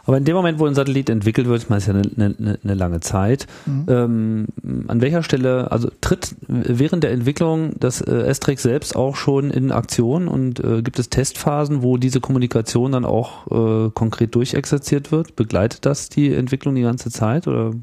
Aber 0.10 0.18
in 0.18 0.26
dem 0.26 0.36
Moment, 0.36 0.58
wo 0.58 0.66
ein 0.66 0.74
Satellit 0.74 1.08
entwickelt 1.08 1.48
wird, 1.48 1.62
ich 1.62 1.70
meine, 1.70 1.78
ist 1.78 1.86
ja 1.86 1.94
eine, 1.94 2.36
eine, 2.40 2.58
eine 2.64 2.74
lange 2.74 3.00
Zeit, 3.00 3.46
mhm. 3.68 3.86
ähm, 3.88 4.48
an 4.88 5.02
welcher 5.02 5.22
Stelle, 5.22 5.72
also 5.72 5.92
tritt 6.02 6.36
während 6.48 7.04
der 7.04 7.12
Entwicklung 7.12 7.74
das 7.80 8.02
äh, 8.02 8.24
S-Track 8.24 8.60
selbst 8.60 8.96
auch 8.96 9.16
schon 9.16 9.52
in 9.52 9.72
Aktion 9.72 10.28
und 10.28 10.64
äh, 10.64 10.82
gibt 10.82 10.98
es 10.98 11.10
Testphasen, 11.10 11.84
wo 11.84 11.98
diese 11.98 12.22
Kommunikation 12.22 12.94
dann 12.94 13.06
auch 13.06 13.46
äh, 13.52 13.92
konkret 13.92 14.34
durchexerziert 14.34 15.12
wird? 15.12 15.36
Begleitet 15.36 15.86
das 15.86 16.10
die 16.10 16.34
Entwicklung 16.34 16.74
die 16.74 16.82
ganze 16.82 17.12
Zeit 17.12 17.48
oder? 17.48 17.74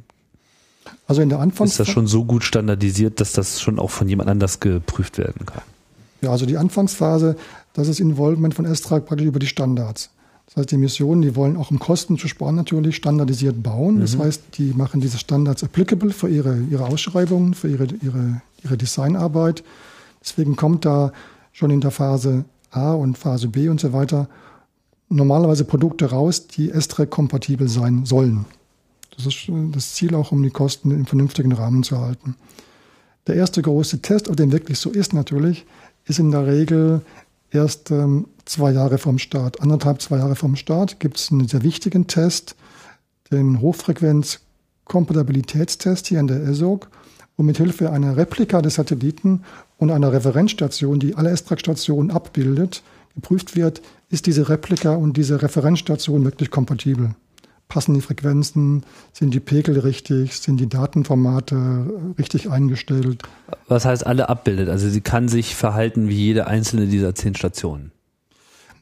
Also 1.06 1.22
in 1.22 1.28
der 1.28 1.38
Anfangs 1.38 1.70
ist 1.70 1.78
das 1.78 1.88
schon 1.88 2.08
so 2.08 2.24
gut 2.24 2.42
standardisiert, 2.42 3.20
dass 3.20 3.34
das 3.34 3.60
schon 3.60 3.78
auch 3.78 3.90
von 3.90 4.08
jemand 4.08 4.28
anders 4.28 4.58
geprüft 4.58 5.18
werden 5.18 5.46
kann? 5.46 5.62
Ja, 6.22 6.32
also 6.32 6.44
die 6.44 6.56
Anfangsphase, 6.56 7.36
das 7.72 7.86
ist 7.86 8.00
Involvement 8.00 8.52
von 8.52 8.64
S-Track 8.64 9.06
praktisch 9.06 9.28
über 9.28 9.38
die 9.38 9.46
Standards. 9.46 10.10
Das 10.46 10.56
heißt, 10.56 10.70
die 10.70 10.76
Missionen, 10.76 11.22
die 11.22 11.34
wollen 11.34 11.56
auch 11.56 11.70
um 11.70 11.78
Kosten 11.78 12.18
zu 12.18 12.28
sparen 12.28 12.54
natürlich 12.54 12.96
standardisiert 12.96 13.62
bauen. 13.62 13.96
Mhm. 13.96 14.00
Das 14.00 14.16
heißt, 14.16 14.42
die 14.58 14.72
machen 14.74 15.00
diese 15.00 15.18
Standards 15.18 15.64
applicable 15.64 16.10
für 16.10 16.28
ihre, 16.28 16.58
ihre 16.70 16.86
Ausschreibungen, 16.86 17.54
für 17.54 17.68
ihre, 17.68 17.86
ihre, 18.02 18.40
ihre 18.62 18.76
Designarbeit. 18.76 19.64
Deswegen 20.22 20.56
kommt 20.56 20.84
da 20.84 21.12
schon 21.52 21.70
in 21.70 21.80
der 21.80 21.90
Phase 21.90 22.44
A 22.70 22.92
und 22.92 23.18
Phase 23.18 23.48
B 23.48 23.68
und 23.68 23.80
so 23.80 23.92
weiter 23.92 24.28
normalerweise 25.08 25.64
Produkte 25.64 26.06
raus, 26.06 26.48
die 26.48 26.70
S-Track-kompatibel 26.70 27.68
sein 27.68 28.04
sollen. 28.06 28.44
Das 29.16 29.26
ist 29.26 29.50
das 29.72 29.94
Ziel 29.94 30.14
auch, 30.14 30.32
um 30.32 30.42
die 30.42 30.50
Kosten 30.50 30.90
im 30.90 31.06
vernünftigen 31.06 31.52
Rahmen 31.52 31.82
zu 31.82 32.00
halten. 32.00 32.34
Der 33.26 33.36
erste 33.36 33.62
große 33.62 34.02
Test, 34.02 34.28
auf 34.28 34.36
dem 34.36 34.52
wirklich 34.52 34.78
so 34.78 34.90
ist 34.90 35.12
natürlich, 35.12 35.64
ist 36.04 36.18
in 36.18 36.30
der 36.30 36.46
Regel 36.46 37.00
erst 37.50 37.90
ähm, 37.90 38.26
zwei 38.46 38.72
Jahre 38.72 38.98
vom 38.98 39.18
Start. 39.18 39.60
Anderthalb, 39.60 40.00
zwei 40.00 40.16
Jahre 40.18 40.36
vom 40.36 40.54
Start 40.56 41.00
gibt 41.00 41.18
es 41.18 41.30
einen 41.30 41.46
sehr 41.46 41.62
wichtigen 41.62 42.06
Test, 42.06 42.56
den 43.30 43.60
Hochfrequenz-Kompatibilitätstest 43.60 46.06
hier 46.06 46.20
in 46.20 46.28
der 46.28 46.42
ESOG, 46.42 46.88
wo 47.36 47.42
mit 47.42 47.58
Hilfe 47.58 47.90
einer 47.90 48.16
Replika 48.16 48.62
des 48.62 48.76
Satelliten 48.76 49.42
und 49.76 49.90
einer 49.90 50.10
Referenzstation, 50.12 50.98
die 50.98 51.16
alle 51.16 51.28
S-Track-Stationen 51.30 52.10
abbildet, 52.10 52.82
geprüft 53.14 53.54
wird, 53.56 53.82
ist 54.08 54.24
diese 54.26 54.48
Replika 54.48 54.94
und 54.94 55.16
diese 55.16 55.42
Referenzstation 55.42 56.24
wirklich 56.24 56.50
kompatibel 56.50 57.14
passen 57.68 57.94
die 57.94 58.00
Frequenzen, 58.00 58.84
sind 59.12 59.34
die 59.34 59.40
Pegel 59.40 59.78
richtig, 59.78 60.34
sind 60.34 60.58
die 60.58 60.68
Datenformate 60.68 62.14
richtig 62.18 62.50
eingestellt. 62.50 63.22
Was 63.68 63.84
heißt 63.84 64.06
alle 64.06 64.28
abbildet? 64.28 64.68
Also 64.68 64.88
sie 64.88 65.00
kann 65.00 65.28
sich 65.28 65.54
verhalten 65.54 66.08
wie 66.08 66.14
jede 66.14 66.46
einzelne 66.46 66.86
dieser 66.86 67.14
zehn 67.14 67.34
Stationen. 67.34 67.92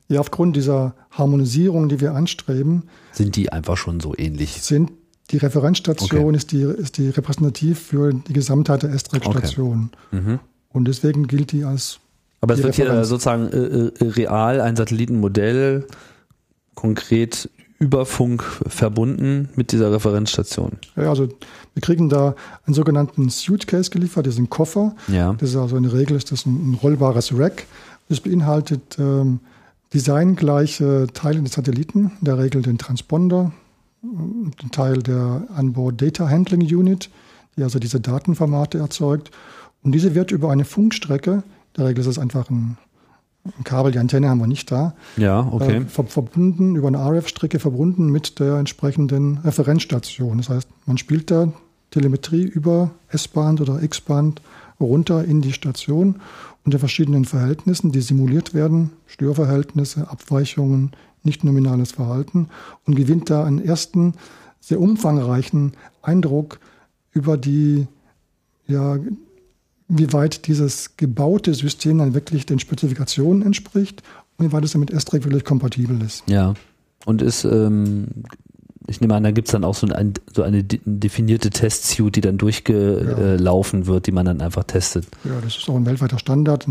Ja, 0.08 0.20
aufgrund 0.20 0.56
dieser 0.56 0.94
Harmonisierung, 1.10 1.88
die 1.88 2.00
wir 2.00 2.14
anstreben, 2.14 2.84
sind 3.12 3.36
die 3.36 3.50
einfach 3.50 3.76
schon 3.76 4.00
so 4.00 4.14
ähnlich. 4.16 4.60
Sind 4.62 4.92
die 5.30 5.38
Referenzstation 5.38 6.26
okay. 6.26 6.36
ist 6.36 6.52
die 6.52 6.62
ist 6.62 6.98
die 6.98 7.08
repräsentativ 7.08 7.80
für 7.80 8.12
die 8.12 8.32
Gesamtheit 8.32 8.82
der 8.82 8.90
S-Track-Stationen. 8.90 9.90
Okay. 10.12 10.20
Mhm. 10.20 10.38
Und 10.68 10.86
deswegen 10.86 11.26
gilt 11.26 11.52
die 11.52 11.64
als 11.64 12.00
aber 12.40 12.54
es 12.54 12.62
wird 12.62 12.76
Referenz. 12.76 12.96
hier 12.96 13.04
sozusagen 13.06 13.48
äh, 13.48 14.04
äh, 14.04 14.08
real 14.10 14.60
ein 14.60 14.76
Satellitenmodell 14.76 15.86
konkret 16.74 17.48
über 17.78 18.04
Funk 18.04 18.42
verbunden 18.66 19.48
mit 19.56 19.72
dieser 19.72 19.90
Referenzstation. 19.92 20.72
Ja, 20.96 21.08
also 21.08 21.26
wir 21.26 21.80
kriegen 21.80 22.10
da 22.10 22.34
einen 22.66 22.74
sogenannten 22.74 23.30
Suitcase 23.30 23.90
geliefert, 23.90 24.26
das 24.26 24.34
ist 24.34 24.40
ein 24.40 24.50
Koffer. 24.50 24.94
Ja. 25.08 25.32
Das 25.38 25.50
ist 25.50 25.56
also 25.56 25.76
in 25.76 25.84
der 25.84 25.94
Regel 25.94 26.16
ist 26.16 26.32
das 26.32 26.44
ein, 26.44 26.72
ein 26.72 26.74
rollbares 26.74 27.36
Rack. 27.36 27.66
Das 28.10 28.20
beinhaltet 28.20 28.98
ähm, 28.98 29.40
designgleiche 29.94 31.06
Teile 31.14 31.40
des 31.42 31.52
Satelliten, 31.52 32.12
in 32.20 32.24
der 32.24 32.38
Regel 32.38 32.62
den 32.62 32.78
Transponder, 32.78 33.52
den 34.02 34.70
Teil 34.72 35.02
der 35.02 35.46
Onboard 35.56 36.02
Data 36.02 36.28
Handling 36.28 36.62
Unit, 36.62 37.10
die 37.56 37.62
also 37.62 37.78
diese 37.78 38.00
Datenformate 38.00 38.78
erzeugt. 38.78 39.30
Und 39.82 39.92
diese 39.92 40.14
wird 40.14 40.32
über 40.32 40.50
eine 40.50 40.64
Funkstrecke, 40.64 41.32
in 41.32 41.42
der 41.76 41.86
Regel 41.86 42.00
ist 42.00 42.08
es 42.08 42.18
einfach 42.18 42.50
ein 42.50 42.76
ein 43.58 43.64
Kabel, 43.64 43.92
die 43.92 43.98
Antenne 43.98 44.28
haben 44.28 44.40
wir 44.40 44.46
nicht 44.46 44.70
da. 44.70 44.94
Ja, 45.16 45.46
okay. 45.50 45.76
Äh, 45.76 45.80
ver 45.82 46.04
verbunden, 46.04 46.76
über 46.76 46.88
eine 46.88 46.98
RF-Strecke 46.98 47.58
verbunden 47.58 48.08
mit 48.08 48.40
der 48.40 48.56
entsprechenden 48.56 49.38
Referenzstation. 49.38 50.38
Das 50.38 50.48
heißt, 50.48 50.68
man 50.86 50.96
spielt 50.96 51.30
da 51.30 51.52
Telemetrie 51.90 52.44
über 52.44 52.90
S-Band 53.08 53.60
oder 53.60 53.82
X-Band 53.82 54.40
runter 54.80 55.24
in 55.24 55.42
die 55.42 55.52
Station 55.52 56.20
unter 56.64 56.78
verschiedenen 56.78 57.24
Verhältnissen, 57.24 57.92
die 57.92 58.00
simuliert 58.00 58.54
werden, 58.54 58.90
Störverhältnisse, 59.06 60.08
Abweichungen, 60.10 60.92
nicht 61.22 61.44
nominales 61.44 61.92
Verhalten 61.92 62.48
und 62.86 62.94
gewinnt 62.94 63.30
da 63.30 63.44
einen 63.44 63.64
ersten 63.64 64.14
sehr 64.60 64.80
umfangreichen 64.80 65.72
Eindruck 66.02 66.58
über 67.12 67.36
die 67.36 67.86
ja, 68.66 68.98
wie 69.88 70.12
weit 70.12 70.46
dieses 70.46 70.96
gebaute 70.96 71.54
System 71.54 71.98
dann 71.98 72.14
wirklich 72.14 72.46
den 72.46 72.58
Spezifikationen 72.58 73.42
entspricht 73.42 74.02
und 74.36 74.46
wie 74.46 74.52
weit 74.52 74.64
es 74.64 74.72
dann 74.72 74.80
mit 74.80 74.90
S-Track 74.90 75.24
wirklich 75.24 75.44
kompatibel 75.44 76.00
ist. 76.02 76.24
Ja. 76.26 76.54
Und 77.04 77.20
ist, 77.20 77.44
ähm, 77.44 78.06
ich 78.86 79.00
nehme 79.00 79.14
an, 79.14 79.22
da 79.22 79.30
gibt 79.30 79.48
es 79.48 79.52
dann 79.52 79.64
auch 79.64 79.74
so, 79.74 79.86
ein, 79.86 80.14
so 80.32 80.42
eine 80.42 80.62
definierte 80.62 81.50
Testsuite, 81.50 82.12
die 82.12 82.20
dann 82.20 82.38
durchgelaufen 82.38 83.82
ja. 83.82 83.86
wird, 83.86 84.06
die 84.06 84.12
man 84.12 84.26
dann 84.26 84.40
einfach 84.40 84.64
testet. 84.64 85.06
Ja, 85.24 85.40
das 85.42 85.56
ist 85.56 85.68
auch 85.68 85.76
ein 85.76 85.86
weltweiter 85.86 86.18
Standard, 86.18 86.66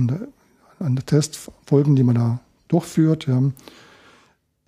an 0.80 0.96
Testfolgen, 1.06 1.96
die 1.96 2.04
man 2.04 2.16
da 2.16 2.40
durchführt. 2.68 3.28
Ja. 3.28 3.42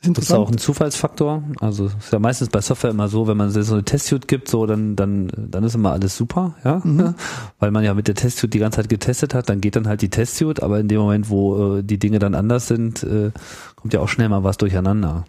Ist 0.01 0.17
das 0.17 0.31
auch 0.31 0.51
ein 0.51 0.57
Zufallsfaktor? 0.57 1.43
Also 1.59 1.85
ist 1.85 2.11
ja 2.11 2.19
meistens 2.19 2.49
bei 2.49 2.61
Software 2.61 2.91
immer 2.91 3.07
so, 3.07 3.27
wenn 3.27 3.37
man 3.37 3.49
so 3.49 3.73
eine 3.73 3.83
Testsuite 3.83 4.27
gibt, 4.27 4.49
so 4.49 4.65
dann 4.65 4.95
dann 4.95 5.31
dann 5.35 5.63
ist 5.63 5.75
immer 5.75 5.91
alles 5.91 6.15
super, 6.15 6.55
ja, 6.63 6.81
mhm. 6.83 7.15
weil 7.59 7.71
man 7.71 7.83
ja 7.83 7.93
mit 7.93 8.07
der 8.07 8.15
Testsuite 8.15 8.51
die 8.51 8.59
ganze 8.59 8.77
Zeit 8.77 8.89
getestet 8.89 9.33
hat, 9.33 9.49
dann 9.49 9.61
geht 9.61 9.75
dann 9.75 9.87
halt 9.87 10.01
die 10.01 10.09
Testsuite, 10.09 10.61
aber 10.61 10.79
in 10.79 10.87
dem 10.87 10.99
Moment, 10.99 11.29
wo 11.29 11.77
äh, 11.77 11.83
die 11.83 11.97
Dinge 11.97 12.19
dann 12.19 12.35
anders 12.35 12.67
sind, 12.67 13.03
äh, 13.03 13.31
kommt 13.75 13.93
ja 13.93 13.99
auch 13.99 14.09
schnell 14.09 14.29
mal 14.29 14.43
was 14.43 14.57
durcheinander. 14.57 15.25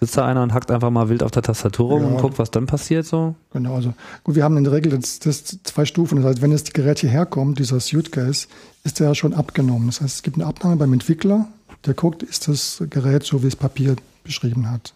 Sitzt 0.00 0.16
da 0.16 0.26
einer 0.26 0.42
und 0.42 0.52
hackt 0.52 0.70
einfach 0.70 0.90
mal 0.90 1.08
wild 1.08 1.22
auf 1.22 1.30
der 1.30 1.42
Tastatur 1.42 1.88
rum 1.88 2.02
ja, 2.02 2.08
und 2.08 2.16
guckt, 2.18 2.38
was 2.38 2.50
dann 2.50 2.66
passiert 2.66 3.06
so? 3.06 3.34
Genau, 3.52 3.76
also 3.76 3.94
gut, 4.24 4.34
wir 4.34 4.44
haben 4.44 4.56
in 4.56 4.64
der 4.64 4.72
Regel 4.74 4.92
das, 4.92 5.20
das 5.20 5.44
zwei 5.62 5.86
Stufen. 5.86 6.16
Das 6.16 6.26
heißt, 6.26 6.42
wenn 6.42 6.50
das 6.50 6.64
Gerät 6.64 6.98
hierher 6.98 7.24
kommt, 7.24 7.58
dieser 7.58 7.80
Suitcase, 7.80 8.48
ist 8.84 9.00
der 9.00 9.08
ja 9.08 9.14
schon 9.14 9.32
abgenommen. 9.32 9.86
Das 9.86 10.00
heißt, 10.00 10.16
es 10.16 10.22
gibt 10.22 10.36
eine 10.36 10.46
Abnahme 10.46 10.76
beim 10.76 10.92
Entwickler, 10.92 11.48
der 11.86 11.94
guckt, 11.94 12.22
ist 12.22 12.48
das 12.48 12.82
Gerät 12.90 13.22
so, 13.24 13.42
wie 13.42 13.48
es 13.48 13.56
Papier 13.56 13.96
beschrieben 14.22 14.70
hat. 14.70 14.92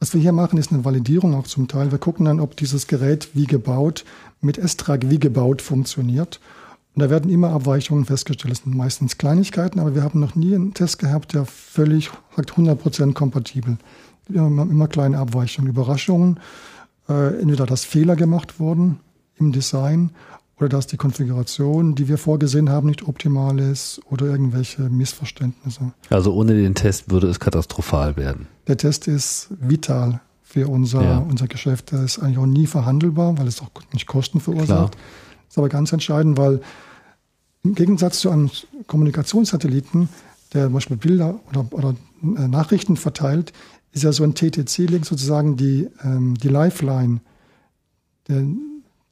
Was 0.00 0.12
wir 0.12 0.20
hier 0.20 0.32
machen, 0.32 0.58
ist 0.58 0.70
eine 0.70 0.84
Validierung 0.84 1.34
auch 1.34 1.46
zum 1.46 1.66
Teil. 1.66 1.90
Wir 1.90 1.98
gucken 1.98 2.26
dann, 2.26 2.40
ob 2.40 2.56
dieses 2.56 2.86
Gerät 2.86 3.30
wie 3.32 3.46
gebaut 3.46 4.04
mit 4.40 4.58
S-Trag 4.58 5.08
wie 5.08 5.18
gebaut 5.18 5.62
funktioniert. 5.62 6.40
Und 6.94 7.02
da 7.02 7.10
werden 7.10 7.30
immer 7.30 7.50
Abweichungen 7.50 8.04
festgestellt. 8.04 8.52
Das 8.52 8.62
sind 8.62 8.76
meistens 8.76 9.18
Kleinigkeiten, 9.18 9.80
aber 9.80 9.94
wir 9.94 10.02
haben 10.02 10.20
noch 10.20 10.36
nie 10.36 10.54
einen 10.54 10.74
Test 10.74 11.00
gehabt, 11.00 11.34
der 11.34 11.44
völlig, 11.44 12.10
sagt 12.36 12.52
100% 12.52 13.14
kompatibel. 13.14 13.78
Wir 14.28 14.42
haben 14.42 14.58
immer 14.70 14.86
kleine 14.86 15.18
Abweichungen, 15.18 15.68
Überraschungen. 15.70 16.38
Äh, 17.08 17.40
entweder 17.40 17.66
dass 17.66 17.84
Fehler 17.84 18.16
gemacht 18.16 18.58
wurden 18.60 19.00
im 19.36 19.52
Design 19.52 20.10
oder 20.56 20.68
dass 20.68 20.86
die 20.86 20.96
Konfiguration, 20.96 21.94
die 21.94 22.08
wir 22.08 22.16
vorgesehen 22.16 22.70
haben, 22.70 22.86
nicht 22.86 23.06
optimal 23.06 23.58
ist 23.58 24.00
oder 24.08 24.26
irgendwelche 24.26 24.82
Missverständnisse. 24.82 25.92
Also 26.10 26.32
ohne 26.32 26.54
den 26.54 26.74
Test 26.74 27.10
würde 27.10 27.26
es 27.26 27.40
katastrophal 27.40 28.16
werden. 28.16 28.46
Der 28.68 28.76
Test 28.76 29.08
ist 29.08 29.48
vital 29.60 30.20
für 30.42 30.68
unser, 30.68 31.02
ja. 31.02 31.18
unser 31.18 31.48
Geschäft. 31.48 31.90
Der 31.92 32.04
ist 32.04 32.20
eigentlich 32.20 32.38
auch 32.38 32.46
nie 32.46 32.66
verhandelbar, 32.66 33.36
weil 33.36 33.48
es 33.48 33.60
auch 33.60 33.70
nicht 33.92 34.06
Kosten 34.06 34.40
verursacht. 34.40 34.92
Klar. 34.92 35.04
Ist 35.54 35.58
aber 35.58 35.68
ganz 35.68 35.92
entscheidend, 35.92 36.36
weil 36.36 36.60
im 37.62 37.76
Gegensatz 37.76 38.18
zu 38.18 38.28
einem 38.28 38.50
Kommunikationssatelliten, 38.88 40.08
der 40.52 40.64
zum 40.64 40.72
Beispiel 40.72 40.96
Bilder 40.96 41.38
oder, 41.48 41.66
oder 41.70 41.94
äh, 42.22 42.48
Nachrichten 42.48 42.96
verteilt, 42.96 43.52
ist 43.92 44.02
ja 44.02 44.10
so 44.10 44.24
ein 44.24 44.34
TTC-Link 44.34 45.06
sozusagen 45.06 45.56
die, 45.56 45.88
ähm, 46.02 46.34
die 46.34 46.48
Lifeline. 46.48 47.20
Der, 48.26 48.42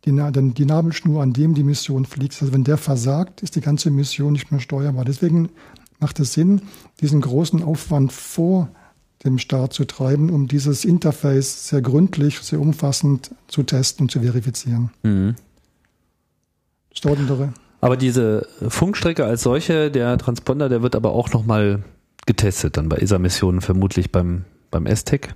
die, 0.05 0.53
die 0.55 0.65
Nabelschnur, 0.65 1.23
an 1.23 1.33
dem 1.33 1.55
die 1.55 1.63
Mission 1.63 2.07
fliegt. 2.07 2.37
Also 2.43 2.53
wenn 2.53 2.65
der 2.65 2.77
versagt, 2.77 3.41
ist 3.43 3.55
die 3.55 3.61
ganze 3.61 3.93
Mission 3.93 4.33
nicht 4.33 4.51
mehr 4.51 4.61
steuerbar. 4.61 5.05
Deswegen 5.05 5.49
macht 6.01 6.19
es 6.19 6.33
Sinn, 6.33 6.63
diesen 7.01 7.21
großen 7.21 7.63
Aufwand 7.63 8.13
vor 8.13 8.69
dem 9.23 9.39
Start 9.39 9.75
zu 9.75 9.85
treiben, 9.85 10.29
um 10.29 10.49
dieses 10.49 10.85
Interface 10.85 11.69
sehr 11.69 11.83
gründlich, 11.83 12.41
sehr 12.41 12.59
umfassend 12.59 13.31
zu 13.47 13.63
testen 13.63 14.07
und 14.07 14.11
zu 14.11 14.23
verifizieren. 14.23 14.91
Mhm. 15.05 15.37
Eine 17.05 17.53
aber 17.83 17.97
diese 17.97 18.47
Funkstrecke 18.69 19.25
als 19.25 19.43
solche, 19.43 19.91
der 19.91 20.17
Transponder, 20.17 20.69
der 20.69 20.83
wird 20.83 20.95
aber 20.95 21.13
auch 21.13 21.33
nochmal 21.33 21.83
getestet, 22.27 22.77
dann 22.77 22.89
bei 22.89 22.99
ESA-Missionen 22.99 23.61
vermutlich 23.61 24.13
beim, 24.13 24.45
beim 24.71 24.87
STEC. 24.87 25.35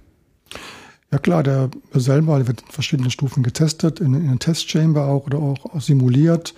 Ja 1.11 1.19
klar, 1.19 1.43
der 1.43 1.71
selber 1.93 2.47
wird 2.47 2.63
in 2.63 2.71
verschiedenen 2.71 3.11
Stufen 3.11 3.43
getestet, 3.43 3.99
in, 3.99 4.15
in 4.15 4.29
einer 4.29 4.39
Testchamber 4.39 5.07
auch 5.07 5.27
oder 5.27 5.39
auch 5.39 5.81
simuliert, 5.81 6.55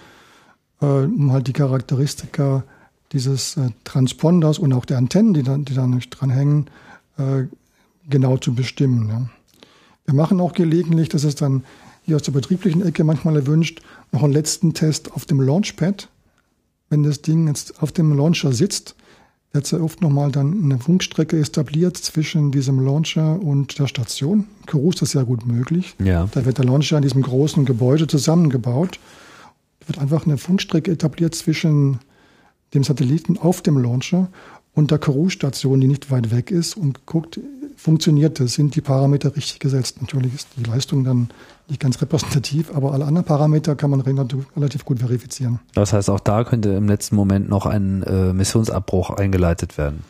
äh, 0.82 0.84
um 0.84 1.32
halt 1.32 1.46
die 1.46 1.54
Charakteristika 1.54 2.64
dieses 3.12 3.56
äh, 3.56 3.70
Transponders 3.84 4.58
und 4.58 4.74
auch 4.74 4.84
der 4.84 4.98
Antennen, 4.98 5.32
die 5.32 5.42
da, 5.42 5.56
die 5.56 5.74
da 5.74 5.86
nicht 5.86 6.10
dran 6.10 6.28
hängen, 6.28 6.66
äh, 7.16 7.44
genau 8.08 8.36
zu 8.36 8.54
bestimmen. 8.54 9.08
Ja. 9.08 9.28
Wir 10.04 10.14
machen 10.14 10.40
auch 10.40 10.52
gelegentlich, 10.52 11.08
das 11.08 11.24
ist 11.24 11.40
dann 11.40 11.64
hier 12.04 12.16
aus 12.16 12.22
der 12.22 12.32
betrieblichen 12.32 12.84
Ecke 12.84 13.04
manchmal 13.04 13.36
erwünscht, 13.36 13.80
noch 14.12 14.22
einen 14.22 14.32
letzten 14.32 14.74
Test 14.74 15.12
auf 15.12 15.24
dem 15.24 15.40
Launchpad. 15.40 16.09
Wenn 16.90 17.02
das 17.02 17.22
Ding 17.22 17.48
jetzt 17.48 17.82
auf 17.82 17.93
dem 17.93 18.16
Launcher 18.16 18.52
sitzt, 18.52 18.94
wird 19.52 19.66
sehr 19.66 19.82
oft 19.82 20.01
nochmal 20.01 20.30
dann 20.30 20.62
eine 20.62 20.78
Funkstrecke 20.78 21.39
etabliert 21.39 21.97
zwischen 21.97 22.51
diesem 22.51 22.80
Launcher 22.80 23.40
und 23.40 23.78
der 23.78 23.86
Station. 23.86 24.47
Peru 24.66 24.90
ist 24.90 25.02
das 25.02 25.14
ja 25.14 25.22
gut 25.22 25.47
möglich. 25.47 25.97
Ja. 26.02 26.28
Da 26.32 26.44
wird 26.44 26.59
der 26.59 26.64
Launcher 26.64 26.97
in 26.97 27.02
diesem 27.02 27.22
großen 27.22 27.64
Gebäude 27.64 28.06
zusammengebaut. 28.06 28.98
Da 29.80 29.89
wird 29.89 29.98
einfach 29.98 30.26
eine 30.26 30.39
Funkstrecke 30.39 30.90
etabliert 30.90 31.35
zwischen 31.35 31.98
dem 32.74 32.85
Satelliten 32.85 33.39
auf 33.39 33.62
dem 33.62 33.78
Launcher 33.78 34.28
und 34.78 34.92
der 34.92 34.98
Crew-Station, 34.98 35.80
die 35.80 35.88
nicht 35.88 36.12
weit 36.12 36.30
weg 36.30 36.52
ist 36.52 36.76
und 36.76 37.05
guckt, 37.05 37.40
funktioniert 37.76 38.38
das, 38.38 38.55
sind 38.55 38.76
die 38.76 38.80
Parameter 38.80 39.34
richtig 39.34 39.59
gesetzt. 39.59 40.00
Natürlich 40.00 40.32
ist 40.32 40.48
die 40.56 40.62
Leistung 40.62 41.02
dann 41.02 41.30
nicht 41.66 41.80
ganz 41.80 42.00
repräsentativ, 42.00 42.72
aber 42.72 42.92
alle 42.92 43.05
anderen 43.05 43.26
Parameter 43.26 43.74
kann 43.74 43.90
man 43.90 44.00
relativ 44.02 44.84
gut 44.84 45.00
verifizieren. 45.00 45.59
Das 45.74 45.92
heißt, 45.92 46.09
auch 46.10 46.20
da 46.20 46.44
könnte 46.44 46.68
im 46.68 46.86
letzten 46.86 47.16
Moment 47.16 47.48
noch 47.48 47.66
ein 47.66 48.05
äh, 48.05 48.32
Missionsabbruch 48.32 49.10
eingeleitet 49.10 49.78
werden. 49.78 50.05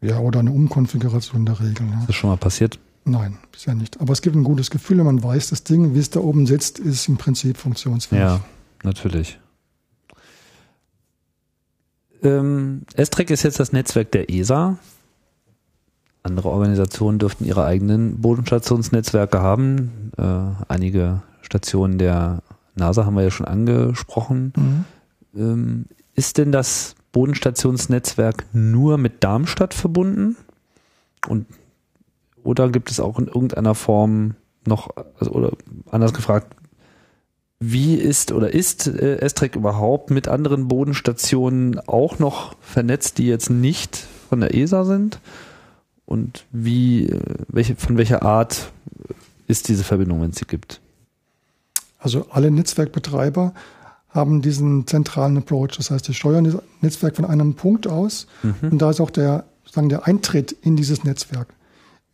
Ja, 0.00 0.20
oder 0.20 0.40
eine 0.40 0.52
Umkonfiguration 0.52 1.44
der 1.44 1.60
Regel. 1.60 1.86
Ja. 1.90 2.00
Ist 2.00 2.08
das 2.08 2.16
schon 2.16 2.30
mal 2.30 2.38
passiert? 2.38 2.78
Nein, 3.04 3.36
bisher 3.52 3.74
nicht. 3.74 4.00
Aber 4.00 4.14
es 4.14 4.22
gibt 4.22 4.36
ein 4.36 4.44
gutes 4.44 4.70
Gefühl, 4.70 4.96
wenn 4.96 5.06
man 5.06 5.22
weiß, 5.22 5.50
das 5.50 5.64
Ding, 5.64 5.94
wie 5.94 5.98
es 5.98 6.08
da 6.08 6.20
oben 6.20 6.46
sitzt, 6.46 6.78
ist 6.78 7.08
im 7.08 7.18
Prinzip 7.18 7.58
funktionsfähig. 7.58 8.22
Ja, 8.22 8.40
natürlich. 8.84 9.38
Ähm, 12.22 12.82
S-Track 12.94 13.30
ist 13.30 13.42
jetzt 13.42 13.60
das 13.60 13.72
Netzwerk 13.72 14.12
der 14.12 14.30
ESA. 14.30 14.78
Andere 16.22 16.48
Organisationen 16.48 17.18
dürften 17.18 17.44
ihre 17.44 17.64
eigenen 17.64 18.20
Bodenstationsnetzwerke 18.20 19.40
haben. 19.40 20.12
Äh, 20.18 20.64
einige 20.68 21.22
Stationen 21.42 21.98
der 21.98 22.42
NASA 22.74 23.06
haben 23.06 23.14
wir 23.14 23.22
ja 23.22 23.30
schon 23.30 23.46
angesprochen. 23.46 24.52
Mhm. 24.56 24.84
Ähm, 25.34 25.84
ist 26.14 26.38
denn 26.38 26.52
das 26.52 26.96
Bodenstationsnetzwerk 27.12 28.46
nur 28.52 28.98
mit 28.98 29.24
Darmstadt 29.24 29.74
verbunden? 29.74 30.36
Und 31.26 31.46
oder 32.42 32.68
gibt 32.70 32.90
es 32.90 33.00
auch 33.00 33.18
in 33.18 33.26
irgendeiner 33.26 33.74
Form 33.74 34.34
noch, 34.66 34.90
also, 35.18 35.32
oder 35.32 35.52
anders 35.90 36.14
gefragt, 36.14 36.54
wie 37.60 37.94
ist 37.94 38.32
oder 38.32 38.54
ist 38.54 38.86
äh, 38.86 39.16
Estrek 39.16 39.56
überhaupt 39.56 40.10
mit 40.10 40.28
anderen 40.28 40.68
Bodenstationen 40.68 41.80
auch 41.88 42.18
noch 42.18 42.56
vernetzt, 42.60 43.18
die 43.18 43.26
jetzt 43.26 43.50
nicht 43.50 44.06
von 44.28 44.40
der 44.40 44.54
ESA 44.54 44.84
sind? 44.84 45.20
Und 46.06 46.44
wie, 46.52 47.06
äh, 47.06 47.20
welche, 47.48 47.74
von 47.74 47.98
welcher 47.98 48.22
Art 48.22 48.70
ist 49.46 49.68
diese 49.68 49.84
Verbindung, 49.84 50.22
wenn 50.22 50.30
es 50.30 50.36
sie 50.36 50.46
gibt? 50.46 50.80
Also 51.98 52.26
alle 52.30 52.50
Netzwerkbetreiber 52.50 53.52
haben 54.08 54.40
diesen 54.40 54.86
zentralen 54.86 55.36
Approach. 55.36 55.76
Das 55.76 55.90
heißt, 55.90 56.04
sie 56.04 56.14
steuern 56.14 56.44
das 56.44 56.58
Netzwerk 56.80 57.16
von 57.16 57.24
einem 57.24 57.54
Punkt 57.54 57.86
aus 57.86 58.26
mhm. 58.42 58.70
und 58.70 58.78
da 58.78 58.90
ist 58.90 59.00
auch 59.00 59.10
der, 59.10 59.44
sagen, 59.70 59.88
der 59.88 60.06
Eintritt 60.06 60.52
in 60.62 60.76
dieses 60.76 61.02
Netzwerk. 61.04 61.48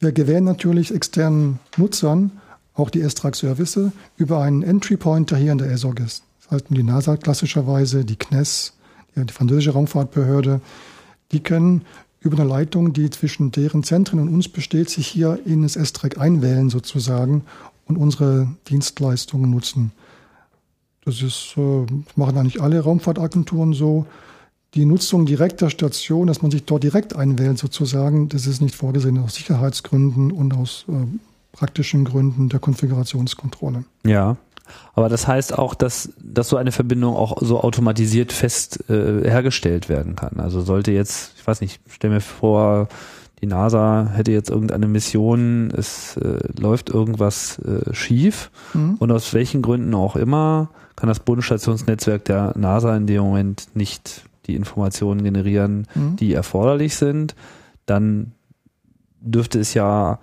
Wir 0.00 0.12
gewähren 0.12 0.44
natürlich 0.44 0.92
externen 0.92 1.60
Nutzern 1.76 2.32
auch 2.74 2.90
die 2.90 3.00
ESTRAC-Service 3.00 3.80
über 4.16 4.42
einen 4.42 4.62
Entry 4.62 4.96
Point, 4.96 5.34
hier 5.36 5.52
in 5.52 5.58
der 5.58 5.70
ESOG 5.70 6.00
ist. 6.00 6.24
Das 6.42 6.50
heißt, 6.50 6.66
die 6.70 6.82
NASA 6.82 7.16
klassischerweise, 7.16 8.04
die 8.04 8.18
CNES, 8.18 8.74
die 9.16 9.32
französische 9.32 9.70
Raumfahrtbehörde, 9.70 10.60
die 11.32 11.40
können 11.40 11.82
über 12.20 12.38
eine 12.38 12.48
Leitung, 12.48 12.92
die 12.92 13.10
zwischen 13.10 13.50
deren 13.50 13.84
Zentren 13.84 14.18
und 14.18 14.28
uns 14.28 14.48
besteht, 14.48 14.90
sich 14.90 15.06
hier 15.06 15.38
in 15.44 15.62
das 15.62 15.76
S-Track 15.76 16.18
einwählen 16.18 16.70
sozusagen 16.70 17.44
und 17.86 17.96
unsere 17.96 18.48
Dienstleistungen 18.68 19.50
nutzen. 19.50 19.92
Das 21.04 21.20
ist, 21.20 21.54
äh, 21.56 21.86
machen 22.16 22.38
eigentlich 22.38 22.62
alle 22.62 22.80
Raumfahrtagenturen 22.80 23.74
so. 23.74 24.06
Die 24.72 24.86
Nutzung 24.86 25.26
direkt 25.26 25.60
der 25.60 25.68
Station, 25.68 26.26
dass 26.26 26.40
man 26.40 26.50
sich 26.50 26.64
dort 26.64 26.82
direkt 26.82 27.14
einwählt 27.14 27.58
sozusagen, 27.58 28.28
das 28.30 28.46
ist 28.46 28.62
nicht 28.62 28.74
vorgesehen 28.74 29.18
aus 29.18 29.34
Sicherheitsgründen 29.34 30.32
und 30.32 30.54
aus 30.54 30.86
äh, 30.88 31.06
praktischen 31.54 32.04
Gründen 32.04 32.48
der 32.48 32.60
Konfigurationskontrolle. 32.60 33.84
Ja. 34.04 34.36
Aber 34.94 35.08
das 35.08 35.26
heißt 35.28 35.58
auch, 35.58 35.74
dass, 35.74 36.10
dass 36.22 36.48
so 36.48 36.56
eine 36.56 36.72
Verbindung 36.72 37.16
auch 37.16 37.36
so 37.40 37.60
automatisiert 37.60 38.32
fest 38.32 38.88
äh, 38.88 39.28
hergestellt 39.28 39.88
werden 39.88 40.16
kann. 40.16 40.40
Also 40.40 40.62
sollte 40.62 40.90
jetzt, 40.90 41.34
ich 41.36 41.46
weiß 41.46 41.60
nicht, 41.60 41.80
stell 41.88 42.10
mir 42.10 42.20
vor, 42.20 42.88
die 43.40 43.46
NASA 43.46 44.10
hätte 44.14 44.32
jetzt 44.32 44.48
irgendeine 44.48 44.88
Mission, 44.88 45.70
es 45.76 46.16
äh, 46.16 46.38
läuft 46.58 46.88
irgendwas 46.88 47.58
äh, 47.58 47.92
schief 47.92 48.50
mhm. 48.72 48.94
und 48.98 49.12
aus 49.12 49.34
welchen 49.34 49.60
Gründen 49.60 49.94
auch 49.94 50.16
immer 50.16 50.70
kann 50.96 51.08
das 51.08 51.20
Bodenstationsnetzwerk 51.20 52.24
der 52.24 52.56
NASA 52.56 52.96
in 52.96 53.06
dem 53.06 53.22
Moment 53.22 53.68
nicht 53.74 54.22
die 54.46 54.54
Informationen 54.54 55.22
generieren, 55.22 55.86
mhm. 55.94 56.16
die 56.16 56.32
erforderlich 56.32 56.96
sind, 56.96 57.34
dann 57.86 58.32
dürfte 59.20 59.58
es 59.58 59.74
ja 59.74 60.20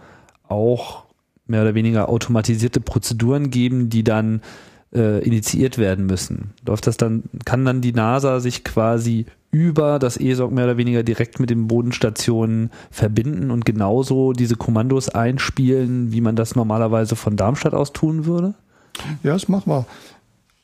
auch 0.47 1.00
mehr 1.51 1.61
oder 1.61 1.75
weniger 1.75 2.09
automatisierte 2.09 2.81
Prozeduren 2.81 3.51
geben, 3.51 3.89
die 3.89 4.03
dann 4.03 4.41
äh, 4.93 5.23
initiiert 5.23 5.77
werden 5.77 6.05
müssen. 6.05 6.51
Läuft 6.65 6.87
das 6.87 6.97
dann, 6.97 7.23
kann 7.45 7.63
dann 7.63 7.81
die 7.81 7.93
NASA 7.93 8.39
sich 8.39 8.63
quasi 8.63 9.25
über 9.51 9.99
das 9.99 10.17
ESOC 10.17 10.51
mehr 10.51 10.65
oder 10.65 10.77
weniger 10.77 11.03
direkt 11.03 11.39
mit 11.39 11.49
den 11.49 11.67
Bodenstationen 11.67 12.71
verbinden 12.89 13.51
und 13.51 13.65
genauso 13.65 14.33
diese 14.33 14.55
Kommandos 14.55 15.09
einspielen, 15.09 16.13
wie 16.13 16.21
man 16.21 16.35
das 16.35 16.55
normalerweise 16.55 17.15
von 17.15 17.35
Darmstadt 17.35 17.73
aus 17.73 17.91
tun 17.91 18.25
würde? 18.25 18.53
Ja, 19.23 19.33
das 19.33 19.47
machen 19.49 19.69
wir. 19.71 19.85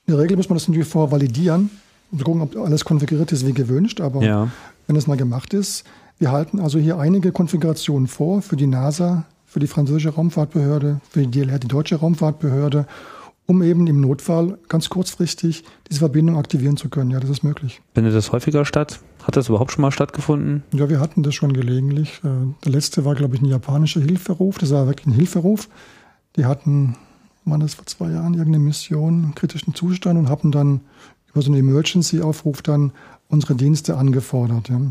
In 0.05 0.13
der 0.13 0.23
Regel 0.23 0.37
muss 0.37 0.49
man 0.49 0.57
das 0.57 0.67
natürlich 0.67 0.87
vorvalidieren 0.87 1.69
und 2.11 2.23
gucken, 2.23 2.41
ob 2.41 2.55
alles 2.55 2.85
konfiguriert 2.85 3.31
ist 3.33 3.45
wie 3.45 3.53
gewünscht, 3.53 3.99
aber 3.99 4.23
ja. 4.23 4.49
wenn 4.87 4.95
es 4.95 5.07
mal 5.07 5.17
gemacht 5.17 5.53
ist, 5.53 5.83
wir 6.17 6.31
halten 6.31 6.59
also 6.59 6.79
hier 6.79 6.97
einige 6.97 7.31
Konfigurationen 7.31 8.07
vor 8.07 8.41
für 8.41 8.55
die 8.55 8.67
NASA, 8.67 9.25
für 9.47 9.59
die 9.59 9.67
französische 9.67 10.09
Raumfahrtbehörde, 10.09 10.99
für 11.09 11.25
die 11.25 11.31
DLR, 11.31 11.57
die 11.57 11.67
deutsche 11.67 11.95
Raumfahrtbehörde, 11.95 12.85
um 13.47 13.63
eben 13.63 13.87
im 13.87 14.01
Notfall 14.01 14.59
ganz 14.67 14.89
kurzfristig 14.89 15.63
diese 15.89 15.99
Verbindung 15.99 16.37
aktivieren 16.37 16.75
zu 16.75 16.89
können. 16.89 17.11
Ja, 17.11 17.19
das 17.19 17.29
ist 17.29 17.43
möglich. 17.43 17.81
Findet 17.95 18.13
das 18.13 18.33
häufiger 18.33 18.65
statt? 18.65 18.99
Hat 19.23 19.37
das 19.37 19.47
überhaupt 19.47 19.71
schon 19.71 19.81
mal 19.81 19.91
stattgefunden? 19.91 20.63
Ja, 20.73 20.89
wir 20.89 20.99
hatten 20.99 21.23
das 21.23 21.33
schon 21.33 21.53
gelegentlich. 21.53 22.19
Äh, 22.25 22.53
der 22.65 22.71
letzte 22.71 23.05
war, 23.05 23.15
glaube 23.15 23.35
ich, 23.35 23.41
ein 23.41 23.45
japanischer 23.45 24.01
Hilferuf. 24.01 24.57
Das 24.57 24.71
war 24.71 24.85
wirklich 24.85 25.07
ein 25.07 25.13
Hilferuf. 25.13 25.69
Die 26.35 26.45
hatten, 26.45 26.97
waren 27.45 27.61
das 27.61 27.73
vor 27.73 27.85
zwei 27.85 28.11
Jahren, 28.11 28.33
irgendeine 28.33 28.63
Mission 28.63 29.23
im 29.23 29.35
kritischen 29.35 29.73
Zustand 29.73 30.19
und 30.19 30.29
haben 30.29 30.51
dann 30.51 30.81
über 31.31 31.41
so 31.41 31.51
einen 31.51 31.59
Emergency-Aufruf 31.61 32.61
dann 32.61 32.91
unsere 33.29 33.55
Dienste 33.55 33.97
angefordert. 33.97 34.69
Ja. 34.69 34.81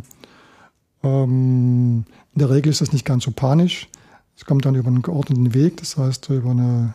Ähm, 1.02 2.04
in 2.34 2.38
der 2.38 2.50
Regel 2.50 2.70
ist 2.70 2.80
das 2.80 2.92
nicht 2.92 3.04
ganz 3.04 3.24
so 3.24 3.32
panisch. 3.32 3.88
Es 4.36 4.44
kommt 4.44 4.64
dann 4.66 4.74
über 4.74 4.88
einen 4.88 5.02
geordneten 5.02 5.54
Weg, 5.54 5.78
das 5.78 5.96
heißt 5.96 6.28
über 6.30 6.50
eine, 6.50 6.94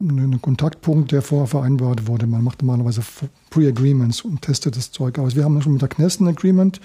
einen 0.00 0.42
Kontaktpunkt, 0.42 1.12
der 1.12 1.22
vorher 1.22 1.46
vereinbart 1.46 2.06
wurde. 2.06 2.26
Man 2.26 2.42
macht 2.42 2.62
normalerweise 2.62 3.02
Pre-Agreements 3.50 4.22
und 4.22 4.42
testet 4.42 4.76
das 4.76 4.90
Zeug 4.90 5.18
aus. 5.18 5.36
Wir 5.36 5.44
haben 5.44 5.62
schon 5.62 5.72
mit 5.72 5.82
der 5.82 5.88
Kness 5.88 6.20
ein 6.20 6.28
Agreement. 6.28 6.80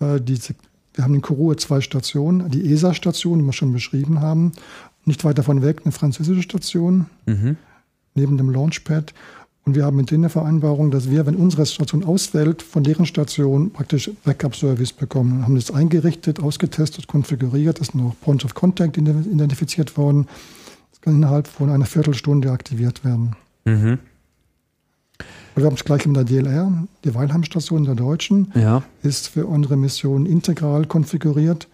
Äh, 0.00 0.20
die, 0.20 0.38
wir 0.94 1.04
haben 1.04 1.14
in 1.14 1.22
Kourou 1.22 1.54
zwei 1.54 1.80
Stationen, 1.80 2.50
die 2.50 2.72
ESA-Station, 2.72 3.38
die 3.38 3.44
wir 3.44 3.52
schon 3.52 3.72
beschrieben 3.72 4.20
haben. 4.20 4.52
Nicht 5.04 5.24
weit 5.24 5.38
davon 5.38 5.62
weg 5.62 5.82
eine 5.84 5.92
französische 5.92 6.42
Station, 6.42 7.06
mhm. 7.26 7.56
neben 8.14 8.36
dem 8.36 8.50
Launchpad. 8.50 9.14
Und 9.64 9.74
wir 9.74 9.84
haben 9.84 9.96
mit 9.96 10.10
denen 10.10 10.24
eine 10.24 10.30
Vereinbarung, 10.30 10.90
dass 10.90 11.10
wir, 11.10 11.26
wenn 11.26 11.36
unsere 11.36 11.66
Station 11.66 12.02
ausfällt, 12.02 12.62
von 12.62 12.84
deren 12.84 13.04
Station 13.04 13.70
praktisch 13.70 14.10
Backup-Service 14.24 14.92
bekommen. 14.94 15.32
Und 15.32 15.42
haben 15.44 15.56
das 15.56 15.70
eingerichtet, 15.70 16.40
ausgetestet, 16.40 17.06
konfiguriert, 17.06 17.78
ist 17.78 17.94
noch 17.94 18.16
Point 18.22 18.44
of 18.44 18.54
Contact 18.54 18.96
identifiziert 18.96 19.96
worden. 19.98 20.26
Das 20.90 21.00
kann 21.02 21.16
innerhalb 21.16 21.46
von 21.46 21.68
einer 21.68 21.84
Viertelstunde 21.84 22.50
aktiviert 22.50 23.04
werden. 23.04 23.36
Mhm. 23.64 23.98
Wir 25.54 25.66
haben 25.66 25.74
es 25.74 25.84
gleich 25.84 26.06
mit 26.06 26.16
der 26.16 26.24
DLR, 26.24 26.86
die 27.04 27.14
Weilheimstation 27.14 27.84
der 27.84 27.96
Deutschen, 27.96 28.52
ja. 28.54 28.82
ist 29.02 29.28
für 29.28 29.46
unsere 29.46 29.76
Mission 29.76 30.24
integral 30.24 30.86
konfiguriert. 30.86 31.68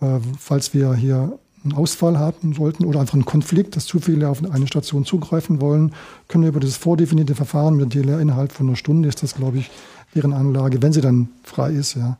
Äh, 0.00 0.18
falls 0.38 0.72
wir 0.72 0.94
hier 0.94 1.38
einen 1.64 1.74
Ausfall 1.74 2.18
haben 2.18 2.54
sollten 2.54 2.84
oder 2.84 3.00
einfach 3.00 3.14
einen 3.14 3.24
Konflikt, 3.24 3.76
dass 3.76 3.86
zu 3.86 4.00
viele 4.00 4.28
auf 4.28 4.42
eine 4.44 4.66
Station 4.66 5.04
zugreifen 5.04 5.60
wollen, 5.60 5.92
können 6.28 6.44
wir 6.44 6.48
über 6.48 6.60
das 6.60 6.76
vordefinierte 6.76 7.34
Verfahren 7.34 7.76
mit 7.76 7.94
der 7.94 8.02
DLR 8.02 8.20
innerhalb 8.20 8.52
von 8.52 8.68
einer 8.68 8.76
Stunde, 8.76 9.08
ist 9.08 9.22
das, 9.22 9.34
glaube 9.34 9.58
ich, 9.58 9.70
deren 10.14 10.32
Anlage, 10.32 10.82
wenn 10.82 10.92
sie 10.92 11.00
dann 11.00 11.28
frei 11.42 11.72
ist, 11.72 11.94
ja, 11.94 12.16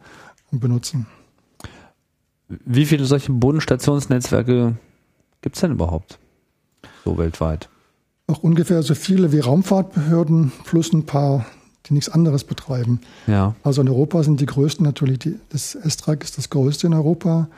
benutzen. 0.50 1.06
Wie 2.48 2.86
viele 2.86 3.04
solche 3.04 3.32
Bodenstationsnetzwerke 3.32 4.76
gibt 5.42 5.56
es 5.56 5.60
denn 5.60 5.72
überhaupt? 5.72 6.18
So 7.04 7.18
weltweit? 7.18 7.68
Auch 8.26 8.42
ungefähr 8.42 8.82
so 8.82 8.94
viele 8.94 9.32
wie 9.32 9.40
Raumfahrtbehörden 9.40 10.52
plus 10.64 10.92
ein 10.92 11.06
paar, 11.06 11.46
die 11.86 11.94
nichts 11.94 12.08
anderes 12.08 12.44
betreiben. 12.44 13.00
Ja. 13.26 13.54
Also 13.62 13.80
in 13.82 13.88
Europa 13.88 14.22
sind 14.22 14.40
die 14.40 14.46
größten 14.46 14.84
natürlich, 14.84 15.18
die, 15.20 15.36
das 15.50 15.74
Estrak 15.74 16.24
ist 16.24 16.38
das 16.38 16.50
größte 16.50 16.86
in 16.86 16.94
Europa. 16.94 17.48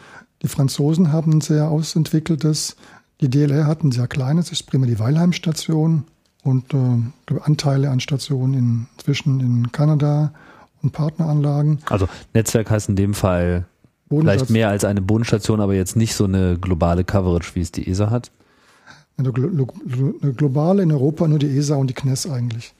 Die 0.42 0.48
Franzosen 0.48 1.12
haben 1.12 1.34
ein 1.34 1.40
sehr 1.40 1.68
ausentwickeltes. 1.68 2.76
Die 3.20 3.28
DLR 3.28 3.66
hat 3.66 3.84
ein 3.84 3.92
sehr 3.92 4.08
kleines, 4.08 4.50
ist 4.50 4.64
prima 4.64 4.86
die 4.86 4.98
Weilheim-Station 4.98 6.04
und 6.42 6.72
äh, 6.72 7.40
Anteile 7.42 7.90
an 7.90 8.00
Stationen 8.00 8.88
inzwischen 8.96 9.40
in 9.40 9.72
Kanada 9.72 10.32
und 10.82 10.92
Partneranlagen. 10.92 11.80
Also 11.86 12.08
Netzwerk 12.32 12.70
heißt 12.70 12.88
in 12.88 12.96
dem 12.96 13.12
Fall 13.12 13.66
vielleicht 14.08 14.48
mehr 14.48 14.70
als 14.70 14.84
eine 14.84 15.02
Bodenstation, 15.02 15.60
aber 15.60 15.74
jetzt 15.74 15.96
nicht 15.96 16.14
so 16.14 16.24
eine 16.24 16.56
globale 16.58 17.04
Coverage, 17.04 17.54
wie 17.54 17.60
es 17.60 17.70
die 17.70 17.86
ESA 17.86 18.10
hat. 18.10 18.30
Eine, 19.18 19.32
eine 19.34 20.32
globale 20.32 20.82
in 20.82 20.90
Europa 20.90 21.28
nur 21.28 21.38
die 21.38 21.54
ESA 21.54 21.76
und 21.76 21.88
die 21.88 21.94
CNES 21.94 22.30
eigentlich. 22.30 22.72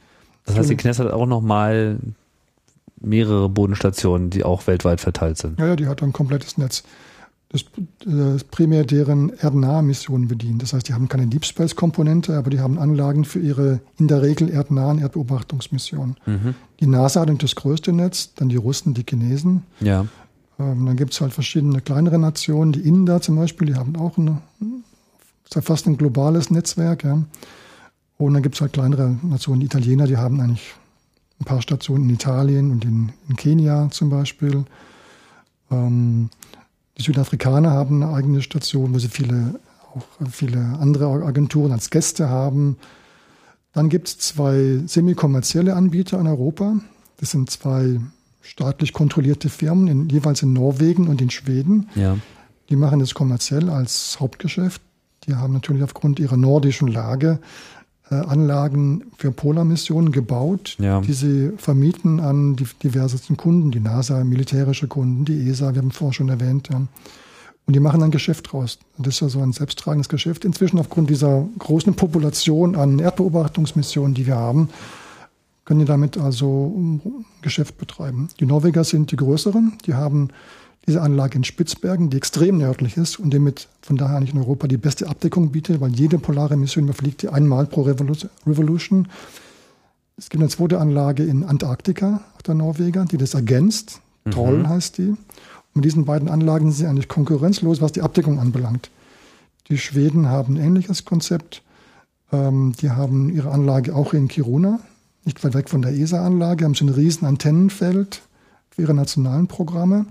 Das 0.47 0.57
heißt, 0.57 0.71
die 0.71 0.77
CNES 0.79 0.99
hat 1.01 1.13
auch 1.13 1.27
nochmal 1.27 1.99
mehrere 2.99 3.51
Bodenstationen, 3.51 4.31
die 4.31 4.45
auch 4.45 4.67
weltweit 4.67 5.01
verteilt 5.01 5.37
sind. 5.37 5.59
Ja, 5.59 5.67
ja, 5.69 5.77
die 5.77 5.87
hat 5.87 6.03
ein 6.03 6.15
komplettes 6.15 6.57
Netz 6.57 6.83
das, 7.51 7.65
das 8.05 8.45
primär 8.45 8.85
deren 8.85 9.31
erdnahe 9.31 9.83
Missionen 9.83 10.29
bedient. 10.29 10.63
Das 10.63 10.73
heißt, 10.73 10.89
die 10.89 10.95
haben 10.95 11.09
keine 11.09 11.27
Deep 11.27 11.45
Space 11.45 11.75
Komponente, 11.75 12.37
aber 12.37 12.49
die 12.49 12.61
haben 12.61 12.79
Anlagen 12.79 13.25
für 13.25 13.41
ihre 13.41 13.81
in 13.99 14.07
der 14.07 14.23
Regel 14.23 14.49
erdnahen 14.49 15.01
Erdbeobachtungsmissionen. 15.01 16.17
Mhm. 16.27 16.55
Die 16.79 16.87
NASA 16.87 17.21
hat 17.21 17.43
das 17.43 17.57
größte 17.57 17.93
Netz, 17.93 18.35
dann 18.37 18.49
die 18.49 18.57
Russen, 18.57 18.95
die 18.95 19.05
Chinesen. 19.09 19.65
Ja. 19.81 20.07
Ähm, 20.61 20.87
dann 20.87 20.97
gibt 20.97 21.13
es 21.13 21.21
halt 21.21 21.33
verschiedene 21.33 21.81
kleinere 21.81 22.21
Nationen, 22.21 22.71
die 22.71 22.81
Inder 22.81 23.21
zum 23.21 23.35
Beispiel, 23.35 23.67
die 23.67 23.75
haben 23.75 23.97
auch 23.97 24.17
eine, 24.17 24.41
ja 25.53 25.61
fast 25.61 25.89
ein 25.89 25.97
globales 25.97 26.51
Netzwerk. 26.53 27.03
Ja. 27.03 27.25
Und 28.17 28.35
dann 28.35 28.45
gibt 28.45 28.55
es 28.55 28.61
halt 28.61 28.75
kleinere 28.75 29.17
Nationen, 29.25 29.59
die 29.59 29.67
Italiener, 29.67 30.07
die 30.07 30.19
haben 30.19 30.41
eigentlich 30.41 30.75
ein 31.41 31.47
paar 31.47 31.63
Stationen 31.63 32.05
in 32.05 32.15
Italien 32.15 32.71
und 32.71 32.85
in, 32.85 33.13
in 33.29 33.35
Kenia 33.35 33.89
zum 33.91 34.09
Beispiel. 34.11 34.65
Ähm, 35.71 36.31
die 37.01 37.05
Südafrikaner 37.05 37.71
haben 37.71 38.03
eine 38.03 38.13
eigene 38.13 38.43
Station, 38.43 38.93
wo 38.93 38.99
sie 38.99 39.09
viele, 39.09 39.59
auch 39.95 40.05
viele 40.31 40.61
andere 40.81 41.07
Agenturen 41.25 41.73
als 41.73 41.89
Gäste 41.89 42.29
haben. 42.29 42.77
Dann 43.73 43.89
gibt 43.89 44.09
es 44.09 44.19
zwei 44.19 44.83
semi-kommerzielle 44.85 45.75
Anbieter 45.75 46.21
in 46.21 46.27
Europa. 46.27 46.75
Das 47.17 47.31
sind 47.31 47.51
zwei 47.51 48.01
staatlich 48.43 48.93
kontrollierte 48.93 49.49
Firmen, 49.49 49.89
in, 49.89 50.09
jeweils 50.11 50.43
in 50.43 50.53
Norwegen 50.53 51.09
und 51.09 51.23
in 51.23 51.31
Schweden. 51.31 51.89
Ja. 51.95 52.19
Die 52.69 52.77
machen 52.77 53.01
das 53.01 53.15
kommerziell 53.15 53.71
als 53.71 54.19
Hauptgeschäft. 54.21 54.83
Die 55.27 55.37
haben 55.37 55.55
natürlich 55.55 55.83
aufgrund 55.83 56.21
ihrer 56.21 56.37
nordischen 56.37 56.89
Lage 56.89 57.39
Anlagen 58.17 59.05
für 59.17 59.31
Polarmissionen 59.31 60.13
gebaut, 60.13 60.77
ja. 60.79 61.01
die 61.01 61.13
sie 61.13 61.53
vermieten 61.57 62.21
an 62.21 62.57
die 62.57 62.67
diversesten 62.83 63.37
Kunden, 63.37 63.71
die 63.71 63.81
NASA, 63.81 64.25
militärische 64.25 64.89
Kunden, 64.89 65.25
die 65.25 65.49
ESA, 65.49 65.75
wir 65.75 65.83
haben 65.83 65.91
vorher 65.91 66.15
schon 66.15 66.29
erwähnt. 66.29 66.69
Ja. 66.73 66.83
Und 67.67 67.75
die 67.75 67.81
machen 67.81 68.03
ein 68.03 68.11
Geschäft 68.11 68.53
draus. 68.53 68.79
Das 68.99 69.15
ist 69.15 69.21
ja 69.21 69.29
so 69.29 69.41
ein 69.41 69.53
selbsttragendes 69.53 70.09
Geschäft. 70.09 70.45
Inzwischen 70.45 70.79
aufgrund 70.79 71.09
dieser 71.09 71.47
großen 71.59 71.95
Population 71.95 72.75
an 72.75 72.99
Erdbeobachtungsmissionen, 72.99 74.15
die 74.15 74.27
wir 74.27 74.37
haben, 74.37 74.71
können 75.65 75.79
die 75.79 75.87
damit 75.87 76.19
also 76.19 77.01
Geschäft 77.43 77.79
betreiben. 77.79 78.29
Die 78.41 78.47
Norweger 78.47 78.83
sind 78.83 79.13
die 79.13 79.17
größeren. 79.17 79.79
Die 79.87 79.95
haben 79.95 80.31
diese 80.87 81.03
Anlage 81.03 81.37
in 81.37 81.45
Spitzbergen, 81.45 82.11
die 82.11 82.17
extrem 82.17 82.59
nördlich 82.59 82.97
ist 82.97 83.19
und 83.19 83.33
damit 83.33 83.69
von 83.83 83.97
daher 83.97 84.17
eigentlich 84.17 84.35
in 84.35 84.41
Europa 84.41 84.67
die 84.67 84.77
beste 84.77 85.09
Abdeckung 85.09 85.53
bietet, 85.53 85.81
weil 85.81 85.91
jede 85.91 86.19
polare 86.19 86.57
Mission 86.57 86.85
überfliegt 86.85 87.23
die 87.23 87.29
einmal 87.29 87.67
pro 87.67 87.83
Revolution. 87.83 89.09
Es 90.17 90.29
gibt 90.31 90.43
eine 90.43 90.51
zweite 90.51 90.79
Anlage 90.79 91.25
in 91.25 91.45
Antarktika, 91.45 92.23
der 92.47 92.55
Norweger, 92.55 93.05
die 93.05 93.17
das 93.17 93.35
ergänzt. 93.35 94.01
Mhm. 94.25 94.31
Troll 94.31 94.69
heißt 94.69 94.99
die. 94.99 95.09
Und 95.09 95.77
mit 95.77 95.85
diesen 95.85 96.05
beiden 96.05 96.29
Anlagen 96.29 96.71
sind 96.71 96.85
sie 96.85 96.87
eigentlich 96.87 97.09
konkurrenzlos, 97.09 97.81
was 97.81 97.93
die 97.93 98.03
Abdeckung 98.03 98.39
anbelangt. 98.39 98.91
Die 99.69 99.79
Schweden 99.79 100.29
haben 100.29 100.55
ein 100.55 100.63
ähnliches 100.63 101.05
Konzept. 101.05 101.63
Ähm, 102.33 102.73
die 102.81 102.91
haben 102.91 103.31
ihre 103.31 103.51
Anlage 103.51 103.95
auch 103.95 104.13
in 104.13 104.29
Kiruna, 104.29 104.81
nicht 105.25 105.43
weit 105.45 105.55
weg 105.55 105.69
von 105.69 105.83
der 105.83 105.93
ESA-Anlage, 105.93 106.65
haben 106.65 106.75
sie 106.75 106.85
ein 106.85 106.89
riesen 106.89 107.27
Antennenfeld 107.27 108.23
für 108.71 108.83
ihre 108.83 108.95
nationalen 108.95 109.47
Programme. 109.47 110.07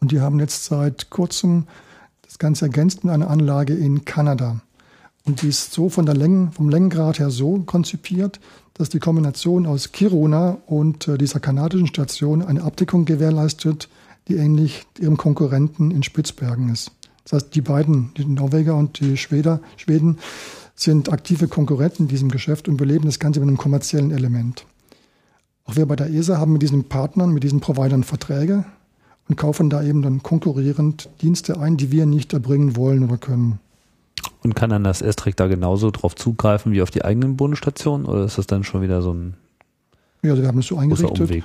Und 0.00 0.12
die 0.12 0.20
haben 0.20 0.38
jetzt 0.38 0.64
seit 0.64 1.10
kurzem 1.10 1.66
das 2.22 2.38
Ganze 2.38 2.66
ergänzt 2.66 3.04
mit 3.04 3.12
einer 3.12 3.30
Anlage 3.30 3.74
in 3.74 4.04
Kanada. 4.04 4.60
Und 5.24 5.42
die 5.42 5.48
ist 5.48 5.72
so 5.72 5.88
von 5.88 6.06
der 6.06 6.14
Längen, 6.14 6.52
vom 6.52 6.68
Längengrad 6.68 7.18
her 7.18 7.30
so 7.30 7.58
konzipiert, 7.60 8.40
dass 8.74 8.88
die 8.88 8.98
Kombination 8.98 9.66
aus 9.66 9.92
Kiruna 9.92 10.58
und 10.66 11.08
äh, 11.08 11.18
dieser 11.18 11.40
kanadischen 11.40 11.86
Station 11.86 12.42
eine 12.42 12.62
Abdeckung 12.62 13.04
gewährleistet, 13.04 13.88
die 14.28 14.36
ähnlich 14.36 14.86
ihrem 14.98 15.16
Konkurrenten 15.16 15.90
in 15.90 16.02
Spitzbergen 16.02 16.70
ist. 16.70 16.92
Das 17.24 17.32
heißt, 17.32 17.54
die 17.54 17.60
beiden, 17.60 18.12
die 18.16 18.24
Norweger 18.24 18.76
und 18.76 19.00
die 19.00 19.16
Schweder, 19.16 19.60
Schweden, 19.76 20.18
sind 20.74 21.12
aktive 21.12 21.48
Konkurrenten 21.48 22.04
in 22.04 22.08
diesem 22.08 22.30
Geschäft 22.30 22.68
und 22.68 22.76
beleben 22.76 23.06
das 23.06 23.18
Ganze 23.18 23.40
mit 23.40 23.48
einem 23.48 23.58
kommerziellen 23.58 24.12
Element. 24.12 24.64
Auch 25.64 25.76
wir 25.76 25.86
bei 25.86 25.96
der 25.96 26.10
ESA 26.10 26.38
haben 26.38 26.52
mit 26.52 26.62
diesen 26.62 26.84
Partnern, 26.84 27.34
mit 27.34 27.42
diesen 27.42 27.60
Providern 27.60 28.04
Verträge 28.04 28.64
und 29.28 29.36
kaufen 29.36 29.70
da 29.70 29.82
eben 29.82 30.02
dann 30.02 30.22
konkurrierend 30.22 31.08
Dienste 31.20 31.60
ein, 31.60 31.76
die 31.76 31.92
wir 31.92 32.06
nicht 32.06 32.32
erbringen 32.32 32.76
wollen 32.76 33.04
oder 33.04 33.18
können. 33.18 33.60
Und 34.42 34.54
kann 34.54 34.70
dann 34.70 34.84
das 34.84 35.02
S-Trick 35.02 35.36
da 35.36 35.46
genauso 35.46 35.90
drauf 35.90 36.14
zugreifen 36.14 36.72
wie 36.72 36.82
auf 36.82 36.90
die 36.90 37.04
eigenen 37.04 37.36
Bundesstationen 37.36 38.06
oder 38.06 38.24
ist 38.24 38.38
das 38.38 38.46
dann 38.46 38.64
schon 38.64 38.82
wieder 38.82 39.02
so 39.02 39.12
ein 39.12 39.34
Ja, 40.22 40.30
also 40.30 40.42
wir 40.42 40.48
haben 40.48 40.58
es 40.58 40.66
so 40.66 40.76
eingerichtet. 40.76 41.20
Umweg? 41.20 41.44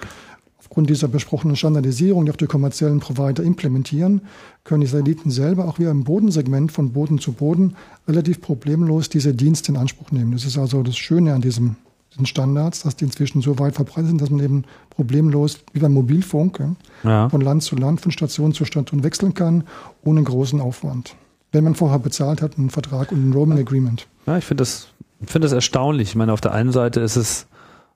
Aufgrund 0.59 0.89
dieser 0.89 1.07
besprochenen 1.07 1.55
Standardisierung, 1.55 2.25
die 2.25 2.31
auch 2.31 2.37
die 2.37 2.47
kommerziellen 2.47 2.99
Provider 2.99 3.43
implementieren, 3.43 4.21
können 4.63 4.81
die 4.81 4.87
Satelliten 4.87 5.29
selber 5.29 5.67
auch 5.67 5.77
wieder 5.77 5.91
im 5.91 6.03
Bodensegment 6.03 6.71
von 6.71 6.93
Boden 6.93 7.19
zu 7.19 7.33
Boden 7.33 7.75
relativ 8.07 8.41
problemlos 8.41 9.09
diese 9.09 9.33
Dienste 9.33 9.71
in 9.71 9.77
Anspruch 9.77 10.11
nehmen. 10.11 10.31
Das 10.31 10.45
ist 10.45 10.57
also 10.57 10.81
das 10.81 10.97
Schöne 10.97 11.33
an 11.33 11.41
diesem 11.41 11.75
den 12.17 12.25
Standards, 12.25 12.83
dass 12.83 12.95
die 12.95 13.05
inzwischen 13.05 13.41
so 13.41 13.59
weit 13.59 13.75
verbreitet 13.75 14.07
sind, 14.07 14.21
dass 14.21 14.29
man 14.29 14.43
eben 14.43 14.63
problemlos, 14.89 15.59
wie 15.73 15.79
beim 15.79 15.93
Mobilfunk, 15.93 16.59
ja. 17.03 17.29
von 17.29 17.41
Land 17.41 17.63
zu 17.63 17.75
Land, 17.75 18.01
von 18.01 18.11
Station 18.11 18.53
zu 18.53 18.65
Station 18.65 19.03
wechseln 19.03 19.33
kann, 19.33 19.63
ohne 20.03 20.23
großen 20.23 20.61
Aufwand. 20.61 21.15
Wenn 21.51 21.63
man 21.63 21.75
vorher 21.75 21.99
bezahlt 21.99 22.41
hat, 22.41 22.57
einen 22.57 22.69
Vertrag 22.69 23.11
und 23.11 23.29
ein 23.29 23.33
Roaming 23.33 23.59
Agreement. 23.59 24.07
Ja, 24.25 24.37
ich 24.37 24.45
finde 24.45 24.61
das, 24.61 24.87
finde 25.25 25.45
das 25.45 25.53
erstaunlich. 25.53 26.09
Ich 26.09 26.15
meine, 26.15 26.33
auf 26.33 26.41
der 26.41 26.53
einen 26.53 26.71
Seite 26.71 26.99
ist 26.99 27.15
es, 27.15 27.47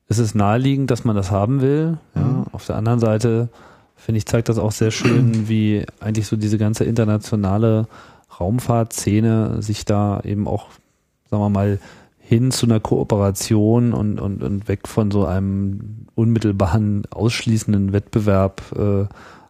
ist 0.10 0.20
es 0.20 0.36
naheliegend, 0.36 0.92
dass 0.92 1.04
man 1.06 1.16
das 1.16 1.32
haben 1.32 1.62
will. 1.62 1.98
Ja. 2.16 2.22
Mhm. 2.22 2.46
Auf 2.52 2.66
der 2.66 2.76
anderen 2.76 3.00
Seite, 3.00 3.50
finde 3.96 4.18
ich, 4.18 4.26
zeigt 4.26 4.50
das 4.50 4.58
auch 4.58 4.72
sehr 4.72 4.92
schön, 4.92 5.48
wie 5.50 5.86
eigentlich 6.00 6.28
so 6.28 6.36
diese 6.36 6.58
ganze 6.58 6.84
internationale 6.84 7.88
Raumfahrtszene 8.40 9.62
sich 9.62 9.86
da 9.86 10.22
eben 10.24 10.48
auch, 10.48 10.68
sagen 11.30 11.42
wir 11.42 11.50
mal, 11.50 11.80
hin 12.28 12.52
zu 12.52 12.66
einer 12.66 12.82
Kooperation 12.82 13.94
und, 13.94 14.20
und, 14.20 14.44
und 14.44 14.68
weg 14.68 14.90
von 14.90 15.12
so 15.12 15.26
einem 15.26 16.08
unmittelbaren, 16.14 17.04
ausschließenden 17.10 17.94
Wettbewerb 17.94 18.62
äh, 18.76 19.06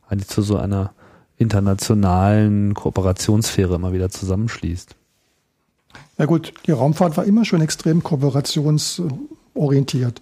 eigentlich 0.07 0.27
zu 0.27 0.43
so 0.43 0.57
einer 0.57 0.91
internationalen 1.37 2.75
Kooperationssphäre 2.75 3.73
immer 3.73 3.93
wieder 3.93 4.11
zusammenschließt. 4.11 4.95
Ja 6.19 6.25
gut, 6.25 6.53
die 6.67 6.71
Raumfahrt 6.71 7.17
war 7.17 7.25
immer 7.25 7.45
schon 7.45 7.61
extrem 7.61 8.03
kooperationsorientiert. 8.03 10.21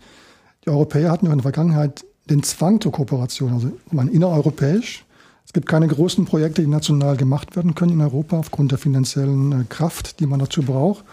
Die 0.64 0.70
Europäer 0.70 1.12
hatten 1.12 1.26
in 1.26 1.34
der 1.34 1.42
Vergangenheit 1.42 2.06
den 2.30 2.42
Zwang 2.42 2.80
zur 2.80 2.94
Kooperation, 2.94 3.52
also 3.52 3.70
man 3.92 4.08
innereuropäisch. 4.08 5.04
Es 5.46 5.52
gibt 5.52 5.68
keine 5.68 5.90
großen 5.90 6.24
Projekte, 6.24 6.62
die 6.62 6.70
national 6.70 7.18
gemacht 7.18 7.58
werden 7.58 7.76
können 7.76 7.92
in 7.92 8.02
Europa 8.02 8.40
aufgrund 8.40 8.72
der 8.72 8.78
finanziellen 8.78 9.52
äh, 9.52 9.66
Kraft, 9.68 10.22
die 10.22 10.26
man 10.26 10.40
dazu 10.40 10.62
braucht 10.62 11.04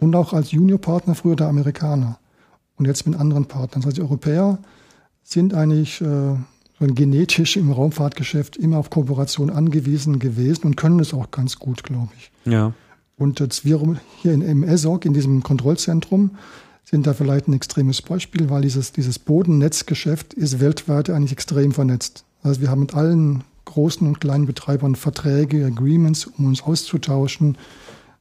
und 0.00 0.16
auch 0.16 0.32
als 0.32 0.50
Juniorpartner 0.50 1.14
früher 1.14 1.36
der 1.36 1.48
Amerikaner 1.48 2.18
und 2.76 2.86
jetzt 2.86 3.06
mit 3.06 3.18
anderen 3.18 3.46
Partnern. 3.46 3.82
Das 3.82 3.86
heißt, 3.86 3.96
die 3.98 4.02
Europäer 4.02 4.58
sind 5.22 5.54
eigentlich 5.54 6.00
äh, 6.00 6.36
genetisch 6.80 7.56
im 7.56 7.70
Raumfahrtgeschäft 7.70 8.56
immer 8.56 8.78
auf 8.78 8.90
Kooperation 8.90 9.50
angewiesen 9.50 10.18
gewesen 10.18 10.66
und 10.66 10.76
können 10.76 10.98
es 10.98 11.14
auch 11.14 11.30
ganz 11.30 11.58
gut, 11.58 11.82
glaube 11.82 12.08
ich. 12.16 12.32
Ja. 12.50 12.72
Und 13.16 13.38
jetzt 13.38 13.66
wir 13.66 14.00
hier 14.22 14.32
in, 14.32 14.40
im 14.40 14.64
ESOC, 14.64 15.04
in 15.04 15.12
diesem 15.12 15.42
Kontrollzentrum, 15.42 16.30
sind 16.84 17.06
da 17.06 17.12
vielleicht 17.12 17.46
ein 17.46 17.52
extremes 17.52 18.00
Beispiel, 18.00 18.48
weil 18.48 18.62
dieses, 18.62 18.92
dieses 18.92 19.18
Bodennetzgeschäft 19.18 20.32
ist 20.34 20.58
weltweit 20.58 21.10
eigentlich 21.10 21.32
extrem 21.32 21.72
vernetzt. 21.72 22.24
Also 22.42 22.62
wir 22.62 22.70
haben 22.70 22.80
mit 22.80 22.94
allen 22.94 23.44
großen 23.66 24.06
und 24.06 24.20
kleinen 24.20 24.46
Betreibern 24.46 24.96
Verträge, 24.96 25.66
Agreements, 25.66 26.26
um 26.26 26.46
uns 26.46 26.62
auszutauschen. 26.62 27.58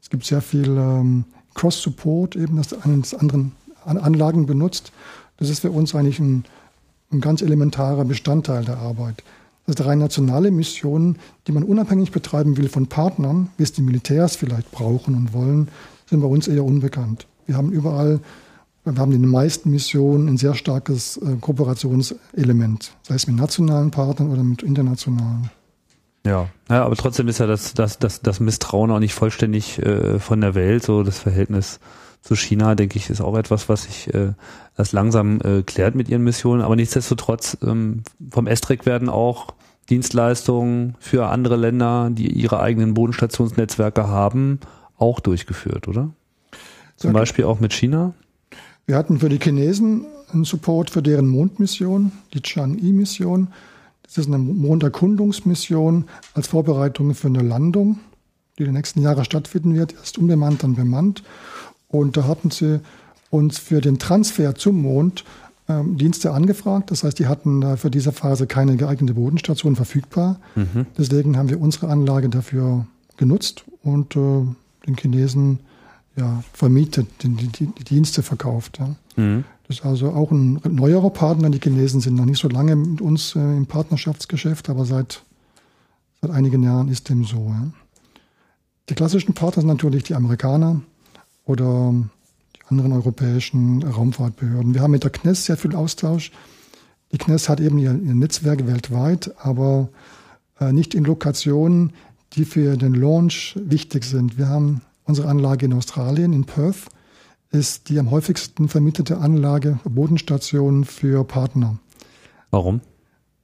Es 0.02 0.10
gibt 0.10 0.26
sehr 0.26 0.42
viel 0.42 0.68
ähm, 0.68 1.24
Cross-Support, 1.60 2.38
eben, 2.38 2.56
dass 2.56 2.70
der 2.70 2.86
eine 2.86 3.00
des 3.00 3.14
anderen 3.14 3.52
Anlagen 3.84 4.46
benutzt. 4.46 4.94
Das 5.38 5.50
ist 5.50 5.60
für 5.60 5.72
uns 5.72 5.94
eigentlich 5.94 6.20
ein, 6.20 6.46
ein 7.12 7.20
ganz 7.20 7.42
elementarer 7.42 8.06
Bestandteil 8.06 8.64
der 8.64 8.78
Arbeit. 8.78 9.24
Also 9.68 9.84
rein 9.84 10.00
nationale 10.00 10.52
Missionen, 10.52 11.18
die 11.48 11.52
man 11.52 11.64
unabhängig 11.64 12.12
betreiben 12.12 12.56
will 12.56 12.70
von 12.70 12.88
Partnern, 12.88 13.50
wie 13.58 13.64
es 13.64 13.74
die 13.74 13.82
Militärs 13.82 14.38
vielleicht 14.38 14.72
brauchen 14.72 15.16
und 15.16 15.34
wollen, 15.34 15.68
sind 16.10 16.22
bei 16.22 16.28
uns 16.28 16.48
eher 16.48 16.64
unbekannt. 16.64 17.28
Wir 17.46 17.58
haben 17.58 17.74
überall, 17.74 18.22
wir 18.86 18.96
haben 18.96 19.12
in 19.12 19.22
den 19.22 19.32
meisten 19.32 19.70
Missionen 19.70 20.30
ein 20.30 20.38
sehr 20.38 20.56
starkes 20.56 21.18
äh, 21.18 21.36
Kooperationselement, 21.42 22.94
sei 23.04 23.16
es 23.16 23.28
mit 23.28 23.36
nationalen 23.36 23.92
Partnern 23.92 24.32
oder 24.32 24.44
mit 24.44 24.64
internationalen. 24.64 25.52
Ja, 26.26 26.48
ja 26.70 26.86
aber 26.86 26.96
trotzdem 26.96 27.28
ist 27.28 27.40
ja 27.40 27.48
das, 27.48 27.74
das, 27.74 28.00
das, 28.00 28.22
das 28.22 28.40
Misstrauen 28.40 28.92
auch 28.92 29.00
nicht 29.00 29.14
vollständig 29.14 29.80
äh, 29.80 30.20
von 30.20 30.42
der 30.42 30.56
Welt, 30.56 30.84
so 30.84 31.04
das 31.04 31.20
Verhältnis 31.20 31.80
zu 32.22 32.36
China, 32.36 32.76
denke 32.76 32.98
ich, 32.98 33.10
ist 33.10 33.22
auch 33.22 33.38
etwas, 33.38 33.70
was 33.70 33.84
sich 33.84 34.14
äh, 34.14 34.34
das 34.76 34.92
langsam 34.92 35.40
äh, 35.42 35.64
klärt 35.64 35.96
mit 35.96 36.10
ihren 36.10 36.24
Missionen. 36.24 36.62
Aber 36.62 36.76
nichtsdestotrotz, 36.76 37.58
ähm, 37.66 38.04
vom 38.30 38.48
Estrek 38.48 38.86
werden 38.86 39.10
auch 39.10 39.54
Dienstleistungen 39.90 40.96
für 41.00 41.28
andere 41.28 41.56
Länder, 41.56 42.10
die 42.12 42.32
ihre 42.32 42.60
eigenen 42.60 42.94
Bodenstationsnetzwerke 42.94 44.08
haben, 44.08 44.60
auch 44.98 45.20
durchgeführt, 45.20 45.88
oder? 45.88 46.12
Zum 46.98 47.12
ja, 47.12 47.14
Beispiel 47.14 47.46
auch 47.46 47.60
mit 47.60 47.74
China? 47.74 48.14
Wir 48.86 48.98
hatten 48.98 49.20
für 49.20 49.30
die 49.30 49.40
Chinesen 49.40 50.06
einen 50.32 50.44
Support 50.44 50.90
für 50.90 51.02
deren 51.02 51.28
Mondmission, 51.28 52.12
die 52.34 52.42
Chang'e-Mission. 52.42 53.48
Das 54.10 54.26
ist 54.26 54.28
eine 54.28 54.40
Monderkundungsmission 54.40 56.06
als 56.34 56.48
Vorbereitung 56.48 57.14
für 57.14 57.28
eine 57.28 57.44
Landung, 57.44 58.00
die 58.58 58.66
die 58.66 58.72
nächsten 58.72 59.02
Jahre 59.02 59.24
stattfinden 59.24 59.76
wird, 59.76 59.94
erst 59.94 60.18
unbemannt, 60.18 60.64
dann 60.64 60.76
bemannt. 60.76 61.24
Und 61.90 62.18
da 62.18 62.26
hatten 62.26 62.50
sie 62.50 62.82
uns 63.30 63.60
für 63.60 63.82
den 63.82 64.00
Transfer 64.00 64.56
zum 64.56 64.82
Mond 64.82 65.26
ähm, 65.68 65.98
Dienste 65.98 66.32
angefragt. 66.32 66.90
Das 66.90 67.04
heißt, 67.04 67.20
die 67.20 67.28
hatten 67.28 67.62
da 67.62 67.76
für 67.76 67.92
diese 67.92 68.12
Phase 68.12 68.48
keine 68.48 68.76
geeignete 68.78 69.14
Bodenstation 69.14 69.76
verfügbar. 69.76 70.40
Mhm. 70.56 70.88
Deswegen 70.98 71.38
haben 71.38 71.50
wir 71.50 71.62
unsere 71.62 71.90
Anlage 71.90 72.30
dafür 72.30 72.88
genutzt 73.18 73.64
und 73.84 74.16
äh, 74.16 74.42
den 74.88 74.96
Chinesen 74.98 75.60
ja, 76.16 76.44
vermietet, 76.54 77.08
die, 77.22 77.30
die, 77.30 77.68
die 77.68 77.84
Dienste 77.84 78.24
verkauft. 78.24 78.80
Ja. 78.80 78.96
Mhm. 79.16 79.44
Das 79.70 79.78
ist 79.78 79.86
also 79.86 80.12
auch 80.12 80.32
ein 80.32 80.60
neuerer 80.68 81.12
Partner. 81.12 81.50
Die 81.50 81.60
Chinesen 81.60 82.02
sind 82.02 82.16
noch 82.16 82.26
nicht 82.26 82.42
so 82.42 82.50
lange 82.50 82.76
mit 82.76 83.00
uns 83.00 83.36
äh, 83.36 83.40
im 83.40 83.68
Partnerschaftsgeschäft, 83.68 84.70
aber 84.70 84.84
seit, 84.84 85.24
seit 86.22 86.32
einigen 86.32 86.64
Jahren 86.64 86.90
ist 86.90 87.08
dem 87.08 87.24
so. 87.24 87.48
Ja. 87.48 87.72
Die 88.90 88.96
klassischen 88.96 89.34
Partner 89.34 89.62
sind 89.62 89.70
natürlich 89.70 90.04
die 90.04 90.16
Amerikaner, 90.16 90.82
oder 91.50 91.94
die 92.56 92.62
anderen 92.70 92.94
europäischen 92.94 93.82
Raumfahrtbehörden. 93.82 94.76
Wir 94.76 94.82
haben 94.82 94.92
mit 94.92 95.04
der 95.04 95.12
CNES 95.12 95.46
sehr 95.46 95.58
viel 95.58 95.76
Austausch. 95.76 96.32
Die 97.12 97.18
CNES 97.18 97.50
hat 97.50 97.60
eben 97.60 97.80
ihr, 97.80 97.92
ihr 97.92 98.14
Netzwerk 98.14 98.68
weltweit, 98.68 99.34
aber 99.40 99.90
äh, 100.60 100.72
nicht 100.72 100.94
in 100.94 101.06
Lokationen, 101.06 101.94
die 102.34 102.46
für 102.46 102.78
den 102.78 102.94
Launch 102.94 103.58
wichtig 103.60 104.04
sind. 104.04 104.38
Wir 104.38 104.48
haben 104.48 104.82
unsere 105.06 105.28
Anlage 105.28 105.66
in 105.66 105.74
Australien, 105.74 106.34
in 106.34 106.46
Perth, 106.46 106.86
ist 107.52 107.90
die 107.90 108.00
am 108.00 108.12
häufigsten 108.12 108.70
vermietete 108.70 109.18
Anlage, 109.18 109.80
Bodenstation 109.84 110.86
für 110.86 111.24
Partner. 111.24 111.80
Warum? 112.52 112.82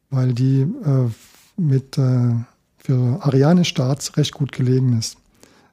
Weil 0.09 0.33
die 0.33 0.61
äh, 0.61 1.09
mit 1.57 1.97
äh, 1.97 2.33
für 2.77 3.19
Ariane-Starts 3.21 4.17
recht 4.17 4.33
gut 4.33 4.51
gelegen 4.51 4.97
ist 4.97 5.17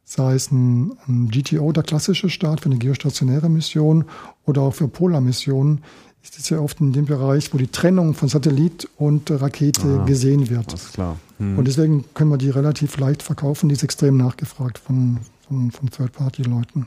sei 0.05 0.35
es 0.35 0.51
ein, 0.51 0.93
ein 1.09 1.29
GTO, 1.29 1.73
der 1.73 1.83
klassische 1.83 2.29
Start 2.29 2.61
für 2.61 2.67
eine 2.67 2.79
geostationäre 2.79 3.49
Mission 3.49 4.05
oder 4.45 4.63
auch 4.63 4.75
für 4.75 4.89
Polarmissionen, 4.89 5.83
ist 6.23 6.39
es 6.39 6.51
ja 6.51 6.59
oft 6.59 6.81
in 6.81 6.93
dem 6.93 7.07
Bereich, 7.07 7.53
wo 7.53 7.59
die 7.59 7.67
Trennung 7.67 8.15
von 8.15 8.29
Satellit 8.29 8.89
und 8.97 9.31
Rakete 9.31 10.01
ah, 10.03 10.05
gesehen 10.05 10.51
wird. 10.51 10.73
Das 10.73 10.85
ist 10.85 10.95
klar. 10.95 11.19
Hm. 11.39 11.59
Und 11.59 11.67
deswegen 11.67 12.05
können 12.15 12.31
wir 12.31 12.39
die 12.39 12.51
relativ 12.51 12.97
leicht 12.99 13.23
verkaufen. 13.23 13.69
Die 13.69 13.75
ist 13.75 13.83
extrem 13.83 14.17
nachgefragt 14.17 14.79
von, 14.79 15.19
von, 15.49 15.71
von 15.73 15.91
Third-Party-Leuten. 15.91 16.87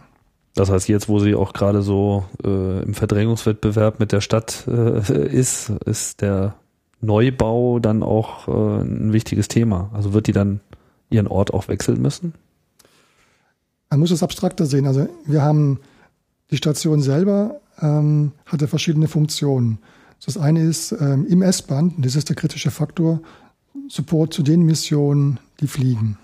Das 0.55 0.71
heißt, 0.71 0.87
jetzt, 0.87 1.09
wo 1.09 1.19
sie 1.19 1.35
auch 1.35 1.53
gerade 1.53 1.81
so 1.81 2.23
äh, 2.43 2.81
im 2.81 2.93
Verdrängungswettbewerb 2.93 3.99
mit 3.99 4.11
der 4.11 4.21
Stadt 4.21 4.65
äh, 4.67 5.27
ist, 5.27 5.69
ist 5.85 6.21
der 6.21 6.55
Neubau 7.01 7.79
dann 7.79 8.01
auch 8.01 8.47
äh, 8.47 8.81
ein 8.81 9.13
wichtiges 9.13 9.49
Thema. 9.49 9.91
Also 9.93 10.13
wird 10.13 10.27
die 10.27 10.31
dann 10.31 10.61
ihren 11.09 11.27
Ort 11.27 11.53
auch 11.53 11.67
wechseln 11.67 12.01
müssen? 12.01 12.33
Man 13.89 13.99
muss 13.99 14.11
es 14.11 14.23
abstrakter 14.23 14.65
sehen. 14.65 14.87
Also 14.87 15.07
wir 15.25 15.41
haben 15.41 15.79
die 16.51 16.57
Station 16.57 17.01
selber 17.01 17.59
ähm, 17.81 18.31
hatte 18.45 18.67
verschiedene 18.67 19.07
Funktionen. 19.07 19.79
Das 20.25 20.37
eine 20.37 20.63
ist 20.63 20.91
ähm, 20.93 21.25
im 21.27 21.41
S-Band, 21.41 21.93
das 21.99 22.15
ist 22.15 22.29
der 22.29 22.35
kritische 22.35 22.71
Faktor, 22.71 23.21
Support 23.89 24.33
zu 24.33 24.41
den 24.41 24.63
Missionen, 24.63 25.39
die 25.59 25.67
fliegen. 25.67 26.17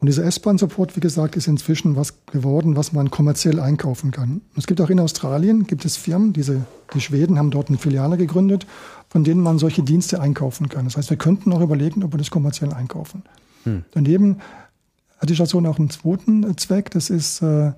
Und 0.00 0.06
dieser 0.06 0.24
S-Bahn-Support, 0.24 0.94
wie 0.94 1.00
gesagt, 1.00 1.34
ist 1.34 1.48
inzwischen 1.48 1.96
was 1.96 2.24
geworden, 2.26 2.76
was 2.76 2.92
man 2.92 3.10
kommerziell 3.10 3.58
einkaufen 3.58 4.12
kann. 4.12 4.42
Es 4.56 4.68
gibt 4.68 4.80
auch 4.80 4.90
in 4.90 5.00
Australien, 5.00 5.66
gibt 5.66 5.84
es 5.84 5.96
Firmen, 5.96 6.32
diese, 6.32 6.64
die 6.94 7.00
Schweden 7.00 7.36
haben 7.36 7.50
dort 7.50 7.68
eine 7.68 7.78
Filiale 7.78 8.16
gegründet, 8.16 8.66
von 9.08 9.24
denen 9.24 9.40
man 9.40 9.58
solche 9.58 9.82
Dienste 9.82 10.20
einkaufen 10.20 10.68
kann. 10.68 10.84
Das 10.84 10.96
heißt, 10.96 11.10
wir 11.10 11.16
könnten 11.16 11.52
auch 11.52 11.60
überlegen, 11.60 12.04
ob 12.04 12.12
wir 12.12 12.18
das 12.18 12.30
kommerziell 12.30 12.72
einkaufen. 12.72 13.24
Hm. 13.64 13.84
Daneben 13.90 14.36
hat 15.18 15.30
die 15.30 15.34
Station 15.34 15.66
auch 15.66 15.78
einen 15.78 15.90
zweiten 15.90 16.56
Zweck. 16.56 16.92
Das 16.92 17.10
ist 17.10 17.42
äh, 17.42 17.72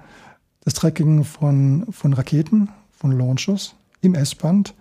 das 0.64 0.74
Tracking 0.74 1.24
von, 1.24 1.86
von 1.90 2.12
Raketen, 2.12 2.68
von 2.90 3.12
Launchers 3.12 3.74
im 4.02 4.14
S-Band. 4.14 4.74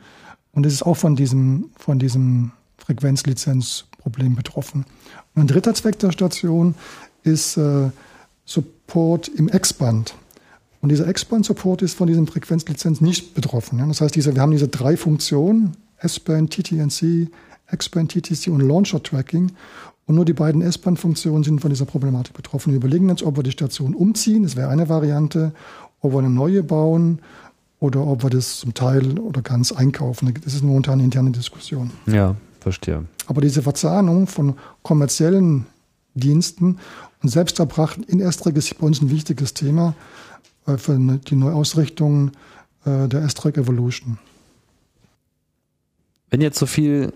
Und 0.51 0.65
es 0.65 0.73
ist 0.73 0.83
auch 0.83 0.97
von 0.97 1.15
diesem, 1.15 1.69
von 1.77 1.99
diesem 1.99 2.51
Frequenzlizenzproblem 2.77 4.35
betroffen. 4.35 4.85
Und 5.35 5.43
ein 5.43 5.47
dritter 5.47 5.73
Zweck 5.73 5.99
der 5.99 6.11
Station 6.11 6.75
ist 7.23 7.57
äh, 7.57 7.89
Support 8.45 9.27
im 9.27 9.47
X-Band. 9.47 10.15
Und 10.81 10.89
dieser 10.89 11.07
X-Band-Support 11.07 11.81
ist 11.81 11.95
von 11.95 12.07
diesem 12.07 12.27
Frequenzlizenz 12.27 13.01
nicht 13.01 13.33
betroffen. 13.33 13.79
Ja? 13.79 13.85
Das 13.85 14.01
heißt, 14.01 14.15
diese, 14.15 14.33
wir 14.33 14.41
haben 14.41 14.51
diese 14.51 14.69
drei 14.69 14.95
Funktionen, 14.95 15.75
S-Band, 15.97 16.51
TTNC, 16.51 17.29
X-Band, 17.71 18.11
TTC 18.11 18.47
und 18.47 18.61
Launcher-Tracking. 18.61 19.51
Und 20.05 20.15
nur 20.15 20.25
die 20.25 20.33
beiden 20.33 20.61
S-Bahn-Funktionen 20.61 21.43
sind 21.43 21.61
von 21.61 21.69
dieser 21.69 21.85
Problematik 21.85 22.33
betroffen. 22.33 22.71
Wir 22.71 22.77
überlegen 22.77 23.09
jetzt, 23.09 23.21
ob 23.21 23.37
wir 23.37 23.43
die 23.43 23.51
Station 23.51 23.93
umziehen, 23.93 24.43
das 24.43 24.55
wäre 24.55 24.69
eine 24.69 24.89
Variante, 24.89 25.53
ob 26.01 26.13
wir 26.13 26.19
eine 26.19 26.31
neue 26.31 26.63
bauen 26.63 27.19
oder 27.79 28.05
ob 28.07 28.23
wir 28.23 28.29
das 28.29 28.59
zum 28.59 28.73
Teil 28.73 29.19
oder 29.19 29.41
ganz 29.41 29.71
einkaufen. 29.71 30.33
Das 30.43 30.53
ist 30.53 30.63
momentan 30.63 30.95
eine 30.95 31.03
interne 31.03 31.31
Diskussion. 31.31 31.91
Ja, 32.07 32.35
verstehe. 32.59 33.05
Aber 33.27 33.41
diese 33.41 33.61
Verzahnung 33.61 34.25
von 34.25 34.55
kommerziellen 34.81 35.67
Diensten 36.19 36.77
und 37.21 37.29
Selbsterbracht 37.29 37.97
in 38.05 38.19
Estrek 38.19 38.55
ist 38.55 38.77
bei 38.77 38.87
uns 38.87 39.01
ein 39.01 39.09
wichtiges 39.09 39.53
Thema 39.53 39.95
äh, 40.65 40.77
für 40.77 40.97
die 40.97 41.35
Neuausrichtung 41.35 42.31
äh, 42.85 43.07
der 43.07 43.23
Estrek 43.23 43.57
Evolution. 43.57 44.17
Wenn 46.29 46.41
jetzt 46.41 46.59
so 46.59 46.65
viel 46.65 47.13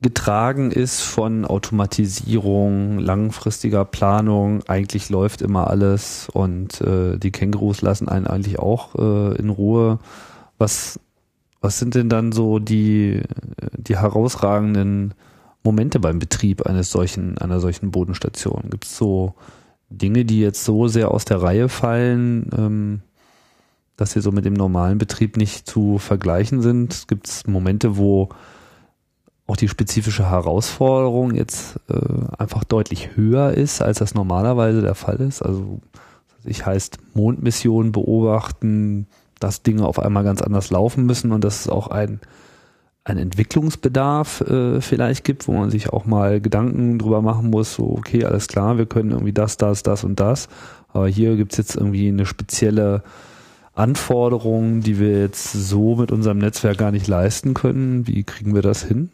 getragen 0.00 0.70
ist 0.70 1.00
von 1.00 1.44
Automatisierung, 1.44 2.98
langfristiger 2.98 3.84
Planung. 3.84 4.62
Eigentlich 4.68 5.08
läuft 5.08 5.42
immer 5.42 5.68
alles 5.68 6.28
und 6.32 6.80
äh, 6.80 7.18
die 7.18 7.32
Kängurus 7.32 7.82
lassen 7.82 8.08
einen 8.08 8.26
eigentlich 8.26 8.60
auch 8.60 8.94
äh, 8.94 9.36
in 9.36 9.50
Ruhe. 9.50 9.98
Was, 10.56 11.00
was 11.60 11.78
sind 11.78 11.96
denn 11.96 12.08
dann 12.08 12.30
so 12.30 12.60
die, 12.60 13.22
die 13.76 13.96
herausragenden 13.96 15.14
Momente 15.68 16.00
beim 16.00 16.18
Betrieb 16.18 16.62
eines 16.62 16.90
solchen, 16.90 17.36
einer 17.36 17.60
solchen 17.60 17.90
Bodenstation? 17.90 18.70
Gibt 18.70 18.86
es 18.86 18.96
so 18.96 19.34
Dinge, 19.90 20.24
die 20.24 20.40
jetzt 20.40 20.64
so 20.64 20.88
sehr 20.88 21.10
aus 21.10 21.26
der 21.26 21.42
Reihe 21.42 21.68
fallen, 21.68 22.48
ähm, 22.56 23.00
dass 23.98 24.12
sie 24.12 24.22
so 24.22 24.32
mit 24.32 24.46
dem 24.46 24.54
normalen 24.54 24.96
Betrieb 24.96 25.36
nicht 25.36 25.68
zu 25.68 25.98
vergleichen 25.98 26.62
sind? 26.62 27.06
Gibt 27.06 27.28
es 27.28 27.46
Momente, 27.46 27.98
wo 27.98 28.30
auch 29.46 29.56
die 29.56 29.68
spezifische 29.68 30.30
Herausforderung 30.30 31.34
jetzt 31.34 31.80
äh, 31.90 31.96
einfach 32.38 32.64
deutlich 32.64 33.16
höher 33.16 33.52
ist, 33.52 33.82
als 33.82 33.98
das 33.98 34.14
normalerweise 34.14 34.80
der 34.80 34.94
Fall 34.94 35.16
ist. 35.16 35.42
Also 35.42 35.80
ich 36.44 36.64
heißt 36.64 36.98
Mondmissionen 37.14 37.92
beobachten, 37.92 39.06
dass 39.38 39.62
Dinge 39.62 39.86
auf 39.86 39.98
einmal 39.98 40.24
ganz 40.24 40.40
anders 40.40 40.70
laufen 40.70 41.04
müssen 41.04 41.32
und 41.32 41.44
dass 41.44 41.60
es 41.60 41.68
auch 41.68 41.88
ein, 41.88 42.20
ein 43.08 43.18
Entwicklungsbedarf 43.18 44.42
äh, 44.42 44.80
vielleicht 44.80 45.24
gibt, 45.24 45.48
wo 45.48 45.52
man 45.52 45.70
sich 45.70 45.90
auch 45.90 46.04
mal 46.04 46.40
Gedanken 46.40 46.98
drüber 46.98 47.22
machen 47.22 47.50
muss, 47.50 47.74
so 47.74 47.90
okay, 47.90 48.24
alles 48.24 48.48
klar, 48.48 48.78
wir 48.78 48.86
können 48.86 49.10
irgendwie 49.10 49.32
das, 49.32 49.56
das, 49.56 49.82
das 49.82 50.04
und 50.04 50.20
das, 50.20 50.48
aber 50.92 51.08
hier 51.08 51.36
gibt's 51.36 51.56
jetzt 51.56 51.76
irgendwie 51.76 52.08
eine 52.08 52.26
spezielle 52.26 53.02
Anforderungen, 53.74 54.82
die 54.82 54.98
wir 54.98 55.20
jetzt 55.20 55.52
so 55.52 55.96
mit 55.96 56.10
unserem 56.10 56.38
Netzwerk 56.38 56.78
gar 56.78 56.90
nicht 56.90 57.06
leisten 57.06 57.54
können. 57.54 58.08
Wie 58.08 58.24
kriegen 58.24 58.54
wir 58.54 58.62
das 58.62 58.82
hin? 58.82 59.10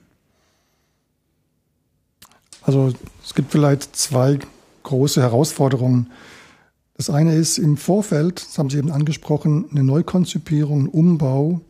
Also 2.63 2.93
es 3.23 3.35
gibt 3.35 3.53
vielleicht 3.53 3.95
zwei 3.95 4.39
große 4.83 5.21
Herausforderungen. 5.21 6.11
Das 6.97 7.11
eine 7.11 7.35
ist 7.35 7.59
im 7.59 7.77
Vorfeld, 7.77 8.43
das 8.43 8.57
haben 8.57 8.71
Sie 8.71 8.79
eben 8.79 8.91
angesprochen, 8.91 9.67
eine 9.71 9.85
Neukonzipierung, 9.85 10.89
Umbau, 10.89 11.61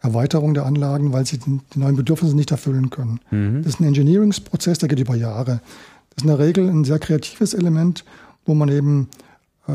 Erweiterung 0.00 0.54
der 0.54 0.64
Anlagen, 0.64 1.12
weil 1.12 1.26
sie 1.26 1.38
die, 1.38 1.60
neuen 1.74 1.96
Bedürfnisse 1.96 2.36
nicht 2.36 2.50
erfüllen 2.50 2.90
können. 2.90 3.20
Mhm. 3.30 3.62
Das 3.62 3.74
ist 3.74 3.80
ein 3.80 3.86
Engineeringsprozess, 3.86 4.78
der 4.78 4.88
geht 4.88 5.00
über 5.00 5.16
Jahre. 5.16 5.60
Das 6.10 6.18
ist 6.18 6.22
in 6.22 6.28
der 6.28 6.38
Regel 6.38 6.68
ein 6.68 6.84
sehr 6.84 6.98
kreatives 6.98 7.54
Element, 7.54 8.04
wo 8.44 8.54
man 8.54 8.68
eben 8.68 9.08
äh, 9.66 9.72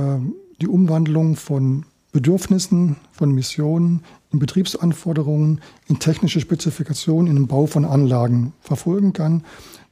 die 0.62 0.68
Umwandlung 0.68 1.36
von 1.36 1.86
Bedürfnissen, 2.12 2.96
von 3.12 3.32
Missionen, 3.32 4.02
in 4.32 4.40
Betriebsanforderungen, 4.40 5.62
in 5.88 6.00
technische 6.00 6.40
Spezifikationen, 6.40 7.28
in 7.28 7.36
den 7.36 7.48
Bau 7.48 7.66
von 7.66 7.86
Anlagen 7.86 8.54
verfolgen 8.62 9.14
kann. 9.14 9.44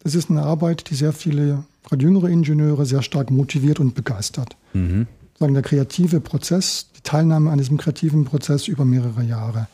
Das 0.03 0.15
ist 0.15 0.29
eine 0.29 0.43
Arbeit, 0.43 0.89
die 0.89 0.95
sehr 0.95 1.13
viele 1.13 1.63
gerade 1.83 2.03
jüngere 2.03 2.29
Ingenieure 2.29 2.85
sehr 2.85 3.01
stark 3.01 3.31
motiviert 3.31 3.79
und 3.79 3.95
begeistert. 3.95 4.55
Mhm. 4.73 5.07
Sagen 5.39 5.53
der 5.53 5.63
kreative 5.63 6.19
Prozess, 6.19 6.87
die 6.95 7.01
Teilnahme 7.01 7.49
an 7.51 7.57
diesem 7.57 7.77
kreativen 7.77 8.25
Prozess 8.25 8.67
über 8.67 8.85
mehrere 8.85 9.23
Jahre. 9.23 9.67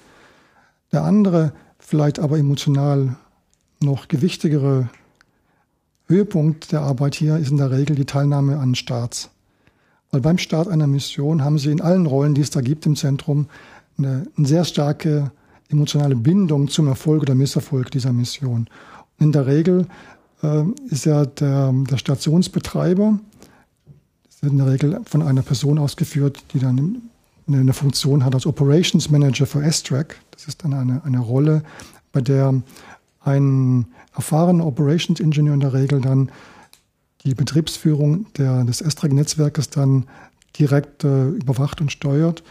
Der 0.91 1.03
andere, 1.03 1.53
vielleicht 1.79 2.19
aber 2.19 2.37
emotional 2.37 3.15
noch 3.81 4.07
gewichtigere 4.07 4.89
Höhepunkt 6.07 6.71
der 6.71 6.81
Arbeit 6.81 7.15
hier 7.15 7.37
ist 7.37 7.51
in 7.51 7.57
der 7.57 7.71
Regel 7.71 7.95
die 7.95 8.05
Teilnahme 8.05 8.57
an 8.57 8.75
Starts. 8.75 9.29
Weil 10.11 10.21
beim 10.21 10.37
Start 10.37 10.67
einer 10.67 10.87
Mission 10.87 11.43
haben 11.43 11.59
Sie 11.59 11.71
in 11.71 11.81
allen 11.81 12.05
Rollen, 12.05 12.33
die 12.33 12.41
es 12.41 12.49
da 12.49 12.61
gibt 12.61 12.85
im 12.85 12.95
Zentrum, 12.95 13.47
eine, 13.97 14.25
eine 14.37 14.47
sehr 14.47 14.63
starke 14.63 15.31
emotionale 15.69 16.15
Bindung 16.15 16.69
zum 16.69 16.87
Erfolg 16.87 17.23
oder 17.23 17.35
Misserfolg 17.35 17.91
dieser 17.91 18.13
Mission. 18.13 18.69
Und 19.19 19.25
in 19.25 19.31
der 19.31 19.47
Regel 19.47 19.87
äh, 20.43 20.63
ist 20.89 21.05
ja 21.05 21.25
der, 21.25 21.73
der 21.89 21.97
Stationsbetreiber, 21.97 23.19
das 24.25 24.41
wird 24.41 24.53
in 24.53 24.59
der 24.59 24.67
Regel 24.67 25.01
von 25.05 25.21
einer 25.21 25.41
Person 25.41 25.77
ausgeführt, 25.77 26.43
die 26.53 26.59
dann 26.59 27.01
eine, 27.47 27.73
Funktion 27.73 28.23
hat 28.23 28.35
als 28.35 28.45
Operations 28.45 29.09
Manager 29.09 29.45
für 29.45 29.63
S-Track. 29.63 30.19
Das 30.37 30.47
ist 30.47 30.63
dann 30.63 30.73
eine, 30.75 31.03
eine 31.03 31.19
Rolle, 31.19 31.63
bei 32.11 32.21
der 32.21 32.53
ein 33.21 33.87
erfahrener 34.15 34.67
Operations 34.67 35.19
Engineer 35.19 35.55
in 35.55 35.59
der 35.61 35.73
Regel 35.73 35.99
dann 35.99 36.31
die 37.23 37.33
Betriebsführung 37.33 38.27
der, 38.37 38.63
des 38.63 38.81
S-Track-Netzwerkes 38.81 39.71
dann 39.71 40.05
direkt 40.59 41.03
äh, 41.03 41.29
überwacht 41.29 41.81
und 41.81 41.91
steuert. 41.91 42.43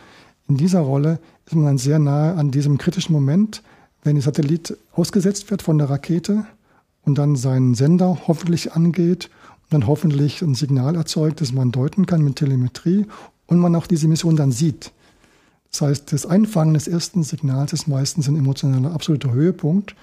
In 0.49 0.57
dieser 0.57 0.81
Rolle 0.81 1.21
ist 1.47 1.55
man 1.55 1.65
dann 1.65 1.79
sehr 1.79 2.01
nahe 2.01 2.35
an 2.35 2.51
diesem 2.51 2.77
kritischen 2.77 3.13
Moment, 3.13 3.63
wenn 4.03 4.17
der 4.17 4.23
Satellit 4.23 4.77
ausgesetzt 4.93 5.49
wird 5.53 5.63
von 5.63 5.79
der 5.79 5.89
Rakete 5.89 6.45
und 7.05 7.17
dann 7.19 7.37
seinen 7.37 7.75
Sender 7.75 8.19
hoffentlich 8.27 8.73
angeht 8.73 9.31
und 9.63 9.75
dann 9.75 9.87
hoffentlich 9.87 10.43
ein 10.43 10.57
Signal 10.57 10.97
erzeugt, 10.97 11.41
das 11.41 11.53
man 11.53 11.71
deuten 11.71 12.05
kann 12.05 12.23
mit 12.23 12.35
Telemetrie 12.35 13.07
und 13.47 13.61
man 13.61 13.77
auch 13.77 13.87
diese 13.87 14.09
Mission 14.09 14.35
dann 14.35 14.51
sieht. 14.51 14.91
Das 15.71 15.81
heißt, 15.83 16.13
das 16.13 16.27
Einfangen 16.27 16.75
des 16.75 16.89
ersten 16.89 17.23
Signals 17.23 17.73
ist 17.73 17.87
meistens 17.87 18.29
ein 18.29 18.37
emotionaler 18.37 18.93
absoluter 18.93 19.33
Höhepunkt, 19.33 19.95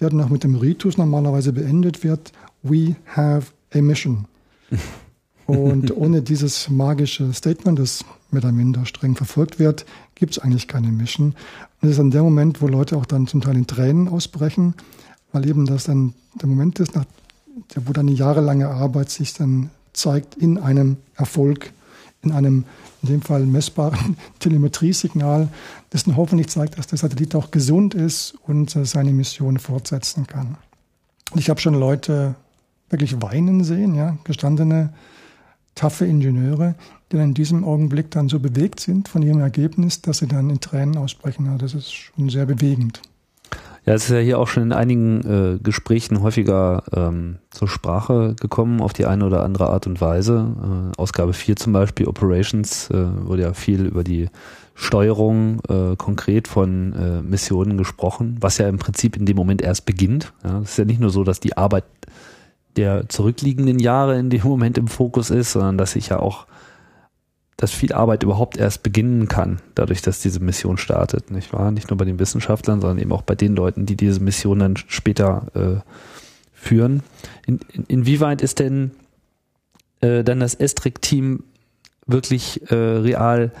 der 0.00 0.10
dann 0.10 0.20
auch 0.20 0.28
mit 0.28 0.44
dem 0.44 0.54
Ritus 0.54 0.98
normalerweise 0.98 1.52
beendet 1.52 2.04
wird. 2.04 2.32
We 2.62 2.96
have 3.14 3.52
a 3.74 3.80
mission. 3.80 4.26
Und 5.46 5.96
ohne 5.96 6.22
dieses 6.22 6.68
magische 6.68 7.32
Statement, 7.32 7.78
das 7.78 8.04
mehr 8.32 8.42
oder 8.42 8.52
minder 8.52 8.84
streng 8.84 9.14
verfolgt 9.14 9.60
wird, 9.60 9.86
gibt 10.16 10.32
es 10.32 10.38
eigentlich 10.40 10.66
keine 10.66 10.88
Mission. 10.88 11.28
Und 11.28 11.34
das 11.82 11.90
ist 11.90 11.98
dann 11.98 12.10
der 12.10 12.24
Moment, 12.24 12.60
wo 12.60 12.66
Leute 12.66 12.96
auch 12.96 13.06
dann 13.06 13.28
zum 13.28 13.40
Teil 13.40 13.56
in 13.56 13.66
Tränen 13.68 14.08
ausbrechen, 14.08 14.74
weil 15.32 15.48
eben 15.48 15.64
das 15.66 15.84
dann 15.84 16.14
der 16.34 16.48
Moment 16.48 16.80
ist, 16.80 16.96
nach, 16.96 17.04
wo 17.76 17.92
dann 17.92 18.08
eine 18.08 18.16
jahrelange 18.16 18.68
Arbeit 18.68 19.10
sich 19.10 19.34
dann 19.34 19.70
zeigt 19.92 20.34
in 20.34 20.58
einem 20.58 20.96
Erfolg, 21.14 21.72
in 22.26 22.32
einem 22.32 22.64
in 23.02 23.08
dem 23.08 23.22
Fall 23.22 23.46
messbaren 23.46 24.16
Telemetriesignal, 24.38 25.48
dann 25.90 26.16
hoffentlich 26.16 26.48
zeigt, 26.48 26.78
dass 26.78 26.86
der 26.86 26.98
Satellit 26.98 27.34
auch 27.34 27.50
gesund 27.50 27.94
ist 27.94 28.34
und 28.46 28.74
äh, 28.76 28.84
seine 28.84 29.12
Mission 29.12 29.58
fortsetzen 29.58 30.26
kann. 30.26 30.56
Und 31.30 31.40
ich 31.40 31.50
habe 31.50 31.60
schon 31.60 31.74
Leute 31.74 32.34
wirklich 32.88 33.20
weinen 33.22 33.64
sehen, 33.64 33.94
ja, 33.94 34.16
gestandene, 34.24 34.92
taffe 35.74 36.06
Ingenieure, 36.06 36.74
die 37.10 37.16
dann 37.16 37.28
in 37.28 37.34
diesem 37.34 37.64
Augenblick 37.64 38.10
dann 38.10 38.28
so 38.28 38.40
bewegt 38.40 38.80
sind 38.80 39.08
von 39.08 39.22
ihrem 39.22 39.40
Ergebnis, 39.40 40.02
dass 40.02 40.18
sie 40.18 40.26
dann 40.26 40.50
in 40.50 40.60
Tränen 40.60 40.96
ausbrechen. 40.96 41.46
Ja, 41.46 41.56
das 41.58 41.74
ist 41.74 41.92
schon 41.92 42.28
sehr 42.28 42.46
bewegend. 42.46 43.02
Ja, 43.86 43.94
es 43.94 44.04
ist 44.04 44.10
ja 44.10 44.18
hier 44.18 44.40
auch 44.40 44.48
schon 44.48 44.64
in 44.64 44.72
einigen 44.72 45.20
äh, 45.20 45.58
Gesprächen 45.62 46.20
häufiger 46.20 46.82
ähm, 46.92 47.36
zur 47.50 47.68
Sprache 47.68 48.34
gekommen, 48.34 48.80
auf 48.80 48.92
die 48.92 49.06
eine 49.06 49.24
oder 49.24 49.44
andere 49.44 49.70
Art 49.70 49.86
und 49.86 50.00
Weise. 50.00 50.92
Äh, 50.96 51.00
Ausgabe 51.00 51.32
4 51.32 51.54
zum 51.54 51.72
Beispiel, 51.72 52.08
Operations, 52.08 52.90
äh, 52.90 53.06
wurde 53.24 53.42
ja 53.42 53.52
viel 53.52 53.86
über 53.86 54.02
die 54.02 54.28
Steuerung 54.74 55.60
äh, 55.68 55.94
konkret 55.96 56.48
von 56.48 56.94
äh, 56.94 57.22
Missionen 57.22 57.78
gesprochen, 57.78 58.36
was 58.40 58.58
ja 58.58 58.68
im 58.68 58.78
Prinzip 58.78 59.16
in 59.16 59.24
dem 59.24 59.36
Moment 59.36 59.62
erst 59.62 59.86
beginnt. 59.86 60.32
Ja, 60.42 60.58
es 60.58 60.70
ist 60.70 60.78
ja 60.78 60.84
nicht 60.84 61.00
nur 61.00 61.10
so, 61.10 61.22
dass 61.22 61.38
die 61.38 61.56
Arbeit 61.56 61.84
der 62.74 63.08
zurückliegenden 63.08 63.78
Jahre 63.78 64.18
in 64.18 64.30
dem 64.30 64.42
Moment 64.42 64.78
im 64.78 64.88
Fokus 64.88 65.30
ist, 65.30 65.52
sondern 65.52 65.78
dass 65.78 65.92
sich 65.92 66.08
ja 66.08 66.18
auch 66.18 66.46
dass 67.56 67.70
viel 67.70 67.92
Arbeit 67.92 68.22
überhaupt 68.22 68.58
erst 68.58 68.82
beginnen 68.82 69.28
kann, 69.28 69.60
dadurch, 69.74 70.02
dass 70.02 70.20
diese 70.20 70.40
Mission 70.40 70.76
startet, 70.76 71.30
nicht 71.30 71.52
wahr? 71.52 71.70
Nicht 71.70 71.88
nur 71.88 71.96
bei 71.96 72.04
den 72.04 72.18
Wissenschaftlern, 72.18 72.80
sondern 72.80 72.98
eben 72.98 73.12
auch 73.12 73.22
bei 73.22 73.34
den 73.34 73.56
Leuten, 73.56 73.86
die 73.86 73.96
diese 73.96 74.20
Mission 74.20 74.58
dann 74.58 74.76
später 74.76 75.46
äh, 75.54 75.90
führen. 76.52 77.02
In, 77.46 77.60
in, 77.72 77.84
inwieweit 77.84 78.42
ist 78.42 78.58
denn 78.58 78.90
äh, 80.00 80.22
dann 80.22 80.40
das 80.40 80.54
Estric-Team 80.54 81.44
wirklich 82.06 82.70
äh, 82.70 82.74
real 82.74 83.52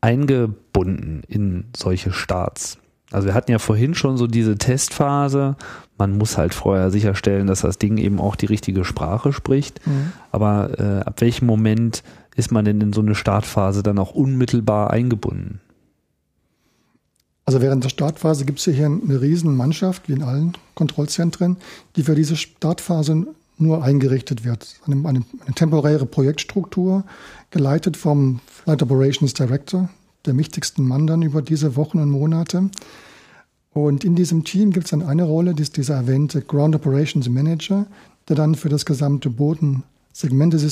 eingebunden 0.00 1.22
in 1.26 1.64
solche 1.76 2.12
Starts? 2.12 2.78
Also 3.10 3.26
wir 3.26 3.34
hatten 3.34 3.50
ja 3.50 3.58
vorhin 3.58 3.94
schon 3.94 4.16
so 4.16 4.28
diese 4.28 4.56
Testphase. 4.56 5.56
Man 5.98 6.16
muss 6.16 6.38
halt 6.38 6.54
vorher 6.54 6.90
sicherstellen, 6.90 7.48
dass 7.48 7.62
das 7.62 7.78
Ding 7.78 7.98
eben 7.98 8.20
auch 8.20 8.36
die 8.36 8.46
richtige 8.46 8.84
Sprache 8.84 9.32
spricht. 9.32 9.84
Mhm. 9.86 10.12
Aber 10.30 10.78
äh, 10.78 11.00
ab 11.04 11.20
welchem 11.20 11.46
Moment 11.46 12.04
ist 12.40 12.50
man 12.50 12.64
denn 12.64 12.80
in 12.80 12.92
so 12.92 13.02
eine 13.02 13.14
Startphase 13.14 13.82
dann 13.82 13.98
auch 13.98 14.12
unmittelbar 14.12 14.90
eingebunden? 14.90 15.60
Also 17.44 17.60
während 17.60 17.84
der 17.84 17.90
Startphase 17.90 18.44
gibt 18.44 18.58
es 18.58 18.64
hier 18.64 18.86
eine 18.86 19.20
riesen 19.20 19.56
Mannschaft, 19.56 20.08
wie 20.08 20.14
in 20.14 20.22
allen 20.22 20.56
Kontrollzentren, 20.74 21.58
die 21.96 22.02
für 22.02 22.14
diese 22.14 22.36
Startphase 22.36 23.26
nur 23.58 23.84
eingerichtet 23.84 24.44
wird. 24.44 24.80
Eine, 24.86 25.06
eine, 25.06 25.24
eine 25.44 25.54
temporäre 25.54 26.06
Projektstruktur, 26.06 27.04
geleitet 27.50 27.96
vom 27.96 28.40
Flight 28.46 28.82
Operations 28.82 29.34
Director, 29.34 29.90
der 30.24 30.36
wichtigsten 30.38 30.86
Mann 30.86 31.06
dann 31.06 31.22
über 31.22 31.42
diese 31.42 31.76
Wochen 31.76 31.98
und 31.98 32.10
Monate. 32.10 32.70
Und 33.72 34.04
in 34.04 34.14
diesem 34.14 34.44
Team 34.44 34.70
gibt 34.70 34.86
es 34.86 34.90
dann 34.90 35.02
eine 35.02 35.24
Rolle, 35.24 35.54
die 35.54 35.62
ist 35.62 35.76
dieser 35.76 35.96
erwähnte 35.96 36.40
Ground 36.40 36.74
Operations 36.74 37.28
Manager, 37.28 37.86
der 38.28 38.36
dann 38.36 38.54
für 38.54 38.70
das 38.70 38.86
gesamte 38.86 39.28
Bodensegment, 39.28 40.54
das 40.54 40.62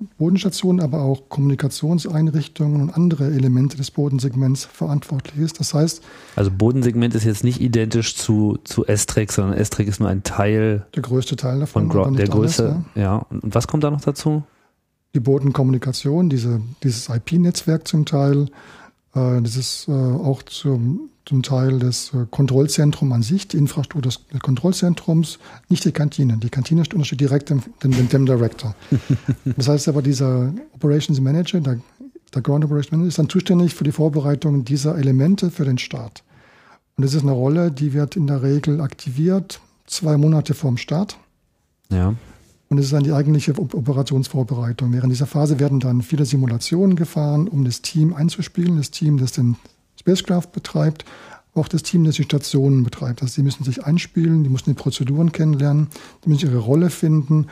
ist 0.00 0.16
Bodenstation, 0.16 0.80
aber 0.80 1.02
auch 1.02 1.28
Kommunikationseinrichtungen 1.28 2.82
und 2.82 2.90
andere 2.90 3.26
Elemente 3.26 3.76
des 3.76 3.90
Bodensegments 3.90 4.64
verantwortlich 4.64 5.38
ist. 5.38 5.60
Das 5.60 5.74
heißt. 5.74 6.02
Also 6.36 6.50
Bodensegment 6.50 7.14
ist 7.14 7.24
jetzt 7.24 7.44
nicht 7.44 7.60
identisch 7.60 8.16
zu, 8.16 8.58
zu 8.64 8.86
S-Track, 8.86 9.32
sondern 9.32 9.56
S-Track 9.58 9.86
ist 9.86 10.00
nur 10.00 10.08
ein 10.08 10.22
Teil. 10.22 10.86
Der 10.94 11.02
größte 11.02 11.36
Teil 11.36 11.60
davon. 11.60 11.90
Von 11.90 12.14
der 12.14 12.28
Größe, 12.28 12.64
alles, 12.64 12.84
ja. 12.94 13.02
ja. 13.02 13.16
Und 13.30 13.54
was 13.54 13.66
kommt 13.66 13.84
da 13.84 13.90
noch 13.90 14.00
dazu? 14.00 14.42
Die 15.14 15.20
Bodenkommunikation, 15.20 16.28
diese, 16.28 16.60
dieses 16.82 17.08
IP-Netzwerk 17.08 17.88
zum 17.88 18.04
Teil, 18.04 18.48
äh, 19.14 19.40
das 19.42 19.56
ist 19.56 19.88
äh, 19.88 19.92
auch 19.92 20.42
zum, 20.42 21.10
zum 21.28 21.42
Teil 21.42 21.78
das 21.78 22.14
äh, 22.14 22.24
Kontrollzentrum 22.30 23.12
an 23.12 23.22
sich, 23.22 23.46
die 23.48 23.58
Infrastruktur 23.58 24.00
des 24.00 24.20
Kontrollzentrums, 24.40 25.38
nicht 25.68 25.84
die 25.84 25.92
Kantine. 25.92 26.38
Die 26.38 26.48
Kantine 26.48 26.80
untersteht 26.80 27.20
direkt 27.20 27.50
dem, 27.50 27.62
dem, 27.82 28.08
dem 28.08 28.24
Director. 28.24 28.74
das 29.44 29.68
heißt 29.68 29.88
aber, 29.88 30.00
dieser 30.00 30.54
Operations 30.72 31.20
Manager, 31.20 31.60
der, 31.60 31.80
der 32.34 32.42
Ground 32.42 32.64
Operations 32.64 32.92
Manager, 32.92 33.08
ist 33.08 33.18
dann 33.18 33.28
zuständig 33.28 33.74
für 33.74 33.84
die 33.84 33.92
Vorbereitung 33.92 34.64
dieser 34.64 34.96
Elemente 34.96 35.50
für 35.50 35.66
den 35.66 35.76
Start. 35.76 36.24
Und 36.96 37.04
das 37.04 37.12
ist 37.12 37.22
eine 37.22 37.32
Rolle, 37.32 37.70
die 37.70 37.92
wird 37.92 38.16
in 38.16 38.26
der 38.26 38.42
Regel 38.42 38.80
aktiviert 38.80 39.60
zwei 39.86 40.16
Monate 40.16 40.54
vorm 40.54 40.78
Start. 40.78 41.18
Ja. 41.90 42.14
Und 42.70 42.78
es 42.78 42.86
ist 42.86 42.92
dann 42.94 43.04
die 43.04 43.12
eigentliche 43.12 43.52
Operationsvorbereitung. 43.58 44.92
Während 44.94 45.12
dieser 45.12 45.26
Phase 45.26 45.60
werden 45.60 45.78
dann 45.78 46.00
viele 46.00 46.24
Simulationen 46.24 46.96
gefahren, 46.96 47.48
um 47.48 47.66
das 47.66 47.82
Team 47.82 48.14
einzuspielen, 48.14 48.78
das 48.78 48.90
Team, 48.90 49.18
das 49.18 49.32
den 49.32 49.56
Spacecraft 49.98 50.52
betreibt, 50.52 51.04
auch 51.54 51.68
das 51.68 51.82
Team, 51.82 52.04
das 52.04 52.16
die 52.16 52.22
Stationen 52.22 52.84
betreibt. 52.84 53.22
Also 53.22 53.34
sie 53.34 53.42
müssen 53.42 53.64
sich 53.64 53.84
einspielen, 53.84 54.44
die 54.44 54.50
müssen 54.50 54.70
die 54.70 54.74
Prozeduren 54.74 55.32
kennenlernen, 55.32 55.88
die 56.24 56.28
müssen 56.28 56.46
ihre 56.46 56.58
Rolle 56.58 56.90
finden. 56.90 57.46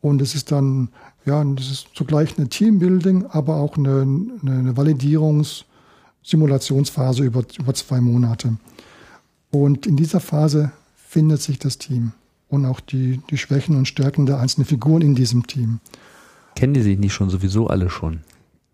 Und 0.00 0.22
es 0.22 0.34
ist 0.34 0.50
dann, 0.50 0.88
ja, 1.26 1.44
das 1.44 1.70
ist 1.70 1.88
zugleich 1.94 2.38
eine 2.38 2.48
Teambuilding, 2.48 3.26
aber 3.26 3.56
auch 3.56 3.76
eine, 3.76 4.02
eine 4.42 4.72
Validierungs- 4.72 5.64
Simulationsphase 6.22 7.24
über, 7.24 7.44
über 7.58 7.74
zwei 7.74 8.00
Monate. 8.00 8.56
Und 9.50 9.86
in 9.86 9.96
dieser 9.96 10.20
Phase 10.20 10.72
findet 10.96 11.42
sich 11.42 11.58
das 11.58 11.78
Team 11.78 12.12
und 12.48 12.64
auch 12.64 12.80
die, 12.80 13.20
die 13.30 13.38
Schwächen 13.38 13.76
und 13.76 13.88
Stärken 13.88 14.26
der 14.26 14.38
einzelnen 14.38 14.66
Figuren 14.66 15.02
in 15.02 15.14
diesem 15.14 15.46
Team. 15.46 15.80
Kennen 16.54 16.74
die 16.74 16.82
sich 16.82 16.98
nicht 16.98 17.12
schon 17.12 17.30
sowieso 17.30 17.66
alle 17.66 17.90
schon? 17.90 18.20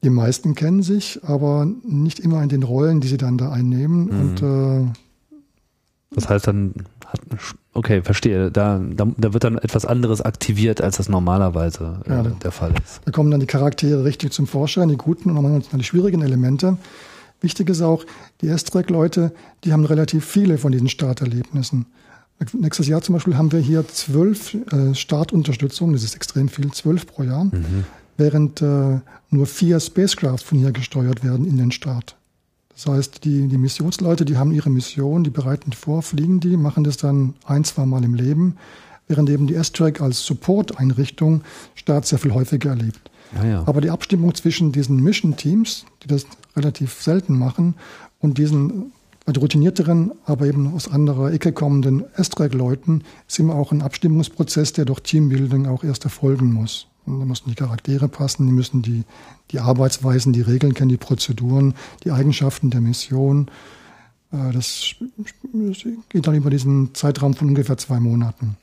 Die 0.05 0.11
meisten 0.11 0.55
kennen 0.55 0.83
sich, 0.83 1.21
aber 1.25 1.67
nicht 1.83 2.21
immer 2.21 2.43
in 2.43 2.49
den 2.49 2.63
Rollen, 2.63 3.01
die 3.01 3.09
sie 3.09 3.17
dann 3.17 3.37
da 3.37 3.51
einnehmen. 3.51 4.05
Mhm. 4.05 4.21
Und 4.21 4.43
äh, 4.43 4.93
das 6.11 6.29
heißt 6.29 6.47
dann, 6.47 6.75
okay, 7.75 8.03
verstehe, 8.03 8.51
da, 8.51 8.79
da, 8.79 9.09
da, 9.17 9.33
wird 9.33 9.45
dann 9.45 9.59
etwas 9.59 9.85
anderes 9.85 10.23
aktiviert, 10.23 10.81
als 10.81 10.97
das 10.97 11.09
normalerweise 11.09 12.01
äh, 12.07 12.11
ja, 12.11 12.23
der 12.23 12.51
Fall 12.51 12.73
ist. 12.83 13.01
Da 13.05 13.11
kommen 13.11 13.31
dann 13.31 13.41
die 13.41 13.47
Charaktere 13.47 14.05
richtig 14.05 14.33
zum 14.33 14.47
Vorschein, 14.47 14.89
die 14.89 14.97
guten 14.97 15.31
und 15.31 15.43
manchmal 15.43 15.79
die 15.79 15.85
schwierigen 15.85 16.23
Elemente. 16.23 16.79
Wichtig 17.41 17.69
ist 17.69 17.83
auch, 17.83 18.05
die 18.41 18.49
S-Track-Leute, 18.49 19.33
die 19.65 19.73
haben 19.73 19.85
relativ 19.85 20.25
viele 20.25 20.59
von 20.59 20.73
diesen 20.73 20.89
Starterlebnissen. 20.89 21.87
Nächstes 22.53 22.87
Jahr 22.87 23.03
zum 23.03 23.15
Beispiel 23.15 23.37
haben 23.37 23.53
wir 23.53 23.61
hier 23.61 23.87
zwölf 23.89 24.55
äh, 24.55 24.95
Startunterstützungen, 24.95 25.93
das 25.93 26.05
ist 26.05 26.15
extrem 26.15 26.49
viel, 26.49 26.71
zwölf 26.73 27.07
pro 27.07 27.25
Jahr, 27.25 27.45
mhm. 27.45 27.85
Während 28.19 28.61
äh, 28.61 29.01
nur 29.31 29.47
vier 29.47 29.81
Spacecraft 29.81 30.41
von 30.45 30.59
hier 30.59 30.73
gesteuert 30.73 31.25
werden 31.25 31.47
in 31.47 31.57
den 31.57 31.73
Start. 31.73 32.17
Das 32.75 32.87
heißt, 32.87 33.25
die, 33.25 33.49
die 33.49 33.59
Missionsleute, 33.59 34.25
die 34.25 34.37
haben 34.37 34.53
ihre 34.53 34.71
Mission, 34.71 35.25
die 35.25 35.31
bereiten 35.31 35.73
vor, 35.73 36.03
fliegen 36.03 36.39
die, 36.41 36.57
machen 36.57 36.85
das 36.85 36.97
dann 36.99 37.35
ein, 37.45 37.65
zwei 37.65 37.87
Mal 37.87 38.05
im 38.05 38.15
Leben, 38.15 38.57
während 39.09 39.31
eben 39.31 39.47
die 39.47 39.55
S-Track 39.55 40.01
als 40.01 40.25
Support-Einrichtung 40.27 41.43
Start 41.75 42.07
sehr 42.07 42.19
viel 42.19 42.35
häufiger 42.35 42.71
erlebt. 42.71 43.11
Ja, 43.35 43.45
ja. 43.45 43.63
Aber 43.67 43.81
die 43.81 43.91
Abstimmung 43.91 44.35
zwischen 44.35 44.71
diesen 44.73 45.03
Mission-Teams, 45.03 45.87
die 46.03 46.09
das 46.09 46.27
relativ 46.57 47.01
selten 47.03 47.39
machen, 47.39 47.75
und 48.21 48.39
diesen 48.39 48.93
also 49.27 49.41
routinierteren, 49.41 50.13
aber 50.25 50.47
eben 50.47 50.73
aus 50.73 50.91
anderer 50.91 51.33
Ecke 51.33 51.53
kommenden 51.53 52.05
S-Track-Leuten 52.15 53.03
ist 53.27 53.39
immer 53.39 53.57
auch 53.57 53.73
ein 53.73 53.83
Abstimmungsprozess, 53.83 54.73
der 54.73 54.87
durch 54.87 55.01
Teambuilding 55.01 55.67
auch 55.67 55.85
erst 55.85 56.05
erfolgen 56.05 56.53
muss. 56.53 56.87
Da 57.09 57.25
müssen 57.25 57.49
die 57.49 57.55
Charaktere 57.55 58.09
passen, 58.09 58.47
die 58.47 58.53
müssen 58.53 58.83
die, 58.83 59.05
die 59.51 59.61
Arbeitsweisen, 59.61 60.33
die 60.33 60.43
Regeln 60.43 60.75
kennen, 60.75 60.91
die 60.91 60.97
Prozeduren, 60.97 61.75
die 62.05 62.13
Eigenschaften 62.13 62.71
der 62.71 62.81
Mission. 62.81 63.51
Äh, 64.33 64.53
das 64.53 64.95
geht 66.11 66.27
dann 66.27 66.35
über 66.35 66.51
diesen 66.51 66.95
Zeitraum 66.95 67.35
von 67.35 67.49
ungefähr 67.49 67.79
zwei 67.79 68.01
Monaten. 68.01 68.57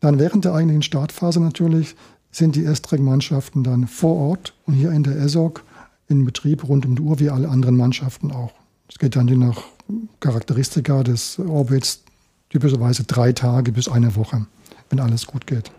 Dann 0.00 0.18
während 0.18 0.44
der 0.44 0.54
eigentlichen 0.54 0.82
Startphase 0.82 1.40
natürlich 1.40 1.96
sind 2.30 2.56
die 2.56 2.64
S-Track-Mannschaften 2.64 3.64
dann 3.64 3.86
vor 3.86 4.16
Ort 4.16 4.54
und 4.66 4.74
hier 4.74 4.90
in 4.90 5.02
der 5.02 5.16
ESOC 5.16 5.64
in 6.08 6.24
Betrieb 6.24 6.68
rund 6.68 6.84
um 6.84 6.96
die 6.96 7.02
Uhr 7.02 7.18
wie 7.18 7.30
alle 7.30 7.48
anderen 7.48 7.76
Mannschaften 7.76 8.30
auch. 8.30 8.52
Es 8.88 8.98
geht 8.98 9.16
dann 9.16 9.28
je 9.28 9.36
nach 9.36 9.62
Charakteristika 10.20 11.02
des 11.02 11.38
Orbits 11.38 12.02
typischerweise 12.50 13.04
drei 13.04 13.32
Tage 13.32 13.72
bis 13.72 13.88
eine 13.88 14.14
Woche, 14.16 14.46
wenn 14.90 15.00
alles 15.00 15.26
gut 15.26 15.46
geht. 15.46 15.70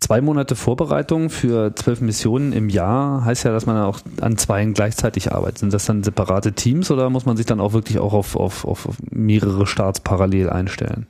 Zwei 0.00 0.22
Monate 0.22 0.56
Vorbereitung 0.56 1.28
für 1.28 1.74
zwölf 1.74 2.00
Missionen 2.00 2.52
im 2.52 2.70
Jahr 2.70 3.24
heißt 3.24 3.44
ja, 3.44 3.52
dass 3.52 3.66
man 3.66 3.76
auch 3.76 4.00
an 4.20 4.38
zweien 4.38 4.72
gleichzeitig 4.72 5.30
arbeitet. 5.32 5.58
Sind 5.58 5.74
das 5.74 5.84
dann 5.84 6.02
separate 6.02 6.54
Teams 6.54 6.90
oder 6.90 7.10
muss 7.10 7.26
man 7.26 7.36
sich 7.36 7.44
dann 7.44 7.60
auch 7.60 7.74
wirklich 7.74 7.98
auch 7.98 8.14
auf, 8.14 8.34
auf, 8.34 8.64
auf 8.64 8.88
mehrere 9.10 9.66
Starts 9.66 10.00
parallel 10.00 10.48
einstellen? 10.48 11.06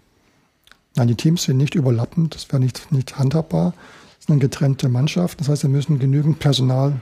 Nein, 0.96 1.06
die 1.06 1.14
Teams 1.14 1.44
sind 1.44 1.56
nicht 1.56 1.76
überlappend, 1.76 2.34
das 2.34 2.48
wäre 2.50 2.60
nicht, 2.60 2.90
nicht 2.90 3.16
handhabbar. 3.16 3.74
Es 4.18 4.26
sind 4.26 4.40
getrennte 4.40 4.88
Mannschaften, 4.88 5.38
das 5.38 5.48
heißt, 5.48 5.62
wir 5.62 5.70
müssen 5.70 6.00
genügend 6.00 6.40
Personal 6.40 7.00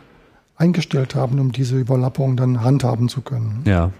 eingestellt 0.56 1.14
haben, 1.14 1.40
um 1.40 1.52
diese 1.52 1.78
Überlappung 1.78 2.36
dann 2.36 2.62
handhaben 2.62 3.08
zu 3.08 3.22
können. 3.22 3.62
Ja. 3.64 3.92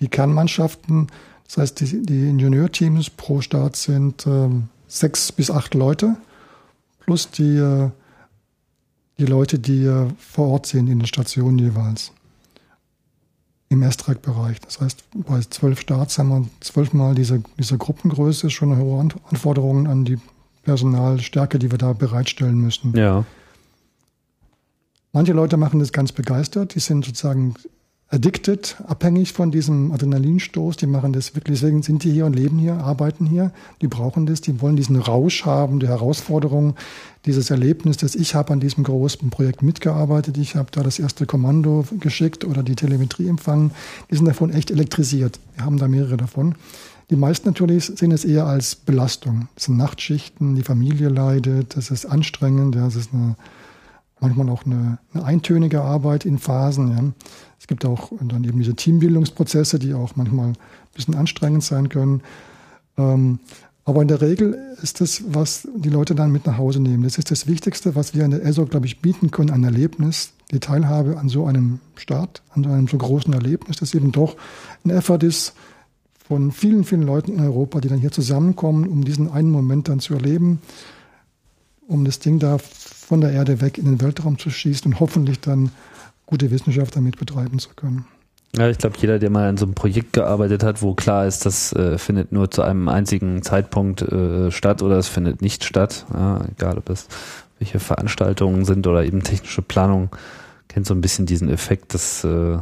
Die 0.00 0.08
Kernmannschaften, 0.08 1.06
das 1.46 1.58
heißt 1.58 1.80
die, 1.80 2.02
die 2.02 2.28
Ingenieurteams 2.28 3.10
pro 3.10 3.40
Start 3.40 3.76
sind 3.76 4.26
äh, 4.26 4.48
sechs 4.94 5.32
bis 5.32 5.50
acht 5.50 5.74
Leute 5.74 6.16
plus 7.00 7.30
die, 7.30 7.56
äh, 7.56 7.90
die 9.18 9.26
Leute, 9.26 9.58
die 9.58 9.84
äh, 9.84 10.08
vor 10.18 10.48
Ort 10.48 10.66
sind 10.66 10.88
in 10.88 11.00
den 11.00 11.06
Stationen 11.06 11.58
jeweils 11.58 12.12
im 13.68 13.82
S-Track-Bereich. 13.82 14.60
Das 14.60 14.80
heißt, 14.80 15.04
bei 15.14 15.40
zwölf 15.40 15.80
Starts 15.80 16.18
haben 16.18 16.28
wir 16.28 16.48
zwölfmal 16.60 17.14
diese, 17.14 17.42
diese 17.58 17.76
Gruppengröße, 17.76 18.50
schon 18.50 18.72
eine 18.72 18.80
hohe 18.80 19.00
Anforderungen 19.00 19.86
an 19.86 20.04
die 20.04 20.18
Personalstärke, 20.62 21.58
die 21.58 21.70
wir 21.70 21.78
da 21.78 21.92
bereitstellen 21.92 22.58
müssen. 22.58 22.96
Ja. 22.96 23.24
Manche 25.12 25.32
Leute 25.32 25.56
machen 25.56 25.80
das 25.80 25.92
ganz 25.92 26.12
begeistert, 26.12 26.74
die 26.74 26.80
sind 26.80 27.04
sozusagen 27.04 27.54
addicted, 28.14 28.76
abhängig 28.86 29.32
von 29.32 29.50
diesem 29.50 29.90
Adrenalinstoß. 29.92 30.76
Die 30.76 30.86
machen 30.86 31.12
das 31.12 31.34
wirklich, 31.34 31.60
deswegen 31.60 31.82
sind 31.82 32.04
die 32.04 32.12
hier 32.12 32.26
und 32.26 32.34
leben 32.34 32.58
hier, 32.58 32.74
arbeiten 32.74 33.26
hier. 33.26 33.50
Die 33.82 33.88
brauchen 33.88 34.24
das, 34.26 34.40
die 34.40 34.60
wollen 34.60 34.76
diesen 34.76 34.96
Rausch 34.96 35.44
haben, 35.44 35.80
die 35.80 35.88
Herausforderung, 35.88 36.74
dieses 37.26 37.50
Erlebnis, 37.50 37.96
dass 37.96 38.14
ich 38.14 38.34
habe 38.34 38.52
an 38.52 38.60
diesem 38.60 38.84
großen 38.84 39.30
Projekt 39.30 39.62
mitgearbeitet, 39.62 40.38
ich 40.38 40.54
habe 40.56 40.68
da 40.70 40.82
das 40.82 40.98
erste 40.98 41.26
Kommando 41.26 41.84
geschickt 41.98 42.44
oder 42.44 42.62
die 42.62 42.76
Telemetrie 42.76 43.28
empfangen. 43.28 43.72
Die 44.10 44.16
sind 44.16 44.26
davon 44.26 44.52
echt 44.52 44.70
elektrisiert. 44.70 45.40
Wir 45.56 45.64
haben 45.64 45.78
da 45.78 45.88
mehrere 45.88 46.16
davon. 46.16 46.54
Die 47.10 47.16
meisten 47.16 47.48
natürlich 47.48 47.84
sehen 47.84 48.12
es 48.12 48.24
eher 48.24 48.46
als 48.46 48.76
Belastung. 48.76 49.48
Das 49.56 49.64
sind 49.64 49.76
Nachtschichten, 49.76 50.54
die 50.54 50.62
Familie 50.62 51.08
leidet, 51.08 51.76
das 51.76 51.90
ist 51.90 52.06
anstrengend, 52.06 52.76
das 52.76 52.96
ist 52.96 53.10
eine 53.12 53.36
manchmal 54.24 54.48
auch 54.48 54.64
eine, 54.64 54.98
eine 55.12 55.24
eintönige 55.24 55.82
Arbeit 55.82 56.24
in 56.24 56.38
Phasen. 56.38 56.90
Ja. 56.90 57.12
Es 57.58 57.66
gibt 57.66 57.84
auch 57.84 58.12
dann 58.20 58.44
eben 58.44 58.58
diese 58.58 58.74
Teambildungsprozesse, 58.74 59.78
die 59.78 59.94
auch 59.94 60.16
manchmal 60.16 60.48
ein 60.48 60.56
bisschen 60.94 61.14
anstrengend 61.14 61.62
sein 61.62 61.88
können. 61.88 62.22
Ähm, 62.96 63.38
aber 63.86 64.00
in 64.00 64.08
der 64.08 64.22
Regel 64.22 64.58
ist 64.82 65.00
das, 65.02 65.22
was 65.28 65.68
die 65.76 65.90
Leute 65.90 66.14
dann 66.14 66.32
mit 66.32 66.46
nach 66.46 66.56
Hause 66.56 66.80
nehmen. 66.80 67.02
Das 67.02 67.18
ist 67.18 67.30
das 67.30 67.46
Wichtigste, 67.46 67.94
was 67.94 68.14
wir 68.14 68.24
in 68.24 68.30
der 68.30 68.44
ESO, 68.44 68.64
glaube 68.64 68.86
ich, 68.86 69.02
bieten 69.02 69.30
können, 69.30 69.50
ein 69.50 69.62
Erlebnis, 69.62 70.32
die 70.50 70.60
Teilhabe 70.60 71.18
an 71.18 71.28
so 71.28 71.44
einem 71.44 71.80
Start, 71.96 72.42
an 72.50 72.64
einem 72.64 72.88
so 72.88 72.96
großen 72.96 73.32
Erlebnis, 73.34 73.76
das 73.76 73.94
eben 73.94 74.10
doch 74.10 74.36
ein 74.84 74.90
Effort 74.90 75.22
ist 75.22 75.54
von 76.26 76.50
vielen, 76.50 76.84
vielen 76.84 77.02
Leuten 77.02 77.34
in 77.34 77.40
Europa, 77.40 77.80
die 77.80 77.88
dann 77.88 77.98
hier 77.98 78.12
zusammenkommen, 78.12 78.88
um 78.88 79.04
diesen 79.04 79.30
einen 79.30 79.50
Moment 79.50 79.88
dann 79.88 80.00
zu 80.00 80.14
erleben, 80.14 80.60
um 81.88 82.04
das 82.04 82.18
Ding 82.18 82.38
da 82.38 82.58
von 82.58 83.20
der 83.20 83.32
Erde 83.32 83.60
weg 83.60 83.78
in 83.78 83.84
den 83.84 84.00
Weltraum 84.00 84.38
zu 84.38 84.50
schießen 84.50 84.92
und 84.92 85.00
hoffentlich 85.00 85.40
dann 85.40 85.70
gute 86.26 86.50
Wissenschaft 86.50 86.96
damit 86.96 87.18
betreiben 87.18 87.58
zu 87.58 87.70
können. 87.76 88.06
Ja, 88.56 88.68
ich 88.68 88.78
glaube, 88.78 88.96
jeder, 89.00 89.18
der 89.18 89.30
mal 89.30 89.48
an 89.48 89.56
so 89.56 89.66
einem 89.66 89.74
Projekt 89.74 90.12
gearbeitet 90.12 90.62
hat, 90.62 90.80
wo 90.80 90.94
klar 90.94 91.26
ist, 91.26 91.44
das 91.44 91.72
äh, 91.72 91.98
findet 91.98 92.30
nur 92.30 92.50
zu 92.50 92.62
einem 92.62 92.88
einzigen 92.88 93.42
Zeitpunkt 93.42 94.02
äh, 94.02 94.52
statt 94.52 94.80
oder 94.80 94.96
es 94.96 95.08
findet 95.08 95.42
nicht 95.42 95.64
statt, 95.64 96.06
ja, 96.12 96.44
egal 96.56 96.78
ob 96.78 96.88
es 96.88 97.08
welche 97.58 97.80
Veranstaltungen 97.80 98.64
sind 98.64 98.86
oder 98.86 99.04
eben 99.04 99.22
technische 99.22 99.62
Planung, 99.62 100.10
kennt 100.68 100.86
so 100.86 100.94
ein 100.94 101.00
bisschen 101.00 101.26
diesen 101.26 101.48
Effekt, 101.48 101.94
dass 101.94 102.22
äh, 102.24 102.58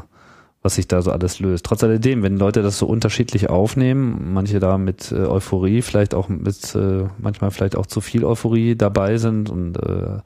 was 0.62 0.76
sich 0.76 0.86
da 0.86 1.02
so 1.02 1.10
alles 1.10 1.40
löst. 1.40 1.66
Trotz 1.66 1.82
alledem, 1.82 2.22
wenn 2.22 2.38
Leute 2.38 2.62
das 2.62 2.78
so 2.78 2.86
unterschiedlich 2.86 3.50
aufnehmen, 3.50 4.32
manche 4.32 4.60
da 4.60 4.78
mit 4.78 5.10
äh, 5.10 5.26
Euphorie, 5.26 5.82
vielleicht 5.82 6.14
auch 6.14 6.28
mit, 6.28 6.74
äh, 6.76 7.04
manchmal 7.18 7.50
vielleicht 7.50 7.76
auch 7.76 7.86
zu 7.86 8.00
viel 8.00 8.24
Euphorie 8.24 8.76
dabei 8.76 9.18
sind 9.18 9.50
und 9.50 9.76
äh, 9.76 10.20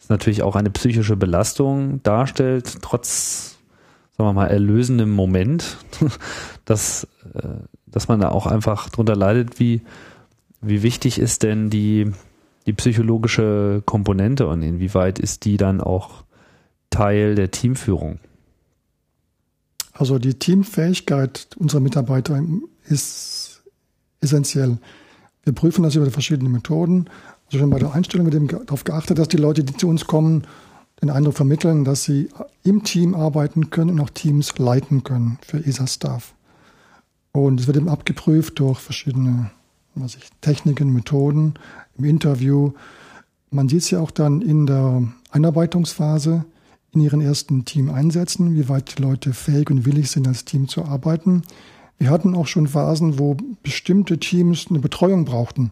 es 0.00 0.08
natürlich 0.08 0.42
auch 0.42 0.56
eine 0.56 0.70
psychische 0.70 1.16
Belastung 1.16 2.02
darstellt, 2.02 2.78
trotz, 2.80 3.58
sagen 4.16 4.28
wir 4.28 4.32
mal, 4.32 4.46
erlösendem 4.46 5.10
Moment, 5.10 5.76
dass, 6.64 7.06
äh, 7.34 7.48
dass 7.86 8.08
man 8.08 8.20
da 8.20 8.30
auch 8.30 8.46
einfach 8.46 8.88
drunter 8.88 9.16
leidet, 9.16 9.60
wie, 9.60 9.82
wie 10.62 10.82
wichtig 10.82 11.18
ist 11.18 11.42
denn 11.42 11.68
die, 11.68 12.10
die 12.64 12.72
psychologische 12.72 13.82
Komponente 13.84 14.46
und 14.46 14.62
inwieweit 14.62 15.18
ist 15.18 15.44
die 15.44 15.58
dann 15.58 15.82
auch 15.82 16.24
Teil 16.88 17.34
der 17.34 17.50
Teamführung? 17.50 18.18
Also 19.94 20.18
die 20.18 20.34
Teamfähigkeit 20.34 21.48
unserer 21.56 21.80
Mitarbeiter 21.80 22.42
ist 22.84 23.62
essentiell. 24.20 24.78
Wir 25.44 25.52
prüfen 25.52 25.82
das 25.82 25.94
über 25.94 26.10
verschiedene 26.10 26.50
Methoden. 26.50 27.06
Also 27.46 27.58
schon 27.58 27.70
bei 27.70 27.78
der 27.78 27.94
Einstellung 27.94 28.26
wird 28.26 28.34
eben 28.34 28.48
darauf 28.48 28.84
geachtet, 28.84 29.18
dass 29.18 29.28
die 29.28 29.36
Leute, 29.36 29.64
die 29.64 29.76
zu 29.76 29.88
uns 29.88 30.06
kommen, 30.06 30.42
den 31.00 31.10
Eindruck 31.10 31.34
vermitteln, 31.34 31.84
dass 31.84 32.04
sie 32.04 32.28
im 32.62 32.82
Team 32.82 33.14
arbeiten 33.14 33.70
können 33.70 33.90
und 33.90 34.00
auch 34.00 34.10
Teams 34.10 34.58
leiten 34.58 35.04
können 35.04 35.38
für 35.46 35.64
ESA-Staff. 35.64 36.34
Und 37.32 37.60
es 37.60 37.66
wird 37.66 37.76
eben 37.76 37.88
abgeprüft 37.88 38.58
durch 38.58 38.78
verschiedene 38.78 39.50
was 39.94 40.16
ich, 40.16 40.28
Techniken, 40.40 40.92
Methoden 40.92 41.54
im 41.96 42.04
Interview. 42.04 42.72
Man 43.50 43.68
sieht 43.68 43.82
es 43.82 43.90
ja 43.90 44.00
auch 44.00 44.10
dann 44.10 44.42
in 44.42 44.66
der 44.66 45.02
Einarbeitungsphase, 45.30 46.44
in 46.94 47.00
ihren 47.00 47.20
ersten 47.20 47.64
Team 47.64 47.90
einsetzen, 47.90 48.54
wie 48.54 48.68
weit 48.68 48.96
die 48.96 49.02
Leute 49.02 49.32
fähig 49.32 49.70
und 49.70 49.84
willig 49.84 50.10
sind, 50.10 50.28
als 50.28 50.44
Team 50.44 50.68
zu 50.68 50.84
arbeiten. 50.84 51.42
Wir 51.98 52.10
hatten 52.10 52.34
auch 52.34 52.46
schon 52.46 52.66
Phasen, 52.66 53.18
wo 53.18 53.36
bestimmte 53.62 54.18
Teams 54.18 54.66
eine 54.68 54.80
Betreuung 54.80 55.24
brauchten. 55.24 55.70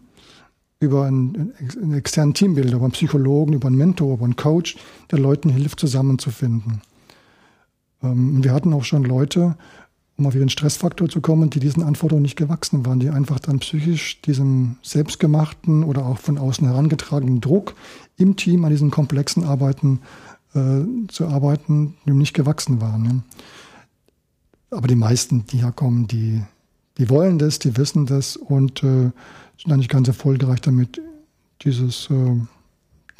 Über 0.79 1.05
einen, 1.05 1.53
einen 1.81 1.93
externen 1.93 2.33
Teambilder, 2.33 2.75
über 2.75 2.85
einen 2.85 2.91
Psychologen, 2.91 3.53
über 3.53 3.67
einen 3.67 3.77
Mentor, 3.77 4.15
über 4.15 4.25
einen 4.25 4.35
Coach, 4.35 4.77
der 5.11 5.19
Leuten 5.19 5.49
hilft, 5.49 5.79
zusammenzufinden. 5.79 6.81
Ähm, 8.01 8.43
wir 8.43 8.51
hatten 8.51 8.73
auch 8.73 8.83
schon 8.83 9.03
Leute, 9.03 9.55
um 10.17 10.27
auf 10.27 10.35
ihren 10.35 10.49
Stressfaktor 10.49 11.09
zu 11.09 11.21
kommen, 11.21 11.49
die 11.49 11.59
diesen 11.59 11.83
Anforderungen 11.83 12.23
nicht 12.23 12.35
gewachsen 12.35 12.85
waren, 12.85 12.99
die 12.99 13.09
einfach 13.09 13.39
dann 13.39 13.59
psychisch 13.59 14.21
diesem 14.21 14.77
selbstgemachten 14.83 15.83
oder 15.83 16.05
auch 16.05 16.19
von 16.19 16.37
außen 16.37 16.67
herangetragenen 16.67 17.41
Druck 17.41 17.73
im 18.17 18.35
Team 18.35 18.63
an 18.63 18.71
diesen 18.71 18.91
komplexen 18.91 19.43
Arbeiten 19.43 20.01
äh, 20.55 21.07
zu 21.07 21.27
arbeiten, 21.27 21.95
dem 22.05 22.17
nicht 22.17 22.33
gewachsen 22.33 22.81
waren. 22.81 23.05
Ja. 23.05 24.77
Aber 24.77 24.87
die 24.87 24.95
meisten, 24.95 25.45
die 25.47 25.57
herkommen, 25.57 26.07
die, 26.07 26.41
die 26.97 27.09
wollen 27.09 27.37
das, 27.39 27.59
die 27.59 27.77
wissen 27.77 28.05
das 28.05 28.37
und 28.37 28.83
äh, 28.83 29.11
sind 29.61 29.71
eigentlich 29.71 29.89
ganz 29.89 30.07
erfolgreich 30.07 30.61
damit, 30.61 31.01
dieses, 31.61 32.09
äh, 32.09 32.35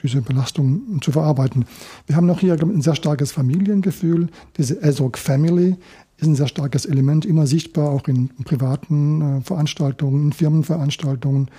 diese 0.02 0.22
Belastung 0.22 1.00
zu 1.02 1.12
verarbeiten. 1.12 1.66
Wir 2.08 2.16
haben 2.16 2.26
noch 2.26 2.40
hier 2.40 2.60
ein 2.60 2.82
sehr 2.82 2.96
starkes 2.96 3.32
Familiengefühl. 3.32 4.30
Diese 4.58 4.82
ESOC 4.82 5.18
Family 5.18 5.78
ist 6.18 6.28
ein 6.28 6.36
sehr 6.36 6.48
starkes 6.48 6.86
Element, 6.86 7.26
immer 7.26 7.48
sichtbar, 7.48 7.90
auch 7.90 8.08
in, 8.08 8.30
privaten 8.44 9.40
äh, 9.40 9.42
Veranstaltungen, 9.42 10.26
in 10.26 10.34
Firmenveranstaltungen. 10.34 11.50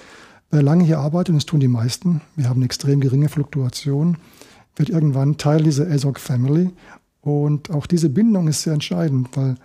Wer 0.50 0.62
lange 0.62 0.84
hier 0.84 0.98
arbeitet, 0.98 1.30
und 1.30 1.36
das 1.36 1.46
tun 1.46 1.60
die 1.60 1.68
meisten, 1.68 2.20
wir 2.36 2.48
haben 2.48 2.58
eine 2.58 2.66
extrem 2.66 3.00
geringe 3.00 3.28
Fluktuation, 3.28 4.18
wird 4.76 4.90
irgendwann 4.90 5.36
Teil 5.36 5.62
dieser 5.62 5.88
ESOC 5.88 6.18
Family. 6.18 6.70
Und 7.20 7.70
auch 7.70 7.86
diese 7.86 8.10
Bindung 8.10 8.48
ist 8.48 8.62
sehr 8.62 8.74
entscheidend, 8.74 9.28
weil 9.34 9.56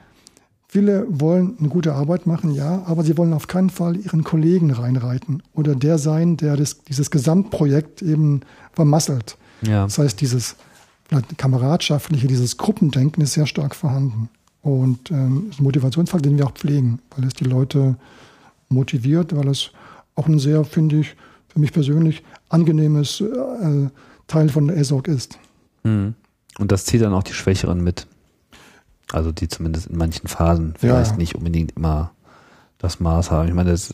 Viele 0.72 1.08
wollen 1.10 1.56
eine 1.58 1.68
gute 1.68 1.96
Arbeit 1.96 2.28
machen, 2.28 2.52
ja, 2.52 2.84
aber 2.86 3.04
sie 3.04 3.18
wollen 3.18 3.34
auf 3.34 3.48
keinen 3.48 3.72
Fall 3.72 3.98
ihren 3.98 4.24
Kollegen 4.24 4.70
reinreiten 4.70 5.42
oder 5.56 5.74
der 5.74 5.98
sein, 5.98 6.38
der 6.38 6.56
das, 6.58 6.84
dieses 6.84 7.10
Gesamtprojekt 7.10 8.04
eben 8.04 8.42
vermasselt. 8.74 9.36
Ja. 9.64 9.86
Das 9.86 9.98
heißt, 9.98 10.22
dieses 10.22 10.58
kameradschaftliche, 11.38 12.28
dieses 12.28 12.58
Gruppendenken 12.58 13.24
ist 13.24 13.34
sehr 13.34 13.48
stark 13.48 13.74
vorhanden. 13.74 14.30
Und 14.62 15.10
ähm, 15.10 15.48
ist 15.50 15.60
ein 15.60 15.64
Motivationsfaktor, 15.64 16.30
den 16.30 16.38
wir 16.38 16.46
auch 16.46 16.54
pflegen, 16.54 17.00
weil 17.16 17.26
es 17.26 17.34
die 17.34 17.46
Leute 17.46 17.96
motiviert, 18.68 19.36
weil 19.36 19.48
es 19.48 19.72
auch 20.14 20.28
ein 20.28 20.38
sehr, 20.38 20.64
finde 20.66 21.00
ich, 21.00 21.16
für 21.48 21.60
mich 21.60 21.74
persönlich 21.74 22.22
angenehmes 22.50 23.22
äh, 23.22 23.88
Teil 24.30 24.48
von 24.48 24.70
ESOC 24.70 25.10
ist. 25.10 25.38
Mhm. 25.84 26.16
Und 26.58 26.72
das 26.72 26.86
zieht 26.86 27.02
dann 27.02 27.14
auch 27.14 27.24
die 27.24 27.34
Schwächeren 27.34 27.84
mit. 27.84 28.08
Also 29.12 29.32
die 29.32 29.48
zumindest 29.48 29.88
in 29.88 29.98
manchen 29.98 30.28
Phasen 30.28 30.76
vielleicht 30.78 31.12
ja. 31.12 31.18
nicht 31.18 31.36
unbedingt 31.36 31.76
immer 31.76 32.12
das 32.78 33.00
Maß 33.00 33.32
haben. 33.32 33.48
Ich 33.48 33.54
meine, 33.54 33.72
es 33.72 33.94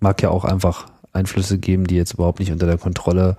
mag 0.00 0.20
ja 0.20 0.30
auch 0.30 0.44
einfach 0.44 0.86
Einflüsse 1.12 1.58
geben, 1.58 1.86
die 1.86 1.94
jetzt 1.94 2.14
überhaupt 2.14 2.40
nicht 2.40 2.50
unter 2.50 2.66
der 2.66 2.78
Kontrolle 2.78 3.36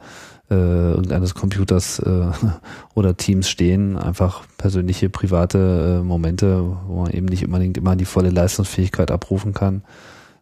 äh, 0.50 0.54
irgendeines 0.56 1.36
Computers 1.36 2.00
äh, 2.00 2.28
oder 2.94 3.18
Teams 3.18 3.50
stehen. 3.50 3.98
Einfach 3.98 4.44
persönliche, 4.58 5.10
private 5.10 6.00
äh, 6.00 6.04
Momente, 6.04 6.64
wo 6.88 7.04
man 7.04 7.12
eben 7.12 7.26
nicht 7.26 7.46
unbedingt 7.46 7.78
immer 7.78 7.96
die 7.96 8.06
volle 8.06 8.30
Leistungsfähigkeit 8.30 9.12
abrufen 9.12 9.54
kann. 9.54 9.84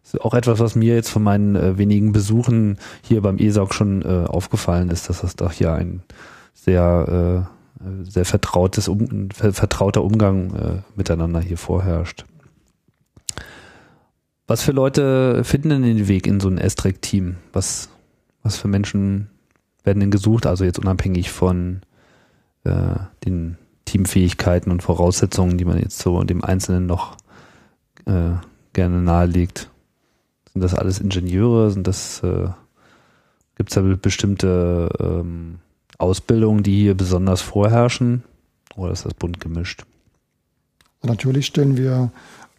Ist 0.04 0.20
auch 0.20 0.34
etwas, 0.34 0.60
was 0.60 0.76
mir 0.76 0.94
jetzt 0.94 1.08
von 1.08 1.22
meinen 1.22 1.56
äh, 1.56 1.78
wenigen 1.78 2.12
Besuchen 2.12 2.78
hier 3.02 3.22
beim 3.22 3.38
ESOC 3.38 3.74
schon 3.74 4.02
äh, 4.02 4.26
aufgefallen 4.26 4.90
ist, 4.90 5.08
dass 5.08 5.22
das 5.22 5.34
doch 5.34 5.50
hier 5.50 5.72
ein 5.72 6.02
sehr 6.52 7.48
äh, 7.48 7.54
sehr 8.04 8.24
vertrautes, 8.24 8.88
um, 8.88 9.30
vertrauter 9.30 10.04
Umgang 10.04 10.54
äh, 10.54 10.82
miteinander 10.96 11.40
hier 11.40 11.58
vorherrscht. 11.58 12.24
Was 14.46 14.62
für 14.62 14.72
Leute 14.72 15.42
finden 15.44 15.70
denn 15.70 15.82
den 15.82 16.08
Weg 16.08 16.26
in 16.26 16.40
so 16.40 16.48
ein 16.48 16.58
S-Track-Team? 16.58 17.36
Was, 17.52 17.88
was 18.42 18.56
für 18.56 18.68
Menschen 18.68 19.30
werden 19.84 20.00
denn 20.00 20.10
gesucht? 20.10 20.46
Also 20.46 20.64
jetzt 20.64 20.78
unabhängig 20.78 21.30
von 21.30 21.80
äh, 22.64 22.94
den 23.24 23.56
Teamfähigkeiten 23.86 24.70
und 24.70 24.82
Voraussetzungen, 24.82 25.56
die 25.56 25.64
man 25.64 25.78
jetzt 25.78 25.98
so 25.98 26.22
dem 26.24 26.44
Einzelnen 26.44 26.86
noch 26.86 27.16
äh, 28.06 28.32
gerne 28.72 29.00
nahelegt. 29.00 29.70
Sind 30.54 30.62
das 30.62 30.74
alles 30.74 31.00
Ingenieure? 31.00 31.70
Sind 31.70 31.86
das 31.86 32.22
äh, 32.22 32.48
gibt 33.56 33.70
es 33.70 33.74
da 33.74 33.82
bestimmte 33.82 34.88
ähm, 34.98 35.58
Ausbildungen, 35.98 36.62
die 36.62 36.82
hier 36.82 36.94
besonders 36.94 37.42
vorherrschen? 37.42 38.22
Oder 38.76 38.92
ist 38.92 39.04
das 39.04 39.14
bunt 39.14 39.40
gemischt? 39.40 39.84
Natürlich 41.02 41.46
stellen 41.46 41.76
wir 41.76 42.10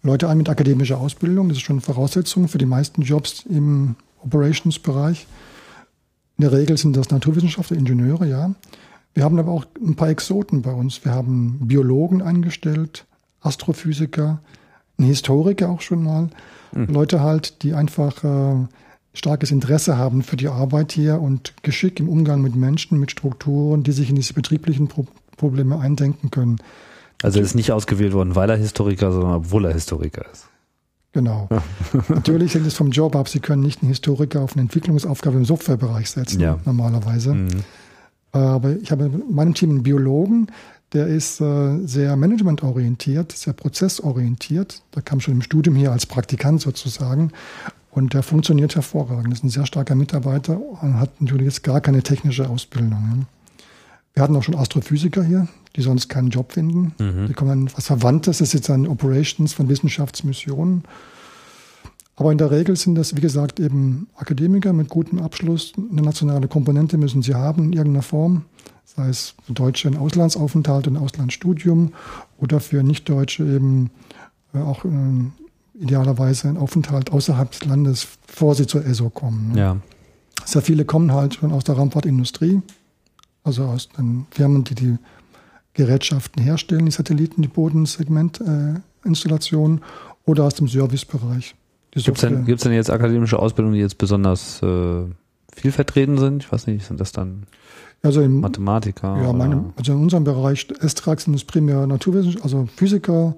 Leute 0.03 0.29
ein 0.29 0.37
mit 0.37 0.49
akademischer 0.49 0.99
Ausbildung. 0.99 1.49
Das 1.49 1.57
ist 1.57 1.63
schon 1.63 1.81
Voraussetzung 1.81 2.47
für 2.47 2.57
die 2.57 2.65
meisten 2.65 3.01
Jobs 3.01 3.43
im 3.49 3.95
Operations-Bereich. 4.23 5.25
In 6.37 6.41
der 6.43 6.51
Regel 6.51 6.77
sind 6.77 6.95
das 6.95 7.09
Naturwissenschaftler, 7.09 7.77
Ingenieure, 7.77 8.27
ja. 8.27 8.53
Wir 9.13 9.23
haben 9.23 9.39
aber 9.39 9.51
auch 9.51 9.65
ein 9.81 9.95
paar 9.95 10.09
Exoten 10.09 10.61
bei 10.61 10.73
uns. 10.73 11.05
Wir 11.05 11.13
haben 11.13 11.59
Biologen 11.61 12.21
eingestellt, 12.21 13.05
Astrophysiker, 13.39 14.41
einen 14.97 15.07
Historiker 15.07 15.69
auch 15.69 15.81
schon 15.81 16.03
mal. 16.03 16.29
Mhm. 16.73 16.93
Leute 16.93 17.21
halt, 17.21 17.63
die 17.63 17.73
einfach 17.73 18.23
äh, 18.23 18.67
starkes 19.13 19.51
Interesse 19.51 19.97
haben 19.97 20.23
für 20.23 20.37
die 20.37 20.47
Arbeit 20.47 20.91
hier 20.91 21.21
und 21.21 21.53
Geschick 21.63 21.99
im 21.99 22.09
Umgang 22.09 22.41
mit 22.41 22.55
Menschen, 22.55 22.99
mit 22.99 23.11
Strukturen, 23.11 23.83
die 23.83 23.91
sich 23.91 24.09
in 24.09 24.15
diese 24.15 24.33
betrieblichen 24.33 24.87
Pro 24.87 25.05
Probleme 25.37 25.77
eindenken 25.77 26.31
können. 26.31 26.59
Also 27.21 27.39
er 27.39 27.45
ist 27.45 27.55
nicht 27.55 27.73
ausgewählt 27.73 28.13
worden, 28.13 28.35
weil 28.35 28.49
er 28.49 28.55
Historiker, 28.55 29.11
sondern 29.11 29.33
obwohl 29.33 29.65
er 29.65 29.73
Historiker 29.73 30.23
ist. 30.31 30.47
Genau. 31.11 31.49
Natürlich 32.09 32.53
hängt 32.53 32.67
es 32.67 32.73
vom 32.73 32.91
Job 32.91 33.15
ab. 33.15 33.27
Sie 33.29 33.39
können 33.39 33.61
nicht 33.61 33.81
einen 33.81 33.89
Historiker 33.89 34.41
auf 34.41 34.53
eine 34.53 34.61
Entwicklungsaufgabe 34.61 35.37
im 35.37 35.45
Softwarebereich 35.45 36.09
setzen, 36.09 36.39
ja. 36.39 36.59
normalerweise. 36.65 37.33
Mhm. 37.33 37.63
Aber 38.31 38.75
ich 38.75 38.91
habe 38.91 39.05
in 39.05 39.33
meinem 39.33 39.53
Team 39.53 39.69
einen 39.69 39.83
Biologen, 39.83 40.47
der 40.93 41.07
ist 41.07 41.41
äh, 41.41 41.85
sehr 41.85 42.15
managementorientiert, 42.15 43.31
sehr 43.31 43.53
prozessorientiert. 43.53 44.81
Da 44.91 45.01
kam 45.01 45.19
schon 45.19 45.33
im 45.33 45.41
Studium 45.41 45.75
hier 45.75 45.91
als 45.91 46.05
Praktikant 46.05 46.61
sozusagen. 46.61 47.31
Und 47.91 48.13
der 48.13 48.23
funktioniert 48.23 48.75
hervorragend. 48.75 49.31
Das 49.31 49.39
ist 49.39 49.45
ein 49.45 49.49
sehr 49.49 49.65
starker 49.65 49.95
Mitarbeiter 49.95 50.59
und 50.59 50.99
hat 50.99 51.21
natürlich 51.21 51.45
jetzt 51.45 51.63
gar 51.63 51.79
keine 51.79 52.03
technische 52.03 52.49
Ausbildung. 52.49 53.25
Wir 54.13 54.23
hatten 54.23 54.35
auch 54.35 54.43
schon 54.43 54.55
Astrophysiker 54.55 55.23
hier, 55.23 55.47
die 55.75 55.81
sonst 55.81 56.09
keinen 56.09 56.29
Job 56.29 56.53
finden. 56.53 56.93
Mhm. 56.99 57.27
Die 57.27 57.33
kommen 57.33 57.49
dann 57.49 57.75
was 57.75 57.87
Verwandtes, 57.87 58.39
das 58.39 58.49
ist 58.49 58.53
jetzt 58.53 58.69
an 58.69 58.87
Operations 58.87 59.53
von 59.53 59.69
Wissenschaftsmissionen. 59.69 60.83
Aber 62.17 62.31
in 62.31 62.37
der 62.37 62.51
Regel 62.51 62.75
sind 62.75 62.95
das, 62.95 63.15
wie 63.15 63.21
gesagt, 63.21 63.59
eben 63.59 64.07
Akademiker 64.15 64.71
mit 64.71 64.89
gutem 64.89 65.19
Abschluss. 65.19 65.73
Eine 65.77 66.01
nationale 66.01 66.47
Komponente 66.47 66.97
müssen 66.97 67.21
sie 67.21 67.35
haben 67.35 67.65
in 67.65 67.73
irgendeiner 67.73 68.03
Form, 68.03 68.43
sei 68.85 69.09
es 69.09 69.33
für 69.43 69.53
Deutsche 69.53 69.87
ein 69.87 69.97
Auslandsaufenthalt 69.97 70.87
und 70.87 70.97
Auslandsstudium 70.97 71.93
oder 72.37 72.59
für 72.59 72.83
Nichtdeutsche 72.83 73.43
eben 73.43 73.89
äh, 74.53 74.59
auch 74.59 74.85
ähm, 74.85 75.31
idealerweise 75.73 76.47
einen 76.47 76.57
Aufenthalt 76.57 77.11
außerhalb 77.11 77.49
des 77.51 77.65
Landes, 77.65 78.07
bevor 78.27 78.53
sie 78.55 78.67
zur 78.67 78.85
ESO 78.85 79.09
kommen. 79.09 79.53
Ne? 79.53 79.59
Ja. 79.59 79.77
Sehr 80.45 80.61
viele 80.61 80.85
kommen 80.85 81.11
halt 81.11 81.33
schon 81.35 81.51
aus 81.51 81.65
der 81.65 81.75
Raumfahrtindustrie, 81.75 82.61
also 83.43 83.65
aus 83.65 83.89
den 83.89 84.27
Firmen, 84.31 84.63
die 84.63 84.75
die 84.75 84.97
Gerätschaften 85.73 86.41
herstellen, 86.41 86.85
die 86.85 86.91
Satelliten, 86.91 87.41
die 87.41 87.47
Bodensegmentinstallationen 87.47 89.79
äh, 89.79 89.81
oder 90.25 90.45
aus 90.45 90.55
dem 90.55 90.67
Servicebereich. 90.67 91.55
Gibt 91.91 92.07
es 92.07 92.21
denn, 92.21 92.45
denn 92.45 92.73
jetzt 92.73 92.91
akademische 92.91 93.39
Ausbildungen, 93.39 93.75
die 93.75 93.81
jetzt 93.81 93.97
besonders 93.97 94.61
äh, 94.61 95.05
viel 95.53 95.71
vertreten 95.71 96.17
sind? 96.17 96.43
Ich 96.43 96.51
weiß 96.51 96.67
nicht, 96.67 96.85
sind 96.85 96.99
das 96.99 97.11
dann 97.11 97.47
also 98.05 98.21
im, 98.21 98.39
Mathematiker? 98.41 99.21
Ja, 99.21 99.33
meine, 99.33 99.73
also 99.75 99.93
in 99.93 99.99
unserem 99.99 100.23
Bereich 100.23 100.67
S-Trax 100.79 101.25
sind 101.25 101.33
es 101.33 101.43
primär 101.43 101.87
Naturwissenschaftler, 101.87 102.43
also 102.43 102.69
Physiker, 102.75 103.35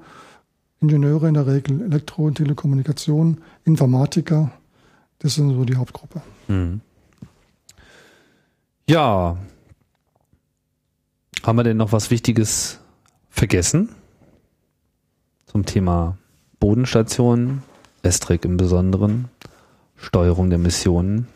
Ingenieure 0.81 1.27
in 1.27 1.33
der 1.33 1.47
Regel, 1.47 1.81
Elektro- 1.81 2.27
und 2.27 2.35
Telekommunikation, 2.35 3.41
Informatiker. 3.63 4.51
Das 5.19 5.35
sind 5.35 5.53
so 5.55 5.65
die 5.65 5.75
Hauptgruppe. 5.75 6.21
Mhm. 6.47 6.81
Ja. 8.87 9.37
Haben 11.43 11.57
wir 11.57 11.63
denn 11.63 11.77
noch 11.77 11.91
was 11.91 12.11
Wichtiges 12.11 12.79
vergessen? 13.29 13.89
Zum 15.45 15.65
Thema 15.65 16.17
Bodenstation, 16.59 17.63
Estrek 18.03 18.45
im 18.45 18.57
Besonderen, 18.57 19.29
Steuerung 19.95 20.49
der 20.49 20.59
Missionen. 20.59 21.27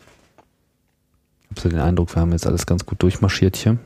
Ich 1.52 1.58
habe 1.58 1.62
so 1.62 1.70
den 1.70 1.80
Eindruck, 1.80 2.16
wir 2.16 2.22
haben 2.22 2.32
jetzt 2.32 2.48
alles 2.48 2.66
ganz 2.66 2.86
gut 2.86 3.04
durchmarschiert 3.04 3.58
hier. 3.58 3.78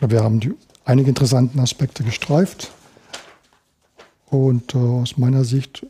Wir 0.00 0.22
haben 0.22 0.40
die, 0.40 0.54
einige 0.84 1.08
interessanten 1.08 1.60
Aspekte 1.60 2.02
gestreift. 2.02 2.72
Und 4.26 4.74
äh, 4.74 4.78
aus 4.78 5.16
meiner 5.16 5.44
Sicht 5.44 5.86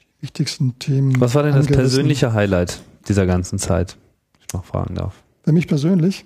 die 0.00 0.22
wichtigsten 0.22 0.78
Themen. 0.78 1.20
Was 1.20 1.34
war 1.34 1.42
denn 1.42 1.54
das 1.54 1.66
persönliche 1.66 2.32
Highlight 2.32 2.80
dieser 3.06 3.26
ganzen 3.26 3.58
Zeit, 3.58 3.96
ich 4.40 4.52
noch 4.52 4.64
fragen 4.64 4.94
darf? 4.94 5.14
Für 5.44 5.52
mich 5.52 5.68
persönlich, 5.68 6.24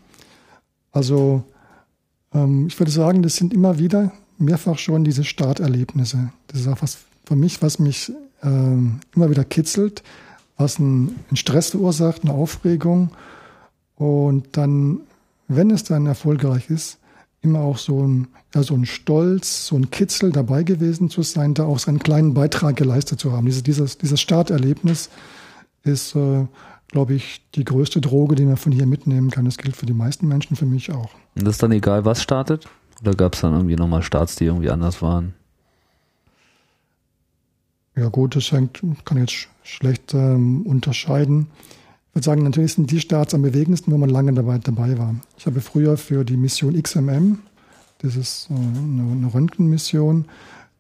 also 0.93 1.45
ähm, 2.33 2.69
ich 2.69 2.79
würde 2.79 2.91
sagen, 2.91 3.23
das 3.23 3.37
sind 3.37 3.53
immer 3.53 3.79
wieder 3.79 4.13
mehrfach 4.39 4.79
schon 4.79 5.05
diese 5.05 5.25
Starterlebnisse. 5.25 6.33
Das 6.47 6.61
ist 6.61 6.69
auch 6.69 6.81
was 6.81 6.99
für 7.27 7.37
mich, 7.37 7.61
was 7.61 7.79
mich 7.79 8.13
ähm, 8.43 9.01
immer 9.15 9.29
wieder 9.29 9.45
kitzelt, 9.45 10.03
was 10.57 10.79
einen 10.79 11.15
Stress 11.35 11.71
verursacht, 11.71 12.23
eine 12.25 12.33
Aufregung. 12.33 13.11
Und 14.01 14.57
dann, 14.57 15.01
wenn 15.47 15.71
es 15.71 15.85
dann 15.85 16.07
erfolgreich 16.07 16.71
ist, 16.71 16.97
immer 17.43 17.61
auch 17.61 17.77
so 17.77 18.03
ein, 18.03 18.29
ja, 18.55 18.63
so 18.63 18.73
ein 18.73 18.87
Stolz, 18.87 19.67
so 19.67 19.77
ein 19.77 19.91
Kitzel 19.91 20.33
dabei 20.33 20.63
gewesen 20.63 21.11
zu 21.11 21.21
sein, 21.21 21.53
da 21.53 21.65
auch 21.65 21.79
seinen 21.79 21.99
kleinen 21.99 22.33
Beitrag 22.33 22.77
geleistet 22.77 23.21
zu 23.21 23.33
haben. 23.33 23.45
Dieses, 23.45 23.63
dieses, 23.63 23.99
dieses 23.99 24.19
Starterlebnis 24.19 25.11
ist, 25.83 26.17
äh, 26.17 26.47
glaube 26.89 27.13
ich, 27.13 27.43
die 27.55 27.65
größte 27.65 28.01
Droge, 28.01 28.37
die 28.37 28.47
man 28.47 28.57
von 28.57 28.73
hier 28.73 28.87
mitnehmen 28.87 29.31
kann. 29.31 29.45
Das 29.45 29.59
gilt 29.59 29.77
für 29.77 29.85
die 29.85 29.93
meisten 29.93 30.27
Menschen, 30.27 30.57
für 30.57 30.65
mich 30.65 30.91
auch. 30.91 31.11
Und 31.37 31.47
das 31.47 31.57
ist 31.57 31.63
dann 31.63 31.73
egal, 31.73 32.07
was 32.07 32.23
startet? 32.23 32.69
Oder 33.03 33.13
gab 33.13 33.35
es 33.35 33.43
dann 33.43 33.53
irgendwie 33.53 33.77
nochmal 33.77 34.03
Starts, 34.03 34.37
die 34.37 34.47
irgendwie 34.47 34.71
anders 34.71 35.03
waren? 35.03 35.35
Ja 37.97 38.09
gut, 38.09 38.35
das 38.35 38.51
hängt, 38.51 38.81
kann 39.05 39.19
ich 39.19 39.31
jetzt 39.31 39.49
schlecht 39.63 40.15
ähm, 40.15 40.63
unterscheiden. 40.63 41.49
Ich 42.11 42.17
würde 42.17 42.25
sagen, 42.25 42.43
natürlich 42.43 42.75
sind 42.75 42.91
die 42.91 42.99
Starts 42.99 43.35
am 43.35 43.43
bewegendsten, 43.43 43.93
wo 43.93 43.97
man 43.97 44.11
lange 44.11 44.33
dabei, 44.33 44.59
dabei 44.59 44.99
war. 44.99 45.15
Ich 45.39 45.47
habe 45.47 45.61
früher 45.61 45.97
für 45.97 46.25
die 46.25 46.37
Mission 46.37 46.81
XMM, 46.81 47.39
das 47.99 48.17
ist 48.17 48.49
äh, 48.51 48.55
eine, 48.55 49.33
Röntgenmission, 49.33 50.25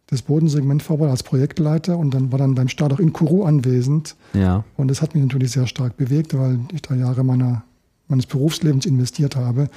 das 0.08 0.22
Bodensegment 0.22 0.82
vorbereitet 0.82 1.12
als 1.12 1.22
Projektleiter 1.22 1.96
und 1.96 2.12
dann 2.14 2.32
war 2.32 2.40
dann 2.40 2.56
beim 2.56 2.66
Start 2.66 2.92
auch 2.92 2.98
in 2.98 3.12
Kourou 3.12 3.44
anwesend. 3.44 4.16
Ja. 4.34 4.64
Und 4.76 4.88
das 4.88 5.02
hat 5.02 5.14
mich 5.14 5.22
natürlich 5.22 5.52
sehr 5.52 5.68
stark 5.68 5.96
bewegt, 5.96 6.36
weil 6.36 6.58
ich 6.72 6.82
da 6.82 6.96
Jahre 6.96 7.22
meiner, 7.22 7.62
meines 8.08 8.26
Berufslebens 8.26 8.84
investiert 8.84 9.36
habe. 9.36 9.68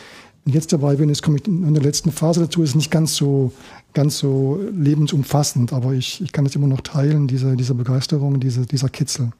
Und 0.45 0.55
jetzt 0.55 0.73
dabei 0.73 0.95
bin, 0.95 1.09
jetzt 1.09 1.21
komme 1.21 1.37
ich 1.37 1.47
in 1.47 1.71
der 1.71 1.83
letzten 1.83 2.11
Phase 2.11 2.39
dazu, 2.41 2.63
ist 2.63 2.75
nicht 2.75 2.89
ganz 2.89 3.15
so, 3.15 3.53
ganz 3.93 4.17
so 4.17 4.59
lebensumfassend, 4.75 5.71
aber 5.71 5.93
ich, 5.93 6.19
ich 6.19 6.31
kann 6.31 6.47
es 6.47 6.55
immer 6.55 6.67
noch 6.67 6.81
teilen, 6.81 7.27
diese, 7.27 7.55
diese 7.55 7.75
Begeisterung, 7.75 8.39
diese, 8.39 8.65
dieser 8.65 8.89
Kitzel. 8.89 9.31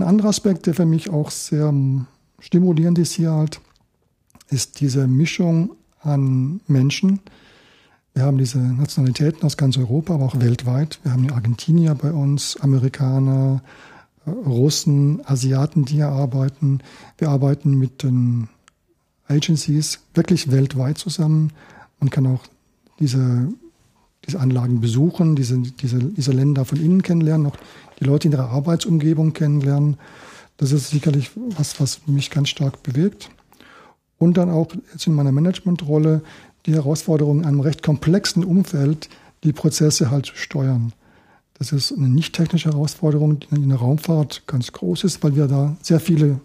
Ein 0.00 0.08
anderer 0.08 0.30
Aspekt, 0.30 0.64
der 0.64 0.72
für 0.72 0.86
mich 0.86 1.10
auch 1.10 1.30
sehr 1.30 1.74
stimulierend 2.38 2.98
ist 2.98 3.12
hier 3.12 3.32
halt, 3.32 3.60
ist 4.48 4.80
diese 4.80 5.06
Mischung 5.06 5.72
an 6.00 6.62
Menschen. 6.66 7.20
Wir 8.14 8.22
haben 8.22 8.38
diese 8.38 8.60
Nationalitäten 8.60 9.42
aus 9.42 9.58
ganz 9.58 9.76
Europa, 9.76 10.14
aber 10.14 10.24
auch 10.24 10.40
weltweit. 10.40 11.00
Wir 11.02 11.12
haben 11.12 11.24
die 11.24 11.32
Argentinier 11.32 11.94
bei 11.94 12.12
uns, 12.12 12.56
Amerikaner, 12.62 13.62
äh, 14.24 14.30
Russen, 14.30 15.20
Asiaten, 15.26 15.84
die 15.84 15.96
hier 15.96 16.08
arbeiten. 16.08 16.78
Wir 17.18 17.28
arbeiten 17.28 17.74
mit 17.74 18.02
den 18.02 18.48
Agencies 19.28 20.00
wirklich 20.14 20.50
weltweit 20.50 20.96
zusammen. 20.96 21.52
Man 21.98 22.08
kann 22.08 22.26
auch 22.26 22.44
diese, 23.00 23.52
diese 24.26 24.40
Anlagen 24.40 24.80
besuchen, 24.80 25.36
diese, 25.36 25.58
diese, 25.58 25.98
diese 25.98 26.32
Länder 26.32 26.64
von 26.64 26.80
innen 26.80 27.02
kennenlernen, 27.02 27.48
auch 27.48 27.58
die 28.00 28.04
Leute 28.04 28.28
in 28.28 28.32
ihrer 28.32 28.50
Arbeitsumgebung 28.50 29.32
kennenlernen. 29.32 29.98
Das 30.56 30.72
ist 30.72 30.90
sicherlich 30.90 31.30
was, 31.56 31.80
was 31.80 32.06
mich 32.06 32.30
ganz 32.30 32.48
stark 32.48 32.82
bewegt. 32.82 33.30
Und 34.18 34.36
dann 34.36 34.50
auch 34.50 34.68
jetzt 34.92 35.06
in 35.06 35.14
meiner 35.14 35.32
Managementrolle 35.32 36.22
die 36.66 36.74
Herausforderung, 36.74 37.40
in 37.40 37.46
einem 37.46 37.60
recht 37.60 37.82
komplexen 37.82 38.44
Umfeld 38.44 39.08
die 39.44 39.52
Prozesse 39.52 40.10
halt 40.10 40.26
zu 40.26 40.36
steuern. 40.36 40.92
Das 41.54 41.72
ist 41.72 41.92
eine 41.92 42.08
nicht 42.08 42.34
technische 42.34 42.70
Herausforderung, 42.70 43.40
die 43.40 43.54
in 43.54 43.68
der 43.68 43.78
Raumfahrt 43.78 44.46
ganz 44.46 44.72
groß 44.72 45.04
ist, 45.04 45.22
weil 45.22 45.36
wir 45.36 45.46
da 45.46 45.76
sehr 45.82 46.00
viele 46.00 46.40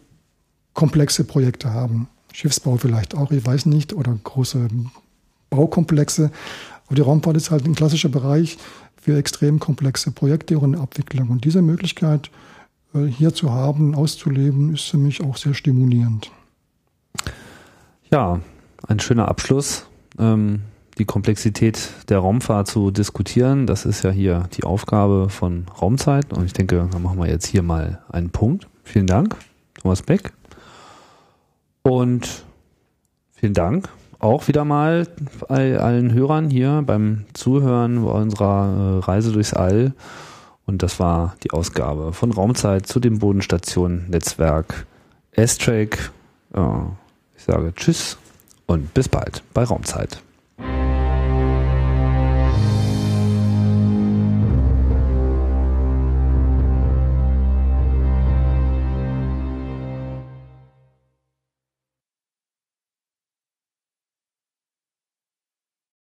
komplexe 0.73 1.23
Projekte 1.23 1.73
haben. 1.73 2.07
Schiffsbau 2.33 2.77
vielleicht 2.77 3.15
auch, 3.15 3.31
ich 3.31 3.45
weiß 3.45 3.65
nicht, 3.65 3.93
oder 3.93 4.17
große 4.23 4.67
Baukomplexe. 5.49 6.31
Aber 6.85 6.95
die 6.95 7.01
Raumfahrt 7.01 7.37
ist 7.37 7.49
halt 7.49 7.65
ein 7.65 7.75
klassischer 7.75 8.09
Bereich 8.09 8.57
für 9.05 9.19
extrem 9.19 9.59
komplexe 9.59 10.09
Projekte 10.09 10.57
und 10.57 10.73
Abwicklung. 10.73 11.29
Und 11.29 11.45
diese 11.45 11.61
Möglichkeit 11.61 12.31
äh, 12.95 13.05
hier 13.05 13.35
zu 13.35 13.51
haben, 13.51 13.93
auszuleben, 13.93 14.73
ist 14.73 14.85
für 14.85 14.97
mich 14.97 15.21
auch 15.21 15.37
sehr 15.37 15.53
stimulierend. 15.53 16.31
Ja, 18.11 18.39
ein 18.87 18.99
schöner 18.99 19.27
Abschluss. 19.27 19.85
Ähm, 20.17 20.61
die 20.97 21.05
Komplexität 21.05 21.91
der 22.09 22.17
Raumfahrt 22.17 22.67
zu 22.67 22.89
diskutieren, 22.89 23.67
das 23.67 23.85
ist 23.85 24.03
ja 24.03 24.09
hier 24.09 24.49
die 24.57 24.63
Aufgabe 24.63 25.29
von 25.29 25.67
Raumzeit. 25.79 26.33
Und 26.33 26.45
ich 26.45 26.53
denke, 26.53 26.89
da 26.91 26.97
machen 26.97 27.19
wir 27.19 27.27
jetzt 27.27 27.45
hier 27.45 27.61
mal 27.61 28.01
einen 28.09 28.31
Punkt. 28.31 28.67
Vielen 28.83 29.05
Dank, 29.05 29.35
Thomas 29.79 30.01
Beck. 30.01 30.33
Und 31.83 32.43
vielen 33.33 33.53
Dank 33.53 33.87
auch 34.19 34.47
wieder 34.47 34.65
mal 34.65 35.07
allen 35.47 36.13
Hörern 36.13 36.49
hier 36.49 36.83
beim 36.85 37.25
Zuhören 37.33 38.03
unserer 38.03 38.99
äh, 39.01 39.05
Reise 39.05 39.31
durchs 39.31 39.53
All. 39.53 39.93
Und 40.65 40.81
das 40.81 40.99
war 40.99 41.35
die 41.43 41.51
Ausgabe 41.51 42.13
von 42.13 42.31
Raumzeit 42.31 42.87
zu 42.87 42.99
dem 42.99 43.19
Bodenstationen-Netzwerk 43.19 44.87
S-Track. 45.31 46.11
Ich 47.37 47.43
sage 47.43 47.73
Tschüss 47.75 48.17
und 48.65 48.91
bis 48.95 49.07
bald 49.07 49.43
bei 49.53 49.63
Raumzeit. 49.63 50.23